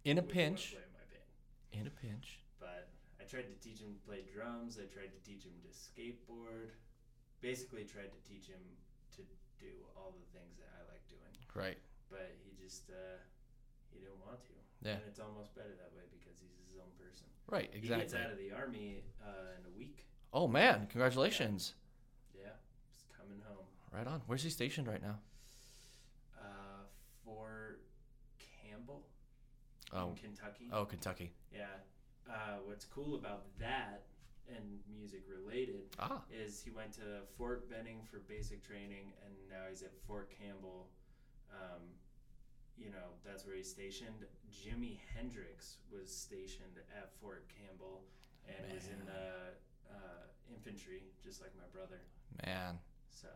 In 0.04 0.18
a 0.18 0.22
would 0.22 0.30
you 0.34 0.36
wanna 0.42 0.50
pinch. 0.54 0.72
play 0.72 0.82
in 0.84 0.92
my 0.92 1.06
band? 1.08 1.28
In 1.72 1.86
a 1.88 1.90
pinch. 1.90 2.38
But 2.60 2.88
I 3.18 3.24
tried 3.24 3.48
to 3.48 3.56
teach 3.58 3.80
him 3.80 3.94
to 3.94 4.00
play 4.06 4.22
drums. 4.22 4.78
I 4.78 4.84
tried 4.92 5.10
to 5.10 5.20
teach 5.24 5.42
him 5.44 5.56
to 5.64 5.70
skateboard. 5.72 6.70
Basically, 7.40 7.84
tried 7.84 8.12
to 8.12 8.20
teach 8.28 8.46
him 8.46 8.60
to 9.16 9.22
do 9.58 9.72
all 9.96 10.12
the 10.12 10.38
things 10.38 10.56
that 10.58 10.68
I 10.78 10.82
like 10.92 11.02
doing. 11.08 11.32
Right. 11.54 11.78
But 12.14 12.30
he 12.46 12.54
just 12.62 12.86
uh, 12.90 13.18
he 13.90 13.98
didn't 13.98 14.22
want 14.22 14.38
to. 14.46 14.54
Yeah. 14.86 15.02
And 15.02 15.02
it's 15.10 15.18
almost 15.18 15.50
better 15.58 15.74
that 15.74 15.90
way 15.98 16.06
because 16.14 16.38
he's 16.38 16.54
his 16.70 16.78
own 16.78 16.92
person. 16.94 17.26
Right. 17.50 17.70
Exactly. 17.74 17.82
He 17.82 18.00
gets 18.06 18.14
out 18.14 18.30
of 18.30 18.38
the 18.38 18.52
army 18.54 19.02
uh, 19.18 19.58
in 19.58 19.66
a 19.66 19.72
week. 19.76 20.06
Oh 20.32 20.46
man, 20.46 20.86
congratulations. 20.90 21.74
Yeah, 22.34 22.54
he's 22.94 23.02
coming 23.18 23.42
home. 23.46 23.66
Right 23.92 24.06
on. 24.06 24.22
Where's 24.26 24.42
he 24.42 24.50
stationed 24.50 24.86
right 24.86 25.02
now? 25.02 25.18
Uh, 26.38 26.86
Fort 27.24 27.80
Campbell. 28.38 29.02
Oh. 29.92 30.10
in 30.10 30.14
Kentucky. 30.16 30.70
Oh, 30.72 30.84
Kentucky. 30.84 31.32
Yeah. 31.52 31.66
Uh, 32.28 32.58
what's 32.64 32.84
cool 32.84 33.14
about 33.14 33.44
that 33.60 34.06
and 34.48 34.80
music 34.90 35.22
related 35.28 35.82
Ah. 35.98 36.20
is 36.32 36.60
he 36.62 36.70
went 36.70 36.92
to 36.94 37.22
Fort 37.38 37.70
Benning 37.70 38.00
for 38.10 38.18
basic 38.28 38.62
training, 38.66 39.12
and 39.24 39.32
now 39.48 39.64
he's 39.70 39.82
at 39.82 39.92
Fort 40.06 40.30
Campbell. 40.30 40.88
Um, 41.52 41.82
you 42.76 42.90
know, 42.90 43.14
that's 43.24 43.46
where 43.46 43.56
he's 43.56 43.70
stationed. 43.70 44.26
Jimi 44.50 44.98
Hendrix 45.14 45.76
was 45.92 46.10
stationed 46.10 46.78
at 46.96 47.12
Fort 47.20 47.46
Campbell 47.48 48.02
and 48.48 48.72
was 48.72 48.86
in 48.88 48.98
the 49.06 49.54
uh, 49.90 50.26
infantry, 50.50 51.02
just 51.22 51.40
like 51.40 51.50
my 51.56 51.66
brother. 51.72 52.00
Man, 52.44 52.78
So, 53.10 53.28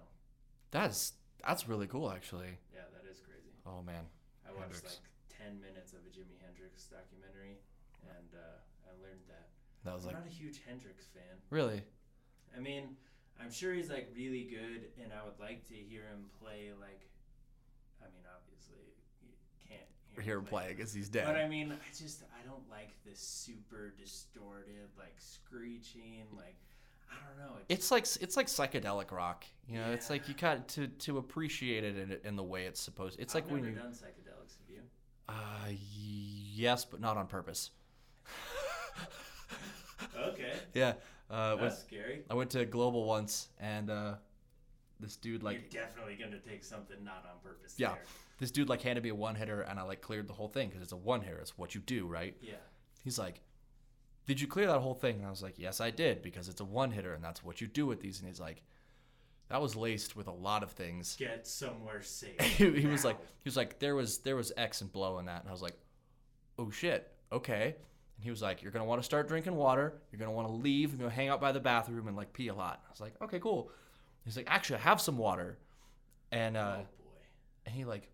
that's 0.70 1.12
that's 1.46 1.68
really 1.68 1.86
cool, 1.86 2.10
actually. 2.10 2.58
yeah, 2.74 2.90
that 2.92 3.08
is 3.08 3.20
crazy. 3.20 3.54
Oh 3.64 3.80
man. 3.82 4.04
I 4.46 4.50
watched 4.50 4.82
Hendrix. 4.82 4.98
like 4.98 5.38
10 5.38 5.60
minutes 5.60 5.92
of 5.92 6.00
a 6.02 6.10
Jimi 6.10 6.34
Hendrix 6.42 6.90
documentary, 6.90 7.62
and 8.02 8.30
uh, 8.34 8.58
I 8.90 8.92
learned 9.00 9.22
that. 9.28 9.48
That 9.84 9.94
was 9.94 10.02
I'm 10.04 10.14
like 10.14 10.24
not 10.24 10.26
a 10.26 10.34
huge 10.34 10.60
Hendrix 10.66 11.06
fan. 11.06 11.38
really. 11.50 11.82
I 12.56 12.60
mean, 12.60 12.96
I'm 13.40 13.52
sure 13.52 13.72
he's 13.72 13.88
like 13.88 14.10
really 14.16 14.44
good, 14.50 14.90
and 15.00 15.12
I 15.14 15.22
would 15.24 15.38
like 15.38 15.62
to 15.68 15.74
hear 15.74 16.02
him 16.10 16.26
play. 16.42 16.72
Like, 16.74 17.06
I 18.02 18.06
mean, 18.06 18.24
obviously, 18.34 18.76
you 19.22 19.30
can't 19.68 20.24
Hear 20.24 20.38
him 20.38 20.44
play 20.44 20.74
because 20.76 20.92
he's 20.92 21.08
dead. 21.08 21.26
But 21.26 21.36
I 21.36 21.48
mean, 21.48 21.72
I 21.72 21.88
just 21.96 22.22
I 22.22 22.46
don't 22.46 22.68
like 22.70 22.90
this 23.04 23.20
super 23.20 23.94
distorted, 23.98 24.88
like 24.98 25.14
screeching, 25.18 26.24
like 26.36 26.56
I 27.10 27.16
don't 27.26 27.38
know. 27.38 27.56
It 27.58 27.74
it's 27.74 27.90
like 27.90 28.06
it's 28.20 28.36
like 28.36 28.46
psychedelic 28.48 29.10
rock. 29.12 29.44
You 29.68 29.78
know, 29.80 29.92
it's 29.92 30.10
like 30.10 30.28
you 30.28 30.34
got 30.34 30.66
to 30.68 30.88
to 30.88 31.18
appreciate 31.18 31.84
it 31.84 31.96
in, 31.96 32.16
in 32.24 32.36
the 32.36 32.42
way 32.42 32.64
it's 32.64 32.80
supposed. 32.80 33.20
It's 33.20 33.34
I've 33.34 33.44
like 33.44 33.52
when 33.52 33.64
you. 33.64 33.72
done 33.72 33.92
psychedelics. 33.92 34.56
Have 34.58 34.68
you? 34.70 34.80
Uh, 35.28 35.68
yes, 35.70 36.84
but 36.84 37.00
not 37.00 37.16
on 37.16 37.26
purpose. 37.26 37.70
Okay, 40.16 40.52
Yeah. 40.74 40.94
Uh, 41.30 41.54
when- 41.56 41.68
that's 41.68 41.80
scary. 41.82 42.22
I 42.30 42.34
went 42.34 42.50
to 42.50 42.64
Global 42.64 43.04
once, 43.04 43.48
and 43.60 43.90
uh, 43.90 44.14
this 45.00 45.16
dude 45.16 45.42
like 45.42 45.72
You're 45.72 45.84
definitely 45.84 46.16
gonna 46.16 46.38
take 46.38 46.64
something 46.64 46.96
not 47.04 47.24
on 47.30 47.40
purpose. 47.42 47.74
Yeah. 47.76 47.90
there. 47.90 48.04
this 48.38 48.50
dude 48.50 48.68
like 48.68 48.82
handed 48.82 49.04
me 49.04 49.10
a 49.10 49.14
one 49.14 49.34
hitter, 49.34 49.62
and 49.62 49.78
I 49.78 49.82
like 49.82 50.00
cleared 50.00 50.28
the 50.28 50.34
whole 50.34 50.48
thing 50.48 50.68
because 50.68 50.82
it's 50.82 50.92
a 50.92 50.96
one 50.96 51.20
hitter. 51.20 51.38
It's 51.38 51.56
what 51.56 51.74
you 51.74 51.80
do, 51.80 52.06
right? 52.06 52.36
Yeah. 52.40 52.54
He's 53.04 53.18
like, 53.18 53.40
"Did 54.26 54.40
you 54.40 54.46
clear 54.46 54.66
that 54.66 54.80
whole 54.80 54.94
thing?" 54.94 55.16
And 55.18 55.26
I 55.26 55.30
was 55.30 55.42
like, 55.42 55.58
"Yes, 55.58 55.80
I 55.80 55.90
did 55.90 56.22
because 56.22 56.48
it's 56.48 56.60
a 56.60 56.64
one 56.64 56.90
hitter, 56.90 57.14
and 57.14 57.22
that's 57.22 57.44
what 57.44 57.60
you 57.60 57.66
do 57.66 57.86
with 57.86 58.00
these." 58.00 58.18
And 58.18 58.28
he's 58.28 58.40
like, 58.40 58.62
"That 59.48 59.62
was 59.62 59.76
laced 59.76 60.16
with 60.16 60.26
a 60.26 60.32
lot 60.32 60.62
of 60.62 60.72
things." 60.72 61.16
Get 61.16 61.46
somewhere 61.46 62.02
safe. 62.02 62.40
he, 62.40 62.80
he 62.80 62.86
was 62.86 63.04
like, 63.04 63.18
he 63.20 63.44
was 63.48 63.56
like, 63.56 63.78
there 63.78 63.94
was 63.94 64.18
there 64.18 64.36
was 64.36 64.52
X 64.56 64.80
and 64.80 64.92
blow 64.92 65.18
in 65.18 65.26
that, 65.26 65.40
and 65.40 65.48
I 65.48 65.52
was 65.52 65.62
like, 65.62 65.78
"Oh 66.58 66.70
shit, 66.70 67.12
okay." 67.32 67.76
And 68.16 68.24
he 68.24 68.30
was 68.30 68.42
like, 68.42 68.62
"You're 68.62 68.72
gonna 68.72 68.84
want 68.84 69.00
to 69.00 69.06
start 69.06 69.28
drinking 69.28 69.54
water. 69.54 70.00
You're 70.10 70.18
gonna 70.18 70.32
want 70.32 70.48
to 70.48 70.54
leave 70.54 70.90
and 70.90 70.98
go 70.98 71.08
hang 71.08 71.28
out 71.28 71.40
by 71.40 71.52
the 71.52 71.60
bathroom 71.60 72.08
and 72.08 72.16
like 72.16 72.32
pee 72.32 72.48
a 72.48 72.54
lot." 72.54 72.82
I 72.84 72.90
was 72.90 73.00
like, 73.00 73.14
"Okay, 73.22 73.38
cool." 73.38 73.70
He's 74.28 74.36
like, 74.36 74.46
"Actually, 74.50 74.76
I 74.76 74.82
have 74.82 75.00
some 75.00 75.16
water," 75.16 75.58
and 76.30 76.56
uh, 76.56 76.74
oh 76.80 76.82
boy. 76.82 76.86
and 77.66 77.74
he 77.74 77.84
like 77.86 78.10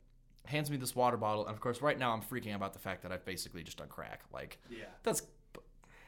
hands 0.47 0.71
me 0.71 0.77
this 0.77 0.95
water 0.95 1.17
bottle, 1.17 1.45
and 1.47 1.53
of 1.55 1.61
course, 1.61 1.83
right 1.83 1.99
now 1.99 2.13
I'm 2.13 2.21
freaking 2.23 2.51
out 2.51 2.57
about 2.57 2.73
the 2.73 2.79
fact 2.79 3.03
that 3.03 3.11
I've 3.11 3.25
basically 3.25 3.63
just 3.65 3.79
done 3.79 3.89
crack. 3.89 4.23
Like, 4.33 4.59
Yeah. 4.71 4.85
that's 5.03 5.23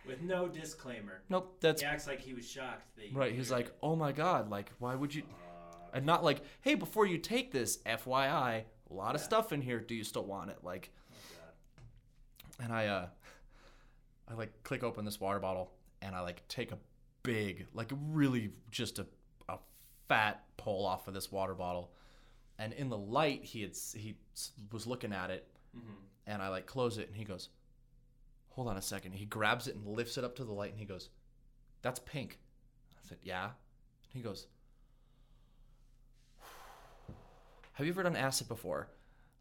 With 0.06 0.22
no 0.22 0.46
disclaimer. 0.48 1.22
nope, 1.28 1.56
that's 1.60 1.80
he 1.82 1.86
acts 1.88 2.06
like 2.06 2.20
he 2.20 2.34
was 2.34 2.48
shocked 2.48 2.94
that 2.96 3.10
you 3.10 3.18
right. 3.18 3.34
He's 3.34 3.50
like, 3.50 3.66
it. 3.66 3.76
"Oh 3.82 3.96
my 3.96 4.12
god, 4.12 4.48
like, 4.50 4.70
why 4.78 4.94
would 4.94 5.12
you?" 5.14 5.22
Uh, 5.24 5.88
And 5.94 6.06
not 6.06 6.22
like, 6.22 6.42
"Hey, 6.60 6.74
before 6.76 7.06
you 7.06 7.18
take 7.18 7.50
this, 7.50 7.78
FYI, 7.84 8.64
a 8.90 8.94
lot 8.94 9.14
of 9.16 9.20
stuff 9.20 9.52
in 9.52 9.60
here. 9.62 9.80
Do 9.80 9.94
you 9.96 10.04
still 10.04 10.24
want 10.24 10.50
it?" 10.50 10.58
Like, 10.62 10.90
oh 12.60 12.62
and 12.62 12.72
I 12.72 12.86
uh 12.86 13.06
I 14.28 14.34
like 14.34 14.62
click 14.62 14.82
open 14.84 15.04
this 15.04 15.18
water 15.20 15.40
bottle 15.40 15.72
and 16.02 16.14
I 16.14 16.20
like 16.20 16.46
take 16.48 16.70
a 16.72 16.78
big 17.22 17.66
like 17.74 17.90
really 18.12 18.52
just 18.70 18.98
a 19.00 19.06
fat 20.08 20.44
pull 20.56 20.84
off 20.86 21.08
of 21.08 21.14
this 21.14 21.30
water 21.32 21.54
bottle 21.54 21.92
and 22.58 22.72
in 22.72 22.88
the 22.88 22.96
light 22.98 23.44
he 23.44 23.62
had 23.62 23.72
he 23.94 24.16
was 24.72 24.86
looking 24.86 25.12
at 25.12 25.30
it 25.30 25.46
Mhm. 25.76 25.94
and 26.26 26.42
I 26.42 26.48
like 26.48 26.66
close 26.66 26.96
it 26.98 27.08
and 27.08 27.16
he 27.16 27.24
goes 27.24 27.48
hold 28.50 28.68
on 28.68 28.76
a 28.76 28.82
second 28.82 29.12
he 29.12 29.24
grabs 29.26 29.66
it 29.68 29.74
and 29.76 29.86
lifts 29.86 30.16
it 30.16 30.24
up 30.24 30.36
to 30.36 30.44
the 30.44 30.52
light 30.52 30.70
and 30.70 30.78
he 30.78 30.86
goes 30.86 31.10
that's 31.82 31.98
pink 32.00 32.38
I 32.96 33.08
said 33.08 33.18
yeah 33.22 33.44
and 33.44 34.12
he 34.12 34.20
goes 34.20 34.46
have 37.72 37.86
you 37.86 37.92
ever 37.92 38.02
done 38.02 38.16
acid 38.16 38.48
before 38.48 38.88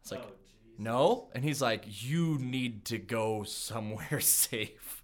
it's 0.02 0.12
like 0.12 0.22
oh, 0.22 0.32
no. 0.78 1.30
And 1.34 1.42
he's 1.42 1.62
like, 1.62 1.84
you 1.86 2.36
need 2.38 2.84
to 2.86 2.98
go 2.98 3.44
somewhere 3.44 4.20
safe. 4.20 5.02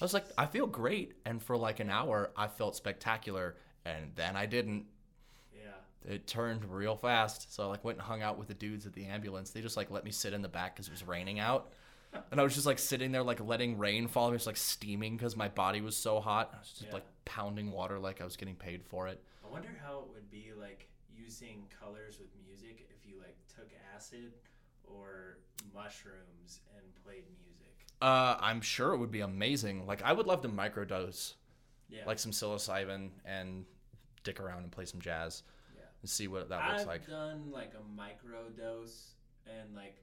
I 0.00 0.04
was 0.04 0.12
like, 0.12 0.24
I 0.36 0.46
feel 0.46 0.66
great. 0.66 1.14
And 1.24 1.40
for 1.40 1.56
like 1.56 1.78
an 1.78 1.88
hour, 1.88 2.32
I 2.36 2.48
felt 2.48 2.74
spectacular. 2.74 3.54
And 3.96 4.10
then 4.14 4.36
I 4.36 4.46
didn't. 4.46 4.84
Yeah. 5.54 6.12
It 6.14 6.26
turned 6.26 6.64
real 6.64 6.96
fast. 6.96 7.54
So 7.54 7.64
I 7.64 7.66
like 7.66 7.84
went 7.84 7.98
and 7.98 8.06
hung 8.06 8.22
out 8.22 8.38
with 8.38 8.48
the 8.48 8.54
dudes 8.54 8.86
at 8.86 8.92
the 8.92 9.06
ambulance. 9.06 9.50
They 9.50 9.60
just 9.60 9.76
like 9.76 9.90
let 9.90 10.04
me 10.04 10.10
sit 10.10 10.32
in 10.32 10.42
the 10.42 10.48
back 10.48 10.74
because 10.74 10.88
it 10.88 10.92
was 10.92 11.06
raining 11.06 11.38
out. 11.38 11.72
And 12.30 12.40
I 12.40 12.42
was 12.42 12.54
just 12.54 12.64
like 12.64 12.78
sitting 12.78 13.12
there, 13.12 13.22
like 13.22 13.38
letting 13.38 13.76
rain 13.76 14.08
fall. 14.08 14.28
I 14.30 14.32
was 14.32 14.46
like 14.46 14.56
steaming 14.56 15.18
because 15.18 15.36
my 15.36 15.48
body 15.48 15.82
was 15.82 15.94
so 15.94 16.20
hot. 16.20 16.50
I 16.54 16.58
was 16.58 16.68
just 16.70 16.82
Yeah. 16.86 16.94
like 16.94 17.04
pounding 17.26 17.70
water 17.70 17.98
like 17.98 18.22
I 18.22 18.24
was 18.24 18.34
getting 18.38 18.54
paid 18.56 18.82
for 18.82 19.08
it. 19.08 19.22
I 19.46 19.50
wonder 19.52 19.68
how 19.84 19.98
it 19.98 20.08
would 20.14 20.30
be 20.30 20.52
like 20.58 20.88
using 21.14 21.64
colors 21.78 22.18
with 22.18 22.30
music 22.46 22.88
if 22.90 23.06
you 23.06 23.18
like 23.18 23.36
took 23.54 23.68
acid 23.94 24.32
or 24.86 25.36
mushrooms 25.74 26.60
and 26.74 26.84
played 27.04 27.24
music. 27.44 27.74
Uh, 28.00 28.36
I'm 28.40 28.62
sure 28.62 28.94
it 28.94 28.98
would 28.98 29.10
be 29.12 29.20
amazing. 29.20 29.86
Like 29.86 30.02
I 30.02 30.14
would 30.14 30.26
love 30.26 30.40
to 30.42 30.48
microdose 30.48 31.34
Yeah. 31.90 32.06
like 32.06 32.18
some 32.18 32.32
psilocybin 32.32 33.10
and 33.26 33.66
dick 34.28 34.40
around 34.40 34.62
and 34.62 34.70
play 34.70 34.84
some 34.84 35.00
jazz 35.00 35.42
yeah. 35.74 35.82
and 36.02 36.10
see 36.10 36.28
what 36.28 36.48
that 36.50 36.60
looks 36.68 36.82
I've 36.82 36.86
like. 36.86 37.06
done 37.06 37.50
like 37.50 37.72
a 37.74 37.84
micro 37.96 38.48
dose 38.56 39.14
and 39.46 39.74
like 39.74 39.96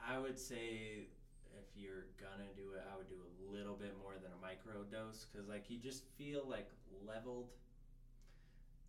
I 0.00 0.18
would 0.18 0.38
say 0.38 1.06
if 1.54 1.66
you're 1.76 2.06
gonna 2.18 2.48
do 2.56 2.72
it, 2.74 2.82
I 2.92 2.96
would 2.96 3.08
do 3.08 3.14
a 3.16 3.52
little 3.56 3.74
bit 3.76 3.94
more 4.02 4.14
than 4.14 4.32
a 4.32 4.40
micro 4.42 4.82
dose 4.90 5.26
because 5.30 5.48
like 5.48 5.64
you 5.68 5.78
just 5.78 6.02
feel 6.18 6.42
like 6.48 6.68
leveled. 7.06 7.50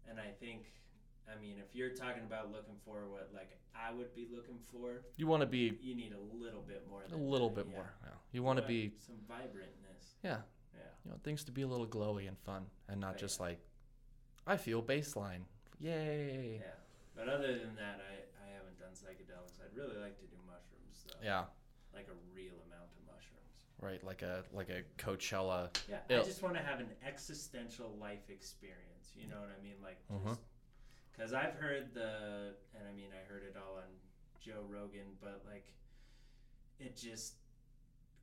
And 0.10 0.20
I 0.20 0.32
think, 0.40 0.66
I 1.32 1.40
mean, 1.40 1.58
if 1.60 1.76
you're 1.76 1.92
talking 1.92 2.24
about 2.24 2.52
looking 2.52 2.76
for 2.86 3.08
what 3.10 3.30
like 3.34 3.52
I 3.76 3.94
would 3.94 4.16
be 4.16 4.28
looking 4.34 4.58
for, 4.72 5.02
You 5.18 5.28
want 5.28 5.42
to 5.42 5.48
be 5.48 5.78
you 5.82 5.96
need 5.96 6.14
a 6.14 6.44
little 6.44 6.62
bit 6.62 6.88
more. 6.90 7.04
a 7.12 7.16
little 7.16 7.50
that, 7.50 7.56
bit 7.56 7.66
yeah. 7.70 7.76
more. 7.78 7.90
Yeah. 8.04 8.10
You 8.32 8.44
want 8.44 8.60
to 8.60 8.66
be 8.66 8.92
some 9.06 9.18
vibrantness. 9.30 10.16
yeah. 10.24 10.38
Yeah. 10.74 10.84
You 11.06 11.12
want 11.12 11.24
things 11.24 11.44
to 11.46 11.52
be 11.52 11.62
a 11.62 11.68
little 11.68 11.88
glowy 11.88 12.28
and 12.28 12.38
fun 12.40 12.66
and 12.90 13.00
not 13.00 13.18
just 13.18 13.40
like 13.40 13.60
I 14.46 14.58
feel 14.58 14.82
baseline. 14.82 15.44
Yay. 15.80 16.60
Yeah. 16.62 16.68
But 17.16 17.28
other 17.28 17.54
than 17.60 17.76
that, 17.76 18.02
I, 18.02 18.14
I 18.42 18.48
haven't 18.54 18.80
done 18.80 18.94
psychedelics. 18.94 19.60
I'd 19.62 19.76
really 19.76 20.00
like 20.00 20.18
to 20.20 20.26
do 20.26 20.38
mushrooms 20.46 21.06
though. 21.06 21.20
Yeah. 21.24 21.44
Like 21.94 22.08
a 22.08 22.18
real 22.34 22.56
amount 22.68 22.90
of 22.90 23.02
mushrooms. 23.06 23.68
Right. 23.82 24.04
Like 24.04 24.22
a 24.22 24.44
like 24.54 24.70
a 24.70 24.84
Coachella. 25.02 25.70
Yeah. 25.90 25.98
I 26.10 26.24
just 26.24 26.42
want 26.42 26.56
to 26.56 26.62
have 26.62 26.80
an 26.80 26.90
existential 27.06 27.96
life 28.00 28.30
experience. 28.30 29.14
You 29.16 29.28
know 29.28 29.40
what 29.40 29.52
I 29.52 29.62
mean? 29.64 29.76
Like 29.84 30.00
mm-hmm. 30.12 30.34
because 31.12 31.34
I've 31.34 31.56
heard 31.56 31.94
the, 31.94 32.56
and 32.74 32.88
I 32.88 32.96
mean 32.96 33.10
I 33.12 33.22
heard 33.32 33.44
it 33.44 33.56
all 33.58 33.78
on 33.78 33.90
Joe 34.40 34.66
Rogan, 34.68 35.18
but 35.22 35.44
like 35.46 35.68
it 36.80 36.96
just 36.96 37.36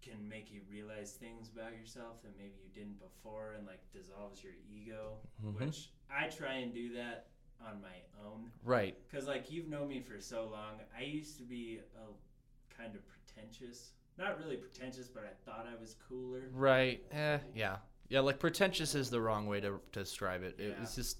can 0.02 0.28
make 0.28 0.50
you 0.50 0.60
realize 0.70 1.12
things 1.12 1.48
about 1.48 1.72
yourself 1.72 2.22
that 2.22 2.36
maybe 2.36 2.54
you 2.62 2.70
didn't 2.74 2.98
before, 3.00 3.54
and 3.56 3.66
like 3.66 3.80
dissolves 3.92 4.42
your 4.42 4.52
ego. 4.70 5.18
Mhm. 5.44 5.58
Which 5.58 5.90
I 6.10 6.28
try 6.28 6.54
and 6.54 6.72
do 6.72 6.94
that 6.94 7.28
on 7.60 7.80
my 7.82 8.02
own. 8.24 8.50
Right. 8.62 8.96
Because, 9.08 9.26
like, 9.26 9.50
you've 9.50 9.68
known 9.68 9.88
me 9.88 10.00
for 10.00 10.20
so 10.20 10.48
long. 10.48 10.80
I 10.96 11.02
used 11.02 11.36
to 11.38 11.42
be 11.42 11.80
a 11.96 12.74
kind 12.74 12.94
of 12.94 13.02
pretentious. 13.08 13.92
Not 14.16 14.38
really 14.38 14.56
pretentious, 14.56 15.08
but 15.08 15.24
I 15.24 15.34
thought 15.44 15.66
I 15.70 15.78
was 15.80 15.94
cooler. 16.08 16.48
Right. 16.52 17.04
Eh. 17.10 17.38
Yeah. 17.54 17.78
Yeah. 18.08 18.20
Like 18.20 18.38
pretentious 18.38 18.94
is 18.94 19.10
the 19.10 19.20
wrong 19.20 19.46
way 19.46 19.60
to, 19.60 19.80
to 19.92 20.00
describe 20.00 20.42
it. 20.42 20.58
it 20.58 20.70
Yeah. 20.70 20.82
it's 20.82 20.94
just 20.94 21.18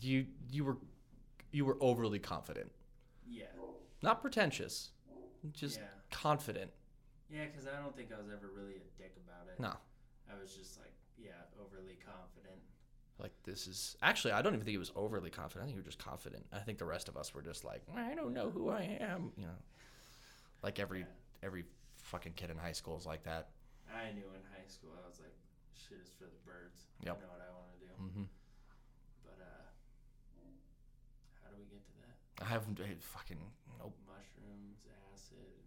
you 0.00 0.26
you 0.50 0.64
were 0.64 0.76
you 1.50 1.64
were 1.64 1.78
overly 1.80 2.18
confident. 2.18 2.70
Yeah. 3.26 3.46
Not 4.02 4.20
pretentious. 4.20 4.90
Just 5.52 5.78
yeah. 5.78 5.86
confident. 6.10 6.70
Yeah, 7.30 7.44
because 7.46 7.66
I 7.68 7.76
don't 7.80 7.94
think 7.96 8.08
I 8.12 8.18
was 8.18 8.28
ever 8.32 8.48
really 8.54 8.80
a 8.80 8.88
dick 8.96 9.14
about 9.24 9.46
it. 9.52 9.60
No. 9.60 9.76
I 10.28 10.40
was 10.40 10.52
just, 10.56 10.78
like, 10.80 10.92
yeah, 11.16 11.36
overly 11.60 11.96
confident. 12.04 12.60
Like 13.18 13.34
this 13.42 13.66
is 13.66 13.96
actually 14.00 14.30
I 14.30 14.42
don't 14.42 14.54
even 14.54 14.64
think 14.64 14.78
he 14.78 14.78
was 14.78 14.92
overly 14.94 15.28
confident. 15.28 15.64
I 15.64 15.66
think 15.66 15.74
he 15.74 15.82
was 15.82 15.90
just 15.90 15.98
confident. 15.98 16.46
I 16.52 16.60
think 16.62 16.78
the 16.78 16.84
rest 16.86 17.08
of 17.08 17.16
us 17.16 17.34
were 17.34 17.42
just 17.42 17.64
like 17.64 17.82
I 17.96 18.14
don't 18.14 18.32
know 18.32 18.48
who 18.48 18.70
I 18.70 18.96
am. 19.00 19.32
You 19.36 19.46
know, 19.50 19.58
like 20.62 20.78
every 20.78 21.00
Yeah. 21.00 21.42
every 21.42 21.64
fucking 22.04 22.34
kid 22.38 22.50
in 22.50 22.56
high 22.56 22.70
school 22.78 22.96
is 22.96 23.06
like 23.06 23.24
that. 23.24 23.48
I 23.90 24.12
knew 24.14 24.22
in 24.30 24.42
high 24.54 24.68
school 24.70 24.94
I 24.94 25.02
was 25.08 25.18
like, 25.18 25.34
shit 25.74 25.98
is 25.98 26.14
for 26.14 26.30
the 26.30 26.38
birds. 26.46 26.86
Yep. 27.02 27.18
I 27.18 27.20
know 27.26 27.32
what 27.34 27.42
I 27.42 27.50
want 27.58 27.66
to 27.74 27.78
do. 27.82 27.90
Mm-hmm. 27.98 28.26
But, 29.26 29.38
uh, 29.42 29.66
how 31.42 31.50
do 31.50 31.58
we 31.58 31.66
get 31.66 31.82
to 31.90 31.94
that? 32.06 32.14
I 32.38 32.46
haven't 32.46 32.78
fucking 33.02 33.42
Nope. 33.82 33.98
Mushrooms, 34.06 34.86
acid, 35.10 35.58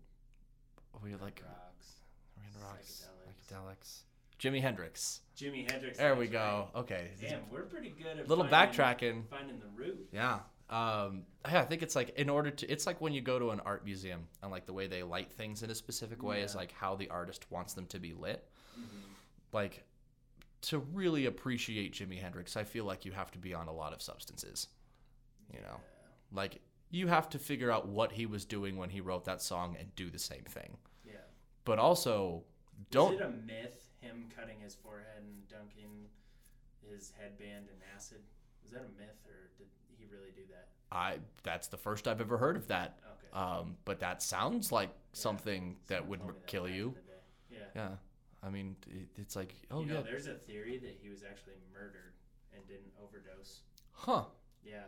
We 1.03 1.11
like 1.15 1.41
rocks. 1.45 1.95
we 2.37 2.43
had 2.43 2.63
rocks, 2.63 3.07
psychedelics. 3.49 4.01
Jimi 4.39 4.61
Hendrix. 4.61 5.21
Jimi 5.37 5.69
Hendrix. 5.69 5.97
There 5.97 6.15
we 6.15 6.27
go. 6.27 6.67
right. 6.73 6.81
Okay. 6.81 7.09
Damn, 7.19 7.41
we're 7.51 7.61
pretty 7.63 7.89
good 7.97 8.19
at 8.19 8.27
Little 8.27 8.47
finding- 8.47 8.75
backtracking. 8.79 9.27
finding 9.29 9.59
the 9.59 9.67
root. 9.75 10.07
Yeah. 10.11 10.39
Um, 10.69 11.23
yeah, 11.47 11.61
I 11.61 11.65
think 11.65 11.81
it's 11.83 11.95
like 11.95 12.11
in 12.17 12.29
order 12.29 12.49
to, 12.49 12.71
it's 12.71 12.85
like 12.87 13.01
when 13.01 13.13
you 13.13 13.21
go 13.21 13.37
to 13.39 13.49
an 13.51 13.59
art 13.65 13.83
museum 13.83 14.27
and 14.41 14.51
like 14.51 14.65
the 14.65 14.73
way 14.73 14.87
they 14.87 15.03
light 15.03 15.31
things 15.31 15.63
in 15.63 15.69
a 15.69 15.75
specific 15.75 16.23
way 16.23 16.41
is 16.41 16.55
like 16.55 16.71
how 16.71 16.95
the 16.95 17.09
artist 17.09 17.45
wants 17.51 17.73
them 17.73 17.85
to 17.87 17.99
be 17.99 18.13
lit. 18.13 18.47
Mhm. 18.79 18.85
Like 19.51 19.83
to 20.61 20.79
really 20.79 21.25
appreciate 21.25 21.93
Jimi 21.93 22.19
Hendrix, 22.21 22.55
I 22.55 22.63
feel 22.63 22.85
like 22.85 23.03
you 23.05 23.11
have 23.11 23.31
to 23.31 23.37
be 23.39 23.53
on 23.53 23.67
a 23.67 23.73
lot 23.73 23.91
of 23.93 24.01
substances. 24.01 24.67
You 25.53 25.59
know, 25.61 25.79
like 26.31 26.61
you 26.91 27.07
have 27.07 27.29
to 27.29 27.39
figure 27.39 27.71
out 27.71 27.87
what 27.87 28.11
he 28.11 28.25
was 28.25 28.45
doing 28.45 28.77
when 28.77 28.89
he 28.89 29.01
wrote 29.01 29.25
that 29.25 29.41
song 29.41 29.75
and 29.79 29.93
do 29.95 30.09
the 30.09 30.19
same 30.19 30.43
thing. 30.43 30.77
Yeah. 31.05 31.13
But 31.65 31.79
also, 31.79 32.43
don't 32.91 33.13
Is 33.15 33.19
it 33.21 33.25
a 33.25 33.29
myth 33.29 33.87
him 34.01 34.25
cutting 34.35 34.59
his 34.59 34.75
forehead 34.75 35.07
and 35.23 35.47
dunking 35.47 36.07
his 36.89 37.11
headband 37.19 37.67
in 37.69 37.75
acid? 37.95 38.19
Was 38.63 38.71
that 38.71 38.81
a 38.81 38.99
myth 39.01 39.17
or 39.27 39.49
did 39.57 39.67
he 39.97 40.05
really 40.11 40.31
do 40.35 40.41
that? 40.51 40.67
I 40.91 41.19
that's 41.43 41.67
the 41.67 41.77
first 41.77 42.07
I've 42.07 42.19
ever 42.21 42.37
heard 42.37 42.57
of 42.57 42.67
that. 42.67 42.99
Okay. 43.05 43.39
Um, 43.41 43.77
but 43.85 43.99
that 44.01 44.21
sounds 44.21 44.71
like 44.71 44.89
something 45.13 45.77
that 45.87 45.99
Someone 45.99 46.09
would 46.09 46.19
told 46.19 46.29
m- 46.29 46.35
me 46.35 46.39
that 46.41 46.47
kill 46.47 46.67
you. 46.67 46.87
in 46.89 46.93
the 46.93 46.99
day. 47.01 47.61
Yeah. 47.75 47.81
Yeah. 47.81 47.89
I 48.43 48.49
mean, 48.49 48.75
it, 48.87 49.07
it's 49.17 49.35
like, 49.35 49.53
oh 49.69 49.81
you 49.81 49.85
know, 49.85 49.95
yeah, 49.95 50.01
there's 50.01 50.27
a 50.27 50.33
theory 50.33 50.77
that 50.79 50.97
he 51.01 51.09
was 51.09 51.21
actually 51.23 51.55
murdered 51.71 52.13
and 52.53 52.65
didn't 52.67 52.91
overdose. 53.01 53.59
huh, 53.93 54.23
Yeah. 54.65 54.85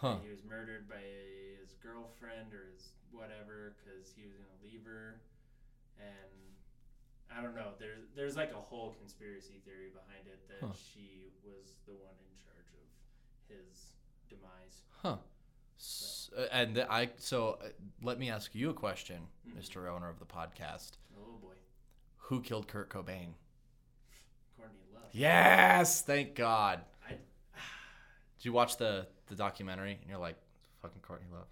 Huh. 0.00 0.16
He 0.22 0.30
was 0.30 0.42
murdered 0.48 0.88
by 0.88 1.02
his 1.60 1.74
girlfriend 1.82 2.54
or 2.54 2.70
his 2.72 2.88
whatever 3.10 3.74
because 3.78 4.12
he 4.16 4.22
was 4.26 4.34
gonna 4.36 4.60
leave 4.62 4.84
her, 4.86 5.20
and 5.98 6.34
I 7.36 7.42
don't 7.42 7.54
know. 7.54 7.72
There's 7.78 8.06
there's 8.16 8.36
like 8.36 8.52
a 8.52 8.60
whole 8.60 8.94
conspiracy 8.98 9.60
theory 9.64 9.90
behind 9.92 10.26
it 10.26 10.40
that 10.48 10.66
Huh. 10.66 10.72
she 10.74 11.30
was 11.44 11.74
the 11.86 11.92
one 11.94 12.14
in 12.20 12.34
charge 12.42 12.70
of 12.78 12.86
his 13.48 13.92
demise. 14.28 14.82
Huh. 15.02 15.16
S- 15.78 16.30
uh, 16.36 16.46
and 16.50 16.84
I 16.90 17.10
so 17.18 17.58
uh, 17.62 17.68
let 18.02 18.18
me 18.18 18.30
ask 18.30 18.54
you 18.54 18.70
a 18.70 18.74
question. 18.74 19.28
Mr. 19.56 19.88
Owner 19.88 20.08
of 20.08 20.18
the 20.18 20.26
podcast. 20.26 20.92
Oh 21.16 21.38
boy, 21.40 21.54
Who 22.28 22.40
killed 22.40 22.68
Kurt 22.68 22.90
Cobain? 22.90 23.34
Courtney 24.56 24.80
Love. 24.94 25.04
Yes, 25.12 26.02
thank 26.02 26.34
God. 26.34 26.80
I 27.06 27.12
Did 28.38 28.44
you 28.44 28.52
watch 28.52 28.76
the 28.76 29.06
the 29.28 29.36
documentary? 29.36 29.98
And 30.00 30.08
you're 30.10 30.18
like, 30.18 30.36
fucking 30.82 31.00
Courtney 31.02 31.26
Love. 31.32 31.46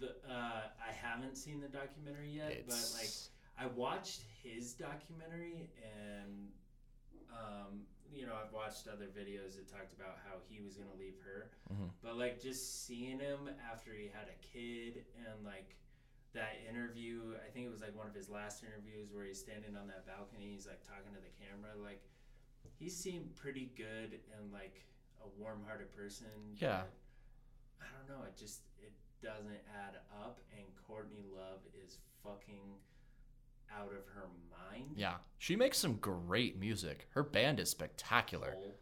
the 0.00 0.08
uh, 0.30 0.62
I 0.80 0.92
haven't 0.92 1.36
seen 1.36 1.60
the 1.60 1.68
documentary 1.68 2.30
yet, 2.30 2.64
but 2.66 2.90
like 2.94 3.10
I 3.58 3.66
watched 3.66 4.22
his 4.42 4.74
documentary 4.74 5.70
and 5.82 6.48
um, 7.32 7.80
you 8.12 8.26
know, 8.26 8.34
I've 8.34 8.52
watched 8.52 8.86
other 8.86 9.06
videos 9.06 9.56
that 9.56 9.66
talked 9.70 9.92
about 9.92 10.18
how 10.24 10.38
he 10.48 10.60
was 10.62 10.76
gonna 10.76 10.94
leave 10.98 11.18
her. 11.24 11.50
Mhm. 11.72 11.90
But 12.02 12.16
like 12.16 12.40
just 12.40 12.84
seeing 12.86 13.18
him 13.18 13.50
after 13.70 13.92
he 13.92 14.06
had 14.06 14.28
a 14.28 14.38
kid 14.46 15.04
and 15.26 15.44
like 15.44 15.76
that 16.32 16.58
interview, 16.68 17.34
I 17.46 17.50
think 17.50 17.66
it 17.66 17.70
was 17.70 17.80
like 17.80 17.96
one 17.96 18.06
of 18.06 18.14
his 18.14 18.28
last 18.28 18.62
interviews 18.64 19.12
where 19.12 19.24
he's 19.24 19.38
standing 19.38 19.76
on 19.76 19.86
that 19.88 20.06
balcony, 20.06 20.50
he's 20.52 20.66
like 20.66 20.82
talking 20.86 21.14
to 21.14 21.20
the 21.20 21.32
camera, 21.38 21.70
like 21.82 22.02
he 22.78 22.88
seemed 22.88 23.34
pretty 23.36 23.70
good 23.76 24.18
and 24.36 24.52
like 24.52 24.84
a 25.24 25.40
warm 25.40 25.60
hearted 25.66 25.94
person. 25.96 26.26
Yeah. 26.56 26.82
I 27.80 27.86
don't 27.96 28.08
know, 28.18 28.24
it 28.24 28.36
just 28.38 28.60
it 28.78 28.92
doesn't 29.22 29.60
add 29.74 29.96
up 30.22 30.38
and 30.56 30.66
Courtney 30.86 31.24
Love 31.34 31.60
is 31.84 31.98
fucking 32.22 32.76
out 33.74 33.88
of 33.88 34.06
her 34.14 34.28
mind. 34.50 34.90
yeah. 34.96 35.14
She 35.38 35.56
makes 35.56 35.78
some 35.78 35.94
great 35.96 36.58
music. 36.58 37.08
Her 37.10 37.22
band 37.22 37.58
is 37.60 37.70
spectacular. 37.70 38.52
Hole. 38.52 38.74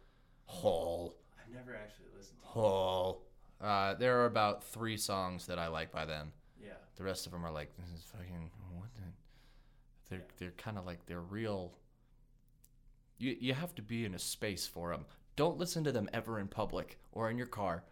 Hole, 0.45 1.15
I've 1.39 1.53
never 1.53 1.75
actually 1.75 2.07
listened 2.15 2.39
to 2.41 2.45
hole. 2.45 3.23
Uh, 3.61 3.93
there 3.95 4.19
are 4.19 4.25
about 4.25 4.63
three 4.63 4.97
songs 4.97 5.47
that 5.47 5.57
I 5.57 5.67
like 5.67 5.91
by 5.91 6.05
them. 6.05 6.31
Yeah. 6.61 6.73
The 6.97 7.03
rest 7.03 7.25
of 7.25 7.31
them 7.31 7.45
are 7.45 7.51
like, 7.51 7.71
this 7.77 7.87
is 7.97 8.03
fucking 8.03 8.51
what? 8.75 8.89
The? 8.95 9.01
They're 10.09 10.19
Yeah. 10.19 10.25
they're 10.37 10.51
kind 10.51 10.77
of 10.77 10.85
like 10.85 11.05
they're 11.05 11.21
real. 11.21 11.73
You 13.17 13.35
you 13.39 13.53
have 13.53 13.73
to 13.75 13.81
be 13.81 14.03
in 14.05 14.13
a 14.13 14.19
space 14.19 14.67
for 14.67 14.91
them. 14.91 15.05
Don't 15.35 15.57
listen 15.57 15.83
to 15.85 15.91
them 15.91 16.09
ever 16.13 16.39
in 16.39 16.47
public 16.47 16.99
or 17.11 17.29
in 17.29 17.37
your 17.37 17.47
car. 17.47 17.83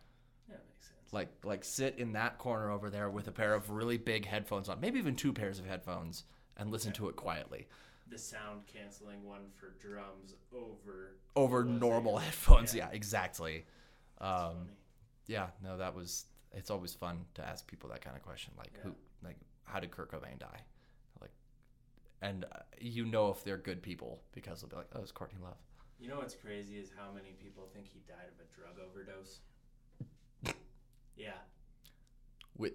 That 0.47 0.61
makes 0.67 0.87
sense. 0.87 1.13
Like 1.13 1.29
like 1.43 1.63
sit 1.63 1.95
in 1.97 2.13
that 2.13 2.37
corner 2.37 2.69
over 2.71 2.89
there 2.89 3.09
with 3.09 3.27
a 3.27 3.31
pair 3.31 3.53
of 3.53 3.69
really 3.69 3.97
big 3.97 4.25
headphones 4.25 4.69
on, 4.69 4.79
maybe 4.79 4.99
even 4.99 5.15
two 5.15 5.33
pairs 5.33 5.59
of 5.59 5.65
headphones, 5.65 6.23
and 6.57 6.71
listen 6.71 6.91
to 6.93 7.09
it 7.09 7.15
quietly 7.15 7.67
the 8.09 8.17
sound 8.17 8.61
canceling 8.67 9.23
one 9.23 9.43
for 9.57 9.73
drums 9.81 10.35
over 10.53 11.15
over 11.35 11.59
was 11.63 11.67
it? 11.67 11.79
normal 11.79 12.17
headphones. 12.17 12.75
Yeah. 12.75 12.87
Yeah, 12.89 12.95
exactly. 12.95 13.65
Um, 14.19 14.67
yeah, 15.27 15.47
no, 15.63 15.77
that 15.77 15.95
was. 15.95 16.25
It's 16.53 16.69
always 16.69 16.93
fun 16.93 17.21
to 17.35 17.47
ask 17.47 17.65
people 17.65 17.89
that 17.91 18.01
kind 18.01 18.17
of 18.17 18.21
question, 18.23 18.51
like 18.57 18.71
Yeah. 18.75 18.83
who, 18.83 18.95
like 19.23 19.37
how 19.63 19.79
did 19.79 19.91
Kurt 19.91 20.11
Cobain 20.11 20.37
die, 20.37 20.59
like, 21.21 21.31
and 22.21 22.43
uh, 22.43 22.59
you 22.81 23.05
know 23.05 23.29
if 23.29 23.45
they're 23.45 23.55
good 23.57 23.81
people 23.81 24.19
because 24.33 24.59
they'll 24.59 24.69
be 24.69 24.75
like, 24.75 24.89
oh, 24.93 24.99
it's 25.01 25.13
Courtney 25.13 25.39
Love. 25.41 25.55
You 26.01 26.09
know 26.09 26.17
what's 26.17 26.33
crazy 26.33 26.77
is 26.77 26.89
how 26.97 27.11
many 27.13 27.35
people 27.41 27.69
think 27.73 27.85
he 27.87 27.99
died 28.07 28.25
of 28.27 28.39
a 28.43 28.49
drug 28.59 28.79
overdose. 28.89 29.39
yeah, 31.15 31.33
With 32.57 32.73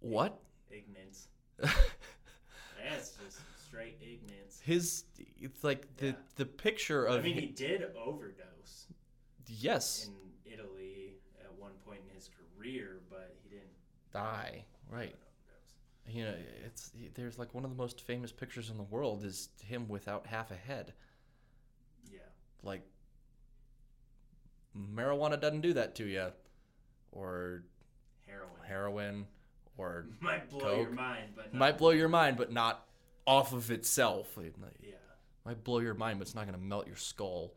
what? 0.00 0.38
ignorance. 0.70 1.28
That's 1.58 3.12
just 3.12 3.40
straight 3.66 3.96
ignorance. 4.02 4.60
His, 4.62 5.04
it's 5.40 5.64
like 5.64 5.96
the 5.96 6.08
Yeah. 6.08 6.12
the 6.36 6.44
picture 6.44 7.06
of 7.06 7.20
I 7.20 7.22
mean, 7.22 7.34
hi- 7.34 7.40
he 7.40 7.46
did 7.46 7.84
overdose 7.96 8.86
yes, 9.46 10.08
in 10.08 10.52
Italy 10.52 11.14
at 11.40 11.52
one 11.54 11.72
point 11.86 12.00
in 12.06 12.14
his 12.14 12.28
career, 12.28 13.00
but 13.08 13.34
he 13.42 13.48
didn't 13.48 13.70
die 14.12 14.64
right. 14.90 15.14
overdose. 15.14 16.14
You 16.14 16.24
know, 16.24 16.34
it's 16.66 16.92
there's 17.14 17.38
like 17.38 17.54
one 17.54 17.64
of 17.64 17.70
the 17.70 17.76
most 17.76 18.02
famous 18.02 18.30
pictures 18.30 18.68
in 18.68 18.76
the 18.76 18.82
world 18.82 19.24
is 19.24 19.48
him 19.62 19.88
without 19.88 20.26
half 20.26 20.50
a 20.50 20.56
head. 20.56 20.92
Like 22.62 22.82
marijuana 24.76 25.40
doesn't 25.40 25.60
do 25.60 25.72
that 25.74 25.94
to 25.96 26.04
you, 26.04 26.28
or 27.10 27.64
Heroin. 28.26 28.50
heroin, 28.66 29.26
or 29.76 30.06
Might 30.20 30.48
blow 30.48 30.80
your 30.82 30.90
mind, 30.90 31.32
but 31.34 31.52
not, 31.52 31.58
might 31.58 31.78
blow 31.78 31.90
your 31.90 32.08
mind, 32.08 32.36
but 32.36 32.52
not 32.52 32.86
off 33.26 33.52
of 33.52 33.70
itself. 33.70 34.38
Yeah. 34.80 34.92
might 35.44 35.62
blow 35.64 35.78
your 35.78 35.94
mind, 35.94 36.18
but 36.18 36.26
it's 36.28 36.34
not 36.34 36.46
gonna 36.46 36.58
melt 36.58 36.86
your 36.86 36.96
skull. 36.96 37.54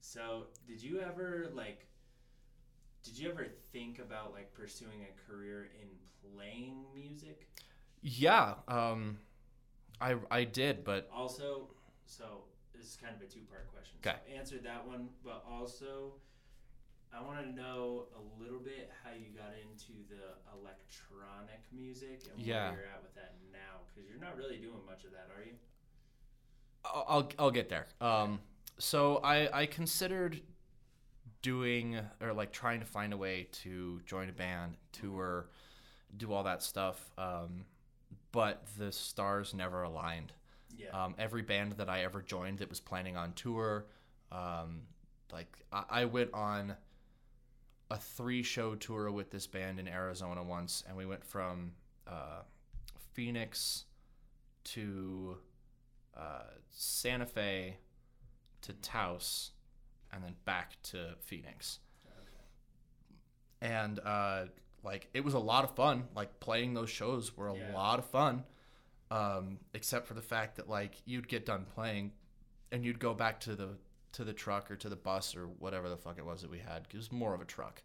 So, 0.00 0.46
did 0.66 0.82
you 0.82 1.00
ever 1.00 1.50
like? 1.54 1.86
Did 3.02 3.18
you 3.18 3.30
ever 3.30 3.46
think 3.72 3.98
about 3.98 4.32
like 4.32 4.52
pursuing 4.52 5.04
a 5.04 5.30
career 5.30 5.70
in 5.80 5.88
playing 6.34 6.84
music? 6.94 7.48
Yeah, 8.02 8.54
um, 8.66 9.18
I 10.00 10.16
I 10.30 10.44
did, 10.44 10.84
but 10.84 11.08
Also, 11.14 11.68
so 12.06 12.44
this 12.80 12.90
is 12.90 12.96
kind 12.96 13.14
of 13.14 13.20
a 13.20 13.28
two-part 13.30 13.70
question. 13.72 13.96
Okay. 14.00 14.16
So 14.26 14.38
answer 14.38 14.58
that 14.64 14.86
one, 14.86 15.10
but 15.22 15.44
also, 15.48 16.14
I 17.12 17.20
want 17.22 17.44
to 17.44 17.52
know 17.52 18.06
a 18.16 18.42
little 18.42 18.58
bit 18.58 18.90
how 19.04 19.10
you 19.12 19.28
got 19.36 19.52
into 19.60 20.00
the 20.08 20.40
electronic 20.56 21.60
music 21.72 22.22
and 22.32 22.40
Yeah. 22.40 22.70
where 22.70 22.80
you're 22.80 22.88
at 22.88 23.02
with 23.02 23.14
that 23.16 23.34
now, 23.52 23.84
because 23.86 24.08
you're 24.08 24.18
not 24.18 24.36
really 24.36 24.56
doing 24.56 24.80
much 24.86 25.04
of 25.04 25.12
that, 25.12 25.28
are 25.36 25.44
you? 25.44 25.52
I'll 26.84 27.04
I'll, 27.08 27.28
I'll 27.38 27.50
get 27.50 27.68
there. 27.68 27.86
Um, 28.00 28.40
so 28.78 29.20
I 29.22 29.60
I 29.62 29.66
considered 29.66 30.40
doing 31.42 31.98
or 32.22 32.32
like 32.32 32.52
trying 32.52 32.80
to 32.80 32.86
find 32.86 33.12
a 33.12 33.16
way 33.16 33.48
to 33.64 34.00
join 34.06 34.30
a 34.30 34.32
band, 34.32 34.76
tour, 34.92 35.50
do 36.16 36.32
all 36.32 36.44
that 36.44 36.62
stuff. 36.62 37.10
Um, 37.18 37.66
but 38.32 38.66
the 38.78 38.92
stars 38.92 39.52
never 39.52 39.82
aligned. 39.82 40.32
Yeah. 40.82 41.04
Um, 41.04 41.14
every 41.18 41.42
band 41.42 41.72
that 41.72 41.88
I 41.88 42.04
ever 42.04 42.22
joined 42.22 42.58
that 42.58 42.68
was 42.68 42.80
planning 42.80 43.16
on 43.16 43.32
tour, 43.34 43.86
um, 44.32 44.82
like 45.32 45.58
I, 45.72 45.84
I 45.90 46.04
went 46.06 46.32
on 46.34 46.76
a 47.90 47.96
three-show 47.96 48.76
tour 48.76 49.10
with 49.10 49.30
this 49.30 49.46
band 49.46 49.78
in 49.80 49.88
Arizona 49.88 50.42
once, 50.42 50.84
and 50.86 50.96
we 50.96 51.06
went 51.06 51.24
from 51.24 51.72
uh, 52.06 52.42
Phoenix 53.14 53.84
to 54.64 55.36
uh, 56.16 56.42
Santa 56.70 57.26
Fe 57.26 57.76
to 58.62 58.72
Taos, 58.74 59.50
and 60.12 60.22
then 60.22 60.34
back 60.44 60.80
to 60.84 61.14
Phoenix. 61.20 61.80
And 63.62 63.98
uh, 64.00 64.44
like 64.82 65.08
it 65.12 65.24
was 65.24 65.34
a 65.34 65.38
lot 65.38 65.64
of 65.64 65.74
fun. 65.76 66.04
Like 66.14 66.40
playing 66.40 66.74
those 66.74 66.90
shows 66.90 67.36
were 67.36 67.48
a 67.48 67.54
Yeah. 67.56 67.74
lot 67.74 67.98
of 67.98 68.06
fun 68.06 68.44
um, 69.10 69.58
except 69.74 70.06
for 70.06 70.14
the 70.14 70.22
fact 70.22 70.56
that 70.56 70.68
like 70.68 70.94
you'd 71.04 71.28
get 71.28 71.44
done 71.46 71.64
playing 71.74 72.12
and 72.72 72.84
you'd 72.84 72.98
go 73.00 73.12
back 73.14 73.40
to 73.40 73.54
the 73.56 73.70
to 74.12 74.24
the 74.24 74.32
truck 74.32 74.70
or 74.70 74.76
to 74.76 74.88
the 74.88 74.96
bus 74.96 75.36
or 75.36 75.46
whatever 75.46 75.88
the 75.88 75.96
fuck 75.96 76.18
it 76.18 76.24
was 76.24 76.42
that 76.42 76.50
we 76.50 76.58
had. 76.58 76.86
it 76.92 76.96
was 76.96 77.12
more 77.12 77.34
of 77.34 77.40
a 77.40 77.44
truck 77.44 77.82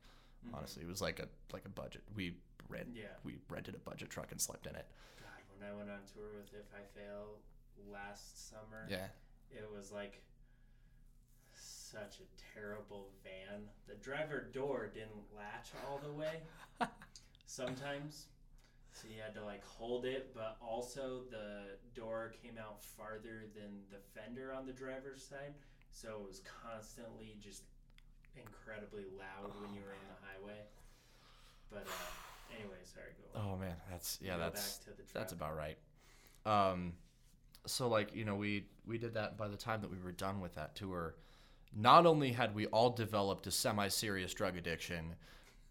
Honestly, 0.54 0.84
it 0.84 0.88
was 0.88 1.02
like 1.02 1.20
a 1.20 1.28
like 1.54 1.66
a 1.66 1.70
budget. 1.70 2.04
We 2.16 2.36
rent 2.70 2.90
Yeah. 2.94 3.06
we 3.24 3.38
rented 3.50 3.74
a 3.74 3.80
budget 3.80 4.12
truck 4.12 4.32
and 4.32 4.40
slept 4.40 4.68
in 4.68 4.76
it. 4.76 4.86
God, 5.20 5.42
when 5.60 5.68
I 5.68 5.76
went 5.76 5.90
on 5.90 5.98
tour 6.14 6.26
with 6.38 6.54
If 6.54 6.68
I 6.76 6.84
Fail 7.00 7.40
last 7.92 8.50
summer, 8.50 8.86
Yeah. 8.88 9.08
it 9.50 9.68
was 9.76 9.92
like 9.92 10.22
such 11.56 12.20
a 12.20 12.54
terrible 12.54 13.10
van. 13.24 13.62
The 13.88 13.96
driver 13.96 14.48
door 14.54 14.88
didn't 14.94 15.34
latch 15.36 15.70
all 15.88 15.98
the 16.00 16.12
way. 16.12 16.42
Sometimes. 17.48 18.28
So 18.96 19.10
you 19.14 19.22
had 19.22 19.36
to 19.36 19.44
like 19.44 19.64
hold 19.66 20.06
it, 20.06 20.32
but 20.34 20.56
also 20.66 21.22
the 21.30 21.78
door 21.94 22.34
came 22.42 22.58
out 22.58 22.82
farther 22.82 23.44
than 23.54 23.84
the 23.92 23.98
fender 24.16 24.54
on 24.54 24.66
the 24.66 24.72
driver's 24.72 25.22
side. 25.22 25.54
So 25.92 26.22
it 26.22 26.28
was 26.28 26.42
constantly 26.64 27.36
just 27.42 27.64
incredibly 28.38 29.04
loud 29.18 29.52
when 29.62 29.74
you 29.74 29.82
were 29.82 29.92
in 29.92 30.08
the 30.08 30.20
highway. 30.26 30.62
But 31.70 31.88
uh, 31.88 32.56
anyway, 32.58 32.78
sorry, 32.84 33.12
go 33.20 33.40
on. 33.40 33.46
Oh 33.46 33.58
man, 33.58 33.76
that's 33.92 34.18
yeah, 34.22 34.38
that's 34.38 34.78
back 34.78 34.86
to 34.86 35.02
the 35.02 35.14
that's 35.14 35.34
about 35.34 35.58
right. 35.58 35.78
Um, 36.46 36.94
so 37.66 37.90
like 37.90 38.16
you 38.16 38.24
know 38.24 38.36
we 38.36 38.64
we 38.88 38.98
did 38.98 39.14
that. 39.16 39.38
By 39.38 39.50
the 39.50 39.58
time 39.58 39.82
that 39.82 39.92
we 39.92 39.98
were 40.02 40.14
done 40.14 40.40
with 40.40 40.56
that 40.56 40.74
tour, 40.74 41.16
not 41.76 42.06
only 42.06 42.32
had 42.32 42.56
we 42.56 42.68
all 42.68 42.92
developed 42.92 43.46
a 43.46 43.52
semi-serious 43.52 44.34
drug 44.34 44.56
addiction, 44.56 45.16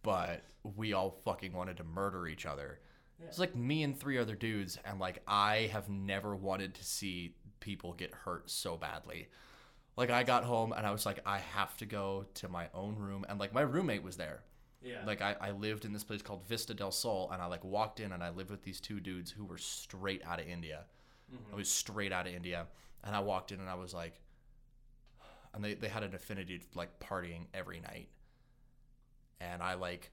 but 0.02 0.44
we 0.76 0.92
all 0.92 1.10
fucking 1.24 1.54
wanted 1.54 1.78
to 1.78 1.84
murder 1.84 2.26
each 2.26 2.44
other. 2.44 2.80
It's 3.22 3.38
like 3.38 3.56
me 3.56 3.82
and 3.82 3.98
three 3.98 4.18
other 4.18 4.34
dudes, 4.34 4.78
and 4.84 4.98
like 4.98 5.22
I 5.26 5.70
have 5.72 5.88
never 5.88 6.36
wanted 6.36 6.74
to 6.74 6.84
see 6.84 7.34
people 7.60 7.92
get 7.94 8.12
hurt 8.12 8.50
so 8.50 8.76
badly. 8.76 9.28
Like 9.96 10.10
I 10.10 10.24
got 10.24 10.44
home 10.44 10.72
and 10.72 10.86
I 10.86 10.90
was 10.90 11.06
like, 11.06 11.20
I 11.24 11.38
have 11.38 11.76
to 11.78 11.86
go 11.86 12.26
to 12.34 12.48
my 12.48 12.68
own 12.74 12.96
room, 12.96 13.24
and 13.28 13.38
like 13.38 13.54
my 13.54 13.62
roommate 13.62 14.02
was 14.02 14.16
there. 14.16 14.42
Yeah. 14.82 15.04
Like 15.06 15.22
I, 15.22 15.34
I 15.40 15.50
lived 15.52 15.84
in 15.86 15.92
this 15.92 16.04
place 16.04 16.20
called 16.20 16.46
Vista 16.46 16.74
del 16.74 16.90
Sol, 16.90 17.30
and 17.32 17.40
I 17.40 17.46
like 17.46 17.64
walked 17.64 18.00
in 18.00 18.12
and 18.12 18.22
I 18.22 18.30
lived 18.30 18.50
with 18.50 18.62
these 18.62 18.80
two 18.80 19.00
dudes 19.00 19.30
who 19.30 19.44
were 19.44 19.58
straight 19.58 20.22
out 20.26 20.40
of 20.40 20.46
India. 20.46 20.84
Mm-hmm. 21.34 21.54
I 21.54 21.56
was 21.56 21.70
straight 21.70 22.12
out 22.12 22.26
of 22.26 22.34
India, 22.34 22.66
and 23.02 23.16
I 23.16 23.20
walked 23.20 23.52
in 23.52 23.60
and 23.60 23.70
I 23.70 23.74
was 23.74 23.94
like, 23.94 24.20
and 25.54 25.64
they 25.64 25.74
they 25.74 25.88
had 25.88 26.02
an 26.02 26.14
affinity 26.14 26.58
to 26.58 26.64
like 26.74 27.00
partying 27.00 27.46
every 27.54 27.80
night, 27.80 28.08
and 29.40 29.62
I 29.62 29.74
like 29.74 30.10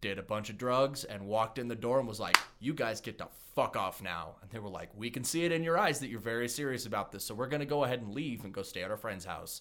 did 0.00 0.18
a 0.18 0.22
bunch 0.22 0.50
of 0.50 0.58
drugs 0.58 1.04
and 1.04 1.26
walked 1.26 1.58
in 1.58 1.68
the 1.68 1.76
door 1.76 1.98
and 1.98 2.08
was 2.08 2.20
like, 2.20 2.36
"You 2.58 2.74
guys 2.74 3.00
get 3.00 3.18
to 3.18 3.28
fuck 3.54 3.76
off 3.76 4.02
now." 4.02 4.36
And 4.42 4.50
they 4.50 4.58
were 4.58 4.68
like, 4.68 4.90
"We 4.96 5.10
can 5.10 5.24
see 5.24 5.44
it 5.44 5.52
in 5.52 5.62
your 5.62 5.78
eyes 5.78 6.00
that 6.00 6.08
you're 6.08 6.20
very 6.20 6.48
serious 6.48 6.86
about 6.86 7.12
this, 7.12 7.24
so 7.24 7.34
we're 7.34 7.48
gonna 7.48 7.66
go 7.66 7.84
ahead 7.84 8.00
and 8.00 8.14
leave 8.14 8.44
and 8.44 8.52
go 8.52 8.62
stay 8.62 8.82
at 8.82 8.90
our 8.90 8.96
friend's 8.96 9.24
house." 9.24 9.60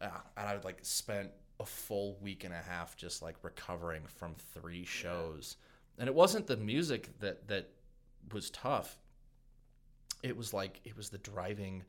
Yeah, 0.00 0.20
and 0.36 0.48
I 0.48 0.54
would 0.54 0.64
like 0.64 0.78
spent 0.82 1.30
a 1.60 1.64
full 1.64 2.16
week 2.20 2.44
and 2.44 2.54
a 2.54 2.62
half 2.62 2.96
just 2.96 3.22
like 3.22 3.36
recovering 3.42 4.06
from 4.06 4.34
three 4.34 4.84
shows. 4.84 5.56
And 5.98 6.08
it 6.08 6.14
wasn't 6.14 6.46
the 6.46 6.56
music 6.56 7.18
that 7.20 7.48
that 7.48 7.70
was 8.32 8.50
tough. 8.50 8.98
It 10.22 10.36
was 10.36 10.52
like 10.52 10.80
it 10.84 10.96
was 10.96 11.10
the 11.10 11.18
driving 11.18 11.84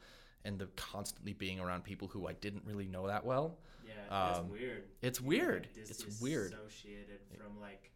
and 0.46 0.58
the 0.58 0.68
constantly 0.76 1.34
being 1.34 1.60
around 1.60 1.84
people 1.84 2.08
who 2.08 2.28
I 2.28 2.34
didn't 2.34 2.64
really 2.66 2.88
know 2.88 3.08
that 3.08 3.26
well. 3.26 3.60
Yeah, 3.90 4.26
that's 4.28 4.40
Um, 4.40 4.50
weird. 4.50 4.84
It's 5.02 5.20
weird. 5.22 5.68
get 5.74 5.90
It's 5.90 6.22
weird. 6.22 6.52
Disassociated 6.52 7.20
from 7.38 7.60
like, 7.60 7.92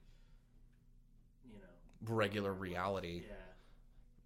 you 1.46 1.60
know, 1.60 2.14
Regular 2.16 2.54
reality. 2.54 3.24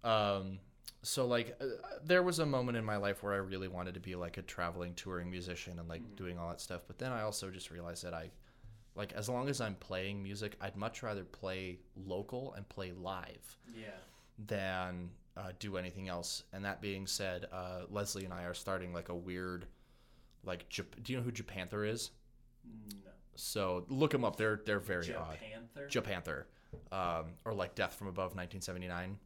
yeah. 0.04 0.36
Um 0.36 0.60
so 1.02 1.26
like 1.26 1.56
uh, 1.60 1.66
there 2.04 2.22
was 2.24 2.38
a 2.40 2.46
moment 2.46 2.76
in 2.76 2.84
my 2.84 2.96
life 2.96 3.22
where 3.22 3.32
I 3.32 3.36
really 3.36 3.68
wanted 3.68 3.94
to 3.94 4.00
be 4.00 4.16
like 4.16 4.36
a 4.36 4.42
traveling 4.42 4.94
touring 4.94 5.30
musician 5.30 5.78
and 5.78 5.88
like 5.88 6.02
Mhm. 6.02 6.16
doing 6.16 6.38
all 6.38 6.48
that 6.50 6.60
stuff. 6.60 6.82
But 6.88 6.98
then 6.98 7.12
I 7.12 7.22
also 7.22 7.50
just 7.50 7.70
realized 7.70 8.02
that 8.04 8.14
I 8.14 8.30
like 8.96 9.12
as 9.12 9.28
long 9.28 9.48
as 9.48 9.60
I'm 9.60 9.76
playing 9.76 10.22
music, 10.22 10.56
I'd 10.60 10.76
much 10.76 11.02
rather 11.04 11.24
play 11.24 11.78
local 11.94 12.52
and 12.54 12.68
play 12.68 12.90
live 12.92 13.58
Yeah. 13.72 13.96
than 14.38 15.10
uh, 15.36 15.52
do 15.60 15.76
anything 15.76 16.08
else. 16.08 16.42
And 16.52 16.64
that 16.64 16.80
being 16.80 17.06
said, 17.06 17.44
uh, 17.52 17.86
Leslie 17.90 18.24
and 18.24 18.34
I 18.34 18.42
are 18.42 18.54
starting 18.54 18.92
like 18.92 19.08
a 19.08 19.14
weird 19.14 19.68
like 20.48 20.68
Jap- 20.68 21.00
do 21.02 21.12
you 21.12 21.18
know 21.18 21.24
who 21.24 21.30
Japanther 21.30 21.88
is? 21.88 22.10
No. 22.64 23.10
So 23.36 23.84
look 23.88 24.10
them 24.10 24.24
up. 24.24 24.34
They're 24.36 24.60
they're 24.66 24.80
very 24.80 25.14
odd. 25.14 25.38
Japanther? 25.38 25.88
Japanther. 25.88 26.44
Um, 26.90 27.26
or 27.44 27.54
like 27.54 27.74
Death 27.76 27.94
from 27.94 28.08
Above 28.08 28.34
1979. 28.34 29.16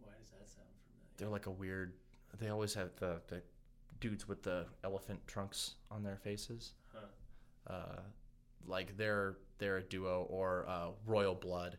Why 0.00 0.08
does 0.20 0.30
that 0.30 0.48
sound 0.48 0.68
familiar? 0.84 1.16
they're 1.16 1.28
like 1.28 1.46
a 1.46 1.50
weird 1.50 1.92
they 2.38 2.48
always 2.48 2.74
have 2.74 2.90
the, 2.96 3.20
the 3.28 3.42
dudes 4.00 4.26
with 4.28 4.42
the 4.42 4.66
elephant 4.84 5.20
trunks 5.26 5.74
on 5.90 6.02
their 6.02 6.16
faces 6.16 6.72
Huh. 6.94 7.72
uh, 7.74 8.00
like 8.66 8.96
they're 8.96 9.36
they're 9.58 9.78
a 9.78 9.82
duo 9.82 10.26
or 10.30 10.66
uh, 10.68 10.88
royal 11.06 11.34
blood 11.34 11.76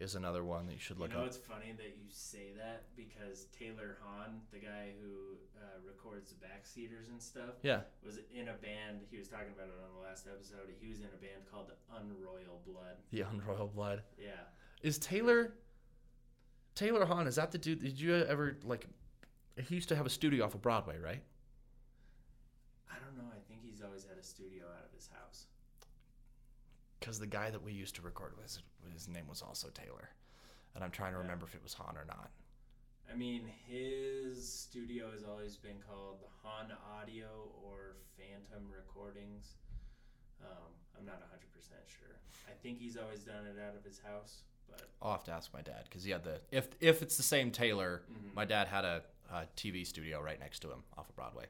is 0.00 0.14
another 0.14 0.42
one 0.42 0.66
that 0.66 0.72
you 0.72 0.78
should 0.80 0.96
You 0.96 1.02
look 1.04 1.12
know, 1.12 1.20
up 1.20 1.26
it's 1.26 1.36
funny 1.36 1.72
that 1.76 1.94
you 2.00 2.08
say 2.10 2.52
that 2.56 2.84
because 2.96 3.46
Taylor 3.56 3.98
Hahn, 4.02 4.40
the 4.50 4.58
guy 4.58 4.92
who 5.00 5.36
uh, 5.60 5.78
records 5.86 6.32
the 6.32 6.36
backseaters 6.44 7.08
and 7.10 7.20
stuff, 7.22 7.54
yeah 7.62 7.80
was 8.04 8.18
in 8.34 8.48
a 8.48 8.54
band. 8.54 9.00
He 9.10 9.18
was 9.18 9.28
talking 9.28 9.52
about 9.54 9.68
it 9.68 9.76
on 9.84 9.94
the 9.94 10.02
last 10.08 10.26
episode. 10.26 10.72
He 10.80 10.88
was 10.88 11.00
in 11.00 11.06
a 11.12 11.20
band 11.20 11.44
called 11.52 11.68
the 11.68 11.76
Unroyal 11.94 12.60
Blood. 12.66 12.96
the 13.10 13.20
unroyal 13.22 13.68
blood 13.68 14.02
Yeah. 14.18 14.30
is 14.82 14.98
taylor 14.98 15.52
taylor 16.74 17.04
hahn 17.04 17.26
is 17.26 17.36
that 17.36 17.50
the 17.52 17.58
dude 17.58 17.82
did 17.82 18.00
you 18.00 18.14
ever 18.14 18.56
like 18.64 18.86
he 19.68 19.74
used 19.74 19.88
to 19.90 19.96
have 19.96 20.06
a 20.06 20.10
studio 20.10 20.44
off 20.46 20.54
of 20.54 20.62
broadway 20.62 20.96
right 20.98 21.20
I 22.90 22.94
don't 23.04 23.16
know. 23.18 23.28
I 23.30 23.40
think 23.48 23.60
he's 23.62 23.82
always 23.82 24.04
had 24.04 24.16
a 24.18 24.22
studio 24.22 24.64
out 24.66 24.84
of 24.86 24.92
his 24.94 25.08
house. 25.12 25.46
Because 27.00 27.18
the 27.18 27.26
guy 27.26 27.50
that 27.50 27.62
we 27.62 27.72
used 27.72 27.94
to 27.96 28.02
record 28.02 28.32
with 28.36 28.58
his 28.92 29.08
name 29.08 29.26
was 29.28 29.42
also 29.42 29.68
taylor 29.70 30.10
and 30.74 30.84
i'm 30.84 30.90
trying 30.90 31.12
to 31.12 31.16
Yeah. 31.18 31.22
remember 31.22 31.46
if 31.46 31.54
it 31.54 31.62
was 31.62 31.74
hahn 31.74 31.96
or 31.96 32.04
not 32.06 32.30
I 33.12 33.16
mean, 33.16 33.42
his 33.66 34.48
studio 34.48 35.10
has 35.10 35.24
always 35.24 35.56
been 35.56 35.78
called 35.84 36.18
Han 36.44 36.70
Audio 36.96 37.26
or 37.60 37.96
Phantom 38.16 38.70
Recordings. 38.72 39.54
Um, 40.40 40.70
I'm 40.96 41.04
not 41.04 41.16
100% 41.20 41.88
sure. 41.88 42.14
I 42.46 42.52
think 42.62 42.78
he's 42.78 42.96
always 42.96 43.24
done 43.24 43.46
it 43.46 43.60
out 43.60 43.74
of 43.74 43.82
his 43.82 43.98
house, 43.98 44.42
but 44.68 44.82
I'll 45.02 45.10
have 45.10 45.24
to 45.24 45.32
ask 45.32 45.52
my 45.52 45.60
dad 45.60 45.86
because 45.88 46.04
he 46.04 46.12
had 46.12 46.22
the 46.22 46.40
if 46.52 46.68
if 46.78 47.02
it's 47.02 47.16
the 47.16 47.24
same 47.24 47.50
Taylor, 47.50 48.02
Mhm. 48.12 48.32
my 48.32 48.44
dad 48.44 48.68
had 48.68 48.84
a, 48.84 49.02
a 49.32 49.48
TV 49.56 49.84
studio 49.84 50.20
right 50.22 50.38
next 50.38 50.60
to 50.60 50.70
him 50.70 50.84
off 50.96 51.08
of 51.08 51.16
Broadway. 51.16 51.46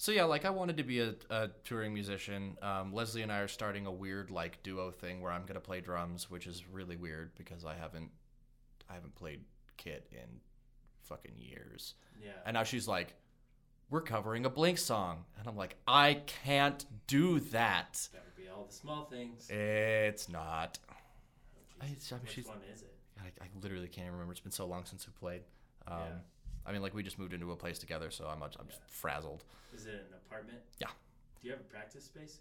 So 0.00 0.12
yeah, 0.12 0.24
like 0.24 0.46
I 0.46 0.50
wanted 0.50 0.78
to 0.78 0.82
be 0.82 1.00
a, 1.00 1.14
a 1.28 1.48
touring 1.62 1.92
musician. 1.92 2.56
Um, 2.62 2.94
Leslie 2.94 3.20
and 3.20 3.30
I 3.30 3.40
are 3.40 3.48
starting 3.48 3.84
a 3.84 3.92
weird 3.92 4.30
like 4.30 4.62
duo 4.62 4.90
thing 4.90 5.20
where 5.20 5.30
I'm 5.30 5.44
gonna 5.44 5.60
play 5.60 5.82
drums, 5.82 6.30
which 6.30 6.46
is 6.46 6.64
really 6.72 6.96
weird 6.96 7.32
because 7.36 7.66
I 7.66 7.74
haven't 7.74 8.10
I 8.88 8.94
haven't 8.94 9.14
played 9.14 9.40
kit 9.76 10.08
in 10.10 10.40
fucking 11.02 11.34
years. 11.36 11.96
yeah. 12.18 12.30
And 12.46 12.54
now 12.54 12.62
she's 12.62 12.88
like, 12.88 13.12
"We're 13.90 14.00
covering 14.00 14.46
a 14.46 14.48
Blink 14.50 14.78
song," 14.78 15.26
and 15.38 15.46
I'm 15.46 15.56
like, 15.58 15.76
"I 15.86 16.22
can't 16.44 16.82
do 17.06 17.38
that. 17.50 18.08
That 18.14 18.24
would 18.24 18.42
be 18.42 18.48
all 18.48 18.64
the 18.64 18.72
small 18.74 19.04
things. 19.04 19.50
It's 19.50 20.30
not." 20.30 20.78
Oh, 20.90 20.94
I- 21.82 21.84
I 21.84 21.88
mean, 21.88 21.96
Which 22.24 22.46
one 22.46 22.62
is 22.74 22.80
it? 22.80 22.94
I, 23.20 23.26
I 23.44 23.48
literally 23.60 23.88
can't 23.88 24.06
even 24.06 24.12
remember. 24.14 24.32
It's 24.32 24.40
been 24.40 24.50
so 24.50 24.64
long 24.64 24.86
since 24.86 25.06
we 25.06 25.12
played. 25.20 25.42
Um, 25.86 25.98
Yeah. 25.98 26.06
I 26.66 26.72
mean, 26.72 26.82
like 26.82 26.94
we 26.94 27.02
just 27.02 27.18
moved 27.18 27.32
into 27.32 27.50
a 27.52 27.56
place 27.56 27.78
together, 27.78 28.10
so 28.10 28.26
I'm 28.26 28.42
I'm 28.42 28.66
just 28.68 28.80
frazzled. 28.88 29.44
Is 29.74 29.86
it 29.86 29.94
an 29.94 30.14
apartment? 30.26 30.58
Yeah. 30.78 30.88
Do 31.40 31.48
you 31.48 31.52
have 31.52 31.60
a 31.60 31.64
practice 31.64 32.04
space? 32.04 32.38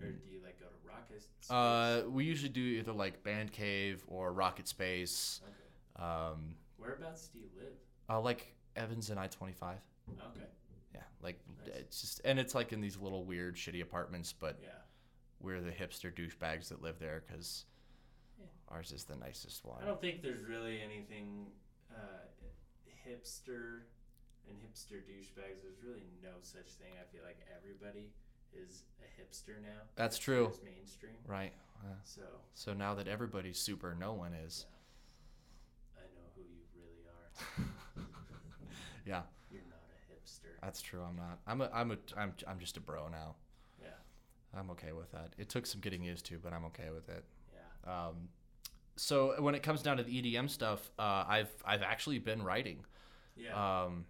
Or 0.00 0.06
do 0.08 0.18
you 0.30 0.40
like 0.42 0.58
go 0.58 0.66
to 0.66 0.88
Rocket? 0.88 1.22
Space? 1.22 1.50
Uh, 1.50 2.02
we 2.08 2.24
usually 2.24 2.48
do 2.48 2.60
either 2.60 2.92
like 2.92 3.22
Band 3.22 3.52
Cave 3.52 4.02
or 4.08 4.32
Rocket 4.32 4.66
Space. 4.66 5.40
okay. 5.44 6.04
Um, 6.04 6.56
Whereabouts 6.78 7.28
do 7.28 7.38
you 7.38 7.46
live? 7.56 7.72
uh, 8.10 8.20
like 8.20 8.54
Evans 8.76 9.10
and 9.10 9.20
I 9.20 9.28
twenty 9.28 9.52
five. 9.52 9.78
Okay. 10.10 10.46
Yeah, 10.94 11.02
like 11.22 11.38
Nice. 11.64 11.76
it's 11.76 12.00
just 12.00 12.20
and 12.24 12.38
it's 12.40 12.54
like 12.54 12.72
in 12.72 12.80
these 12.80 12.96
little 12.98 13.24
weird 13.24 13.54
shitty 13.56 13.82
apartments, 13.82 14.32
but 14.32 14.58
Yeah. 14.62 14.70
we're 15.40 15.60
the 15.60 15.70
hipster 15.70 16.12
douchebags 16.12 16.68
that 16.70 16.82
live 16.82 16.98
there 16.98 17.22
because 17.26 17.64
Yeah. 18.38 18.46
ours 18.68 18.90
is 18.90 19.04
the 19.04 19.16
nicest 19.16 19.64
one. 19.64 19.80
I 19.82 19.86
don't 19.86 20.00
think 20.00 20.22
there's 20.22 20.44
really 20.44 20.82
anything 20.82 21.46
uh, 21.94 21.96
hipster 23.06 23.82
and 24.48 24.56
hipster 24.58 25.00
douchebags. 25.02 25.62
There's 25.62 25.82
really 25.84 26.04
no 26.22 26.30
such 26.42 26.66
thing. 26.78 26.92
I 27.00 27.04
feel 27.14 27.24
like 27.24 27.38
everybody 27.56 28.10
is 28.52 28.82
a 29.00 29.20
hipster 29.20 29.60
now. 29.62 29.82
That's 29.96 30.18
true. 30.18 30.48
is 30.52 30.60
mainstream. 30.64 31.14
Right. 31.26 31.52
Uh, 31.84 31.94
So 32.04 32.22
so 32.54 32.72
now 32.74 32.94
that 32.94 33.08
everybody's 33.08 33.58
super, 33.58 33.94
no 33.98 34.12
one 34.12 34.32
is. 34.34 34.66
I 35.96 36.02
know 36.14 36.26
who 36.36 36.42
you 36.42 36.62
really 36.76 37.04
are. 37.08 38.04
Yeah, 39.06 39.20
You're 39.50 39.60
not 39.68 39.80
a 39.84 40.12
hipster. 40.14 40.58
that's 40.62 40.80
true. 40.80 41.02
I'm 41.02 41.16
not. 41.16 41.38
I'm 41.46 41.60
a. 41.60 41.70
I'm 41.74 41.90
a. 41.90 41.96
I'm. 42.16 42.32
I'm 42.48 42.58
just 42.58 42.78
a 42.78 42.80
bro 42.80 43.08
now. 43.08 43.34
Yeah. 43.82 43.88
I'm 44.58 44.70
okay 44.70 44.92
with 44.92 45.12
that. 45.12 45.34
It 45.36 45.50
took 45.50 45.66
some 45.66 45.80
getting 45.82 46.02
used 46.02 46.24
to, 46.26 46.38
but 46.38 46.54
I'm 46.54 46.64
okay 46.66 46.88
with 46.94 47.10
it. 47.10 47.22
Yeah. 47.52 48.06
Um, 48.06 48.28
so 48.96 49.34
when 49.42 49.54
it 49.54 49.62
comes 49.62 49.82
down 49.82 49.98
to 49.98 50.04
the 50.04 50.22
EDM 50.22 50.48
stuff, 50.48 50.90
uh, 50.98 51.24
I've 51.28 51.50
I've 51.66 51.82
actually 51.82 52.18
been 52.18 52.42
writing. 52.42 52.78
Yeah. 53.36 53.84
Um, 53.84 54.06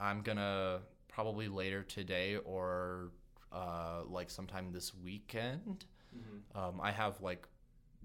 I'm 0.00 0.22
gonna 0.22 0.80
probably 1.08 1.48
later 1.48 1.82
today 1.82 2.36
or 2.36 3.10
uh, 3.52 4.02
like 4.08 4.30
sometime 4.30 4.72
this 4.72 4.94
weekend. 4.94 5.84
Mm-hmm. 6.16 6.58
Um, 6.58 6.80
I 6.80 6.92
have 6.92 7.20
like 7.20 7.46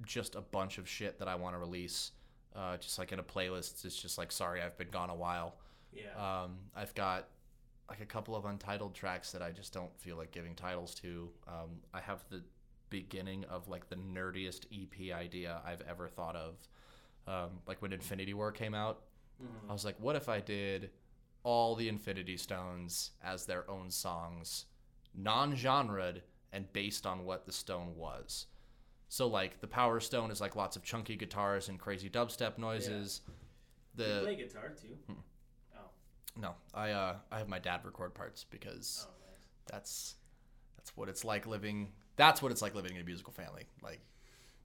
just 0.05 0.35
a 0.35 0.41
bunch 0.41 0.77
of 0.77 0.87
shit 0.89 1.19
that 1.19 1.27
I 1.27 1.35
want 1.35 1.55
to 1.55 1.59
release, 1.59 2.11
uh, 2.55 2.77
just 2.77 2.97
like 2.97 3.11
in 3.11 3.19
a 3.19 3.23
playlist. 3.23 3.85
It's 3.85 3.95
just 3.95 4.17
like 4.17 4.31
sorry 4.31 4.61
I've 4.61 4.77
been 4.77 4.89
gone 4.89 5.09
a 5.09 5.15
while. 5.15 5.55
Yeah. 5.93 6.13
Um, 6.17 6.55
I've 6.75 6.93
got 6.95 7.27
like 7.89 8.01
a 8.01 8.05
couple 8.05 8.35
of 8.35 8.45
untitled 8.45 8.95
tracks 8.95 9.31
that 9.31 9.41
I 9.41 9.51
just 9.51 9.73
don't 9.73 9.95
feel 9.99 10.17
like 10.17 10.31
giving 10.31 10.55
titles 10.55 10.95
to. 10.95 11.29
Um, 11.47 11.81
I 11.93 11.99
have 11.99 12.23
the 12.29 12.41
beginning 12.89 13.43
of 13.45 13.67
like 13.67 13.89
the 13.89 13.95
nerdiest 13.95 14.65
EP 14.71 15.15
idea 15.15 15.61
I've 15.65 15.81
ever 15.81 16.07
thought 16.07 16.35
of. 16.35 16.55
Um, 17.27 17.59
like 17.67 17.81
when 17.81 17.93
Infinity 17.93 18.33
War 18.33 18.51
came 18.51 18.73
out, 18.73 19.01
Mhm. 19.43 19.69
I 19.69 19.73
was 19.73 19.85
like, 19.85 19.99
what 19.99 20.15
if 20.15 20.29
I 20.29 20.39
did 20.39 20.91
all 21.43 21.75
the 21.75 21.89
Infinity 21.89 22.37
Stones 22.37 23.11
as 23.23 23.45
their 23.45 23.69
own 23.69 23.91
songs, 23.91 24.65
non 25.13 25.55
genred 25.55 26.21
and 26.51 26.71
based 26.73 27.05
on 27.05 27.25
what 27.25 27.45
the 27.45 27.51
stone 27.51 27.95
was? 27.95 28.47
So, 29.09 29.27
like, 29.27 29.59
the 29.59 29.67
Power 29.67 29.99
Stone 29.99 30.31
is 30.31 30.41
like 30.41 30.55
lots 30.55 30.75
of 30.75 30.83
chunky 30.83 31.15
guitars 31.15 31.69
and 31.69 31.79
crazy 31.79 32.09
dubstep 32.09 32.57
noises. 32.57 33.21
you 33.27 34.03
The 34.05 34.21
play 34.23 34.35
guitar 34.35 34.69
too. 34.69 34.97
Hmm. 35.07 35.19
Oh. 35.75 35.89
no, 36.35 36.55
I 36.73 36.91
uh, 36.91 37.17
I 37.31 37.37
have 37.37 37.47
my 37.47 37.59
dad 37.59 37.81
record 37.85 38.13
parts 38.15 38.43
because 38.49 39.05
Oh, 39.07 39.11
nice. 39.29 39.47
that's 39.67 40.15
that's 40.77 40.95
what 40.97 41.09
it's 41.09 41.23
like 41.23 41.45
living. 41.45 41.91
That's 42.15 42.41
what 42.41 42.51
it's 42.51 42.61
like 42.61 42.73
living 42.75 42.95
in 42.95 43.01
a 43.01 43.05
musical 43.05 43.33
family. 43.33 43.65
Like, 43.83 43.99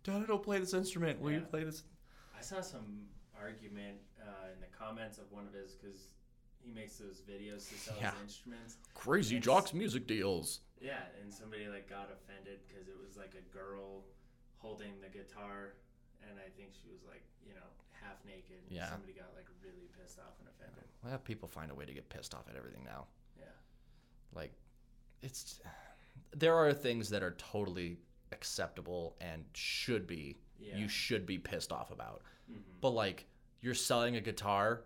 Dad, 0.05 0.22
I 0.22 0.26
don't 0.26 0.42
play 0.42 0.59
this 0.59 0.72
instrument. 0.74 1.20
Will 1.20 1.32
you 1.32 1.40
play 1.40 1.64
this? 1.64 1.82
I 2.36 2.40
saw 2.40 2.60
some 2.60 3.06
argument 3.40 3.98
uh, 4.20 4.52
in 4.55 4.60
the 4.60 4.66
comments 4.77 5.19
of 5.19 5.31
one 5.31 5.47
of 5.47 5.52
his 5.52 5.73
because 5.74 6.15
he 6.60 6.70
makes 6.73 6.97
those 6.98 7.20
videos 7.23 7.69
to 7.69 7.74
sell 7.78 7.97
Yeah. 8.01 8.12
his 8.12 8.23
instruments. 8.23 8.77
Crazy 8.94 9.36
It's- 9.36 9.44
Jocks 9.44 9.73
music 9.73 10.06
deals. 10.06 10.60
Yeah, 10.81 11.02
and 11.20 11.32
somebody 11.32 11.66
like 11.69 11.89
got 11.89 12.10
offended 12.12 12.60
because 12.69 12.86
it 12.89 12.97
was 12.98 13.16
like 13.16 13.35
a 13.35 13.43
girl 13.56 14.05
holding 14.59 15.01
the 15.01 15.09
guitar, 15.09 15.74
and 16.23 16.39
I 16.39 16.48
think 16.56 16.70
she 16.73 16.89
was 16.90 17.02
like 17.06 17.23
you 17.47 17.55
know 17.55 17.66
half 18.01 18.24
naked. 18.24 18.59
and 18.66 18.70
Yeah. 18.77 18.89
Somebody 18.90 19.12
got 19.12 19.35
like 19.35 19.47
really 19.62 19.89
pissed 20.01 20.19
off 20.19 20.39
and 20.40 20.48
offended. 20.48 20.85
Well, 21.05 21.19
people 21.19 21.48
find 21.48 21.70
a 21.70 21.74
way 21.74 21.85
to 21.85 21.93
get 21.93 22.09
pissed 22.09 22.35
off 22.35 22.48
at 22.48 22.56
everything 22.56 22.85
now. 22.85 23.06
Yeah. 23.39 23.44
like 24.35 24.52
it's 25.23 25.60
there 26.36 26.55
are 26.55 26.73
things 26.73 27.09
that 27.10 27.23
are 27.23 27.32
totally 27.39 27.98
acceptable 28.32 29.16
and 29.20 29.44
should 29.55 30.06
be 30.06 30.36
Yeah. 30.59 30.77
you 30.77 30.86
should 30.89 31.24
be 31.27 31.39
pissed 31.39 31.73
off 31.73 31.90
about 31.90 32.23
hmm 32.47 32.59
but 32.81 32.90
like 32.90 33.27
you're 33.60 33.74
selling 33.74 34.16
a 34.16 34.20
guitar 34.20 34.82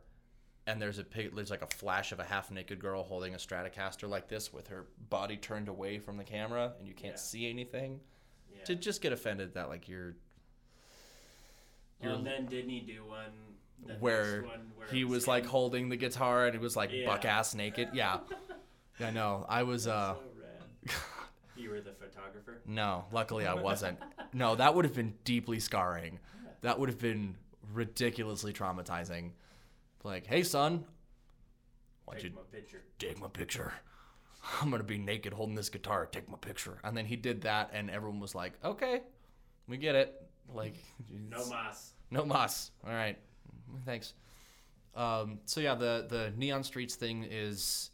and 0.66 0.80
there's 0.80 0.98
a 0.98 1.04
there's 1.34 1.50
like 1.50 1.62
a 1.62 1.66
flash 1.66 2.12
of 2.12 2.20
a 2.20 2.24
half 2.24 2.50
naked 2.50 2.78
girl 2.78 3.02
holding 3.02 3.34
a 3.34 3.36
stratocaster 3.38 4.08
like 4.08 4.28
this 4.28 4.52
with 4.52 4.68
her 4.68 4.86
body 5.10 5.36
turned 5.36 5.68
away 5.68 5.98
from 5.98 6.16
the 6.16 6.24
camera 6.24 6.72
and 6.78 6.86
you 6.88 6.94
can't 6.94 7.14
Yeah. 7.14 7.18
see 7.20 7.50
anything 7.50 8.00
Yeah. 8.56 8.64
to 8.64 8.74
just 8.76 9.00
get 9.02 9.12
offended 9.12 9.54
that 9.54 9.68
like 9.68 9.88
you're 9.88 10.14
well, 12.00 12.10
you're- 12.10 12.14
and 12.18 12.26
then 12.26 12.46
didn't 12.46 12.70
he 12.70 12.80
do 12.80 13.04
one? 13.04 13.32
The 13.86 13.94
where 13.94 14.42
one 14.44 14.70
where 14.76 14.86
he 14.88 15.04
was 15.04 15.26
like 15.26 15.44
holding 15.44 15.88
the 15.88 15.96
guitar 15.96 16.46
and 16.46 16.54
it 16.54 16.60
was 16.60 16.76
like 16.76 16.90
Yeah. 16.92 17.06
buck 17.06 17.24
ass 17.24 17.54
naked 17.54 17.88
yeah 17.92 18.20
i 19.00 19.10
know 19.10 19.44
i 19.48 19.62
was 19.64 19.86
uh 19.88 20.14
So. 20.86 20.92
You 21.54 21.70
were 21.70 21.80
the 21.82 21.92
photographer. 21.92 22.60
No, 22.66 23.04
luckily 23.12 23.46
I 23.46 23.54
wasn't. 23.54 23.98
No, 24.32 24.56
that 24.56 24.74
would 24.74 24.84
have 24.86 24.94
been 24.94 25.14
deeply 25.22 25.60
scarring. 25.60 26.18
That 26.62 26.78
would 26.80 26.88
have 26.88 26.98
been 26.98 27.36
ridiculously 27.72 28.52
traumatizing. 28.52 29.30
Like, 30.04 30.26
hey 30.26 30.42
son, 30.42 30.84
why 32.04 32.14
don't 32.14 32.22
you 32.24 32.28
Take 32.30 32.36
my 32.36 32.42
picture. 32.58 32.82
take 32.98 33.20
my 33.20 33.28
picture? 33.28 33.72
I'm 34.60 34.70
gonna 34.70 34.82
be 34.82 34.98
naked 34.98 35.32
holding 35.32 35.54
this 35.54 35.68
guitar. 35.68 36.06
Take 36.06 36.28
my 36.28 36.36
picture. 36.38 36.78
And 36.82 36.96
then 36.96 37.06
he 37.06 37.14
did 37.16 37.42
that, 37.42 37.70
and 37.72 37.88
everyone 37.90 38.18
was 38.20 38.34
like, 38.34 38.54
"Okay, 38.64 39.02
we 39.68 39.76
get 39.76 39.94
it." 39.94 40.20
Like, 40.52 40.74
No 41.30 41.46
mas. 41.48 41.92
no 42.10 42.24
mas. 42.24 42.72
All 42.84 42.92
right, 42.92 43.16
thanks. 43.84 44.14
Um, 44.94 45.38
so 45.46 45.60
yeah, 45.60 45.74
the 45.76 46.06
the 46.08 46.32
neon 46.36 46.64
streets 46.64 46.96
thing 46.96 47.24
is 47.30 47.90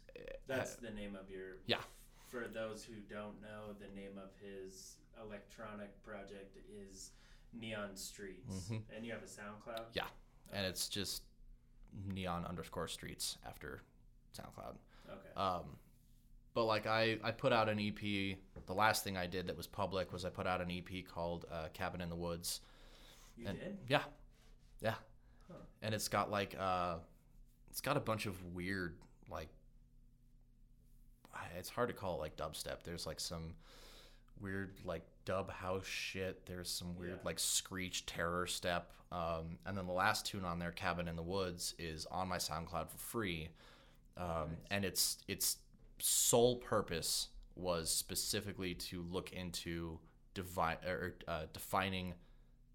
That's 0.47 0.75
the 0.75 0.89
name 0.89 1.15
of 1.15 1.29
your. 1.29 1.57
yeah. 1.67 1.81
For 2.29 2.45
those 2.47 2.83
who 2.83 2.93
don't 3.13 3.39
know, 3.41 3.73
the 3.79 3.87
name 3.99 4.17
of 4.17 4.29
his 4.41 4.97
electronic 5.23 5.89
project 6.03 6.57
is 6.89 7.11
Neon 7.53 7.95
Streets, 7.95 8.69
Mhm. 8.69 8.83
and 8.95 9.05
you 9.05 9.11
have 9.11 9.23
a 9.23 9.25
SoundCloud. 9.25 9.85
Yeah, 9.93 10.07
and 10.51 10.65
it's 10.65 10.87
just 10.89 11.23
neon 12.05 12.45
underscore 12.45 12.87
streets 12.87 13.37
after 13.45 13.81
SoundCloud. 14.37 14.75
Okay. 15.09 15.33
Um, 15.35 15.77
but 16.53 16.65
like 16.65 16.85
I, 16.87 17.17
I 17.23 17.31
put 17.31 17.51
out 17.53 17.67
an 17.69 17.79
EP. 17.79 18.37
The 18.65 18.73
last 18.73 19.03
thing 19.03 19.17
I 19.17 19.25
did 19.27 19.47
that 19.47 19.57
was 19.57 19.65
public 19.67 20.11
was 20.13 20.25
I 20.25 20.29
put 20.29 20.45
out 20.45 20.61
an 20.61 20.69
EP 20.69 21.01
called 21.07 21.45
uh, 21.51 21.69
Cabin 21.73 22.01
in 22.01 22.09
the 22.09 22.15
Woods. 22.15 22.61
you 23.35 23.47
and- 23.47 23.57
did. 23.59 23.77
Yeah, 23.87 24.03
yeah, 24.81 24.95
Huh. 25.47 25.55
and 25.81 25.95
it's 25.95 26.07
got 26.07 26.29
like 26.29 26.55
uh, 26.59 26.97
it's 27.69 27.81
got 27.81 27.97
a 27.97 28.01
bunch 28.01 28.25
of 28.27 28.43
weird 28.53 28.97
like. 29.29 29.49
It's 31.57 31.69
hard 31.69 31.89
to 31.89 31.95
call 31.95 32.15
it 32.15 32.19
like 32.19 32.35
dubstep. 32.35 32.83
There's 32.83 33.05
like 33.07 33.19
some 33.19 33.55
weird 34.39 34.75
like 34.85 35.03
dub 35.29 35.51
house 35.51 35.85
shit. 35.85 36.43
There's 36.47 36.69
some 36.71 36.95
weird 36.97 37.17
Yeah. 37.17 37.23
like 37.23 37.37
screech 37.37 38.07
terror 38.07 38.47
step. 38.47 38.91
Um, 39.11 39.59
and 39.65 39.77
then 39.77 39.85
the 39.85 39.93
last 39.93 40.25
tune 40.25 40.43
on 40.43 40.57
there, 40.57 40.71
Cabin 40.71 41.07
in 41.07 41.15
the 41.15 41.21
Woods, 41.21 41.75
is 41.77 42.07
on 42.07 42.27
my 42.27 42.37
SoundCloud 42.37 42.89
for 42.89 42.97
free. 42.97 43.49
Um, 44.17 44.49
Nice. 44.49 44.57
and 44.71 44.85
its 44.85 45.17
its 45.27 45.57
sole 45.99 46.55
purpose 46.57 47.29
was 47.55 47.91
specifically 47.91 48.73
to 48.73 49.03
look 49.03 49.31
into 49.31 49.99
devi- 50.33 50.83
or, 50.85 51.15
uh, 51.27 51.45
defining 51.53 52.15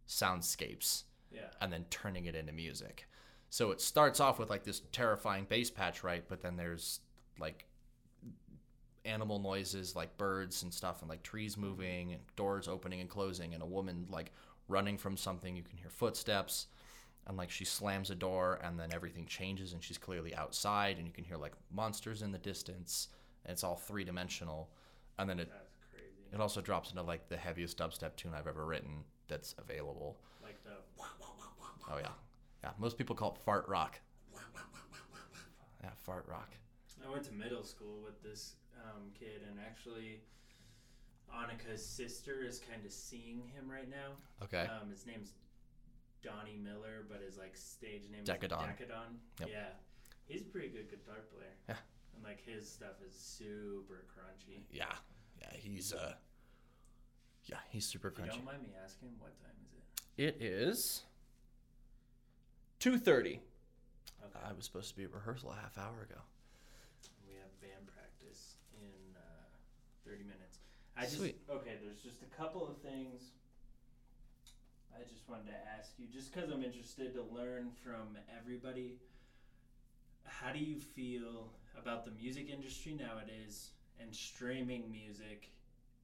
soundscapes 0.07 1.05
Yeah. 1.33 1.51
and 1.61 1.73
then 1.73 1.87
turning 1.91 2.27
it 2.27 2.35
into 2.37 2.53
music. 2.53 3.09
So 3.51 3.71
it 3.73 3.81
starts 3.81 4.21
off 4.21 4.39
with 4.39 4.49
like 4.51 4.63
this 4.65 4.81
terrifying 4.93 5.45
bass 5.47 5.71
patch, 5.71 6.05
right? 6.05 6.27
But 6.29 6.41
then 6.41 6.57
there's 6.57 7.01
like 7.39 7.67
animal 9.05 9.39
noises 9.39 9.95
like 9.95 10.17
birds 10.17 10.63
and 10.63 10.73
stuff 10.73 11.01
and 11.03 11.09
like 11.09 11.23
trees 11.23 11.57
moving 11.57 12.13
and 12.13 12.23
doors 12.37 12.69
opening 12.69 13.01
and 13.01 13.11
closing 13.11 13.55
and 13.55 13.63
a 13.63 13.67
woman 13.67 14.07
like 14.09 14.33
running 14.69 14.97
from 14.97 15.17
something. 15.17 15.57
You 15.57 15.63
can 15.63 15.77
hear 15.77 15.91
footsteps 15.91 16.67
and 17.27 17.37
like 17.37 17.51
she 17.51 17.65
slams 17.65 18.11
a 18.11 18.15
door 18.15 18.61
and 18.63 18.79
then 18.79 18.91
everything 18.93 19.27
changes 19.27 19.73
and 19.73 19.83
she's 19.83 19.99
clearly 19.99 20.35
outside 20.35 20.97
and 20.99 21.07
you 21.07 21.13
can 21.13 21.25
hear 21.25 21.37
like 21.37 21.53
monsters 21.71 22.23
in 22.23 22.33
the 22.33 22.39
distance 22.39 23.09
and 23.45 23.53
it's 23.53 23.65
all 23.65 23.77
three 23.77 24.05
dimensional. 24.05 24.71
And 25.19 25.29
then 25.29 25.39
it, 25.39 25.53
it 26.33 26.41
also 26.41 26.61
drops 26.61 26.91
into 26.91 27.03
like 27.03 27.29
the 27.29 27.37
heaviest 27.37 27.79
dubstep 27.79 28.17
tune 28.17 28.33
I've 28.35 28.47
ever 28.47 28.65
written 28.65 29.05
that's 29.29 29.55
available. 29.59 30.17
Like 30.43 30.63
the. 30.65 30.71
Oh 31.91 31.99
yeah, 31.99 32.09
yeah. 32.63 32.71
Most 32.79 32.97
people 32.99 33.15
call 33.15 33.33
it 33.33 33.39
fart 33.45 33.69
rock. 33.69 34.01
Yeah, 35.83 35.91
fart 36.03 36.25
rock. 36.29 36.51
I 37.07 37.13
went 37.13 37.25
to 37.25 37.33
middle 37.33 37.63
school 37.63 38.01
with 38.03 38.23
this 38.23 38.57
um, 38.83 39.11
kid, 39.19 39.43
and 39.49 39.59
actually, 39.61 40.21
Annika's 41.33 41.85
sister 41.85 42.43
is 42.47 42.61
kind 42.71 42.85
of 42.85 42.93
seeing 42.93 43.43
him 43.55 43.71
right 43.71 43.89
now. 43.89 44.13
Okay. 44.43 44.69
Um, 44.81 44.91
his 44.91 45.07
name's 45.07 45.33
Donnie 46.23 46.59
Miller, 46.63 47.05
but 47.09 47.21
his 47.25 47.37
like 47.37 47.57
stage 47.57 48.03
name 48.11 48.25
Decadon. 48.25 48.63
is 48.71 48.77
Decadon. 48.81 49.17
Yep. 49.41 49.49
Yeah, 49.51 49.69
he's 50.27 50.43
a 50.43 50.45
pretty 50.47 50.69
good 50.69 50.89
guitar 50.91 51.21
player. 51.35 51.51
Yeah. 51.69 51.77
and 52.15 52.25
like 52.25 52.43
his 52.47 52.71
stuff 52.71 53.03
is 53.07 53.15
super 53.15 54.05
crunchy. 54.15 54.61
Yeah, 54.71 54.87
yeah. 55.41 55.49
He's 55.53 55.93
uh, 55.93 56.15
yeah, 57.45 57.57
he's 57.71 57.87
super 57.87 58.09
If 58.09 58.19
you 58.19 58.25
crunchy. 58.25 58.29
don't 58.37 58.45
mind 58.45 58.63
me 58.63 58.71
asking, 58.83 59.11
what 59.19 59.33
time 59.41 59.51
is 59.67 59.73
it? 60.17 60.37
It 60.41 60.43
is 60.43 61.03
two 62.79 62.99
thirty. 62.99 63.41
Okay, 64.25 64.39
I 64.49 64.53
was 64.55 64.65
supposed 64.65 64.89
to 64.91 64.97
be 64.97 65.05
at 65.05 65.13
rehearsal 65.13 65.51
a 65.53 65.57
half 65.57 65.77
hour 65.77 66.03
ago. 66.09 66.21
30 70.07 70.25
minutes. 70.25 70.59
I 70.97 71.03
just 71.03 71.17
Sweet. 71.19 71.41
okay. 71.51 71.77
There's 71.83 72.01
just 72.03 72.23
a 72.23 72.37
couple 72.37 72.67
of 72.67 72.79
things 72.79 73.33
I 74.95 75.03
just 75.03 75.29
wanted 75.29 75.47
to 75.47 75.57
ask 75.79 75.93
you, 75.99 76.07
just 76.07 76.33
because 76.33 76.51
I'm 76.51 76.63
interested 76.63 77.15
to 77.15 77.23
learn 77.23 77.71
from 77.83 78.17
everybody. 78.39 78.99
How 80.25 80.53
do 80.53 80.59
you 80.59 80.79
feel 80.79 81.51
about 81.77 82.05
the 82.05 82.13
music 82.13 82.49
industry 82.49 82.95
nowadays 82.95 83.71
and 84.01 84.15
streaming 84.15 84.91
music? 84.91 85.51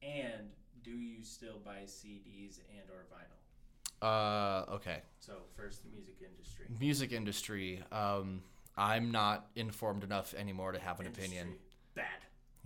And 0.03 0.49
do 0.83 0.91
you 0.91 1.23
still 1.23 1.59
buy 1.63 1.83
CDs 1.85 2.59
and 2.69 2.89
or 2.89 3.05
vinyl? 3.11 3.37
Uh, 4.01 4.65
okay. 4.73 5.01
So 5.19 5.33
first, 5.55 5.83
the 5.83 5.89
music 5.89 6.15
industry. 6.19 6.65
Music 6.79 7.11
industry. 7.11 7.83
Um, 7.91 8.41
I'm 8.77 9.11
not 9.11 9.47
informed 9.55 10.03
enough 10.03 10.33
anymore 10.33 10.71
to 10.71 10.79
have 10.79 10.99
an 10.99 11.05
industry. 11.05 11.37
opinion. 11.37 11.55
Bad. 11.95 12.05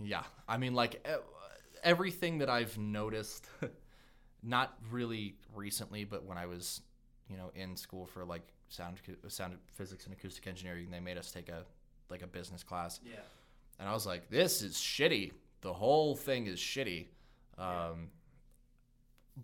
Yeah, 0.00 0.24
I 0.48 0.56
mean, 0.58 0.74
like 0.74 1.06
everything 1.82 2.38
that 2.38 2.50
I've 2.50 2.76
noticed, 2.78 3.46
not 4.42 4.76
really 4.90 5.36
recently, 5.54 6.04
but 6.04 6.24
when 6.24 6.36
I 6.38 6.46
was, 6.46 6.82
you 7.28 7.36
know, 7.36 7.50
in 7.54 7.76
school 7.76 8.06
for 8.06 8.24
like 8.24 8.42
sound 8.68 8.98
sound 9.28 9.56
physics 9.72 10.04
and 10.04 10.12
acoustic 10.14 10.46
engineering, 10.46 10.88
they 10.90 11.00
made 11.00 11.16
us 11.18 11.30
take 11.30 11.48
a 11.48 11.64
like 12.10 12.22
a 12.22 12.26
business 12.26 12.62
class, 12.62 13.00
Yeah. 13.04 13.16
and 13.80 13.88
I 13.88 13.92
was 13.92 14.06
like, 14.06 14.28
this 14.30 14.62
is 14.62 14.74
shitty. 14.76 15.32
the 15.62 15.72
whole 15.72 16.14
thing 16.14 16.46
is 16.46 16.58
shitty. 16.60 17.06
Um, 17.58 18.10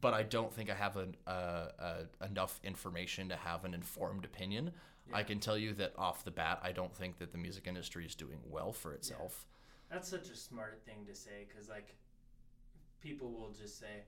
but 0.01 0.15
I 0.15 0.23
don't 0.23 0.53
think 0.53 0.71
I 0.71 0.75
have 0.75 0.97
an, 0.97 1.17
uh, 1.27 1.31
uh, 1.79 1.95
enough 2.25 2.61
information 2.63 3.29
to 3.31 3.37
have 3.37 3.65
an 3.65 3.75
informed 3.75 4.25
opinion. 4.25 4.71
Yeah. 5.09 5.17
I 5.17 5.23
can 5.25 5.41
tell 5.41 5.59
you 5.59 5.73
that 5.75 5.93
off 5.99 6.25
the 6.25 6.31
bat, 6.31 6.61
I 6.63 6.71
don't 6.73 6.95
think 6.95 7.19
that 7.19 7.33
the 7.33 7.39
music 7.39 7.67
industry 7.67 8.07
is 8.07 8.15
doing 8.15 8.39
well 8.49 8.73
for 8.73 8.93
itself. 8.95 9.45
That's 9.93 10.09
such 10.09 10.31
a 10.31 10.37
smart 10.37 10.81
thing 10.87 11.05
to 11.07 11.15
say 11.15 11.47
because, 11.47 11.69
like, 11.69 11.95
people 13.01 13.31
will 13.31 13.51
just 13.53 13.79
say, 13.79 14.05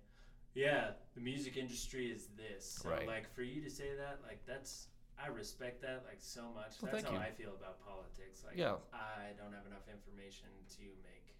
yeah, 0.54 0.92
the 1.14 1.20
music 1.20 1.58
industry 1.58 2.10
is 2.10 2.28
this. 2.38 2.78
So, 2.82 2.88
Right. 2.88 3.06
like, 3.06 3.28
for 3.34 3.42
you 3.42 3.60
to 3.62 3.68
say 3.70 3.94
that, 3.94 4.20
like, 4.22 4.44
that's, 4.46 4.88
I 5.18 5.26
respect 5.28 5.82
that, 5.82 6.04
like, 6.06 6.20
so 6.22 6.50
much. 6.52 6.80
Well, 6.80 6.90
that's 6.90 7.04
how 7.04 7.12
you. 7.12 7.18
I 7.18 7.30
feel 7.32 7.54
about 7.54 7.84
politics. 7.84 8.42
Like, 8.44 8.56
Yeah. 8.56 8.78
I 8.94 9.32
don't 9.36 9.52
have 9.52 9.66
enough 9.66 9.86
information 9.88 10.48
to 10.76 10.82
make, 11.02 11.34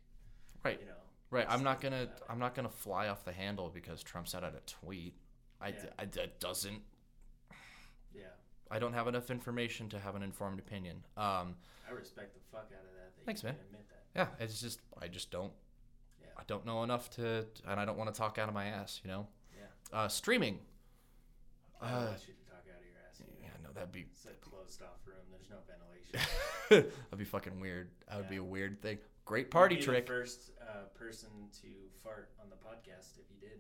Right. 0.62 0.78
you 0.78 0.86
know. 0.86 1.00
Right. 1.30 1.46
I'm 1.48 1.62
not 1.64 1.80
gonna. 1.80 2.14
I'm 2.28 2.38
not 2.38 2.54
gonna 2.54 2.68
fly 2.68 3.08
off 3.08 3.24
the 3.24 3.32
handle 3.32 3.68
because 3.70 4.02
Trump 4.04 4.28
said 4.28 4.44
out 4.44 4.54
a 4.54 4.60
tweet. 4.60 5.14
I, 5.60 5.68
Yeah. 5.70 5.92
I 5.98 6.04
that 6.04 6.38
doesn't. 6.38 6.82
Yeah. 8.12 8.26
I 8.70 8.78
don't 8.78 8.92
have 8.92 9.08
enough 9.08 9.30
information 9.30 9.88
to 9.88 9.98
have 9.98 10.14
an 10.14 10.22
informed 10.22 10.60
opinion. 10.60 11.02
Um, 11.16 11.56
I 11.88 11.92
respect 11.92 12.34
the 12.34 12.40
fuck 12.52 12.70
out 12.72 12.84
of 12.84 12.92
that. 12.94 13.16
that 13.16 13.24
Thanks, 13.24 13.42
you 13.42 13.48
man. 13.48 13.56
Admit 13.58 13.88
that. 13.88 14.03
Yeah, 14.14 14.26
it's 14.40 14.60
just 14.60 14.80
I 15.00 15.08
just 15.08 15.30
don't. 15.30 15.52
Yeah. 16.20 16.28
I 16.38 16.42
don't 16.46 16.64
know 16.66 16.82
enough 16.82 17.10
to, 17.10 17.46
and 17.66 17.80
I 17.80 17.84
don't 17.84 17.98
want 17.98 18.12
to 18.12 18.18
talk 18.18 18.38
out 18.38 18.48
of 18.48 18.54
my 18.54 18.66
ass. 18.66 19.00
You 19.04 19.10
know. 19.10 19.26
Yeah. 19.56 19.98
Uh, 19.98 20.08
streaming. 20.08 20.58
I 21.80 21.90
don't 21.90 21.98
Uh, 22.02 22.06
want 22.06 22.28
you 22.28 22.34
to 22.34 22.50
talk 22.50 22.64
out 22.70 22.80
of 22.80 22.86
your 22.86 22.96
ass. 23.08 23.22
yeah, 23.42 23.48
no, 23.62 23.70
that'd 23.74 23.92
be 23.92 24.06
It's 24.10 24.24
a 24.26 24.30
closed 24.48 24.80
off 24.82 25.06
room. 25.06 25.16
There's 25.30 25.50
no 25.50 25.56
ventilation. 25.66 26.30
that'd 27.10 27.18
be 27.18 27.24
fucking 27.24 27.60
weird. 27.60 27.90
That 28.08 28.18
would 28.18 28.28
be 28.28 28.36
a 28.36 28.44
weird 28.44 28.80
thing. 28.80 28.98
Great 29.24 29.50
party 29.50 29.74
You'd 29.76 29.80
be 29.82 29.84
trick. 29.86 30.06
The 30.06 30.12
first 30.12 30.50
uh, 30.62 30.84
person 30.94 31.28
to 31.62 31.68
fart 32.02 32.30
on 32.42 32.48
the 32.50 32.56
podcast 32.56 33.18
if 33.18 33.24
you 33.30 33.36
did. 33.40 33.58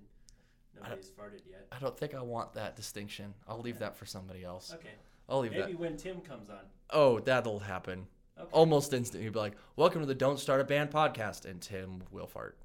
Nobody's 0.74 1.08
farted 1.10 1.42
yet. 1.48 1.66
I 1.72 1.78
don't 1.78 1.96
think 1.98 2.14
I 2.14 2.20
want 2.22 2.54
that 2.54 2.76
distinction. 2.76 3.32
I'll 3.48 3.60
leave 3.60 3.78
that 3.78 3.96
for 3.96 4.06
somebody 4.06 4.42
else. 4.44 4.72
Okay. 4.74 4.88
I'll 5.28 5.40
leave 5.40 5.52
Maybe 5.52 5.62
that. 5.62 5.68
Maybe 5.68 5.78
when 5.80 5.96
Tim 5.96 6.20
comes 6.20 6.50
on. 6.50 6.58
Oh, 6.90 7.20
that'll 7.20 7.60
happen. 7.60 8.06
Okay. 8.38 8.48
Almost 8.52 8.92
instantly. 8.92 9.24
You'd 9.24 9.32
be 9.32 9.38
like, 9.38 9.56
"Welcome 9.76 10.00
to 10.00 10.06
the 10.06 10.14
Don't 10.14 10.40
Start 10.40 10.60
a 10.60 10.64
Band 10.64 10.90
podcast," 10.90 11.44
and 11.44 11.60
Tim 11.60 12.02
will 12.10 12.26
fart. 12.26 12.58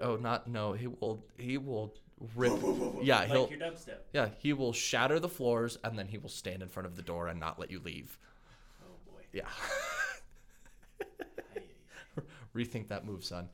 Oh, 0.00 0.16
not 0.16 0.46
no. 0.48 0.72
He 0.72 0.86
will. 0.86 1.24
He 1.36 1.58
will 1.58 1.94
rip. 2.34 2.52
Yeah, 3.02 3.18
like 3.20 3.28
he'll. 3.28 3.50
your 3.50 3.58
dubstep. 3.60 3.98
Yeah, 4.12 4.30
he 4.38 4.52
will 4.54 4.72
shatter 4.72 5.18
the 5.20 5.28
floors, 5.28 5.78
and 5.84 5.98
then 5.98 6.06
he 6.08 6.18
will 6.18 6.30
stand 6.30 6.62
in 6.62 6.68
front 6.68 6.86
of 6.86 6.96
the 6.96 7.02
door 7.02 7.28
and 7.28 7.38
not 7.38 7.58
let 7.58 7.70
you 7.70 7.80
leave. 7.80 8.18
Oh 8.82 8.96
boy. 9.06 9.22
Yeah. 9.32 9.48
Rethink 12.54 12.88
that 12.88 13.04
move, 13.04 13.24
son. 13.24 13.50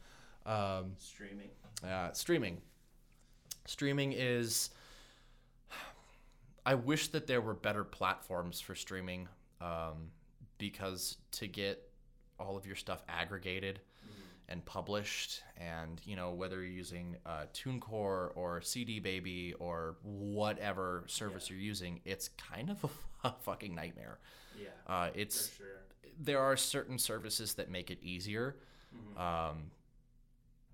Um, 0.46 0.92
Streaming. 0.98 1.48
Uh, 1.84 2.12
streaming. 2.12 2.58
Streaming 3.66 4.12
is. 4.12 4.70
I 6.64 6.76
wish 6.76 7.08
that 7.08 7.26
there 7.26 7.40
were 7.40 7.54
better 7.54 7.82
platforms 7.82 8.60
for 8.60 8.76
streaming 8.76 9.26
um, 9.60 10.10
because 10.70 11.16
to 11.32 11.48
get 11.48 11.82
all 12.39 12.56
of 12.56 12.66
your 12.66 12.76
stuff 12.76 13.02
aggregated 13.09 13.80
and 14.48 14.64
published, 14.64 15.43
and 15.56 16.01
you 16.05 16.14
know 16.14 16.30
whether 16.32 16.56
you're 16.56 16.72
using 16.72 17.16
uh, 17.26 17.44
TuneCore 17.55 18.30
or 18.36 18.60
CD 18.62 19.01
Baby 19.01 19.55
or 19.59 19.97
whatever 20.02 21.05
service 21.09 21.48
Yeah. 21.48 21.56
you're 21.56 21.64
using, 21.64 22.01
it's 22.05 22.28
kind 22.28 22.70
of 22.70 22.84
a, 23.24 23.32
fucking 23.43 23.74
nightmare. 23.74 24.18
Yeah. 24.60 24.68
Uh, 24.86 25.10
for 25.10 25.18
it's 25.18 25.56
sure. 25.56 25.66
there 26.20 26.39
are 26.40 26.56
certain 26.56 26.98
services 26.98 27.55
that 27.55 27.70
make 27.70 27.90
it 27.90 27.98
easier, 28.02 28.56
Mhm. 28.94 29.18
um, 29.20 29.70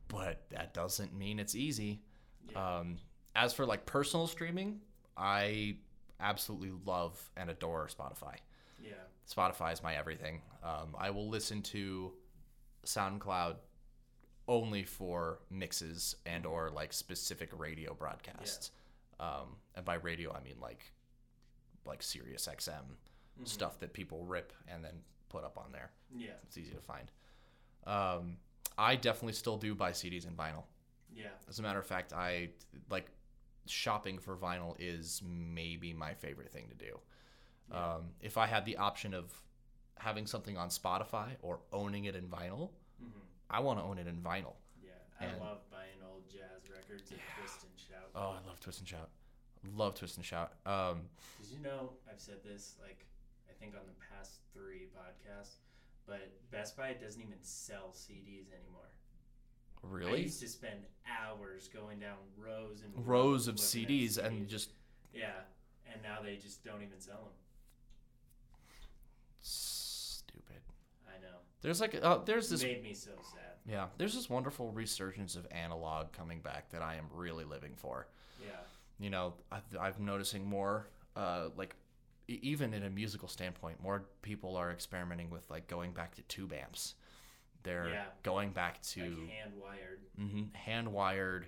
but 0.08 0.48
that 0.50 0.74
doesn't 0.74 1.14
mean 1.16 1.38
it's 1.38 1.54
easy. 1.54 2.00
Yeah. 2.50 2.78
Um, 2.78 2.98
as 3.36 3.52
for 3.54 3.64
like 3.66 3.86
personal 3.86 4.26
streaming, 4.26 4.80
I 5.16 5.76
absolutely 6.20 6.72
love 6.84 7.30
and 7.36 7.48
adore 7.50 7.86
Spotify. 7.88 8.36
yeah. 8.82 8.94
Spotify 9.28 9.72
is 9.72 9.82
my 9.82 9.94
everything. 9.94 10.40
Um, 10.62 10.94
I 10.98 11.10
will 11.10 11.28
listen 11.28 11.62
to 11.62 12.12
SoundCloud 12.84 13.56
only 14.46 14.82
for 14.84 15.40
mixes 15.50 16.16
and 16.24 16.46
or 16.46 16.70
like 16.70 16.92
specific 16.92 17.50
radio 17.58 17.92
broadcasts. 17.94 18.70
Um, 19.20 19.56
and 19.74 19.84
by 19.84 19.94
radio, 19.96 20.32
I 20.32 20.40
mean 20.42 20.56
like 20.60 20.92
like 21.84 22.02
Sirius 22.02 22.46
XM 22.48 22.96
Mhm. 23.40 23.48
stuff 23.48 23.78
that 23.80 23.92
people 23.92 24.24
rip 24.24 24.52
and 24.66 24.84
then 24.84 25.02
put 25.28 25.44
up 25.44 25.58
on 25.58 25.72
there. 25.72 25.90
Yeah. 26.14 26.32
It's 26.44 26.56
easy 26.58 26.72
to 26.74 26.80
find. 26.80 27.10
Um, 27.86 28.38
I 28.76 28.96
definitely 28.96 29.32
still 29.34 29.56
do 29.56 29.74
buy 29.74 29.92
CDs 29.92 30.26
and 30.26 30.36
vinyl. 30.36 30.64
Yeah. 31.14 31.30
As 31.48 31.58
a 31.58 31.62
matter 31.62 31.78
of 31.78 31.86
fact, 31.86 32.12
I 32.12 32.50
like 32.90 33.10
shopping 33.66 34.18
for 34.18 34.36
vinyl 34.36 34.74
is 34.78 35.22
maybe 35.24 35.92
my 35.92 36.14
favorite 36.14 36.50
thing 36.52 36.68
to 36.68 36.74
do. 36.74 36.98
Yeah. 37.70 37.94
Um, 37.94 38.02
if 38.20 38.36
I 38.38 38.46
had 38.46 38.64
the 38.64 38.76
option 38.78 39.14
of 39.14 39.40
having 39.98 40.26
something 40.26 40.56
on 40.56 40.68
Spotify 40.68 41.30
or 41.42 41.60
owning 41.72 42.04
it 42.04 42.14
in 42.16 42.26
vinyl, 42.28 42.70
hmm 43.00 43.08
I 43.50 43.60
want 43.60 43.78
to 43.78 43.84
own 43.84 43.98
it 43.98 44.06
in 44.06 44.16
vinyl. 44.16 44.54
Yeah. 44.82 44.90
I 45.20 45.24
And- 45.26 45.40
love 45.40 45.58
buying 45.70 45.98
old 46.10 46.28
jazz 46.30 46.68
records 46.70 47.10
and 47.10 47.20
twist 47.38 47.64
and 47.64 47.72
shout. 47.78 48.10
Oh, 48.14 48.30
I 48.42 48.46
love 48.46 48.60
Twist 48.60 48.78
and 48.80 48.88
Shout. 48.88 49.08
Love 49.74 49.94
Twist 49.94 50.16
and 50.16 50.24
Shout. 50.24 50.52
Um, 50.66 51.08
Did 51.40 51.50
you 51.50 51.58
know 51.60 51.92
I've 52.10 52.20
said 52.20 52.42
this 52.44 52.76
like 52.80 53.06
I 53.48 53.52
think 53.58 53.74
on 53.74 53.82
the 53.86 54.04
past 54.14 54.38
three 54.54 54.88
podcasts, 54.96 55.56
but 56.06 56.30
Best 56.50 56.76
Buy 56.76 56.92
doesn't 56.94 57.20
even 57.20 57.38
sell 57.42 57.88
CDs 57.92 58.52
anymore. 58.52 58.88
Really? 59.82 60.20
I 60.20 60.22
used 60.24 60.40
to 60.40 60.48
spend 60.48 60.80
hours 61.06 61.68
going 61.68 61.98
down 62.00 62.16
rows 62.36 62.82
and 62.82 63.06
Rows 63.06 63.48
of 63.48 63.56
looking 63.56 63.84
at 63.84 63.88
CDs 63.90 64.18
and 64.18 64.48
just 64.48 64.70
yeah, 65.12 65.32
and 65.92 66.02
now 66.02 66.18
they 66.22 66.36
just 66.36 66.62
don't 66.64 66.82
even 66.82 67.00
sell 67.00 67.16
them. 67.24 67.32
Stupid. 69.40 70.60
I 71.06 71.20
know. 71.20 71.38
There's 71.62 71.80
like 71.80 71.98
uh, 72.02 72.18
there's 72.24 72.48
This 72.50 72.62
made 72.62 72.82
me 72.82 72.94
so 72.94 73.10
sad. 73.32 73.56
yeah 73.66 73.86
there's 73.98 74.14
this 74.14 74.28
wonderful 74.30 74.70
resurgence 74.70 75.36
of 75.36 75.46
analog 75.50 76.12
coming 76.12 76.40
back 76.40 76.70
that 76.70 76.82
I 76.82 76.96
am 76.96 77.06
really 77.12 77.44
living 77.44 77.72
for. 77.76 78.08
Yeah. 78.40 78.50
you 79.00 79.10
know 79.10 79.34
I've, 79.50 79.62
I've 79.80 80.00
noticing 80.00 80.46
more 80.46 80.88
uh, 81.16 81.48
like 81.56 81.74
even 82.28 82.72
in 82.74 82.84
a 82.84 82.90
musical 82.90 83.26
standpoint 83.28 83.82
more 83.82 84.04
people 84.22 84.54
are 84.56 84.70
experimenting 84.70 85.30
with 85.30 85.48
like 85.50 85.66
going 85.66 85.92
back 85.92 86.14
to 86.16 86.22
tube 86.22 86.52
amps 86.52 86.94
they're 87.64 87.88
Yeah. 87.88 88.04
going 88.22 88.50
back 88.52 88.80
to 88.94 89.00
Like 89.00 89.30
hand 89.30 89.52
wired. 89.60 90.00
mm-hmm, 90.20 90.54
hand 90.54 90.92
wired 90.92 91.46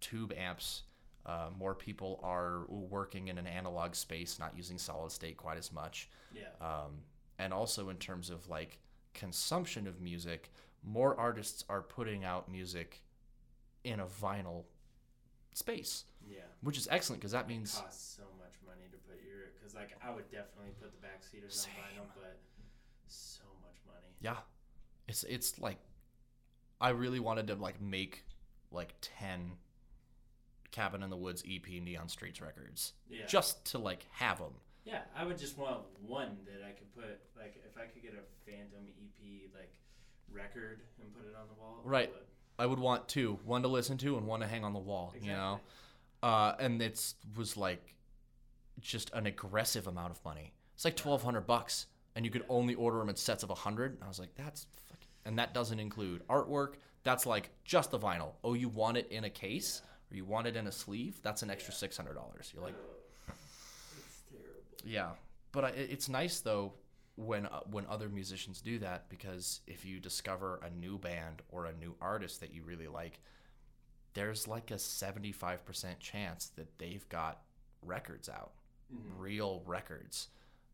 tube 0.00 0.32
amps 0.36 0.82
uh, 1.24 1.50
more 1.56 1.74
people 1.76 2.18
are 2.24 2.64
working 2.68 3.28
in 3.28 3.38
an 3.38 3.46
analog 3.46 3.94
space 3.94 4.40
not 4.40 4.56
using 4.56 4.78
solid 4.78 5.12
state 5.12 5.36
quite 5.36 5.58
as 5.58 5.70
much 5.70 6.08
Yeah. 6.34 6.42
um, 6.60 7.02
and 7.42 7.52
also 7.52 7.88
in 7.88 7.96
terms 7.96 8.30
of 8.30 8.48
like 8.48 8.78
consumption 9.14 9.86
of 9.86 10.00
music 10.00 10.50
more 10.84 11.18
artists 11.18 11.64
are 11.68 11.82
putting 11.82 12.24
out 12.24 12.50
music 12.50 13.02
in 13.84 14.00
a 14.00 14.06
vinyl 14.06 14.64
space 15.54 16.04
Yeah. 16.28 16.40
which 16.62 16.78
is 16.78 16.88
excellent 16.90 17.20
because 17.20 17.32
that 17.32 17.48
means 17.48 17.74
costs 17.74 18.16
so 18.16 18.22
much 18.38 18.54
money 18.66 18.86
to 18.90 18.96
put 19.08 19.20
your 19.26 19.50
because 19.58 19.74
like 19.74 19.90
I 20.04 20.10
would 20.14 20.30
definitely 20.30 20.72
put 20.80 20.92
the 20.98 21.06
backseaters 21.06 21.52
Same. 21.52 21.72
on 22.00 22.06
vinyl, 22.06 22.08
but 22.14 22.38
so 23.06 23.44
much 23.60 23.76
money. 23.86 24.06
yeah 24.20 24.36
it's 25.08 25.24
it's 25.24 25.58
like 25.60 25.78
i 26.80 26.88
really 26.90 27.20
wanted 27.20 27.46
to 27.48 27.54
like 27.56 27.80
make 27.80 28.24
like 28.70 28.94
10 29.02 29.52
cabin 30.70 31.02
in 31.02 31.10
the 31.10 31.16
woods 31.16 31.42
ep 31.46 31.68
neon 31.68 32.08
streets 32.08 32.40
records 32.40 32.94
Yeah. 33.10 33.26
just 33.26 33.64
to 33.72 33.78
like 33.78 34.06
have 34.12 34.38
them 34.38 34.54
yeah, 34.84 35.00
I 35.16 35.24
would 35.24 35.38
just 35.38 35.56
want 35.58 35.78
one 36.06 36.36
that 36.46 36.62
I 36.66 36.72
could 36.72 36.92
put 36.94 37.20
like 37.36 37.54
if 37.68 37.76
I 37.76 37.86
could 37.86 38.02
get 38.02 38.12
a 38.14 38.50
Phantom 38.50 38.84
EP 38.98 39.50
like 39.54 39.72
record 40.30 40.80
and 41.00 41.12
put 41.14 41.24
it 41.26 41.34
on 41.40 41.46
the 41.48 41.60
wall. 41.60 41.82
I 41.84 41.88
Right. 41.88 42.10
would. 42.12 42.22
i 42.58 42.66
would 42.66 42.78
want 42.78 43.08
two 43.08 43.38
one 43.44 43.62
to 43.62 43.68
listen 43.68 43.96
to 43.98 44.16
and 44.16 44.26
one 44.26 44.40
to 44.40 44.46
hang 44.46 44.64
on 44.64 44.72
the 44.72 44.78
wall 44.78 45.14
you 45.20 45.28
know? 45.32 45.60
Uh 46.22 46.54
and 46.58 46.80
it's 46.82 47.14
was 47.36 47.56
like 47.56 47.94
just 48.80 49.10
an 49.12 49.26
aggressive 49.26 49.86
amount 49.86 50.10
of 50.10 50.24
money. 50.24 50.52
It's 50.74 50.84
like 50.84 50.98
1200 50.98 51.42
bucks 51.46 51.86
and 52.16 52.24
you 52.24 52.30
could 52.30 52.44
only 52.48 52.74
order 52.74 52.98
them 52.98 53.08
in 53.08 53.16
sets 53.16 53.42
of 53.42 53.48
100 53.50 53.92
and 53.94 54.04
i 54.04 54.08
was 54.08 54.18
like 54.18 54.34
that's 54.34 54.66
fucking 54.88 55.08
and 55.24 55.38
that 55.38 55.54
doesn't 55.54 55.78
include 55.80 56.26
artwork. 56.28 56.74
That's 57.04 57.26
like 57.26 57.50
just 57.64 57.90
the 57.90 57.98
vinyl. 57.98 58.32
Oh 58.42 58.54
you 58.54 58.68
want 58.68 58.96
it 58.96 59.08
in 59.10 59.24
a 59.24 59.30
case? 59.30 59.82
Or 60.10 60.16
you 60.16 60.24
want 60.24 60.46
it 60.46 60.56
in 60.56 60.66
a 60.66 60.72
sleeve? 60.72 61.20
That's 61.22 61.42
an 61.42 61.50
extra 61.50 61.72
$600 61.74 62.04
you're 62.52 62.62
like 62.62 62.74
terrible. 62.74 62.94
Yeah 64.84 65.10
but 65.52 65.64
I, 65.64 65.68
it's 65.70 66.08
nice 66.08 66.40
though 66.40 66.72
when 67.16 67.46
uh, 67.46 67.60
when 67.70 67.86
other 67.86 68.08
musicians 68.08 68.60
do 68.60 68.78
that 68.80 69.08
because 69.08 69.60
if 69.66 69.84
you 69.84 70.00
discover 70.00 70.60
a 70.64 70.70
new 70.70 70.98
band 70.98 71.42
or 71.50 71.66
a 71.66 71.72
new 71.74 71.94
artist 72.00 72.40
that 72.40 72.52
you 72.54 72.62
really 72.62 72.88
like 72.88 73.20
there's 74.14 74.46
like 74.46 74.70
a 74.70 74.74
75% 74.74 75.98
chance 76.00 76.48
that 76.56 76.78
they've 76.78 77.08
got 77.08 77.40
records 77.82 78.28
out 78.28 78.52
Mhm. 78.94 79.18
real 79.18 79.62
records 79.66 80.28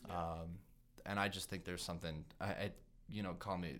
Yeah. 0.06 0.18
um, 0.18 0.58
and 1.06 1.18
i 1.20 1.28
just 1.28 1.48
think 1.48 1.64
there's 1.64 1.82
something 1.82 2.24
I, 2.40 2.46
I 2.46 2.70
you 3.08 3.22
know 3.22 3.34
call 3.34 3.56
me 3.58 3.76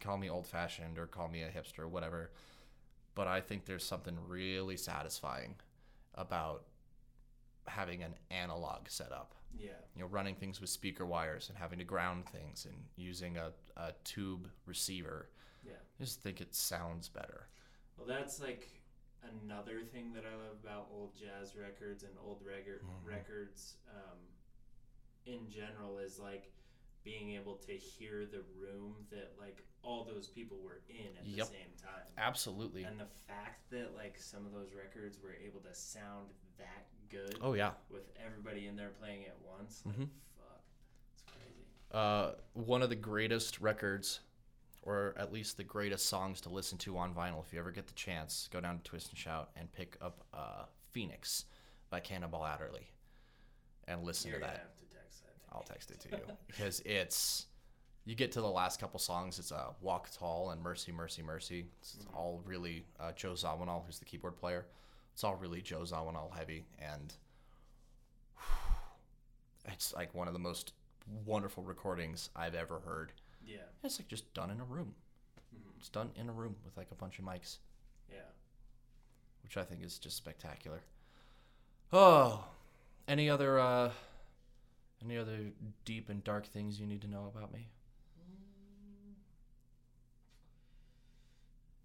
call 0.00 0.16
me 0.18 0.28
old 0.30 0.46
fashioned 0.46 0.98
or 0.98 1.06
call 1.06 1.28
me 1.28 1.42
a 1.42 1.48
hipster, 1.50 1.80
or 1.80 1.88
whatever. 1.88 2.30
But 3.16 3.26
I 3.26 3.40
think 3.40 3.64
there's 3.64 3.84
something 3.84 4.16
really 4.28 4.76
satisfying 4.76 5.56
about 6.14 6.62
having 7.68 8.02
an 8.02 8.14
analog 8.30 8.88
setup. 8.88 9.34
Yeah. 9.56 9.70
You 9.94 10.02
know, 10.02 10.08
running 10.08 10.34
things 10.34 10.60
with 10.60 10.70
speaker 10.70 11.06
wires 11.06 11.48
and 11.48 11.56
having 11.58 11.78
to 11.78 11.84
ground 11.84 12.26
things 12.28 12.66
and 12.66 12.76
using 12.96 13.36
a, 13.38 13.52
a 13.76 13.92
tube 14.04 14.48
receiver. 14.66 15.28
Yeah. 15.64 15.72
I 16.00 16.04
just 16.04 16.20
think 16.22 16.40
it 16.40 16.54
sounds 16.54 17.08
better. 17.08 17.48
Well, 17.96 18.06
that's 18.06 18.40
like 18.40 18.68
another 19.42 19.80
thing 19.82 20.12
that 20.12 20.24
I 20.24 20.34
love 20.36 20.56
about 20.62 20.88
old 20.92 21.16
jazz 21.18 21.56
records 21.56 22.02
and 22.04 22.12
old 22.24 22.42
record 22.46 22.82
Mhm. 22.82 23.06
records 23.06 23.76
um, 23.90 24.18
in 25.26 25.48
general 25.50 25.98
is 25.98 26.18
like 26.18 26.52
being 27.04 27.30
able 27.32 27.56
to 27.56 27.72
hear 27.72 28.26
the 28.26 28.42
room 28.60 28.94
that 29.10 29.32
like 29.40 29.64
all 29.82 30.04
those 30.04 30.28
people 30.28 30.58
were 30.62 30.82
in 30.88 31.16
at 31.18 31.26
Yep. 31.26 31.46
the 31.46 31.52
same 31.52 31.72
time. 31.82 32.06
Absolutely. 32.18 32.84
And 32.84 33.00
the 33.00 33.06
fact 33.26 33.70
that 33.70 33.94
like 33.96 34.18
some 34.18 34.44
of 34.46 34.52
those 34.52 34.72
records 34.74 35.18
were 35.22 35.34
able 35.34 35.60
to 35.60 35.74
sound 35.74 36.28
that 36.58 36.86
good 37.10 37.38
Oh 37.40 37.54
yeah. 37.54 37.72
with 37.90 38.02
everybody 38.24 38.66
in 38.66 38.76
there 38.76 38.90
playing 39.00 39.24
at 39.26 39.36
once, 39.46 39.82
like, 39.86 39.96
Mhm. 39.96 40.08
fuck, 40.38 40.62
it's 41.12 41.22
crazy. 41.22 41.64
Uh, 41.90 42.32
one 42.54 42.82
of 42.82 42.88
the 42.90 42.96
greatest 42.96 43.60
records, 43.60 44.20
or 44.82 45.14
at 45.16 45.32
least 45.32 45.56
the 45.56 45.64
greatest 45.64 46.06
songs 46.06 46.40
to 46.42 46.48
listen 46.48 46.78
to 46.78 46.96
on 46.98 47.14
vinyl. 47.14 47.44
If 47.44 47.52
you 47.52 47.58
ever 47.58 47.70
get 47.72 47.86
the 47.86 47.94
chance, 47.94 48.48
go 48.50 48.60
down 48.60 48.78
to 48.78 48.84
Twist 48.84 49.08
and 49.10 49.18
Shout 49.18 49.50
and 49.56 49.70
pick 49.72 49.96
up 50.00 50.24
uh, 50.32 50.64
"Phoenix" 50.92 51.44
by 51.90 52.00
Cannonball 52.00 52.44
Adderley, 52.46 52.88
and 53.86 54.04
listen 54.04 54.30
You're 54.30 54.40
to 54.40 54.46
that. 54.46 54.56
have 54.58 54.76
to 54.76 54.84
text 54.86 55.22
that. 55.24 55.34
I'll 55.50 55.62
text 55.62 55.90
it 55.90 56.00
to 56.00 56.10
you 56.16 56.22
because 56.46 56.80
it's. 56.80 57.46
You 58.04 58.14
get 58.14 58.32
to 58.32 58.40
the 58.40 58.48
last 58.48 58.80
couple 58.80 58.98
songs. 58.98 59.38
It's 59.38 59.52
uh, 59.52 59.72
"Walk 59.82 60.08
Tall" 60.10 60.50
and 60.50 60.62
"Mercy, 60.62 60.92
Mercy, 60.92 61.22
Mercy." 61.22 61.66
It's 61.80 61.96
Mm-hmm. 61.96 62.16
all 62.16 62.40
really 62.46 62.86
uh, 62.98 63.12
Joe 63.12 63.32
Zawinul, 63.32 63.84
who's 63.84 63.98
the 63.98 64.06
keyboard 64.06 64.36
player. 64.36 64.64
It's 65.18 65.24
all 65.24 65.34
really 65.34 65.60
Joe 65.60 65.80
Zawinul 65.80 66.32
heavy, 66.32 66.64
and 66.78 67.12
it's 69.64 69.92
like 69.92 70.14
one 70.14 70.28
of 70.28 70.32
the 70.32 70.38
most 70.38 70.74
wonderful 71.26 71.64
recordings 71.64 72.30
I've 72.36 72.54
ever 72.54 72.78
heard. 72.78 73.10
Yeah. 73.44 73.56
It's 73.82 73.98
like 73.98 74.06
just 74.06 74.32
done 74.32 74.48
in 74.52 74.60
a 74.60 74.64
room. 74.64 74.94
Mhm. 75.52 75.76
It's 75.80 75.88
done 75.88 76.12
in 76.14 76.28
a 76.28 76.32
room 76.32 76.54
with 76.64 76.76
like 76.76 76.92
a 76.92 76.94
bunch 76.94 77.18
of 77.18 77.24
mics, 77.24 77.56
Yeah. 78.08 78.20
which 79.42 79.56
I 79.56 79.64
think 79.64 79.82
is 79.82 79.98
just 79.98 80.16
spectacular. 80.16 80.82
Oh, 81.92 82.44
any 83.08 83.28
other 83.28 83.58
uh, 83.58 83.90
any 85.04 85.16
other 85.16 85.50
deep 85.84 86.10
and 86.10 86.22
dark 86.22 86.46
things 86.46 86.78
you 86.78 86.86
need 86.86 87.02
to 87.02 87.08
know 87.08 87.26
about 87.26 87.52
me? 87.52 87.66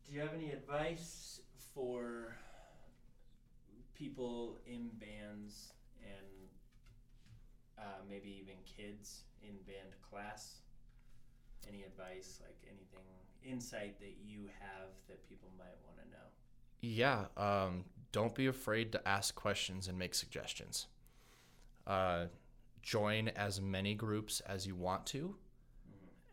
Do 0.06 0.14
you 0.14 0.20
have 0.20 0.36
any 0.36 0.52
advice 0.52 1.42
for 1.74 2.36
people 4.04 4.58
in 4.66 4.90
bands 5.00 5.72
and 6.02 6.50
uh, 7.80 8.02
maybe 8.10 8.38
even 8.42 8.56
kids 8.66 9.24
in 9.42 9.52
band 9.66 9.96
class? 10.10 10.58
Any 11.68 11.84
advice, 11.84 12.40
like 12.42 12.58
anything, 12.68 13.06
insight 13.46 14.00
that 14.00 14.16
you 14.22 14.50
have 14.60 14.90
that 15.08 15.28
people 15.30 15.48
might 15.58 15.78
want 15.86 15.98
to 15.98 16.12
know? 16.12 16.28
Yeah, 16.82 17.26
um, 17.38 17.86
don't 18.12 18.36
be 18.36 18.48
afraid 18.48 18.92
to 18.92 19.08
ask 19.08 19.34
questions 19.36 19.88
and 19.88 19.98
make 19.98 20.14
suggestions. 20.14 20.88
Uh, 21.88 22.26
join 22.82 23.30
as 23.30 23.62
many 23.62 23.96
groups 23.96 24.42
as 24.42 24.68
you 24.68 24.76
want 24.76 25.06
to, 25.08 25.36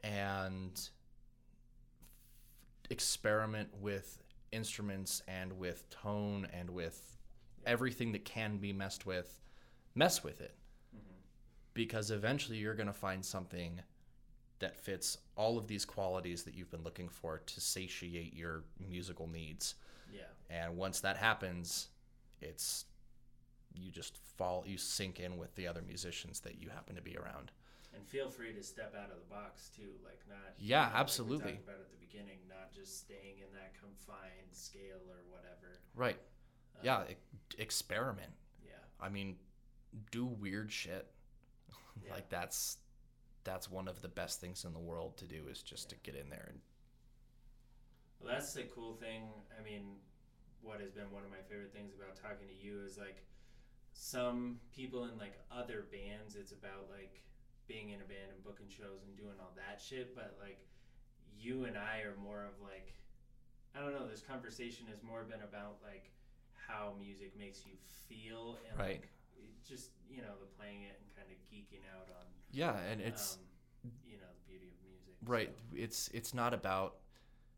and 0.02 0.90
experiment 2.90 3.68
with 3.80 4.20
instruments 4.50 5.22
and 5.28 5.52
with 5.52 5.88
tone 5.90 6.48
and 6.52 6.70
with 6.70 7.19
everything 7.66 8.12
that 8.12 8.24
can 8.24 8.58
be 8.58 8.72
messed 8.72 9.06
with. 9.06 9.38
Mess 9.94 10.22
with 10.22 10.40
it, 10.40 10.54
mm-hmm. 10.96 11.14
because 11.74 12.10
eventually 12.10 12.58
you're 12.58 12.74
going 12.74 12.86
to 12.86 12.92
find 12.92 13.24
something 13.24 13.80
that 14.60 14.76
fits 14.76 15.18
all 15.36 15.58
of 15.58 15.66
these 15.66 15.84
qualities 15.84 16.44
that 16.44 16.54
you've 16.54 16.70
been 16.70 16.84
looking 16.84 17.08
for 17.08 17.38
to 17.38 17.60
satiate 17.60 18.34
your 18.34 18.62
musical 18.88 19.26
needs. 19.26 19.74
Yeah. 20.12 20.22
And 20.48 20.76
once 20.76 21.00
that 21.00 21.16
happens, 21.16 21.88
it's 22.40 22.84
you 23.74 23.90
just 23.90 24.18
fall, 24.36 24.64
you 24.66 24.78
sink 24.78 25.18
in 25.18 25.36
with 25.38 25.54
the 25.54 25.66
other 25.66 25.82
musicians 25.82 26.40
that 26.40 26.60
you 26.60 26.68
happen 26.68 26.94
to 26.96 27.02
be 27.02 27.16
around. 27.16 27.50
And 27.94 28.06
feel 28.06 28.30
free 28.30 28.52
to 28.52 28.62
step 28.62 28.94
out 28.96 29.10
of 29.10 29.18
the 29.18 29.34
box 29.34 29.70
too, 29.74 29.90
like 30.04 30.20
not. 30.28 30.54
Yeah, 30.58 30.84
like 30.84 30.92
we 30.92 31.00
absolutely. 31.00 31.52
talked 31.52 31.64
about 31.64 31.80
at 31.80 31.90
the 31.90 32.06
beginning, 32.06 32.38
not 32.48 32.72
just 32.72 33.00
staying 33.00 33.38
in 33.38 33.52
that 33.54 33.74
confined 33.74 34.52
scale 34.52 35.02
or 35.08 35.18
whatever. 35.30 35.80
Right. 35.94 36.18
Yeah. 36.82 37.02
e- 37.10 37.14
experiment. 37.58 38.32
Yeah. 38.64 38.72
I 39.00 39.08
mean, 39.08 39.36
do 40.10 40.24
weird 40.24 40.70
shit. 40.72 41.06
Yeah. 42.06 42.14
Like 42.14 42.30
that's 42.30 42.78
that's 43.44 43.70
one 43.70 43.86
of 43.86 44.00
the 44.00 44.08
best 44.08 44.40
things 44.40 44.64
in 44.64 44.72
the 44.72 44.78
world 44.78 45.18
to 45.18 45.26
do 45.26 45.48
is 45.50 45.60
just 45.62 45.90
to 45.90 45.96
get 45.96 46.14
in 46.14 46.30
there 46.30 46.46
and 46.48 46.60
Well, 48.20 48.32
that's 48.32 48.54
the 48.54 48.62
cool 48.74 48.94
thing. 48.94 49.24
I 49.58 49.62
mean, 49.62 49.96
what 50.62 50.80
has 50.80 50.92
been 50.92 51.10
one 51.10 51.24
of 51.24 51.30
my 51.30 51.42
favorite 51.48 51.74
things 51.74 51.92
about 51.94 52.16
talking 52.16 52.48
to 52.48 52.54
you 52.54 52.80
is 52.86 52.96
like 52.96 53.24
some 53.92 54.60
people 54.74 55.04
in 55.04 55.18
like 55.18 55.36
other 55.50 55.84
bands, 55.92 56.36
it's 56.36 56.52
about 56.52 56.88
like 56.90 57.20
being 57.66 57.90
in 57.90 58.00
a 58.00 58.08
band 58.08 58.32
and 58.32 58.42
booking 58.44 58.68
shows 58.68 59.04
and 59.06 59.16
doing 59.16 59.36
all 59.40 59.52
that 59.56 59.80
shit. 59.80 60.14
But 60.14 60.38
like 60.40 60.64
you 61.38 61.64
and 61.64 61.76
I 61.76 62.00
are 62.00 62.16
more 62.22 62.44
of 62.44 62.60
like, 62.62 62.94
I 63.76 63.80
don't 63.80 63.92
know, 63.92 64.06
this 64.08 64.22
conversation 64.22 64.86
has 64.88 65.02
more 65.02 65.24
been 65.24 65.42
about 65.42 65.78
like 65.84 66.10
how 66.66 66.94
music 66.98 67.36
makes 67.38 67.64
you 67.66 67.72
feel 68.08 68.58
and 68.68 68.78
Right. 68.78 69.00
like 69.00 69.08
just, 69.66 69.90
you 70.08 70.22
know, 70.22 70.34
the 70.40 70.46
playing 70.58 70.82
it 70.82 71.00
and 71.00 71.14
kind 71.16 71.28
of 71.30 71.36
geeking 71.52 71.82
out 71.94 72.08
on, 72.18 72.26
yeah, 72.50 72.76
and 72.90 73.00
it's 73.00 73.38
um, 73.84 73.90
you 74.06 74.16
know, 74.18 74.26
the 74.34 74.50
beauty 74.50 74.66
of 74.68 74.74
music. 74.84 75.14
right. 75.26 75.50
So, 75.70 75.76
It's 75.76 76.08
it's 76.08 76.34
not 76.34 76.52
about 76.54 76.96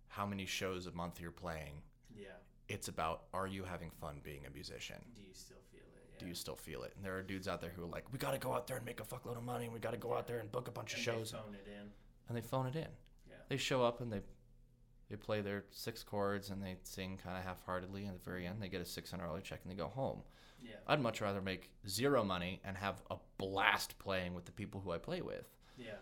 how 0.09 0.27
many 0.27 0.45
shows 0.47 0.87
a 0.87 0.93
month 0.93 1.21
you're 1.21 1.31
playing. 1.31 1.83
yeah. 2.15 2.27
It's 2.69 2.89
about 2.89 3.25
are 3.35 3.47
you 3.47 3.65
having 3.65 3.91
fun 3.91 4.21
being 4.23 4.47
a 4.47 4.51
musician? 4.51 4.97
Do 5.15 5.21
you 5.23 5.33
still 5.35 5.57
feel 5.71 5.81
it? 5.81 6.09
Yeah. 6.13 6.19
do 6.21 6.27
you 6.27 6.35
still 6.35 6.57
feel 6.57 6.83
it? 6.85 6.93
And 6.97 7.05
there 7.05 7.17
are 7.17 7.23
dudes 7.23 7.49
out 7.49 7.61
there 7.61 7.71
who 7.71 7.83
are 7.85 7.87
like, 7.87 8.11
we 8.13 8.19
got 8.19 8.33
to 8.33 8.39
go 8.39 8.53
out 8.53 8.67
there 8.67 8.77
and 8.77 8.87
make 8.87 9.01
a 9.01 9.05
fuckload 9.05 9.37
of 9.37 9.43
money. 9.43 9.65
and 9.65 9.73
We 9.75 9.81
got 9.81 9.91
to 9.93 9.97
go 9.99 10.15
out 10.15 10.27
there 10.27 10.39
and 10.39 10.51
book 10.53 10.69
a 10.69 10.71
bunch 10.71 10.93
of 10.95 11.01
shows, 11.01 11.33
They 11.33 11.39
phone 11.39 11.55
it 11.55 11.67
in. 11.69 11.91
and 12.29 12.37
they 12.37 12.41
phone 12.41 12.67
it 12.67 12.77
in. 12.77 12.89
Yeah. 13.29 13.35
They 13.49 13.57
show 13.57 13.83
up 13.85 14.01
and 14.01 14.13
they 14.13 14.21
they 15.13 15.17
play 15.19 15.43
their 15.43 15.65
six 15.71 16.03
chords 16.03 16.49
and 16.51 16.63
they 16.63 16.77
sing 16.85 17.19
kind 17.23 17.37
of 17.37 17.45
half-heartedly. 17.45 18.03
And 18.07 18.15
at 18.15 18.25
the 18.25 18.31
very 18.31 18.47
end, 18.47 18.61
they 18.61 18.69
get 18.69 18.81
a 18.81 18.85
six 18.85 19.11
hundred 19.11 19.27
dollar 19.27 19.41
check 19.41 19.61
and 19.63 19.71
they 19.71 19.77
go 19.77 19.89
home. 19.89 20.23
Yeah. 20.61 20.77
I'd 20.87 21.01
much 21.01 21.21
rather 21.21 21.41
make 21.43 21.71
zero 21.87 22.25
money 22.25 22.61
and 22.65 22.77
have 22.77 23.03
a 23.11 23.17
blast 23.39 23.99
playing 23.99 24.35
with 24.35 24.47
the 24.47 24.53
people 24.53 24.81
who 24.81 24.91
I 24.93 24.99
play 24.99 25.21
with. 25.21 25.45
Yeah, 25.77 25.97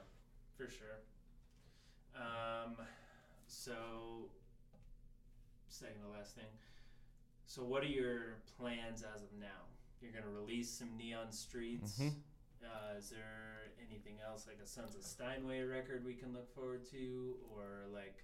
for 0.56 0.68
sure. 0.68 1.00
Um, 2.14 2.76
so 3.46 3.72
second 5.68 6.02
to 6.02 6.08
last 6.08 6.34
thing. 6.34 6.44
So 7.46 7.62
what 7.64 7.82
are 7.82 7.86
your 7.86 8.36
plans 8.58 9.02
as 9.14 9.22
of 9.22 9.28
now? 9.40 9.46
You're 10.00 10.12
gonna 10.12 10.30
release 10.32 10.70
some 10.70 10.96
Neon 10.96 11.32
Streets. 11.32 11.98
Mhm. 11.98 12.14
Uh, 12.62 12.96
is 12.98 13.08
there 13.10 13.72
anything 13.88 14.18
else 14.20 14.46
like 14.46 14.58
a 14.62 14.66
Sons 14.66 14.94
of 14.94 15.02
Steinway 15.02 15.62
record 15.62 16.04
we 16.04 16.14
can 16.14 16.32
look 16.32 16.54
forward 16.54 16.84
to, 16.90 17.36
or 17.50 17.86
like 17.92 18.22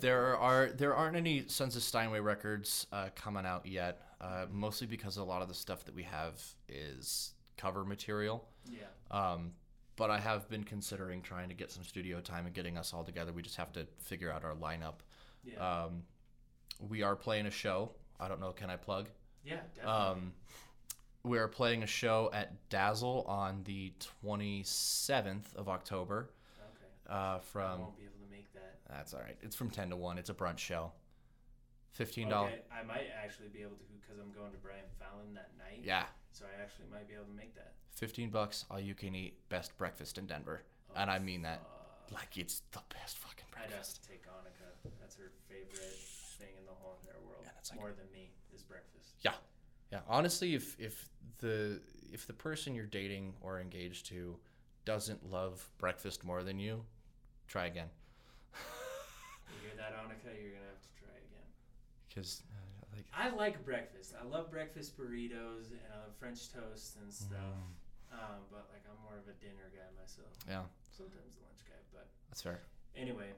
There 0.00 0.36
are 0.36 0.68
there 0.68 0.94
aren't 0.94 1.16
any 1.16 1.46
Sons 1.48 1.76
of 1.76 1.82
Steinway 1.82 2.20
records 2.20 2.86
uh, 2.92 3.08
coming 3.14 3.44
out 3.46 3.66
yet, 3.66 4.00
uh, 4.20 4.46
mostly 4.50 4.86
because 4.86 5.16
a 5.16 5.24
lot 5.24 5.42
of 5.42 5.48
the 5.48 5.54
stuff 5.54 5.84
that 5.84 5.94
we 5.94 6.02
have 6.04 6.40
is 6.68 7.32
cover 7.56 7.84
material. 7.84 8.48
yeah, 8.70 8.84
Um, 9.10 9.52
but 9.96 10.10
I 10.10 10.18
have 10.20 10.48
been 10.48 10.62
considering 10.64 11.22
trying 11.22 11.48
to 11.48 11.54
get 11.56 11.70
some 11.72 11.82
studio 11.82 12.20
time 12.20 12.46
and 12.46 12.54
getting 12.54 12.76
us 12.78 12.94
all 12.94 13.02
together. 13.04 13.32
We 13.32 13.42
just 13.42 13.56
have 13.56 13.72
to 13.72 13.86
figure 13.98 14.30
out 14.30 14.44
our 14.44 14.54
lineup. 14.54 15.00
yeah, 15.44 15.84
Um, 15.84 16.04
we 16.88 17.02
are 17.02 17.16
playing 17.16 17.46
a 17.46 17.50
show. 17.50 17.90
I 18.20 18.28
don't 18.28 18.40
know. 18.40 18.52
Can 18.52 18.70
I 18.70 18.76
plug? 18.76 19.08
yeah, 19.44 19.56
definitely. 19.74 19.92
Um, 20.22 20.32
we 21.24 21.38
are 21.38 21.48
playing 21.48 21.82
a 21.82 21.86
show 21.86 22.30
at 22.32 22.68
Dazzle 22.68 23.24
on 23.26 23.62
the 23.64 23.92
27th 24.24 25.54
of 25.56 25.68
October. 25.68 26.30
okay, 26.60 27.12
Uh, 27.12 27.38
from 27.40 27.80
that's 28.88 29.14
all 29.14 29.20
right. 29.20 29.36
It's 29.42 29.56
from 29.56 29.70
10 29.70 29.90
to 29.90 29.96
1. 29.96 30.18
It's 30.18 30.30
a 30.30 30.34
brunch 30.34 30.58
show. 30.58 30.92
Fifteen 31.92 32.28
dollars. 32.28 32.52
Okay, 32.52 32.62
I 32.70 32.84
might 32.84 33.08
actually 33.24 33.48
be 33.48 33.62
able 33.62 33.74
to 33.76 33.84
because 34.00 34.20
I'm 34.22 34.30
going 34.30 34.52
to 34.52 34.58
Brian 34.58 34.84
Fallon 35.00 35.34
that 35.34 35.50
night. 35.58 35.80
Yeah, 35.82 36.04
So 36.30 36.44
I 36.44 36.62
actually 36.62 36.84
might 36.92 37.08
be 37.08 37.14
able 37.14 37.24
to 37.24 37.32
make 37.36 37.54
that. 37.56 37.72
15 37.96 38.30
bucks. 38.30 38.66
All 38.70 38.78
you 38.78 38.94
can 38.94 39.14
eat. 39.16 39.34
Best 39.48 39.76
breakfast 39.78 40.16
in 40.18 40.26
Denver, 40.26 40.62
and 40.94 41.10
I 41.10 41.18
mean 41.18 41.42
that. 41.42 41.62
Uh, 41.64 42.14
Like 42.14 42.38
it's 42.38 42.60
the 42.70 42.80
best 42.94 43.18
fucking 43.18 43.46
breakfast. 43.50 43.72
I'd 43.74 43.76
have 43.78 43.88
to 43.88 44.08
take 44.08 44.22
Annika. 44.26 44.90
That's 45.00 45.16
her 45.16 45.32
favorite 45.48 45.98
thing 46.38 46.54
in 46.58 46.64
the 46.66 46.72
whole 46.72 46.98
entire 47.02 47.20
world. 47.26 47.40
Yeah, 47.42 47.50
that's 47.54 47.70
like- 47.70 47.80
More 47.80 47.92
than 47.92 48.06
me 48.12 48.30
is 48.54 48.62
breakfast. 48.62 49.14
Yeah. 49.22 49.34
Yeah, 49.90 50.00
honestly, 50.06 50.54
if 50.54 50.78
if 50.78 51.08
the 51.38 51.80
if 52.12 52.26
the 52.26 52.32
person 52.34 52.74
you're 52.74 52.86
dating 52.86 53.34
or 53.40 53.60
engaged 53.60 54.06
to 54.06 54.38
doesn't 54.84 55.28
love 55.30 55.68
breakfast 55.78 56.22
more 56.22 56.42
than 56.44 56.58
you, 56.60 56.84
try 57.48 57.66
again. 57.66 57.88
That, 59.76 59.94
Annika, 59.94 60.30
you're 60.34 60.52
gonna 60.54 60.70
have 60.72 60.82
to 60.82 60.92
try 60.98 61.14
again. 61.14 61.48
Because 62.08 62.42
uh, 62.50 62.96
like 62.96 63.06
I 63.14 63.34
like 63.34 63.64
breakfast. 63.64 64.14
I 64.20 64.26
love 64.26 64.50
breakfast 64.50 64.98
burritos 64.98 65.70
and 65.70 65.80
I 65.94 65.98
love 66.04 66.14
French 66.18 66.52
toast 66.52 66.96
and 67.02 67.12
stuff. 67.12 67.38
Mm. 67.38 68.12
Um, 68.12 68.40
but 68.50 68.68
like 68.72 68.82
I'm 68.90 69.00
more 69.04 69.18
of 69.18 69.28
a 69.28 69.36
dinner 69.38 69.70
guy 69.72 69.84
myself. 70.00 70.28
yeah, 70.48 70.62
Sometimes 70.96 71.36
a 71.36 71.44
lunch 71.44 71.62
guy, 71.68 71.76
but 71.92 72.08
that's 72.30 72.42
fair. 72.42 72.60
anyway, 72.96 73.28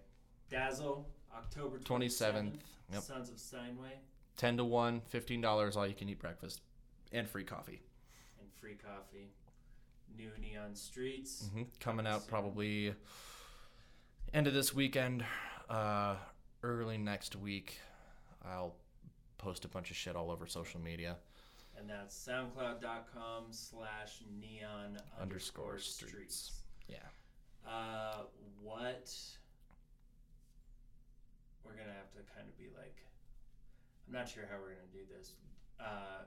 Dazzle, 0.48 1.08
October 1.36 1.78
27th, 1.78 2.52
yep. 2.92 3.02
Sons 3.02 3.30
of 3.30 3.38
Steinway, 3.38 3.98
Ten 4.36 4.56
to 4.56 4.64
one, 4.64 5.02
fifteen 5.08 5.40
dollars, 5.40 5.76
all 5.76 5.86
you 5.86 5.94
can 5.94 6.08
eat 6.08 6.20
breakfast, 6.20 6.60
and 7.12 7.28
free 7.28 7.44
coffee. 7.44 7.82
and 8.40 8.48
free 8.60 8.74
coffee. 8.76 9.28
New 10.16 10.30
Neon 10.40 10.74
Streets. 10.74 11.48
hmm 11.52 11.62
Coming 11.80 12.06
out 12.06 12.20
soon. 12.22 12.28
probably 12.30 12.94
end 14.32 14.46
of 14.46 14.54
this 14.54 14.74
weekend, 14.74 15.24
uh, 15.68 16.16
early 16.62 16.98
next 16.98 17.36
week. 17.36 17.78
I'll 18.44 18.74
post 19.38 19.64
a 19.64 19.68
bunch 19.68 19.90
of 19.90 19.96
shit 19.96 20.16
all 20.16 20.30
over 20.30 20.46
social 20.46 20.80
media. 20.80 21.16
And 21.78 21.88
that's 21.88 22.14
soundcloud.com 22.28 23.44
slash 23.50 24.20
neon 24.40 24.98
Underscore 25.20 25.78
streets. 25.78 26.52
Yeah. 26.88 26.96
Uh, 27.66 28.24
what 28.62 29.12
we're 31.64 31.72
gonna 31.72 31.92
have 31.96 32.10
to 32.12 32.18
kind 32.34 32.48
of 32.48 32.58
be 32.58 32.68
like, 32.76 32.96
I'm 34.06 34.12
not 34.12 34.28
sure 34.28 34.44
how 34.50 34.58
we're 34.58 34.74
gonna 34.74 34.92
do 34.92 35.06
this. 35.16 35.34
Uh, 35.78 36.24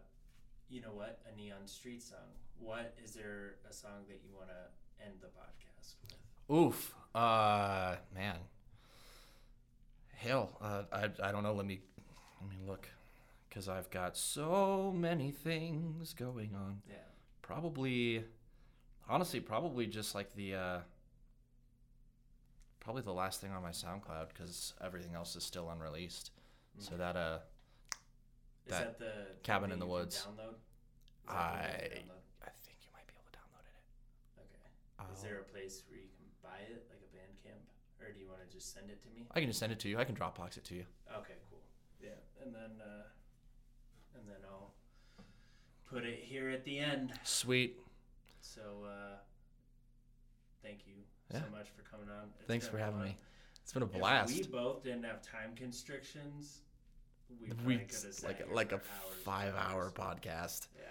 you 0.70 0.82
know 0.82 0.94
what? 0.94 1.20
A 1.32 1.36
neon 1.36 1.68
street 1.68 2.02
song. 2.02 2.34
What 2.60 2.96
is 3.04 3.12
there 3.14 3.56
a 3.70 3.74
song 3.74 4.06
that 4.08 4.22
you 4.26 4.34
want 4.36 4.50
to 4.50 5.06
end 5.06 5.16
the 5.22 5.28
podcast 5.28 5.96
with? 6.10 6.23
Oof. 6.52 6.94
Uh, 7.14 7.96
man. 8.14 8.38
Hell, 10.16 10.58
uh, 10.62 10.84
I 10.92 11.10
I 11.22 11.32
don't 11.32 11.44
know. 11.44 11.54
Let 11.54 11.66
me 11.66 11.82
let 12.42 12.50
me 12.50 12.56
look, 12.66 12.88
because 13.50 13.68
I've 13.68 13.90
got 13.90 14.16
so 14.18 14.94
many 14.96 15.32
things 15.32 16.14
going 16.14 16.52
on. 16.56 16.82
Yeah. 16.90 16.96
Probably, 17.42 18.24
honestly, 19.10 19.42
probably 19.42 19.86
just 19.86 20.16
like 20.16 20.34
the 20.36 20.56
uh, 20.56 20.80
probably 22.80 23.02
the 23.02 23.12
last 23.14 23.42
thing 23.42 23.52
on 23.52 23.62
my 23.62 23.72
SoundCloud, 23.72 24.30
because 24.30 24.74
everything 24.84 25.14
else 25.14 25.36
is 25.36 25.44
still 25.44 25.70
unreleased. 25.70 26.32
So 26.80 26.96
that 26.98 27.16
uh, 27.18 27.40
Is 28.66 28.72
That 28.72 28.98
the 28.98 29.12
Cabin 29.44 29.72
in 29.72 29.80
the 29.80 29.86
Woods. 29.86 30.16
Download? 30.26 30.56
Is 30.56 31.28
that 31.28 31.28
the 31.28 31.34
one 31.34 32.06
you 32.06 32.12
I? 32.42 32.48
I 32.48 32.50
think 32.66 32.78
you 32.82 32.90
might 32.94 33.06
be 33.08 33.14
able 33.14 33.30
to 33.32 33.38
download 33.38 33.68
it. 33.68 34.40
Okay. 34.40 34.70
I'll- 35.00 35.14
Is 35.14 35.22
there 35.22 35.40
a 35.40 35.44
place 35.44 35.84
where 35.88 36.00
you 36.00 36.08
can 36.18 36.23
buy 36.54 36.62
it, 36.70 36.86
like 36.90 37.02
a 37.02 37.10
Bandcamp, 37.16 37.64
or 38.06 38.14
do 38.14 38.20
you 38.20 38.28
want 38.30 38.42
to 38.48 38.56
just 38.56 38.74
send 38.74 38.90
it 38.90 39.02
to 39.04 39.10
me? 39.10 39.26
I 39.34 39.40
can 39.40 39.50
just 39.50 39.60
send 39.60 39.72
it 39.72 39.80
to 39.80 39.90
you. 39.90 39.98
I 40.00 40.04
can 40.04 40.16
Dropbox 40.16 40.58
it 40.58 40.64
to 40.66 40.76
you. 40.76 40.86
Okay, 41.18 41.34
cool. 41.50 41.60
Yeah, 42.02 42.10
and 42.44 42.54
then 42.54 42.72
uh, 42.82 43.04
and 44.18 44.28
then 44.28 44.38
I'll 44.50 44.74
put 45.90 46.04
it 46.06 46.20
here 46.24 46.50
at 46.50 46.64
the 46.66 46.78
end. 46.80 47.14
Sweet. 47.24 47.78
So 48.42 48.62
uh, 48.86 49.16
thank 50.62 50.80
you 50.86 50.94
Yeah. 51.32 51.40
so 51.46 51.52
much 51.52 51.68
for 51.76 51.82
coming 51.90 52.10
on. 52.10 52.30
It's 52.40 52.48
Thanks 52.48 52.68
for 52.68 52.78
having 52.78 53.00
fun. 53.00 53.08
me. 53.10 53.18
It's 53.64 53.72
been 53.74 53.84
a 53.84 53.86
If 53.86 53.94
blast. 53.94 54.34
we 54.34 54.44
both 54.44 54.84
didn't 54.84 55.04
have 55.06 55.22
time 55.22 55.56
constrictions. 55.56 56.62
We, 57.42 57.48
we 57.66 57.78
could 57.78 57.82
have 58.04 58.14
sat 58.14 58.24
like 58.30 58.38
here 58.46 58.48
like 58.54 58.72
a 58.74 58.80
for 58.80 58.92
hours 58.92 59.16
five 59.24 59.54
hour 59.56 59.92
podcast. 59.96 60.68
Yeah. 60.76 60.84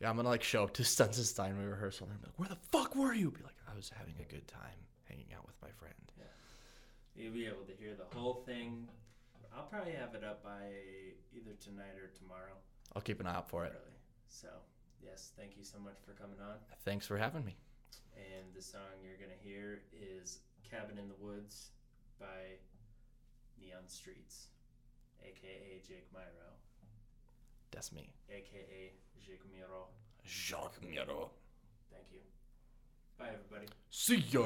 Yeah, 0.00 0.10
I'm 0.10 0.16
gonna 0.16 0.28
like 0.28 0.42
show 0.42 0.64
up 0.64 0.74
to 0.74 0.84
Sons 0.84 1.18
of 1.18 1.24
Steinway 1.26 1.64
rehearsal 1.64 2.08
and 2.10 2.20
be 2.20 2.26
like, 2.26 2.38
"Where 2.38 2.48
the 2.48 2.58
fuck 2.70 2.94
were 2.94 3.14
you?" 3.14 3.30
Be 3.30 3.42
like, 3.42 3.54
"I 3.72 3.74
was 3.74 3.90
having 3.96 4.14
a 4.20 4.24
good 4.30 4.46
time 4.46 4.60
out 5.32 5.46
with 5.46 5.60
my 5.62 5.70
friend." 5.70 6.12
Yeah. 6.18 6.24
You'll 7.14 7.32
be 7.34 7.46
able 7.46 7.64
to 7.64 7.74
hear 7.74 7.94
the 7.94 8.06
whole 8.16 8.42
thing. 8.46 8.88
I'll 9.54 9.64
probably 9.64 9.92
have 9.92 10.14
it 10.14 10.24
up 10.24 10.42
by 10.42 10.72
either 11.34 11.52
tonight 11.60 11.96
or 12.00 12.08
tomorrow. 12.16 12.56
I'll 12.96 13.02
keep 13.02 13.20
an 13.20 13.26
eye 13.26 13.36
out 13.36 13.48
for 13.48 13.64
it. 13.66 13.72
Really. 13.72 13.96
So, 14.26 14.48
yes, 15.02 15.32
thank 15.36 15.58
you 15.58 15.64
so 15.64 15.78
much 15.78 15.98
for 16.06 16.12
coming 16.12 16.40
on. 16.40 16.56
Thanks 16.84 17.06
for 17.06 17.18
having 17.18 17.44
me. 17.44 17.56
And 18.16 18.54
the 18.54 18.62
song 18.62 18.80
you're 19.04 19.16
going 19.18 19.36
to 19.36 19.46
hear 19.46 19.82
is 19.92 20.40
Cabin 20.68 20.96
in 20.98 21.08
the 21.08 21.14
Woods 21.20 21.70
by 22.18 22.56
Neon 23.60 23.88
Streets, 23.88 24.48
aka 25.22 25.80
Jake 25.86 26.08
Myro, 26.14 26.56
That's 27.72 27.92
me, 27.92 28.10
aka 28.30 28.92
Jake 29.20 29.42
Miro. 29.52 29.88
Jacques 30.24 30.80
Miro. 30.82 31.30
Thank 31.90 32.06
you. 32.12 32.20
Bye, 33.22 33.28
everybody. 33.28 33.66
See 33.90 34.24
ya. 34.32 34.42